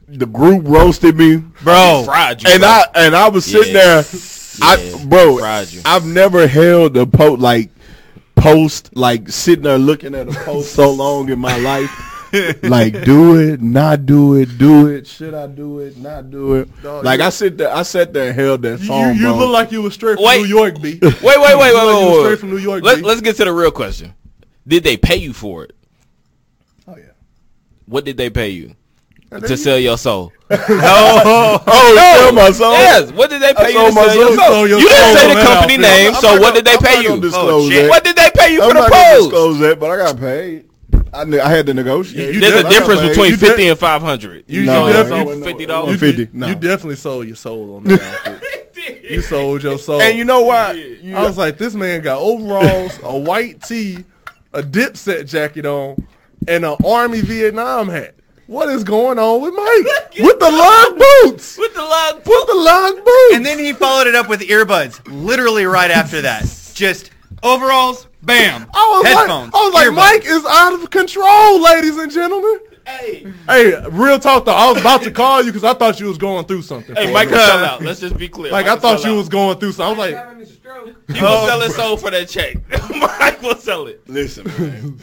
the 0.09 0.27
group 0.27 0.63
roasted 0.67 1.17
me, 1.17 1.39
bro. 1.63 2.03
Fried 2.05 2.43
you. 2.43 2.51
and 2.51 2.61
bro. 2.61 2.69
I 2.69 2.85
and 2.97 3.17
I 3.17 3.29
was 3.31 3.47
sitting 3.47 3.75
Yeah. 3.75 4.03
There. 4.59 4.97
I, 4.97 5.05
bro, 5.07 5.61
you. 5.63 5.81
I've 5.85 6.07
never 6.07 6.47
held 6.47 6.97
a 6.97 7.07
post 7.07 7.41
like 7.41 7.71
post 8.37 8.97
like 8.97 9.29
sitting 9.29 9.65
there 9.65 9.79
looking 9.79 10.15
at 10.15 10.29
a 10.29 10.33
post 10.45 10.73
so 10.75 10.91
long 10.93 11.29
in 11.31 11.39
my 11.39 11.57
life. 11.59 12.11
like 12.65 13.05
do 13.05 13.39
it, 13.39 13.63
not 13.63 14.07
do 14.07 14.35
it, 14.35 14.59
do 14.59 14.89
it. 14.89 15.07
Should 15.07 15.35
I 15.35 15.47
do 15.47 15.79
it, 15.79 15.97
not 15.99 16.33
do 16.33 16.55
it? 16.55 16.83
Dog, 16.83 17.05
like 17.05 17.21
you- 17.21 17.27
I 17.27 17.31
sit 17.31 17.57
there, 17.59 17.73
I 17.73 17.83
sat 17.85 18.13
there 18.13 18.29
and 18.31 18.35
held 18.35 18.63
that 18.63 18.81
You, 18.81 18.87
song, 18.87 19.15
you 19.15 19.21
bro. 19.23 19.37
look 19.39 19.51
like 19.51 19.71
you 19.71 19.83
was 19.83 19.95
straight 19.95 20.17
from 20.17 20.25
Wait. 20.25 20.43
New 20.43 20.49
York, 20.49 20.81
B. 20.83 20.99
Wait, 21.01 21.03
wait, 21.03 21.23
wait, 21.23 21.39
wait, 21.39 21.59
wait, 21.59 21.73
like 21.75 22.09
wait, 22.09 22.21
straight 22.25 22.39
from 22.41 22.51
New 22.51 22.59
York, 22.59 22.83
Let, 22.83 22.97
B. 22.97 23.03
let's 23.03 23.21
get 23.21 23.37
to 23.37 23.45
the 23.45 23.53
real 23.53 23.71
question. 23.71 24.15
Did 24.67 24.83
they 24.83 24.97
pay 24.97 25.15
you 25.17 25.33
for 25.33 25.63
it? 25.63 25.77
oh 26.89 26.97
yeah. 26.97 27.05
What 27.87 28.05
did 28.05 28.17
they 28.17 28.31
pay 28.31 28.49
you 28.51 28.75
to 29.31 29.57
sell 29.57 29.79
your 29.79 29.99
soul? 29.99 30.33
Oh, 30.51 31.63
oh, 31.67 31.95
sell 32.21 32.33
my 32.33 32.51
soul. 32.51 32.73
Yes. 32.73 33.11
What 33.13 33.31
did 33.31 33.43
they 33.43 33.55
pay 33.55 33.69
you 33.73 33.79
to 33.79 33.93
sold 33.93 33.95
my 33.95 34.05
sell 34.07 34.17
your 34.17 34.37
soul. 34.37 34.47
soul? 34.47 34.69
Your 34.69 34.79
You 34.81 34.89
didn't 34.89 35.19
soul 35.19 35.29
say 35.29 35.35
the 35.35 35.41
company 35.41 35.79
name. 35.79 36.15
I'm 36.15 36.21
So 36.21 36.33
not 36.35 36.41
what 36.41 36.55
did 36.55 36.65
they 36.65 36.73
I'm 36.73 36.79
pay 36.79 37.03
you? 37.03 37.21
disclose 37.21 37.67
Oh, 37.67 37.71
shit. 37.71 37.89
What 37.91 38.05
did 38.05 38.17
they 38.17 38.31
pay 38.35 38.53
you 38.53 38.63
I'm 38.63 38.69
for 38.69 38.75
the 38.75 38.81
not 38.81 38.91
gonna 38.91 39.19
disclose 39.19 39.59
that, 39.61 39.81
but 39.81 39.91
I 39.91 39.97
got 39.97 40.19
paid. 40.19 40.69
I, 41.13 41.25
kn- 41.25 41.41
I 41.41 41.49
had 41.49 41.67
to 41.67 41.75
negotiate. 41.75 42.35
You 42.35 42.41
There's 42.41 42.53
did- 42.55 42.65
a 42.65 42.69
I 42.69 42.71
got 42.71 42.79
difference 42.79 43.01
between 43.09 43.31
You 43.31 43.37
fifty 43.37 43.63
did- 43.63 43.71
and 43.71 43.79
five 43.79 44.03
hundred. 44.03 44.45
You, 44.49 44.65
No, 44.65 44.87
you 44.87 44.93
definitely, 44.93 45.25
wasn't- 45.25 45.45
fifty 45.47 45.67
dollars. 45.67 46.01
50, 46.01 46.23
you- 46.23 46.29
no. 46.33 46.47
you 46.49 46.55
definitely 46.55 46.97
sold 46.97 47.27
your 47.27 47.37
soul 47.37 47.77
on 47.77 47.85
that 47.85 48.03
outfit. 48.27 49.05
You 49.11 49.21
sold 49.23 49.63
your 49.63 49.79
soul. 49.79 50.01
And 50.01 50.17
you 50.19 50.25
know 50.25 50.43
why? 50.43 50.73
You- 50.73 51.17
I 51.17 51.23
was 51.25 51.39
like, 51.39 51.57
this 51.59 51.75
man 51.75 52.01
got 52.03 52.19
overalls, 52.19 52.99
a 53.03 53.17
white 53.17 53.63
tee, 53.63 54.05
a 54.53 54.63
dipset 54.63 55.27
jacket 55.29 55.67
on, 55.67 56.05
and 56.49 56.65
an 56.65 56.77
Army 56.85 57.21
Vietnam 57.21 57.89
hat. 57.89 58.15
What 58.47 58.69
is 58.69 58.85
going 58.85 59.19
on 59.19 59.41
with 59.41 59.55
Mike? 59.55 60.13
with 60.21 60.39
the 60.39 60.51
lug 60.51 60.99
boots. 60.99 61.57
With 61.57 61.75
the 61.75 61.83
log 61.83 62.17
With 62.17 62.47
the 62.47 62.55
lug 62.55 62.97
boots. 63.05 63.35
And 63.35 63.45
then 63.45 63.59
he 63.59 63.73
followed 63.73 64.07
it 64.07 64.15
up 64.15 64.29
with 64.29 64.41
earbuds, 64.43 65.01
literally 65.07 65.65
right 65.65 65.91
after 65.91 66.21
that. 66.23 66.45
Just 66.75 67.11
overalls, 67.43 68.07
bam. 68.23 68.67
I 68.75 69.01
was 69.03 69.07
Headphones. 69.07 69.53
like, 69.53 69.55
I 69.55 69.65
was 69.65 69.75
like, 69.75 69.87
earbuds. 69.89 69.95
Mike 69.97 70.25
is 70.27 70.45
out 70.47 70.75
of 70.75 70.91
control, 70.91 71.63
ladies 71.63 71.97
and 71.97 72.11
gentlemen. 72.13 72.59
Hey, 72.87 73.33
Hey, 73.49 73.83
real 73.89 74.19
talk 74.19 74.45
though, 74.45 74.53
I 74.53 74.71
was 74.71 74.79
about 74.79 75.03
to 75.05 75.11
call 75.11 75.41
you 75.41 75.47
because 75.51 75.65
I 75.65 75.73
thought 75.73 75.99
you 76.01 76.07
was 76.07 76.19
going 76.19 76.45
through 76.45 76.61
something. 76.63 76.95
hey, 76.95 77.07
Mike, 77.07 77.31
Michael 77.31 77.37
real. 77.39 77.47
sell 77.47 77.65
out. 77.65 77.83
Let's 77.83 78.01
just 78.01 78.19
be 78.19 78.29
clear. 78.29 78.53
Like 78.53 78.67
I 78.67 78.77
thought 78.77 79.03
you 79.05 79.13
out. 79.13 79.17
was 79.17 79.31
going 79.31 79.59
through 79.59 79.73
something. 79.73 79.87
I 79.87 79.89
was 79.89 80.13
like, 80.13 80.15
having 80.27 80.43
a 80.43 80.47
stroke. 80.47 80.95
He 81.09 81.15
sell 81.15 81.61
his 81.63 81.75
soul 81.75 81.93
oh, 81.93 81.97
for 81.97 82.11
that 82.11 82.29
check. 82.29 82.57
Mike 82.95 83.41
will 83.41 83.57
sell 83.57 83.87
it. 83.87 84.07
Listen, 84.07 84.45
man. 84.59 84.99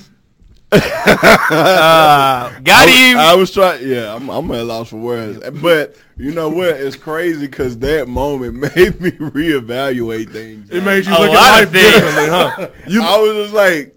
Uh, 0.72 2.60
got 2.64 2.88
I, 2.88 2.92
him. 2.92 3.18
I 3.18 3.36
was 3.36 3.52
trying. 3.52 3.88
Yeah, 3.88 4.16
I'm, 4.16 4.30
I'm 4.30 4.50
at 4.52 4.60
a 4.62 4.64
loss 4.64 4.90
for 4.90 4.98
words. 4.98 5.40
But 5.62 5.96
you 6.18 6.32
know 6.32 6.50
what? 6.50 6.70
It's 6.70 6.96
crazy 6.96 7.48
because 7.48 7.78
that 7.80 8.08
moment 8.08 8.56
made 8.76 9.00
me 9.02 9.12
reevaluate 9.12 10.32
things. 10.32 10.70
it 10.70 10.84
made 10.84 11.06
you 11.06 11.12
A 11.12 11.20
look 11.20 11.32
at 11.32 11.62
life 11.62 11.72
differently, 11.72 12.28
huh? 12.30 12.70
You, 12.88 13.02
I 13.04 13.18
was 13.20 13.34
just 13.46 13.54
like, 13.54 13.96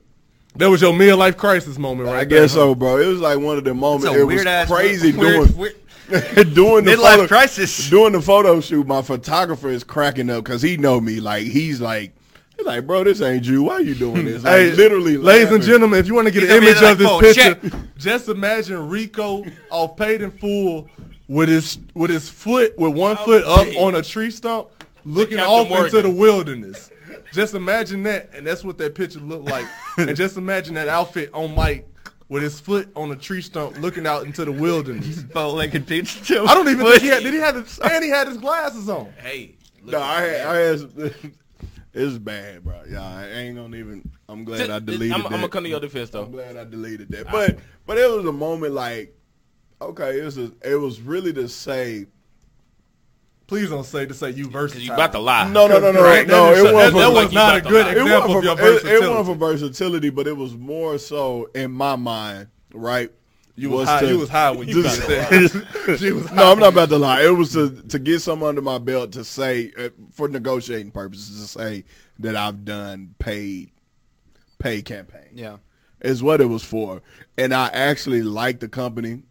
that 0.56 0.68
was 0.68 0.82
your 0.82 0.92
midlife 0.92 1.36
crisis 1.36 1.78
moment, 1.78 2.08
right? 2.08 2.14
I 2.16 2.24
there, 2.24 2.42
guess 2.42 2.52
huh? 2.52 2.60
so, 2.60 2.74
bro. 2.74 2.98
It 2.98 3.06
was 3.06 3.20
like 3.20 3.38
one 3.38 3.58
of 3.58 3.64
the 3.64 3.74
moments. 3.74 4.06
It's 4.06 4.16
a 4.16 4.20
It 4.20 4.24
was 4.24 4.68
crazy 4.68 5.12
weird- 5.16 5.48
doing 5.48 5.56
weird- 5.56 5.76
doing 6.54 6.84
the 6.84 6.92
Midlife 6.92 7.14
photo, 7.16 7.26
crisis. 7.26 7.88
Doing 7.88 8.12
the 8.12 8.20
photo 8.20 8.60
shoot, 8.60 8.86
my 8.86 9.00
photographer 9.00 9.70
is 9.70 9.82
cracking 9.82 10.28
up 10.28 10.44
because 10.44 10.60
he 10.60 10.76
know 10.76 11.00
me. 11.00 11.18
Like 11.18 11.44
he's 11.46 11.80
like, 11.80 12.14
he's 12.64 12.76
like, 12.76 12.86
bro, 12.86 13.04
this 13.04 13.20
ain't 13.20 13.44
you. 13.44 13.62
Why 13.64 13.74
are 13.74 13.82
you 13.82 13.94
doing 13.94 14.24
this? 14.24 14.42
Like, 14.44 14.52
Hey, 14.54 14.72
literally, 14.72 15.16
ladies 15.16 15.50
and 15.52 15.62
gentlemen, 15.62 16.00
if 16.00 16.06
you 16.06 16.14
want 16.14 16.26
to 16.28 16.32
get 16.32 16.42
He's 16.42 16.50
an 16.52 16.60
gonna 16.60 16.70
image 16.70 16.82
like, 16.82 16.92
of 16.92 16.98
this 16.98 17.08
"Oh, 17.08 17.20
picture, 17.20 17.54
check." 17.70 17.80
just 17.98 18.28
imagine 18.28 18.88
Rico 18.88 19.44
off 19.70 19.96
paid 19.96 20.22
in 20.22 20.30
full 20.30 20.88
with 21.28 21.48
his 21.48 21.78
with 21.94 22.10
his 22.10 22.28
foot 22.28 22.76
with 22.78 22.94
one 22.94 23.16
foot 23.18 23.44
up 23.44 23.64
paid. 23.66 23.76
on 23.78 23.94
a 23.96 24.02
tree 24.02 24.30
stump, 24.30 24.68
looking 25.04 25.38
off 25.38 25.68
Morgan. 25.68 25.86
into 25.86 26.02
the 26.02 26.10
wilderness. 26.10 26.90
Just 27.32 27.54
imagine 27.54 28.02
that, 28.04 28.30
and 28.34 28.46
that's 28.46 28.62
what 28.64 28.78
that 28.78 28.94
picture 28.94 29.18
looked 29.20 29.46
like. 29.48 29.66
and 29.98 30.14
just 30.16 30.36
imagine 30.36 30.74
that 30.74 30.88
outfit 30.88 31.30
on 31.34 31.54
Mike 31.54 31.88
with 32.28 32.42
his 32.42 32.60
foot 32.60 32.88
on 32.96 33.10
a 33.10 33.16
tree 33.16 33.42
stump, 33.42 33.78
looking 33.80 34.06
out 34.06 34.24
into 34.24 34.44
the 34.44 34.52
wilderness. 34.52 35.22
Bow-legged 35.34 35.86
picture 35.86 36.24
too. 36.24 36.44
I 36.46 36.54
don't 36.54 36.68
even 36.68 36.86
think 36.86 37.02
he 37.02 37.08
had. 37.08 37.22
Did 37.22 37.34
he 37.34 37.40
have? 37.40 37.56
His, 37.56 37.78
and 37.80 38.04
he 38.04 38.10
had 38.10 38.28
his 38.28 38.36
glasses 38.38 38.88
on. 38.88 39.12
Hey, 39.22 39.56
No, 39.84 39.98
at 39.98 40.02
I 40.02 40.20
had. 40.22 40.46
I 40.46 40.56
had. 40.56 41.14
It's 41.94 42.18
bad, 42.18 42.64
bro. 42.64 42.82
Yeah, 42.90 43.04
I 43.06 43.26
ain't 43.28 43.56
gonna 43.56 43.76
even. 43.76 44.10
I'm 44.28 44.44
glad 44.44 44.68
I 44.68 44.80
deleted 44.80 45.12
I'm, 45.12 45.22
that. 45.22 45.26
I'm 45.26 45.32
gonna 45.32 45.48
come 45.48 45.62
to 45.62 45.70
your 45.70 45.78
defense 45.80 46.10
though. 46.10 46.24
I'm 46.24 46.32
glad 46.32 46.56
I 46.56 46.64
deleted 46.64 47.08
that. 47.10 47.30
But 47.30 47.58
but 47.86 47.98
it 47.98 48.10
was 48.10 48.26
a 48.26 48.32
moment 48.32 48.74
like, 48.74 49.16
okay, 49.80 50.18
it 50.18 50.24
was 50.24 50.36
a, 50.36 50.50
it 50.64 50.74
was 50.74 51.00
really 51.00 51.32
to 51.34 51.48
say. 51.48 52.06
Please 53.46 53.68
don't 53.68 53.84
say 53.84 54.06
to 54.06 54.14
say 54.14 54.30
you 54.30 54.48
versatile. 54.48 54.82
You 54.82 54.94
about 54.94 55.12
to 55.12 55.18
lie. 55.18 55.48
No, 55.50 55.66
no, 55.68 55.78
no, 55.78 55.92
no, 55.92 56.02
Right, 56.02 56.26
no. 56.26 56.52
It 56.54 56.72
wasn't 56.72 56.74
that 56.74 56.90
for- 56.92 56.96
was 56.96 57.24
like 57.24 57.32
not 57.32 57.56
a 57.56 57.60
good 57.60 57.84
lie. 57.86 57.92
it 57.92 57.98
example 57.98 58.34
wasn't 58.34 58.36
of 58.38 58.44
your 58.44 58.56
for, 58.56 58.86
it, 58.88 58.92
it 58.92 59.00
wasn't 59.08 59.26
for 59.26 59.34
versatility, 59.34 60.10
but 60.10 60.26
it 60.26 60.36
was 60.36 60.56
more 60.56 60.96
so 60.98 61.50
in 61.54 61.70
my 61.70 61.94
mind, 61.94 62.48
right? 62.72 63.12
You 63.56 63.70
was, 63.70 63.88
high, 63.88 64.00
to- 64.00 64.08
you 64.08 64.18
was 64.18 64.28
high 64.28 64.50
when 64.50 64.66
you 64.68 64.82
Just- 64.82 65.02
said 65.02 65.30
that. 65.30 65.98
She 66.00 66.10
was 66.12 66.30
no, 66.32 66.50
I'm 66.50 66.58
not 66.58 66.72
about 66.72 66.88
to 66.88 66.98
lie. 66.98 67.22
It 67.24 67.30
was 67.30 67.52
to 67.52 67.70
to 67.88 67.98
get 67.98 68.20
some 68.20 68.42
under 68.42 68.60
my 68.62 68.78
belt 68.78 69.12
to 69.12 69.24
say 69.24 69.70
uh, 69.78 69.90
for 70.12 70.28
negotiating 70.28 70.90
purposes 70.92 71.40
to 71.40 71.46
say 71.58 71.84
that 72.18 72.34
I've 72.36 72.64
done 72.64 73.14
paid 73.18 73.70
paid 74.58 74.84
campaign. 74.86 75.28
Yeah. 75.34 75.58
is 76.00 76.22
what 76.22 76.40
it 76.40 76.46
was 76.46 76.64
for. 76.64 77.02
And 77.38 77.52
I 77.54 77.68
actually 77.68 78.22
like 78.22 78.60
the 78.60 78.68
company 78.68 79.22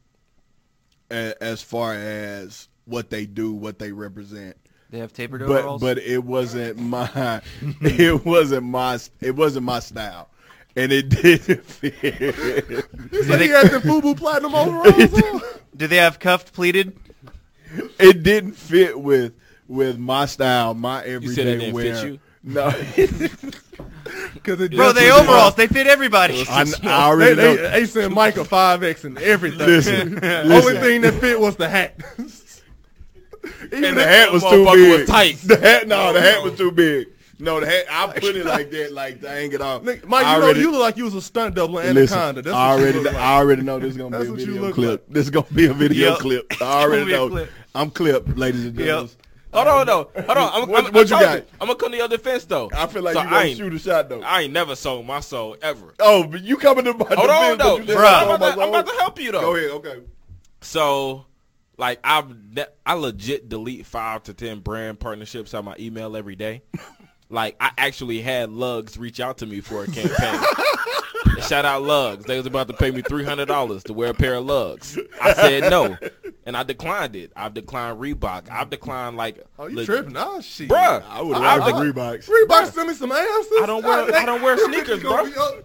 a- 1.12 1.42
as 1.44 1.62
far 1.62 1.94
as 1.94 2.68
what 2.86 3.10
they 3.10 3.26
do, 3.26 3.52
what 3.54 3.80
they 3.80 3.92
represent. 3.92 4.56
They 4.90 5.00
have 5.00 5.12
tapered 5.12 5.42
But 5.42 5.50
overalls. 5.62 5.82
but 5.82 5.98
it 5.98 6.24
wasn't 6.24 6.78
my 6.78 7.42
it 7.82 8.24
wasn't 8.26 8.66
my 8.68 9.00
it 9.22 9.36
wasn't 9.36 9.66
my 9.66 9.80
style. 9.80 10.30
And 10.76 10.92
it 10.92 11.10
didn't 11.10 11.64
fit. 11.66 11.94
He 13.12 13.24
said 13.24 13.42
he 13.42 13.48
had 13.50 13.68
the 13.72 13.80
FUBU 13.84 14.18
Platinum 14.18 14.56
overalls 14.56 15.24
on. 15.24 15.42
Do 15.76 15.88
they 15.88 15.98
have 15.98 16.18
cuffed 16.20 16.52
pleated? 16.54 16.98
it 18.00 18.24
didn't 18.24 18.54
fit 18.54 19.00
with 19.00 19.34
with 19.68 19.98
my 19.98 20.26
style, 20.26 20.74
my 20.74 21.04
everyday 21.04 21.34
said 21.36 21.48
it 21.48 21.58
didn't 21.60 21.74
wear. 21.76 21.96
fit 21.96 22.06
you? 22.08 22.20
No, 22.44 22.70
Cause 24.44 24.60
it 24.60 24.72
Bro, 24.76 24.86
just 24.94 24.96
they 24.96 25.10
was- 25.10 25.22
overalls. 25.22 25.56
They 25.56 25.68
fit 25.68 25.88
everybody. 25.88 26.44
I, 26.50 26.62
I 26.62 26.64
They, 26.66 26.74
already 26.90 27.36
they, 27.36 27.56
know. 27.56 27.70
they 27.70 27.86
sent 27.86 28.14
Mike 28.14 28.38
a 28.38 28.44
five 28.46 28.84
X 28.84 29.04
and 29.06 29.18
everything. 29.20 29.60
Listen, 29.60 30.20
Only 30.24 30.48
listen. 30.50 30.82
thing 30.82 31.02
that 31.02 31.14
fit 31.22 31.40
was 31.40 31.56
the 31.56 31.70
hat. 31.70 31.96
and 33.72 33.84
the 33.98 34.04
hat 34.08 34.32
was 34.32 34.44
too 34.44 34.50
Motherfucker 34.50 34.74
big. 34.76 35.00
was 35.02 35.10
tight. 35.10 35.36
The 35.44 35.58
hat, 35.58 35.88
no, 35.88 36.12
the 36.14 36.22
hat 36.22 36.44
was 36.44 36.58
too 36.58 36.72
big. 36.72 37.08
No, 37.44 37.60
the 37.60 37.68
hat. 37.68 37.86
I 37.92 38.08
put 38.20 38.36
it 38.36 38.46
like 38.46 38.72
that, 38.72 38.92
like 38.94 39.22
to 39.22 39.30
hang 39.30 39.52
it 39.52 39.62
off. 39.62 39.84
Mike, 39.84 40.04
I 40.04 40.34
you 40.36 40.40
know 40.40 40.46
already- 40.46 40.60
you 40.62 40.72
look 40.72 40.82
like 40.82 40.98
you 40.98 41.04
was 41.06 41.14
a 41.16 41.22
stunt 41.22 41.56
double 41.56 41.80
in 41.80 41.94
Listen, 41.96 42.18
Anaconda. 42.18 42.42
That's 42.42 42.56
I 42.56 42.76
you 42.76 42.82
already, 42.82 43.00
like. 43.02 43.16
I 43.16 43.36
already 43.36 43.62
know 43.62 43.80
this 43.80 43.92
is 43.92 43.98
gonna 43.98 44.20
be 44.20 44.28
a 44.28 44.32
video 44.34 44.72
clip. 44.74 45.06
This 45.10 45.26
is 45.26 45.30
gonna 45.30 45.46
be 45.54 45.66
a 45.66 45.74
video 45.74 46.12
Yep. 46.12 46.20
clip. 46.20 46.54
I 46.62 46.66
already 46.84 47.02
It's 47.04 47.12
gonna 47.12 47.12
be 47.12 47.14
a 47.14 47.18
know. 47.18 47.30
clip. 47.30 47.52
I'm 47.76 47.90
clipped, 47.92 48.38
ladies 48.38 48.66
and 48.66 48.78
gentlemen. 48.78 49.10
Hold 49.54 49.68
on, 49.68 49.86
though. 49.86 50.10
Um, 50.16 50.24
Hold 50.26 50.38
on. 50.38 50.62
I'm, 50.64 50.70
What- 50.70 50.86
I'm, 50.88 50.94
what 50.94 51.10
you 51.12 51.20
got? 51.20 51.38
I'm 51.62 51.68
gonna 51.68 51.76
come 51.76 51.92
to 51.92 51.98
your 51.98 52.08
defense 52.08 52.46
though. 52.46 52.72
I 52.74 52.88
feel 52.88 53.04
like 53.04 53.14
So 53.14 53.22
you 53.22 53.28
I 53.28 53.30
gonna 53.32 53.46
ain't, 53.46 53.58
shoot 53.58 53.74
a 53.74 53.80
shot 53.80 54.10
though. 54.10 54.22
I 54.22 54.42
ain't 54.42 54.54
never 54.54 54.76
sold 54.76 55.06
my 55.06 55.20
soul 55.20 55.58
ever. 55.62 55.94
oh, 56.00 56.24
but 56.24 56.42
you 56.42 56.58
coming 56.58 56.86
to 56.86 56.94
my 56.94 57.06
Hold 57.14 57.28
defense, 57.28 57.58
though, 57.62 57.78
you 57.78 57.84
just 57.86 57.98
Bruh, 58.00 58.20
sold 58.20 58.30
I'm, 58.32 58.36
about 58.36 58.56
to, 58.56 58.62
I'm 58.64 58.70
about 58.70 58.88
to 58.88 58.94
help 58.94 59.20
you 59.20 59.32
though. 59.32 59.42
Go 59.42 59.56
ahead, 59.56 59.70
okay. 59.72 60.00
So, 60.62 61.26
like, 61.78 62.00
I've 62.04 62.26
I 62.86 62.94
legit 62.96 63.48
delete 63.50 63.86
five 63.86 64.24
to 64.24 64.34
ten 64.34 64.60
brand 64.60 65.00
partnerships 65.00 65.54
on 65.54 65.66
my 65.66 65.76
email 65.80 66.16
every 66.18 66.36
day. 66.36 66.64
Like, 67.34 67.56
I 67.60 67.72
actually 67.80 68.22
had 68.22 68.52
Lugz 68.52 69.00
reach 69.00 69.20
out 69.20 69.40
to 69.40 69.48
me 69.48 69.60
for 69.60 69.84
a 69.84 69.88
campaign. 69.88 70.40
Shout 71.42 71.66
out 71.66 71.82
Lugz. 71.82 72.26
They 72.26 72.38
was 72.38 72.46
about 72.46 72.68
to 72.68 72.74
pay 72.74 72.92
me 72.92 73.02
three 73.02 73.24
hundred 73.24 73.48
dollars 73.48 73.84
to 73.86 73.94
wear 73.94 74.12
a 74.12 74.14
pair 74.14 74.36
of 74.36 74.46
Lugz. 74.46 75.00
I 75.20 75.34
said 75.34 75.72
no. 75.72 75.98
and 76.46 76.56
I 76.56 76.62
declined 76.62 77.16
it. 77.16 77.32
I've 77.36 77.56
declined 77.56 78.00
Reebok. 78.00 78.52
I've 78.52 78.70
declined 78.70 79.18
like. 79.18 79.44
Oh, 79.58 79.66
you 79.66 79.78
leg- 79.78 79.88
tripping? 79.88 80.14
Oh, 80.16 80.42
shit. 80.42 80.70
Bruh, 80.70 81.04
I 81.10 81.24
would 81.24 81.36
have 81.38 81.66
the 81.66 81.72
Reeboks. 81.72 82.30
Reebok 82.30 82.72
send 82.72 82.90
me 82.90 82.94
some 82.94 83.12
answers. 83.12 83.52
I 83.62 83.66
don't 83.66 83.84
wear- 83.84 84.14
I 84.16 84.26
don't 84.26 84.44
wear 84.44 84.56
sneakers, 84.66 85.02
bro. 85.02 85.26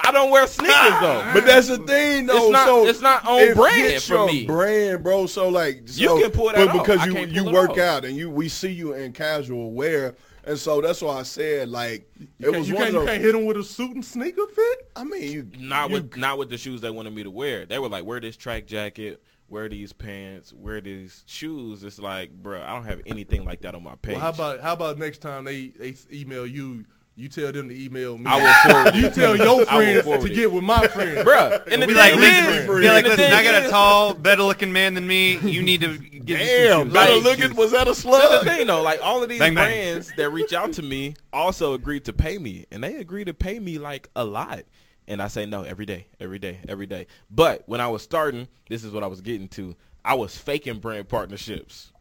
I 0.00 0.12
don't 0.12 0.30
wear 0.30 0.46
sneakers 0.46 0.74
though. 1.00 1.30
But 1.34 1.44
that's 1.46 1.68
the 1.68 1.78
thing, 1.78 2.26
though. 2.26 2.44
It's 2.44 2.52
not- 2.52 2.66
so 2.66 2.86
it's 2.86 3.00
not 3.00 3.26
on 3.26 3.40
if 3.40 3.54
brand 3.56 3.80
it's 3.92 4.06
for 4.06 4.14
your 4.14 4.26
me. 4.26 4.46
Brand, 4.46 5.02
bro. 5.02 5.26
So 5.26 5.48
like, 5.48 5.82
You 5.92 6.20
can 6.20 6.30
pull 6.30 6.52
that 6.52 6.66
but 6.68 6.78
because 6.78 7.00
I 7.00 7.06
you 7.06 7.26
you 7.26 7.44
work 7.52 7.70
off. 7.70 7.78
out 7.78 8.04
and 8.04 8.16
you 8.16 8.30
we 8.30 8.48
see 8.48 8.70
you 8.72 8.94
in 8.94 9.12
casual 9.12 9.72
wear, 9.72 10.14
and 10.44 10.58
so 10.58 10.80
that's 10.80 11.02
why 11.02 11.18
I 11.18 11.22
said 11.24 11.68
like 11.68 12.08
it 12.18 12.28
You 12.38 12.46
can't, 12.52 12.56
was 12.58 12.68
you 12.68 12.74
one 12.74 12.84
can't, 12.84 12.88
of 12.88 12.94
you 12.94 13.00
those. 13.00 13.08
can't 13.08 13.22
hit 13.22 13.34
him 13.34 13.44
with 13.46 13.56
a 13.58 13.64
suit 13.64 13.90
and 13.94 14.04
sneaker 14.04 14.46
fit. 14.54 14.90
I 14.96 15.04
mean, 15.04 15.32
you 15.32 15.50
Not 15.58 15.90
you, 15.90 15.94
with 15.94 16.16
not 16.16 16.38
with 16.38 16.50
the 16.50 16.58
shoes 16.58 16.80
they 16.80 16.90
wanted 16.90 17.14
me 17.14 17.22
to 17.24 17.30
wear. 17.30 17.66
They 17.66 17.78
were 17.78 17.88
like, 17.88 18.04
wear 18.04 18.20
this 18.20 18.36
track 18.36 18.66
jacket, 18.66 19.22
wear 19.48 19.68
these 19.68 19.92
pants, 19.92 20.52
wear 20.52 20.80
these 20.80 21.22
shoes. 21.26 21.82
It's 21.84 21.98
like, 21.98 22.30
bro, 22.32 22.62
I 22.62 22.68
don't 22.74 22.84
have 22.84 23.00
anything 23.06 23.44
like 23.44 23.60
that 23.62 23.74
on 23.74 23.82
my 23.82 23.94
page. 23.96 24.14
Well, 24.14 24.22
how 24.22 24.30
about 24.30 24.60
how 24.60 24.72
about 24.72 24.98
next 24.98 25.18
time 25.18 25.44
they 25.44 25.68
they 25.78 25.94
email 26.12 26.46
you? 26.46 26.84
You 27.18 27.28
tell 27.28 27.50
them 27.50 27.68
to 27.68 27.76
email 27.84 28.16
me. 28.16 28.26
I 28.26 28.36
will 28.36 28.72
forward 28.72 28.94
You 28.94 29.10
tell 29.10 29.34
your 29.34 29.66
friends 30.04 30.24
to 30.24 30.28
get 30.32 30.52
with 30.52 30.62
my 30.62 30.86
friends. 30.86 31.28
Bruh, 31.28 31.66
and 31.66 31.82
the 31.82 31.88
Be 31.88 31.92
thing 31.92 31.96
like, 31.96 32.14
listen, 32.14 32.66
Be 32.80 32.88
like, 32.88 33.04
listen, 33.06 33.32
I 33.32 33.42
got 33.42 33.64
a 33.66 33.68
tall, 33.68 34.14
better 34.14 34.44
looking 34.44 34.72
man 34.72 34.94
than 34.94 35.04
me. 35.04 35.36
You 35.38 35.60
need 35.60 35.80
to 35.80 35.98
get 35.98 36.38
me 36.38 36.46
damn, 36.46 36.78
some 36.82 36.90
better 36.90 37.14
shoes. 37.14 37.24
looking. 37.24 37.56
Was 37.56 37.72
that 37.72 37.88
a 37.88 37.90
That's 37.90 38.02
the 38.04 38.44
thing 38.44 38.68
though, 38.68 38.82
like 38.82 39.00
all 39.02 39.20
of 39.20 39.28
these 39.28 39.40
Bang, 39.40 39.52
bang. 39.56 39.66
brands 39.66 40.12
that 40.16 40.30
reach 40.30 40.52
out 40.52 40.72
to 40.74 40.82
me 40.82 41.16
also 41.32 41.74
agreed 41.74 42.04
to 42.04 42.12
pay 42.12 42.38
me, 42.38 42.66
and 42.70 42.84
they 42.84 42.94
agreed 42.98 43.24
to 43.24 43.34
pay 43.34 43.58
me 43.58 43.78
like 43.78 44.08
a 44.14 44.24
lot. 44.24 44.60
And 45.08 45.20
I 45.20 45.26
say 45.26 45.44
no 45.44 45.64
every 45.64 45.86
day, 45.86 46.06
every 46.20 46.38
day, 46.38 46.60
every 46.68 46.86
day. 46.86 47.08
But 47.32 47.64
when 47.66 47.80
I 47.80 47.88
was 47.88 48.02
starting, 48.02 48.46
this 48.68 48.84
is 48.84 48.92
what 48.92 49.02
I 49.02 49.08
was 49.08 49.22
getting 49.22 49.48
to. 49.48 49.74
I 50.04 50.14
was 50.14 50.38
faking 50.38 50.78
brand 50.78 51.08
partnerships. 51.08 51.92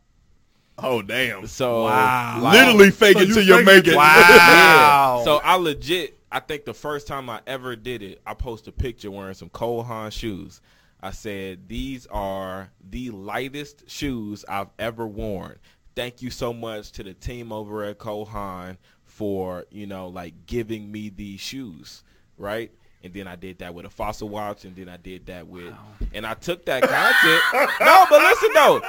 Oh 0.79 1.01
damn! 1.01 1.47
So 1.47 1.85
Wow. 1.85 2.39
like- 2.41 2.53
Literally 2.53 2.91
fake 2.91 3.17
So 3.17 3.23
it 3.23 3.33
till 3.33 3.41
you 3.43 3.63
make 3.65 3.87
it. 3.87 3.95
Wow. 3.95 5.21
So 5.25 5.37
I 5.37 5.55
legit, 5.55 6.19
I 6.31 6.39
think 6.39 6.65
the 6.65 6.73
first 6.73 7.07
time 7.07 7.29
I 7.29 7.41
ever 7.47 7.75
did 7.75 8.03
it, 8.03 8.21
I 8.25 8.33
posted 8.33 8.73
a 8.73 8.77
picture 8.77 9.09
wearing 9.09 9.33
some 9.33 9.49
Cole 9.49 9.83
Haan 9.83 10.11
shoes. 10.11 10.61
I 11.01 11.11
said, 11.11 11.67
these 11.67 12.07
are 12.07 12.69
the 12.89 13.11
lightest 13.11 13.89
shoes 13.89 14.43
I've 14.49 14.69
ever 14.79 15.05
worn. 15.07 15.57
Thank 15.95 16.21
you 16.21 16.29
so 16.29 16.53
much 16.53 16.91
to 16.93 17.03
the 17.03 17.13
team 17.13 17.51
over 17.51 17.83
at 17.83 17.97
Cole 17.99 18.25
Haan 18.25 18.77
for, 19.05 19.65
you 19.71 19.87
know, 19.87 20.07
like 20.07 20.33
giving 20.45 20.91
me 20.91 21.09
these 21.09 21.39
shoes, 21.39 22.03
right? 22.37 22.71
And 23.07 23.13
then 23.15 23.25
I 23.25 23.37
did 23.37 23.59
that 23.59 23.73
with 23.73 23.85
a 23.85 23.89
fossil 23.89 24.27
watch, 24.27 24.65
and 24.65 24.75
then 24.75 24.89
I 24.89 24.97
did 24.97 25.27
that 25.27 25.47
with, 25.47 25.73
and 26.13 26.25
I 26.27 26.33
took 26.33 26.65
that 26.65 26.83
content. 26.83 27.41
no, 27.79 28.05
but 28.09 28.21
listen 28.21 28.49
though, 28.53 28.81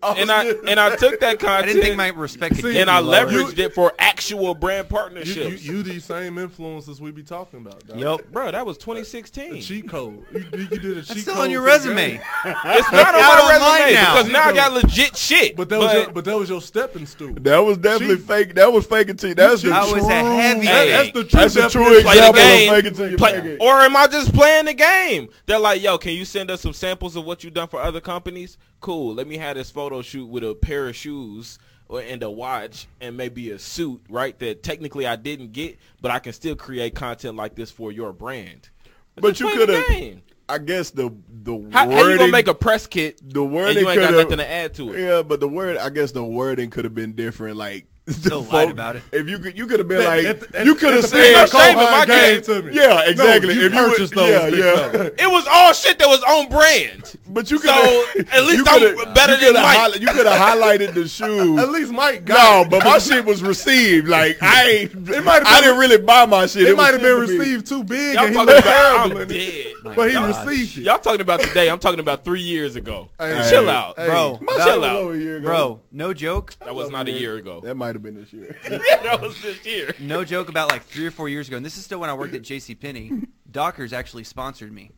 oh, 0.02 0.14
and 0.16 0.30
I 0.30 0.46
and 0.66 0.80
I 0.80 0.96
took 0.96 1.20
that 1.20 1.32
I 1.32 1.36
content, 1.36 1.66
didn't 1.66 1.82
think 1.82 1.96
my 1.98 2.08
respect 2.08 2.54
could 2.54 2.64
See, 2.64 2.78
and 2.80 2.88
I 2.88 3.00
lower. 3.00 3.26
leveraged 3.26 3.58
it 3.58 3.74
for 3.74 3.92
actual 3.98 4.54
brand 4.54 4.88
partnerships. 4.88 5.62
you, 5.62 5.74
you 5.76 5.82
these 5.82 6.06
same 6.06 6.38
influences 6.38 7.02
we 7.02 7.10
be 7.10 7.22
talking 7.22 7.60
about. 7.60 7.86
Dog. 7.86 7.98
Yep. 8.00 8.32
Bro, 8.32 8.52
that 8.52 8.64
was 8.64 8.78
2016. 8.78 9.52
The 9.52 9.60
cheat 9.60 9.90
code. 9.90 10.24
You, 10.32 10.38
you 10.56 10.66
did 10.68 10.84
a 10.84 10.94
cheat 11.02 11.08
That's 11.08 11.20
still 11.20 11.34
code 11.34 11.44
on 11.44 11.50
your 11.50 11.60
resume. 11.60 12.18
It's 12.46 12.92
not 12.92 13.14
on 13.14 13.20
Out 13.20 13.44
my 13.44 13.76
resume 13.82 13.94
now. 13.94 14.14
because 14.16 14.32
now 14.32 14.44
I 14.48 14.52
got 14.54 14.72
legit 14.72 15.14
shit. 15.18 15.54
But 15.54 15.68
that 15.68 15.78
was 15.80 15.92
your, 15.92 16.10
but 16.12 16.24
that 16.24 16.36
was 16.36 16.48
your 16.48 16.62
stepping 16.62 17.04
stool. 17.04 17.34
That 17.40 17.58
was 17.58 17.76
definitely 17.76 18.16
Cheat. 18.16 18.24
fake. 18.26 18.54
That 18.54 18.72
was 18.72 18.86
fake 18.86 19.10
it 19.10 19.18
till 19.18 19.28
you. 19.30 19.34
That's 19.34 19.60
the 19.60 19.68
That 19.68 19.82
was 19.84 19.92
a 19.92 19.96
true. 19.98 20.08
heavy 20.08 20.66
That- 20.66 20.86
that's 20.86 21.12
the 21.12 21.24
true 21.24 21.40
That's 21.40 21.56
a 21.56 21.68
true 21.70 22.02
definition. 22.02 22.04
The 22.04 22.10
example 22.10 22.32
game. 22.40 22.74
of 22.74 23.18
fake 23.20 23.44
it 23.44 23.58
till 23.66 23.82
you 23.82 23.88
Play- 23.90 23.92
make 23.92 23.92
it. 23.92 23.92
or 23.92 23.96
am 23.96 23.96
I 23.96 24.06
just 24.06 24.34
playing 24.34 24.64
the 24.66 24.74
game? 24.74 25.28
They're 25.46 25.58
like, 25.58 25.82
yo, 25.82 25.98
can 25.98 26.12
you 26.12 26.24
send 26.24 26.50
us 26.50 26.60
some 26.60 26.72
samples 26.72 27.16
of 27.16 27.24
what 27.24 27.44
you've 27.44 27.54
done 27.54 27.68
for 27.68 27.80
other 27.80 28.00
companies? 28.00 28.58
Cool. 28.80 29.14
Let 29.14 29.26
me 29.26 29.36
have 29.38 29.56
this 29.56 29.70
photo 29.70 30.02
shoot 30.02 30.26
with 30.26 30.44
a 30.44 30.54
pair 30.54 30.88
of 30.88 30.96
shoes 30.96 31.58
or 31.88 32.00
and 32.00 32.22
a 32.22 32.30
watch 32.30 32.86
and 33.00 33.16
maybe 33.16 33.50
a 33.50 33.58
suit, 33.58 34.00
right? 34.08 34.38
That 34.38 34.62
technically 34.62 35.06
I 35.06 35.16
didn't 35.16 35.52
get, 35.52 35.78
but 36.00 36.10
I 36.10 36.18
can 36.18 36.32
still 36.32 36.56
create 36.56 36.94
content 36.94 37.36
like 37.36 37.54
this 37.54 37.70
for 37.70 37.92
your 37.92 38.12
brand. 38.12 38.68
But 39.16 39.40
you 39.40 39.48
could 39.50 39.68
have. 39.68 40.20
I 40.48 40.58
guess 40.58 40.90
the 40.90 41.10
the 41.42 41.52
How, 41.72 41.86
wording. 41.86 41.98
how 41.98 42.08
you 42.08 42.18
gonna 42.18 42.30
make 42.32 42.46
a 42.46 42.54
press 42.54 42.86
kit 42.86 43.20
the 43.22 43.42
and 43.42 43.52
wording 43.52 43.82
you 43.82 43.88
ain't 43.88 44.00
got 44.00 44.12
nothing 44.12 44.38
to 44.38 44.48
add 44.48 44.74
to 44.74 44.92
it? 44.92 45.00
Yeah, 45.00 45.22
but 45.22 45.40
the 45.40 45.48
word. 45.48 45.76
I 45.76 45.88
guess 45.90 46.12
the 46.12 46.22
wording 46.22 46.70
could 46.70 46.84
have 46.84 46.94
been 46.94 47.14
different. 47.14 47.56
Like. 47.56 47.86
Still 48.08 48.42
the 48.42 48.54
lied 48.54 48.70
about 48.70 48.94
it. 48.96 49.02
If 49.10 49.28
you 49.28 49.38
could, 49.40 49.58
you 49.58 49.66
could 49.66 49.80
have 49.80 49.88
been 49.88 50.04
like, 50.04 50.24
at 50.24 50.52
the- 50.52 50.64
you 50.64 50.76
could 50.76 50.94
have 50.94 51.04
said, 51.06 51.34
that 51.34 51.50
Cole 51.50 51.60
Haan 51.60 51.76
Haan 51.76 52.06
gave 52.06 52.42
to 52.44 52.62
me. 52.62 52.72
Yeah, 52.74 53.02
exactly. 53.04 53.48
No, 53.54 53.60
you 53.60 53.66
if 53.66 53.72
you 53.74 53.80
would- 53.80 53.90
purchased 53.90 54.14
those. 54.14 54.30
yeah, 54.30 54.46
yeah. 54.92 55.08
It 55.18 55.28
was 55.30 55.44
all 55.50 55.72
shit 55.72 55.98
that 55.98 56.06
was 56.06 56.22
on 56.22 56.48
brand. 56.48 57.16
But 57.28 57.50
you 57.50 57.58
could 57.58 57.70
So, 57.70 58.04
at 58.30 58.44
least 58.44 58.68
I'm 58.68 59.12
better 59.12 59.36
than 59.36 59.54
Mike. 59.54 59.76
highli- 59.78 60.00
you 60.00 60.06
could 60.06 60.24
have 60.26 60.38
highlighted 60.40 60.94
the 60.94 61.08
shoes. 61.08 61.58
At 61.60 61.70
least 61.70 61.90
Mike 61.90 62.28
no, 62.28 62.34
got 62.34 62.66
it. 62.66 62.70
but 62.70 62.84
my 62.84 62.98
shit 62.98 63.24
was 63.24 63.42
received. 63.42 64.06
Like 64.08 64.38
I 64.40 64.68
ain't. 64.70 64.92
It 65.16 65.24
might 65.24 65.44
I 65.44 65.60
didn't 65.60 65.78
really 65.78 65.98
buy 65.98 66.26
my 66.26 66.46
shit. 66.46 66.62
it 66.62 66.66
was 66.68 66.76
might 66.76 66.92
have 66.92 67.00
been 67.02 67.26
sent 67.26 67.30
me. 67.30 67.38
received 67.38 67.66
too 67.66 67.82
big, 67.84 68.14
Y'all 68.14 68.24
and 68.26 68.30
he 68.30 68.34
talking 68.36 68.54
about 68.58 68.62
terrible. 68.64 69.18
I'm 69.22 69.28
dead. 69.28 69.66
But 69.96 70.10
he 70.10 70.16
received 70.16 70.78
it. 70.78 70.82
Y'all 70.82 70.98
talking 70.98 71.20
about 71.20 71.40
today. 71.40 71.68
I'm 71.70 71.78
talking 71.78 72.00
about 72.00 72.24
three 72.24 72.40
years 72.42 72.76
ago. 72.76 73.08
Chill 73.18 73.68
out. 73.68 73.96
Bro, 73.96 74.38
My 74.42 74.52
that- 74.56 74.64
shit 74.64 74.74
chill 74.74 74.84
out. 74.84 74.96
over 74.96 75.14
a 75.14 75.18
year 75.18 75.36
ago. 75.38 75.46
Bro, 75.46 75.80
no 75.92 76.14
joke. 76.14 76.54
That 76.64 76.74
was 76.74 76.90
not 76.90 77.08
a 77.08 77.10
year 77.12 77.36
ago. 77.36 77.60
That 77.62 77.74
might 77.76 77.95
have 77.96 78.02
been 78.02 78.14
this 78.14 78.32
year. 78.32 78.56
that 78.68 79.20
was 79.20 79.40
this 79.42 79.64
year. 79.66 79.94
No 79.98 80.24
joke 80.24 80.48
about 80.48 80.70
like 80.70 80.84
three 80.84 81.06
or 81.06 81.10
four 81.10 81.28
years 81.28 81.48
ago, 81.48 81.56
and 81.56 81.66
this 81.66 81.76
is 81.76 81.84
still 81.84 81.98
when 81.98 82.10
I 82.10 82.14
worked 82.14 82.34
at 82.34 82.42
J.C. 82.42 82.74
Penney. 82.74 83.10
Dockers 83.50 83.92
actually 83.92 84.24
sponsored 84.24 84.72
me. 84.72 84.90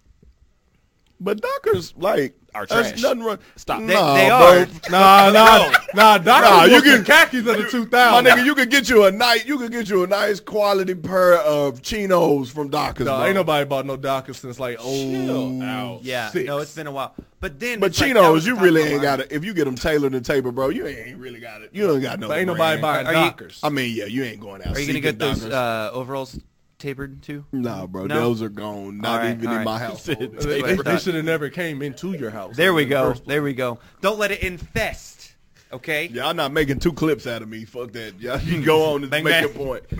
But 1.20 1.40
Dockers 1.40 1.94
like 1.96 2.37
Are 2.54 2.64
there's 2.66 2.88
trash. 2.90 3.02
Nothing 3.02 3.22
wrong. 3.22 3.38
Stop. 3.56 3.80
They, 3.80 3.94
Nah, 3.94 4.14
they 4.14 4.26
bro. 4.28 4.36
are. 4.36 4.66
Nah, 4.90 5.30
nah, 5.30 5.70
nah. 5.94 6.18
Doc 6.18 6.42
Nah, 6.44 6.64
you 6.64 6.76
you 6.76 6.82
can- 6.82 7.04
can 7.04 7.04
khakis 7.04 7.40
of 7.40 7.44
the 7.58 7.68
two 7.70 7.84
My 7.92 8.22
nigga, 8.22 8.44
you 8.44 8.54
could 8.54 8.70
get 8.70 8.88
you 8.88 9.04
a 9.04 9.12
night. 9.12 9.46
you 9.46 9.58
could 9.58 9.70
get 9.70 9.88
you 9.88 10.02
a 10.02 10.06
nice 10.06 10.40
quality 10.40 10.94
pair 10.94 11.34
of 11.34 11.82
chinos 11.82 12.50
from 12.50 12.70
Dockers. 12.70 13.06
No, 13.06 13.16
bro. 13.18 13.26
ain't 13.26 13.34
nobody 13.34 13.64
bought 13.66 13.84
no 13.86 13.96
Dockers 13.96 14.38
since 14.38 14.58
like 14.58 14.78
oh 14.80 15.10
Chill 15.10 15.62
out. 15.62 16.02
Yeah, 16.02 16.30
six. 16.30 16.46
no, 16.46 16.58
it's 16.58 16.74
been 16.74 16.86
a 16.86 16.92
while. 16.92 17.14
But 17.40 17.60
then, 17.60 17.78
But 17.78 17.90
it's 17.90 18.00
like, 18.00 18.08
chinos, 18.08 18.46
you 18.46 18.56
really 18.56 18.82
ain't 18.82 19.02
got 19.02 19.20
it. 19.20 19.30
If 19.30 19.44
you 19.44 19.54
get 19.54 19.66
them 19.66 19.76
tailored 19.76 20.12
and 20.14 20.24
taper, 20.24 20.50
bro, 20.50 20.70
you 20.70 20.86
ain't 20.88 21.18
really 21.18 21.38
got 21.38 21.62
it. 21.62 21.70
You 21.72 21.86
don't 21.86 22.00
got 22.00 22.18
no. 22.18 22.26
But 22.28 22.38
ain't 22.38 22.48
nobody 22.48 22.80
buying 22.80 23.06
Are 23.06 23.12
you- 23.12 23.18
Dockers. 23.30 23.60
I 23.62 23.68
mean, 23.68 23.94
yeah, 23.94 24.06
you 24.06 24.24
ain't 24.24 24.40
going 24.40 24.62
out. 24.62 24.68
Are 24.76 24.80
you 24.80 24.86
gonna 24.86 24.86
seeking 24.86 25.02
get 25.02 25.18
those 25.20 25.44
uh, 25.44 25.90
overalls 25.92 26.36
tapered 26.78 27.22
too? 27.22 27.44
Nah, 27.52 27.86
bro, 27.86 28.06
No? 28.06 28.14
those 28.20 28.42
are 28.42 28.48
gone. 28.48 28.98
Not 28.98 29.18
right, 29.20 29.30
even 29.32 29.50
in 29.50 29.56
right. 29.56 29.64
my 29.64 29.78
house. 29.78 30.04
they 30.04 30.14
That's 30.14 30.46
what 30.46 30.64
I 30.64 30.72
they, 30.72 30.76
thought. 30.76 31.00
should 31.02 31.14
have 31.14 31.24
never 31.24 31.50
came 31.50 31.82
into 31.82 32.12
your 32.12 32.30
house. 32.30 32.56
There 32.56 32.72
we 32.74 32.84
the 32.84 32.90
go. 32.90 33.12
There 33.26 33.42
we 33.42 33.52
go. 33.52 33.78
Don't 34.00 34.18
let 34.18 34.30
it 34.30 34.42
infest. 34.42 35.34
Okay. 35.70 36.06
Y'all 36.06 36.32
not 36.32 36.52
making 36.52 36.78
two 36.78 36.92
clips 36.92 37.26
out 37.26 37.42
of 37.42 37.48
me. 37.48 37.64
Fuck 37.66 37.92
that. 37.92 38.18
Y'all 38.20 38.40
you 38.40 38.62
go 38.64 38.94
on 38.94 39.02
and 39.04 39.10
make 39.10 39.40
your 39.40 39.50
point. 39.50 39.84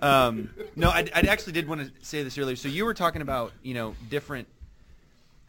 Um, 0.00 0.50
no, 0.76 0.88
I, 0.88 1.06
I 1.14 1.20
actually 1.22 1.52
did 1.52 1.68
want 1.68 1.80
to 1.82 2.04
say 2.04 2.22
this 2.22 2.36
earlier. 2.38 2.56
So 2.56 2.68
you 2.68 2.84
were 2.84 2.94
talking 2.94 3.22
about, 3.22 3.52
you 3.62 3.74
know, 3.74 3.94
different. 4.08 4.48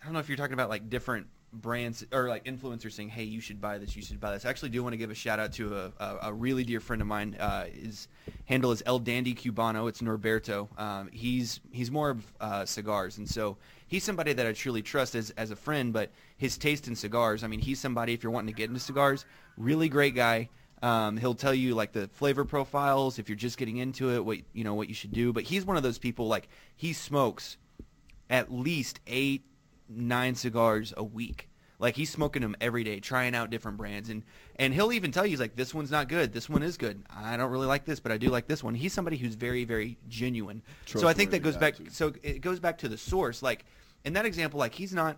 I 0.01 0.05
don't 0.05 0.13
know 0.13 0.19
if 0.19 0.29
you're 0.29 0.37
talking 0.37 0.53
about 0.53 0.69
like 0.69 0.89
different 0.89 1.27
brands 1.61 2.05
or 2.11 2.27
like 2.27 2.45
influencers 2.45 2.93
saying, 2.93 3.09
"Hey, 3.09 3.23
you 3.23 3.41
should 3.41 3.59
buy 3.59 3.77
this. 3.77 3.95
You 3.95 4.01
should 4.01 4.19
buy 4.19 4.31
this." 4.31 4.45
I 4.45 4.49
actually 4.49 4.69
do 4.69 4.83
want 4.83 4.93
to 4.93 4.97
give 4.97 5.11
a 5.11 5.15
shout 5.15 5.39
out 5.39 5.53
to 5.53 5.75
a, 5.75 5.91
a, 5.99 6.17
a 6.23 6.33
really 6.33 6.63
dear 6.63 6.79
friend 6.79 7.01
of 7.01 7.07
mine. 7.07 7.35
Uh, 7.39 7.65
his 7.65 8.07
handle 8.45 8.71
is 8.71 8.83
El 8.85 8.99
Dandy 8.99 9.33
Cubano. 9.33 9.89
It's 9.89 10.01
Norberto. 10.01 10.67
Um, 10.79 11.09
he's 11.11 11.59
he's 11.71 11.91
more 11.91 12.11
of 12.11 12.33
uh, 12.39 12.65
cigars, 12.65 13.17
and 13.17 13.29
so 13.29 13.57
he's 13.87 14.03
somebody 14.03 14.33
that 14.33 14.45
I 14.45 14.53
truly 14.53 14.81
trust 14.81 15.15
as 15.15 15.31
as 15.31 15.51
a 15.51 15.55
friend. 15.55 15.93
But 15.93 16.11
his 16.37 16.57
taste 16.57 16.87
in 16.87 16.95
cigars, 16.95 17.43
I 17.43 17.47
mean, 17.47 17.59
he's 17.59 17.79
somebody 17.79 18.13
if 18.13 18.23
you're 18.23 18.31
wanting 18.31 18.53
to 18.53 18.57
get 18.57 18.69
into 18.69 18.79
cigars, 18.79 19.25
really 19.57 19.89
great 19.89 20.15
guy. 20.15 20.49
Um, 20.81 21.17
he'll 21.17 21.35
tell 21.35 21.53
you 21.53 21.73
like 21.73 21.93
the 21.93 22.07
flavor 22.09 22.45
profiles 22.45 23.17
if 23.17 23.29
you're 23.29 23.37
just 23.37 23.57
getting 23.57 23.77
into 23.77 24.11
it, 24.11 24.23
what 24.23 24.39
you 24.53 24.63
know 24.63 24.73
what 24.75 24.89
you 24.89 24.93
should 24.93 25.13
do. 25.13 25.33
But 25.33 25.43
he's 25.43 25.65
one 25.65 25.77
of 25.77 25.83
those 25.83 25.97
people 25.97 26.27
like 26.27 26.47
he 26.75 26.93
smokes 26.93 27.57
at 28.29 28.51
least 28.51 28.99
eight, 29.07 29.43
nine 29.89 30.35
cigars 30.35 30.93
a 30.95 31.03
week. 31.03 31.49
Like 31.77 31.95
he's 31.95 32.09
smoking 32.09 32.41
them 32.41 32.55
every 32.61 32.83
day, 32.83 32.99
trying 32.99 33.35
out 33.35 33.49
different 33.49 33.77
brands, 33.77 34.09
and 34.09 34.23
and 34.55 34.73
he'll 34.73 34.93
even 34.93 35.11
tell 35.11 35.25
you 35.25 35.31
he's 35.31 35.41
like, 35.41 35.55
this 35.55 35.73
one's 35.73 35.91
not 35.91 36.07
good, 36.07 36.31
this 36.31 36.49
one 36.49 36.63
is 36.63 36.77
good. 36.77 37.03
I 37.13 37.35
don't 37.35 37.51
really 37.51 37.67
like 37.67 37.83
this, 37.83 37.99
but 37.99 38.11
I 38.13 38.17
do 38.17 38.29
like 38.29 38.47
this 38.47 38.63
one. 38.63 38.75
He's 38.75 38.93
somebody 38.93 39.17
who's 39.17 39.35
very, 39.35 39.65
very 39.65 39.97
genuine. 40.07 40.61
So 40.85 41.07
I 41.07 41.13
think 41.13 41.31
that 41.31 41.39
goes 41.39 41.57
back. 41.57 41.75
Trustworthy, 41.75 41.93
So 41.93 42.13
it 42.23 42.39
goes 42.39 42.59
back 42.59 42.77
to 42.79 42.87
the 42.87 42.97
source. 42.97 43.43
Like 43.43 43.65
in 44.05 44.13
that 44.13 44.25
example, 44.25 44.57
like 44.57 44.73
he's 44.73 44.93
not 44.93 45.17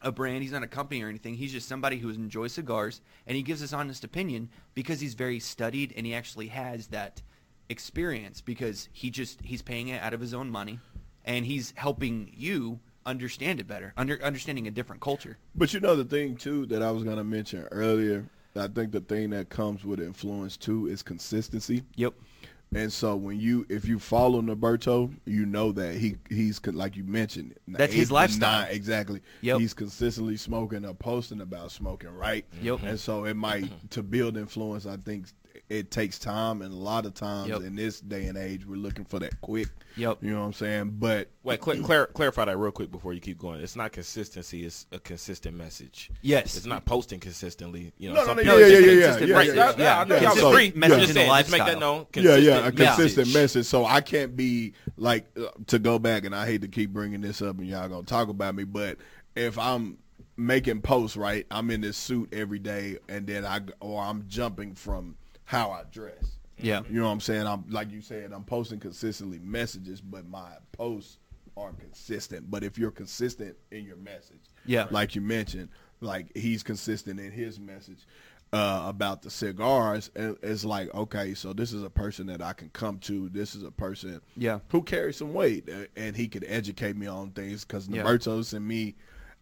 a 0.00 0.10
brand, 0.10 0.42
he's 0.42 0.52
not 0.52 0.62
a 0.62 0.68
company 0.68 1.02
or 1.02 1.08
anything. 1.08 1.34
He's 1.34 1.52
just 1.52 1.68
somebody 1.68 1.98
who 1.98 2.08
enjoys 2.08 2.52
cigars, 2.54 3.02
and 3.26 3.36
he 3.36 3.42
gives 3.42 3.60
his 3.60 3.74
honest 3.74 4.02
opinion 4.02 4.48
because 4.74 4.98
he's 4.98 5.14
very 5.14 5.40
studied 5.40 5.92
and 5.94 6.06
he 6.06 6.14
actually 6.14 6.48
has 6.48 6.86
that 6.88 7.20
experience 7.68 8.40
because 8.40 8.88
he 8.92 9.10
just 9.10 9.40
he's 9.42 9.62
paying 9.62 9.88
it 9.88 10.02
out 10.02 10.14
of 10.14 10.20
his 10.20 10.32
own 10.32 10.50
money, 10.50 10.78
and 11.26 11.44
he's 11.44 11.74
helping 11.76 12.30
you 12.34 12.80
understand 13.06 13.60
it 13.60 13.66
better, 13.66 13.92
under 13.96 14.22
understanding 14.22 14.66
a 14.66 14.70
different 14.70 15.00
culture. 15.02 15.38
But 15.54 15.74
you 15.74 15.80
know 15.80 15.96
the 15.96 16.04
thing 16.04 16.36
too 16.36 16.66
that 16.66 16.82
I 16.82 16.90
was 16.90 17.04
gonna 17.04 17.24
mention 17.24 17.64
earlier. 17.70 18.24
I 18.54 18.68
think 18.68 18.92
the 18.92 19.00
thing 19.00 19.30
that 19.30 19.48
comes 19.48 19.84
with 19.84 20.00
influence 20.00 20.56
too 20.56 20.86
is 20.86 21.02
consistency. 21.02 21.84
Yep. 21.96 22.14
And 22.74 22.90
so 22.90 23.16
when 23.16 23.38
you 23.38 23.66
if 23.68 23.86
you 23.86 23.98
follow 23.98 24.40
Norberto, 24.40 25.12
you 25.26 25.44
know 25.44 25.72
that 25.72 25.96
he 25.96 26.16
he's 26.30 26.64
like 26.66 26.96
you 26.96 27.04
mentioned. 27.04 27.54
That's 27.68 27.92
his 27.92 28.10
lifestyle. 28.10 28.62
nine- 28.62 28.74
exactly. 28.74 29.20
Yep. 29.42 29.60
He's 29.60 29.74
consistently 29.74 30.38
smoking 30.38 30.84
or 30.86 30.94
posting 30.94 31.42
about 31.42 31.70
smoking, 31.70 32.10
right? 32.16 32.46
Yep. 32.62 32.82
And 32.82 32.98
so 32.98 33.24
it 33.24 33.34
might 33.34 33.90
to 33.90 34.02
build 34.02 34.36
influence. 34.38 34.86
I 34.86 34.96
think 34.96 35.26
it 35.72 35.90
takes 35.90 36.18
time, 36.18 36.60
and 36.60 36.70
a 36.72 36.76
lot 36.76 37.06
of 37.06 37.14
times 37.14 37.48
Yep. 37.48 37.62
in 37.62 37.76
this 37.76 38.00
day 38.00 38.26
and 38.26 38.36
age, 38.36 38.66
we're 38.66 38.76
looking 38.76 39.06
for 39.06 39.18
that 39.20 39.40
quick. 39.40 39.68
Yep. 39.96 40.18
You 40.22 40.32
know 40.32 40.40
what 40.40 40.46
I'm 40.46 40.52
saying? 40.52 40.96
But 40.98 41.28
Wait, 41.44 41.64
cl- 41.64 41.82
clar- 41.82 42.06
clarify 42.08 42.44
that 42.44 42.58
real 42.58 42.70
quick 42.72 42.90
before 42.90 43.14
you 43.14 43.20
keep 43.20 43.38
going. 43.38 43.60
It's 43.62 43.74
not 43.74 43.90
consistency; 43.92 44.66
it's 44.66 44.86
a 44.92 44.98
consistent 44.98 45.56
message. 45.56 46.10
Yes. 46.20 46.56
It's 46.56 46.66
not 46.66 46.84
posting 46.84 47.20
consistently. 47.20 47.92
You 47.96 48.10
know, 48.10 48.14
No, 48.16 48.20
no, 48.20 48.26
some 48.26 48.36
no, 48.36 48.42
people- 48.42 48.60
yeah, 48.60 48.66
it's 48.66 48.72
yeah, 48.72 48.80
just 48.80 48.86
yeah, 48.86 48.92
yeah, 48.92 49.02
consistent 49.06 49.28
yeah, 49.30 49.34
Right, 49.36 49.46
message. 49.46 49.56
yeah, 49.78 49.84
yeah, 49.84 50.00
I 50.00 50.04
know. 50.04 50.14
yeah. 50.16 50.22
Y'all 50.22 50.36
So- 50.36 50.50
agree. 50.50 50.72
message 50.74 50.98
Just 50.98 51.08
in 51.10 51.14
saying, 51.14 51.28
the 51.30 51.38
just 51.38 51.50
make 51.50 51.58
that 51.58 51.64
lifestyle. 51.66 51.80
known. 51.80 52.06
yeah, 52.16 52.36
yeah, 52.36 52.66
a 52.66 52.72
Consistent 52.72 53.16
message. 53.28 53.34
message. 53.34 53.66
So 53.66 53.86
I 53.86 54.00
can't 54.02 54.36
be 54.36 54.74
like 54.98 55.26
uh, 55.38 55.46
to 55.68 55.78
go 55.78 55.98
back, 55.98 56.24
and 56.26 56.34
I 56.34 56.44
hate 56.46 56.60
to 56.62 56.68
keep 56.68 56.90
bringing 56.92 57.22
this 57.22 57.40
up, 57.40 57.58
and 57.58 57.66
y'all 57.66 57.88
gonna 57.88 58.02
talk 58.04 58.28
about 58.28 58.54
me, 58.54 58.64
but 58.64 58.98
if 59.36 59.58
I'm 59.58 59.96
making 60.36 60.80
posts, 60.80 61.16
right, 61.16 61.46
I'm 61.50 61.70
in 61.70 61.80
this 61.82 61.96
suit 61.96 62.32
every 62.32 62.58
day, 62.58 62.98
and 63.08 63.26
then 63.26 63.44
I 63.46 63.60
or 63.80 64.02
I'm 64.02 64.26
jumping 64.28 64.74
from 64.74 65.16
how 65.52 65.70
I 65.70 65.82
dress. 65.92 66.38
Yeah. 66.56 66.80
You 66.88 67.00
know 67.00 67.06
what 67.06 67.12
I'm 67.12 67.20
saying? 67.20 67.46
I'm 67.46 67.64
like 67.68 67.90
you 67.90 68.00
said, 68.00 68.32
I'm 68.32 68.44
posting 68.44 68.80
consistently 68.80 69.38
messages, 69.38 70.00
but 70.00 70.26
my 70.26 70.52
posts 70.72 71.18
aren't 71.58 71.78
consistent. 71.78 72.50
But 72.50 72.64
if 72.64 72.78
you're 72.78 72.90
consistent 72.90 73.54
in 73.70 73.84
your 73.84 73.96
message, 73.98 74.40
Yeah. 74.64 74.86
like 74.90 75.14
you 75.14 75.20
mentioned, 75.20 75.68
like 76.00 76.34
he's 76.34 76.62
consistent 76.62 77.20
in 77.20 77.30
his 77.32 77.60
message 77.60 78.06
uh, 78.54 78.84
about 78.86 79.20
the 79.22 79.30
cigars, 79.30 80.10
and 80.16 80.36
it's 80.42 80.64
like, 80.64 80.94
okay, 80.94 81.34
so 81.34 81.52
this 81.52 81.72
is 81.74 81.82
a 81.82 81.90
person 81.90 82.26
that 82.28 82.40
I 82.40 82.52
can 82.54 82.70
come 82.70 82.98
to. 83.00 83.28
This 83.28 83.54
is 83.54 83.62
a 83.62 83.70
person, 83.70 84.20
Yeah. 84.36 84.60
who 84.68 84.82
carries 84.82 85.16
some 85.18 85.32
weight, 85.34 85.68
uh, 85.68 85.84
and 85.96 86.14
he 86.16 86.28
could 86.28 86.44
educate 86.48 86.96
me 86.96 87.06
on 87.06 87.30
things 87.32 87.64
because 87.64 87.88
Yeah. 87.88 88.06
And 88.06 88.66
me. 88.68 88.94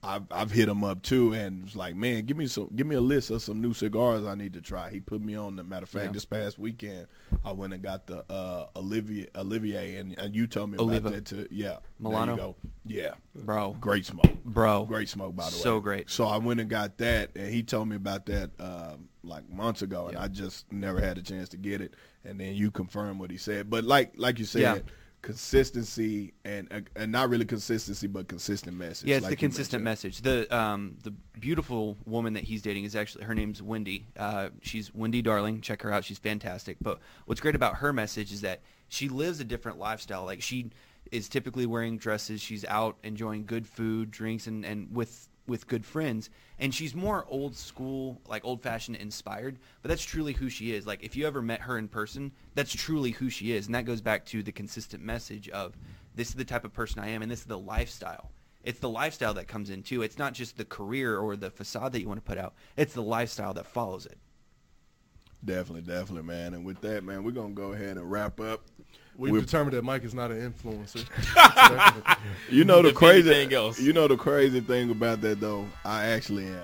I've, 0.03 0.23
I've 0.31 0.51
hit 0.51 0.67
him 0.69 0.83
up 0.83 1.03
too, 1.03 1.35
and 1.35 1.65
it's 1.67 1.77
like, 1.77 1.95
man, 1.95 2.25
give 2.25 2.37
me 2.39 2.47
some, 2.47 2.71
give 2.75 2.87
me 2.87 2.97
a 2.97 3.01
list 3.03 3.31
of 3.31 3.43
some 3.43 3.61
new 3.61 3.75
cigars 3.75 4.25
I 4.25 4.35
need 4.35 4.55
to 4.55 4.63
try. 4.63 4.89
He 4.91 4.99
put 5.01 5.21
me 5.21 5.35
on. 5.37 5.57
The 5.57 5.65
matter 5.65 5.83
of 5.85 5.91
fact, 5.91 6.07
Yeah. 6.07 6.13
this 6.13 6.25
past 6.25 6.59
weekend, 6.59 7.07
I 7.45 7.53
went 7.53 7.75
and 7.75 7.83
got 7.83 8.07
the 8.07 8.25
uh, 8.33 8.69
Olivier, 8.77 9.27
Olivier, 9.37 9.97
and, 9.97 10.19
and 10.19 10.35
you 10.35 10.47
told 10.47 10.71
me 10.71 10.79
Oliva. 10.79 11.09
about 11.09 11.13
that 11.13 11.27
too. 11.27 11.47
Yeah, 11.51 11.77
Melanio? 12.03 12.25
There 12.27 12.35
you 12.35 12.37
go. 12.37 12.57
Yeah, 12.87 13.11
Bro. 13.45 13.77
great 13.79 14.07
smoke, 14.07 14.43
Bro. 14.45 14.87
great 14.87 15.09
smoke 15.11 15.37
by 15.37 15.51
the 15.51 15.57
way. 15.57 15.63
So 15.63 15.81
great. 15.81 16.09
So 16.09 16.25
I 16.27 16.39
went 16.39 16.61
and 16.61 16.71
got 16.71 16.97
that, 16.99 17.31
and 17.37 17.53
he 17.53 17.63
told 17.63 17.89
me 17.89 17.97
about 17.97 18.25
that 18.27 18.51
um, 18.59 19.09
like 19.23 19.49
months 19.51 19.83
ago, 19.83 20.07
and 20.07 20.15
Yeah. 20.15 20.23
I 20.25 20.29
just 20.29 20.73
never 20.73 20.99
had 21.01 21.19
a 21.19 21.23
chance 21.23 21.51
to 21.51 21.59
get 21.59 21.83
it. 21.83 21.93
And 22.25 22.41
then 22.41 22.55
you 22.55 22.71
confirmed 22.71 23.21
what 23.21 23.31
he 23.31 23.37
said, 23.37 23.69
but 23.69 23.85
like 23.85 24.13
like 24.17 24.39
you 24.39 24.47
said. 24.47 24.63
Yeah. 24.63 24.79
Consistency 25.23 26.33
and 26.45 26.69
uh, 26.73 26.81
and 26.97 27.13
not 27.13 27.29
really 27.29 27.45
consistency, 27.45 28.07
but 28.07 28.29
consistent 28.29 28.77
message. 28.77 29.09
Yeah, 29.09 29.17
it's 29.17 29.25
like 29.25 29.31
the 29.31 29.37
consistent 29.37 29.83
mentioned. 29.85 30.25
message. 30.25 30.49
The 30.49 30.57
um 30.57 30.97
the 31.03 31.11
beautiful 31.39 31.97
woman 32.07 32.35
that 32.35 32.45
he's 32.45 32.63
dating 32.63 32.85
is 32.85 32.97
actually 32.97 33.25
her 33.25 33.35
name's 33.35 33.63
Wendy. 33.63 34.07
Uh, 34.17 34.49
she's 34.63 34.95
Wendy 34.95 35.23
Darling. 35.23 35.61
Check 35.61 35.83
her 35.83 35.93
out. 35.93 36.05
She's 36.05 36.19
fantastic. 36.19 36.77
But 36.81 37.01
what's 37.27 37.41
great 37.41 37.55
about 37.55 37.77
her 37.77 37.93
message 37.93 38.33
is 38.33 38.41
that 38.43 38.61
she 38.89 39.09
lives 39.09 39.41
a 39.41 39.45
different 39.45 39.79
lifestyle. 39.79 40.25
Like 40.25 40.43
she 40.43 40.71
is 41.11 41.29
typically 41.29 41.67
wearing 41.67 41.99
dresses. 41.99 42.41
She's 42.41 42.65
out 42.65 42.97
enjoying 43.03 43.47
good 43.47 43.67
food, 43.67 44.11
drinks, 44.11 44.47
and 44.47 44.65
and 44.65 44.95
with 44.95 45.29
with 45.51 45.67
good 45.67 45.85
friends. 45.85 46.31
And 46.59 46.75
she's 46.75 46.95
more 46.95 47.27
old 47.29 47.55
school, 47.55 48.23
like 48.27 48.45
old 48.45 48.63
fashioned 48.63 48.97
inspired. 48.97 49.59
But 49.83 49.91
that's 49.91 50.03
truly 50.03 50.33
who 50.33 50.49
she 50.49 50.73
is. 50.73 50.87
Like 50.87 51.03
if 51.03 51.15
you 51.15 51.27
ever 51.27 51.43
met 51.43 51.61
her 51.61 51.77
in 51.77 51.89
person, 51.89 52.33
that's 52.55 52.73
truly 52.73 53.11
who 53.11 53.29
she 53.29 53.53
is. 53.53 53.67
And 53.67 53.75
that 53.75 53.85
goes 53.85 54.01
back 54.01 54.25
to 54.27 54.43
the 54.43 54.53
consistent 54.53 55.03
message 55.03 55.51
of 55.51 55.77
this 56.15 56.29
is 56.29 56.35
the 56.35 56.45
type 56.45 56.65
of 56.65 56.73
person 56.73 57.01
I 57.01 57.09
am, 57.09 57.23
and 57.23 57.31
this 57.31 57.41
is 57.41 57.47
the 57.47 57.59
lifestyle. 57.59 58.31
It's 58.63 58.81
the 58.81 58.89
lifestyle 58.89 59.35
that 59.35 59.49
comes 59.49 59.71
in 59.71 59.83
too. 59.83 60.03
It's 60.03 60.19
not 60.19 60.35
just 60.35 60.57
the 60.57 60.65
career 60.65 61.19
or 61.19 61.37
the 61.37 61.51
facade 61.51 61.93
that 61.93 62.01
you 62.01 62.09
want 62.09 62.25
to 62.25 62.29
put 62.29 62.39
out. 62.39 62.55
It's 62.77 62.95
the 62.95 63.03
lifestyle 63.03 63.55
that 63.55 63.67
follows 63.67 64.07
it. 64.07 64.19
Definitely, 65.45 65.83
definitely, 65.83 66.25
man. 66.25 66.55
And 66.55 66.65
with 66.65 66.81
that, 66.83 67.03
man, 67.03 67.25
we're 67.25 67.31
gonna 67.31 67.55
go 67.55 67.73
ahead 67.73 67.97
and 67.97 68.11
wrap 68.11 68.41
up. 68.41 68.63
We've 69.21 69.33
We've- 69.35 69.45
determined 69.45 69.77
that 69.77 69.85
Mike 69.85 70.03
is 70.05 70.15
not 70.15 70.31
an 70.31 70.51
influencer. 70.51 71.05
You 72.51 72.65
know 72.65 72.81
the 72.83 72.89
If 72.89 72.95
crazy 72.95 73.31
anything 73.33 73.53
else. 73.55 73.79
You 73.79 73.93
know 73.93 74.09
the 74.09 74.17
crazy 74.17 74.61
thing 74.61 74.91
about 74.91 75.21
that 75.21 75.41
though. 75.41 75.67
I 75.85 76.07
actually 76.07 76.47
am. 76.47 76.63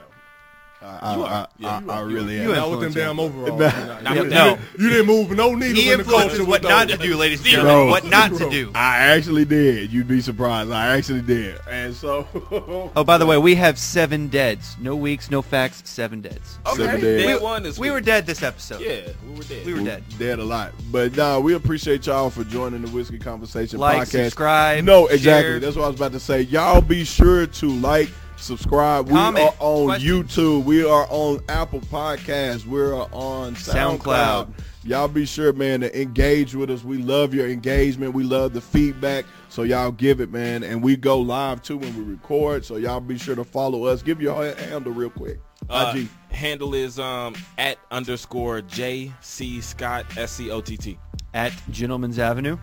I, 0.83 0.85
I, 0.87 1.15
are. 1.15 1.25
I, 1.27 1.47
Yeah, 1.59 1.69
I, 1.77 1.81
you 1.81 1.91
I 1.91 1.97
are. 1.97 2.07
really 2.07 2.35
You 2.41 2.51
am. 2.51 2.57
not 2.57 2.71
with 2.71 2.81
them 2.81 2.93
damn 2.93 3.19
overalls. 3.19 3.59
Nah. 3.59 3.67
You're 3.77 3.87
not- 3.87 4.03
Not 4.03 4.15
you, 4.17 4.23
with 4.23 4.31
didn't- 4.33 4.61
you 4.79 4.91
didn't 4.91 5.07
move 5.07 5.31
no 5.31 5.55
needles 5.55 5.79
He 5.79 5.91
in 5.91 5.99
the 5.99 6.05
culture 6.05 6.17
influences 6.17 6.39
with 6.41 6.49
what 6.49 6.63
those. 6.63 6.69
not 6.71 6.89
to 6.91 6.97
do, 6.99 7.17
ladies 7.17 7.41
and 7.41 7.55
Bro. 7.55 7.63
gentlemen. 7.65 7.91
What 7.91 8.05
not 8.05 8.33
to 8.37 8.51
do. 8.51 8.71
I 8.75 8.99
actually 8.99 9.45
did. 9.47 9.91
You'd 9.93 10.07
be 10.07 10.21
surprised. 10.21 10.71
I 10.71 10.97
actually 10.97 11.23
did. 11.23 11.59
And 11.71 11.95
so 11.95 12.29
Oh, 12.95 13.05
by 13.05 13.17
the 13.19 13.27
way, 13.27 13.39
we 13.39 13.55
have 13.55 13.79
seven 13.79 14.29
deads. 14.29 14.77
No 14.79 14.95
weeks, 14.95 15.31
no 15.31 15.41
facts, 15.43 15.83
seven 15.89 16.21
deads. 16.21 16.59
Seven 16.75 17.01
days. 17.01 17.25
Dead 17.25 17.37
We- 17.39 17.43
one 17.43 17.63
this 17.63 17.79
We 17.79 17.91
were 17.91 18.01
dead 18.03 18.27
this 18.27 18.43
episode. 18.43 18.81
Yeah, 18.83 19.09
we 19.27 19.35
were 19.39 19.43
dead. 19.45 19.67
We 19.67 19.73
were 19.73 19.79
We're 19.81 19.85
dead. 19.87 20.05
dead 20.19 20.39
a 20.41 20.45
lot. 20.45 20.73
But 20.93 21.17
nah, 21.17 21.39
we 21.41 21.55
appreciate 21.55 22.07
y'all 22.07 22.29
for 22.31 22.45
joining 22.45 22.83
the 22.83 22.91
Whiskey 22.91 23.19
Conversation 23.19 23.79
Like, 23.81 24.03
podcast. 24.03 24.25
subscribe, 24.25 24.85
No, 24.85 25.07
exactly. 25.07 25.53
share. 25.53 25.59
That's 25.61 25.75
what 25.77 25.85
I 25.85 25.89
was 25.89 25.97
about 25.97 26.13
to 26.13 26.21
say. 26.21 26.43
Y'all 26.43 26.81
be 26.83 27.03
sure 27.05 27.47
to 27.47 27.69
like, 27.81 28.11
subscribe. 28.37 29.09
Comment, 29.09 29.37
we 29.37 29.43
are 29.43 29.55
on 29.61 29.87
questions. 29.87 30.37
YouTube. 30.37 30.65
We 30.65 30.85
are 30.85 31.07
on 31.11 31.41
Apple 31.49 31.81
Podcasts. 31.81 32.67
We're 32.67 32.95
on 32.95 33.55
SoundCloud. 33.55 33.99
SoundCloud. 33.99 34.53
Y'all 34.85 35.09
be 35.09 35.27
sure, 35.27 35.53
man, 35.53 35.81
to 35.81 36.01
engage 36.01 36.55
with 36.55 36.71
us. 36.71 36.85
We 36.85 36.99
love 36.99 37.35
your 37.35 37.49
engagement. 37.49 38.15
We 38.15 38.23
love 38.23 38.53
the 38.53 38.61
feedback. 38.61 39.25
So 39.49 39.65
y'all 39.65 39.91
give 39.91 40.21
it, 40.21 40.31
man. 40.31 40.63
And 40.63 40.81
we 40.81 40.97
go 40.97 41.19
live 41.19 41.61
too 41.63 41.77
when 41.77 41.97
we 41.97 42.05
record. 42.05 42.65
So 42.65 42.77
y'all 42.77 43.01
be 43.01 43.19
sure 43.19 43.35
to 43.35 43.43
follow 43.43 43.85
us. 43.85 44.03
Give 44.03 44.23
your 44.23 44.55
handle 44.55 44.93
real 44.93 45.11
quick. 45.11 45.41
Uh, 45.69 45.93
IG. 45.97 46.09
handle 46.31 46.75
is 46.75 47.01
um 47.01 47.35
at 47.59 47.79
underscore 47.91 48.61
J 48.61 49.13
C 49.21 49.61
Scott 49.61 50.07
S 50.17 50.33
C 50.33 50.51
O 50.51 50.61
T 50.61 50.77
T. 50.77 50.99
At 51.35 51.53
Gentleman's 51.71 52.21
Avenue. 52.21 52.57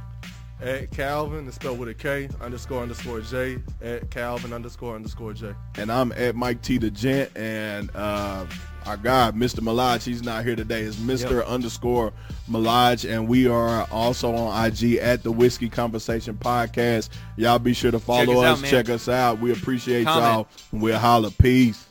At 0.64 0.92
Kalvin, 0.92 1.46
it's 1.46 1.58
spelled 1.58 1.78
with 1.78 1.90
a 1.90 1.94
K, 1.94 2.30
underscore, 2.40 2.84
underscore 2.84 3.20
J, 3.20 3.58
at 3.82 4.10
Kalvin, 4.10 4.54
underscore, 4.54 4.96
underscore 4.96 5.34
J. 5.34 5.54
and 5.76 5.92
I'm 5.92 6.14
at 6.14 6.36
Mike 6.36 6.62
T 6.62 6.78
the 6.78 6.90
Gent, 6.90 7.36
and 7.36 7.92
uh, 7.94 8.46
our 8.86 8.96
guy, 8.96 9.32
Mr. 9.32 9.60
Malaj, 9.60 10.06
he's 10.06 10.24
not 10.24 10.46
here 10.46 10.56
today. 10.56 10.84
is 10.84 10.96
Mr. 10.96 11.46
underscore 11.46 12.14
Malaj, 12.50 13.10
and 13.10 13.28
we 13.28 13.46
are 13.46 13.86
also 13.92 14.34
on 14.34 14.66
IG 14.66 14.96
at 14.96 15.22
the 15.22 15.32
Whiskey 15.34 15.68
Conversation 15.68 16.36
Podcast. 16.36 17.10
Y'all 17.36 17.60
be 17.60 17.74
sure 17.74 17.92
to 17.92 18.00
follow 18.00 18.42
us 18.42 18.60
us, 18.60 18.64
out, 18.64 18.70
check 18.70 18.90
us 18.90 19.10
out. 19.10 19.40
We 19.40 19.52
appreciate 19.52 20.06
Comment. 20.06 20.48
y'all. 20.72 20.80
We'll 20.80 20.98
holla. 20.98 21.32
Peace. 21.32 21.88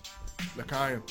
L'chaim. 0.56 1.02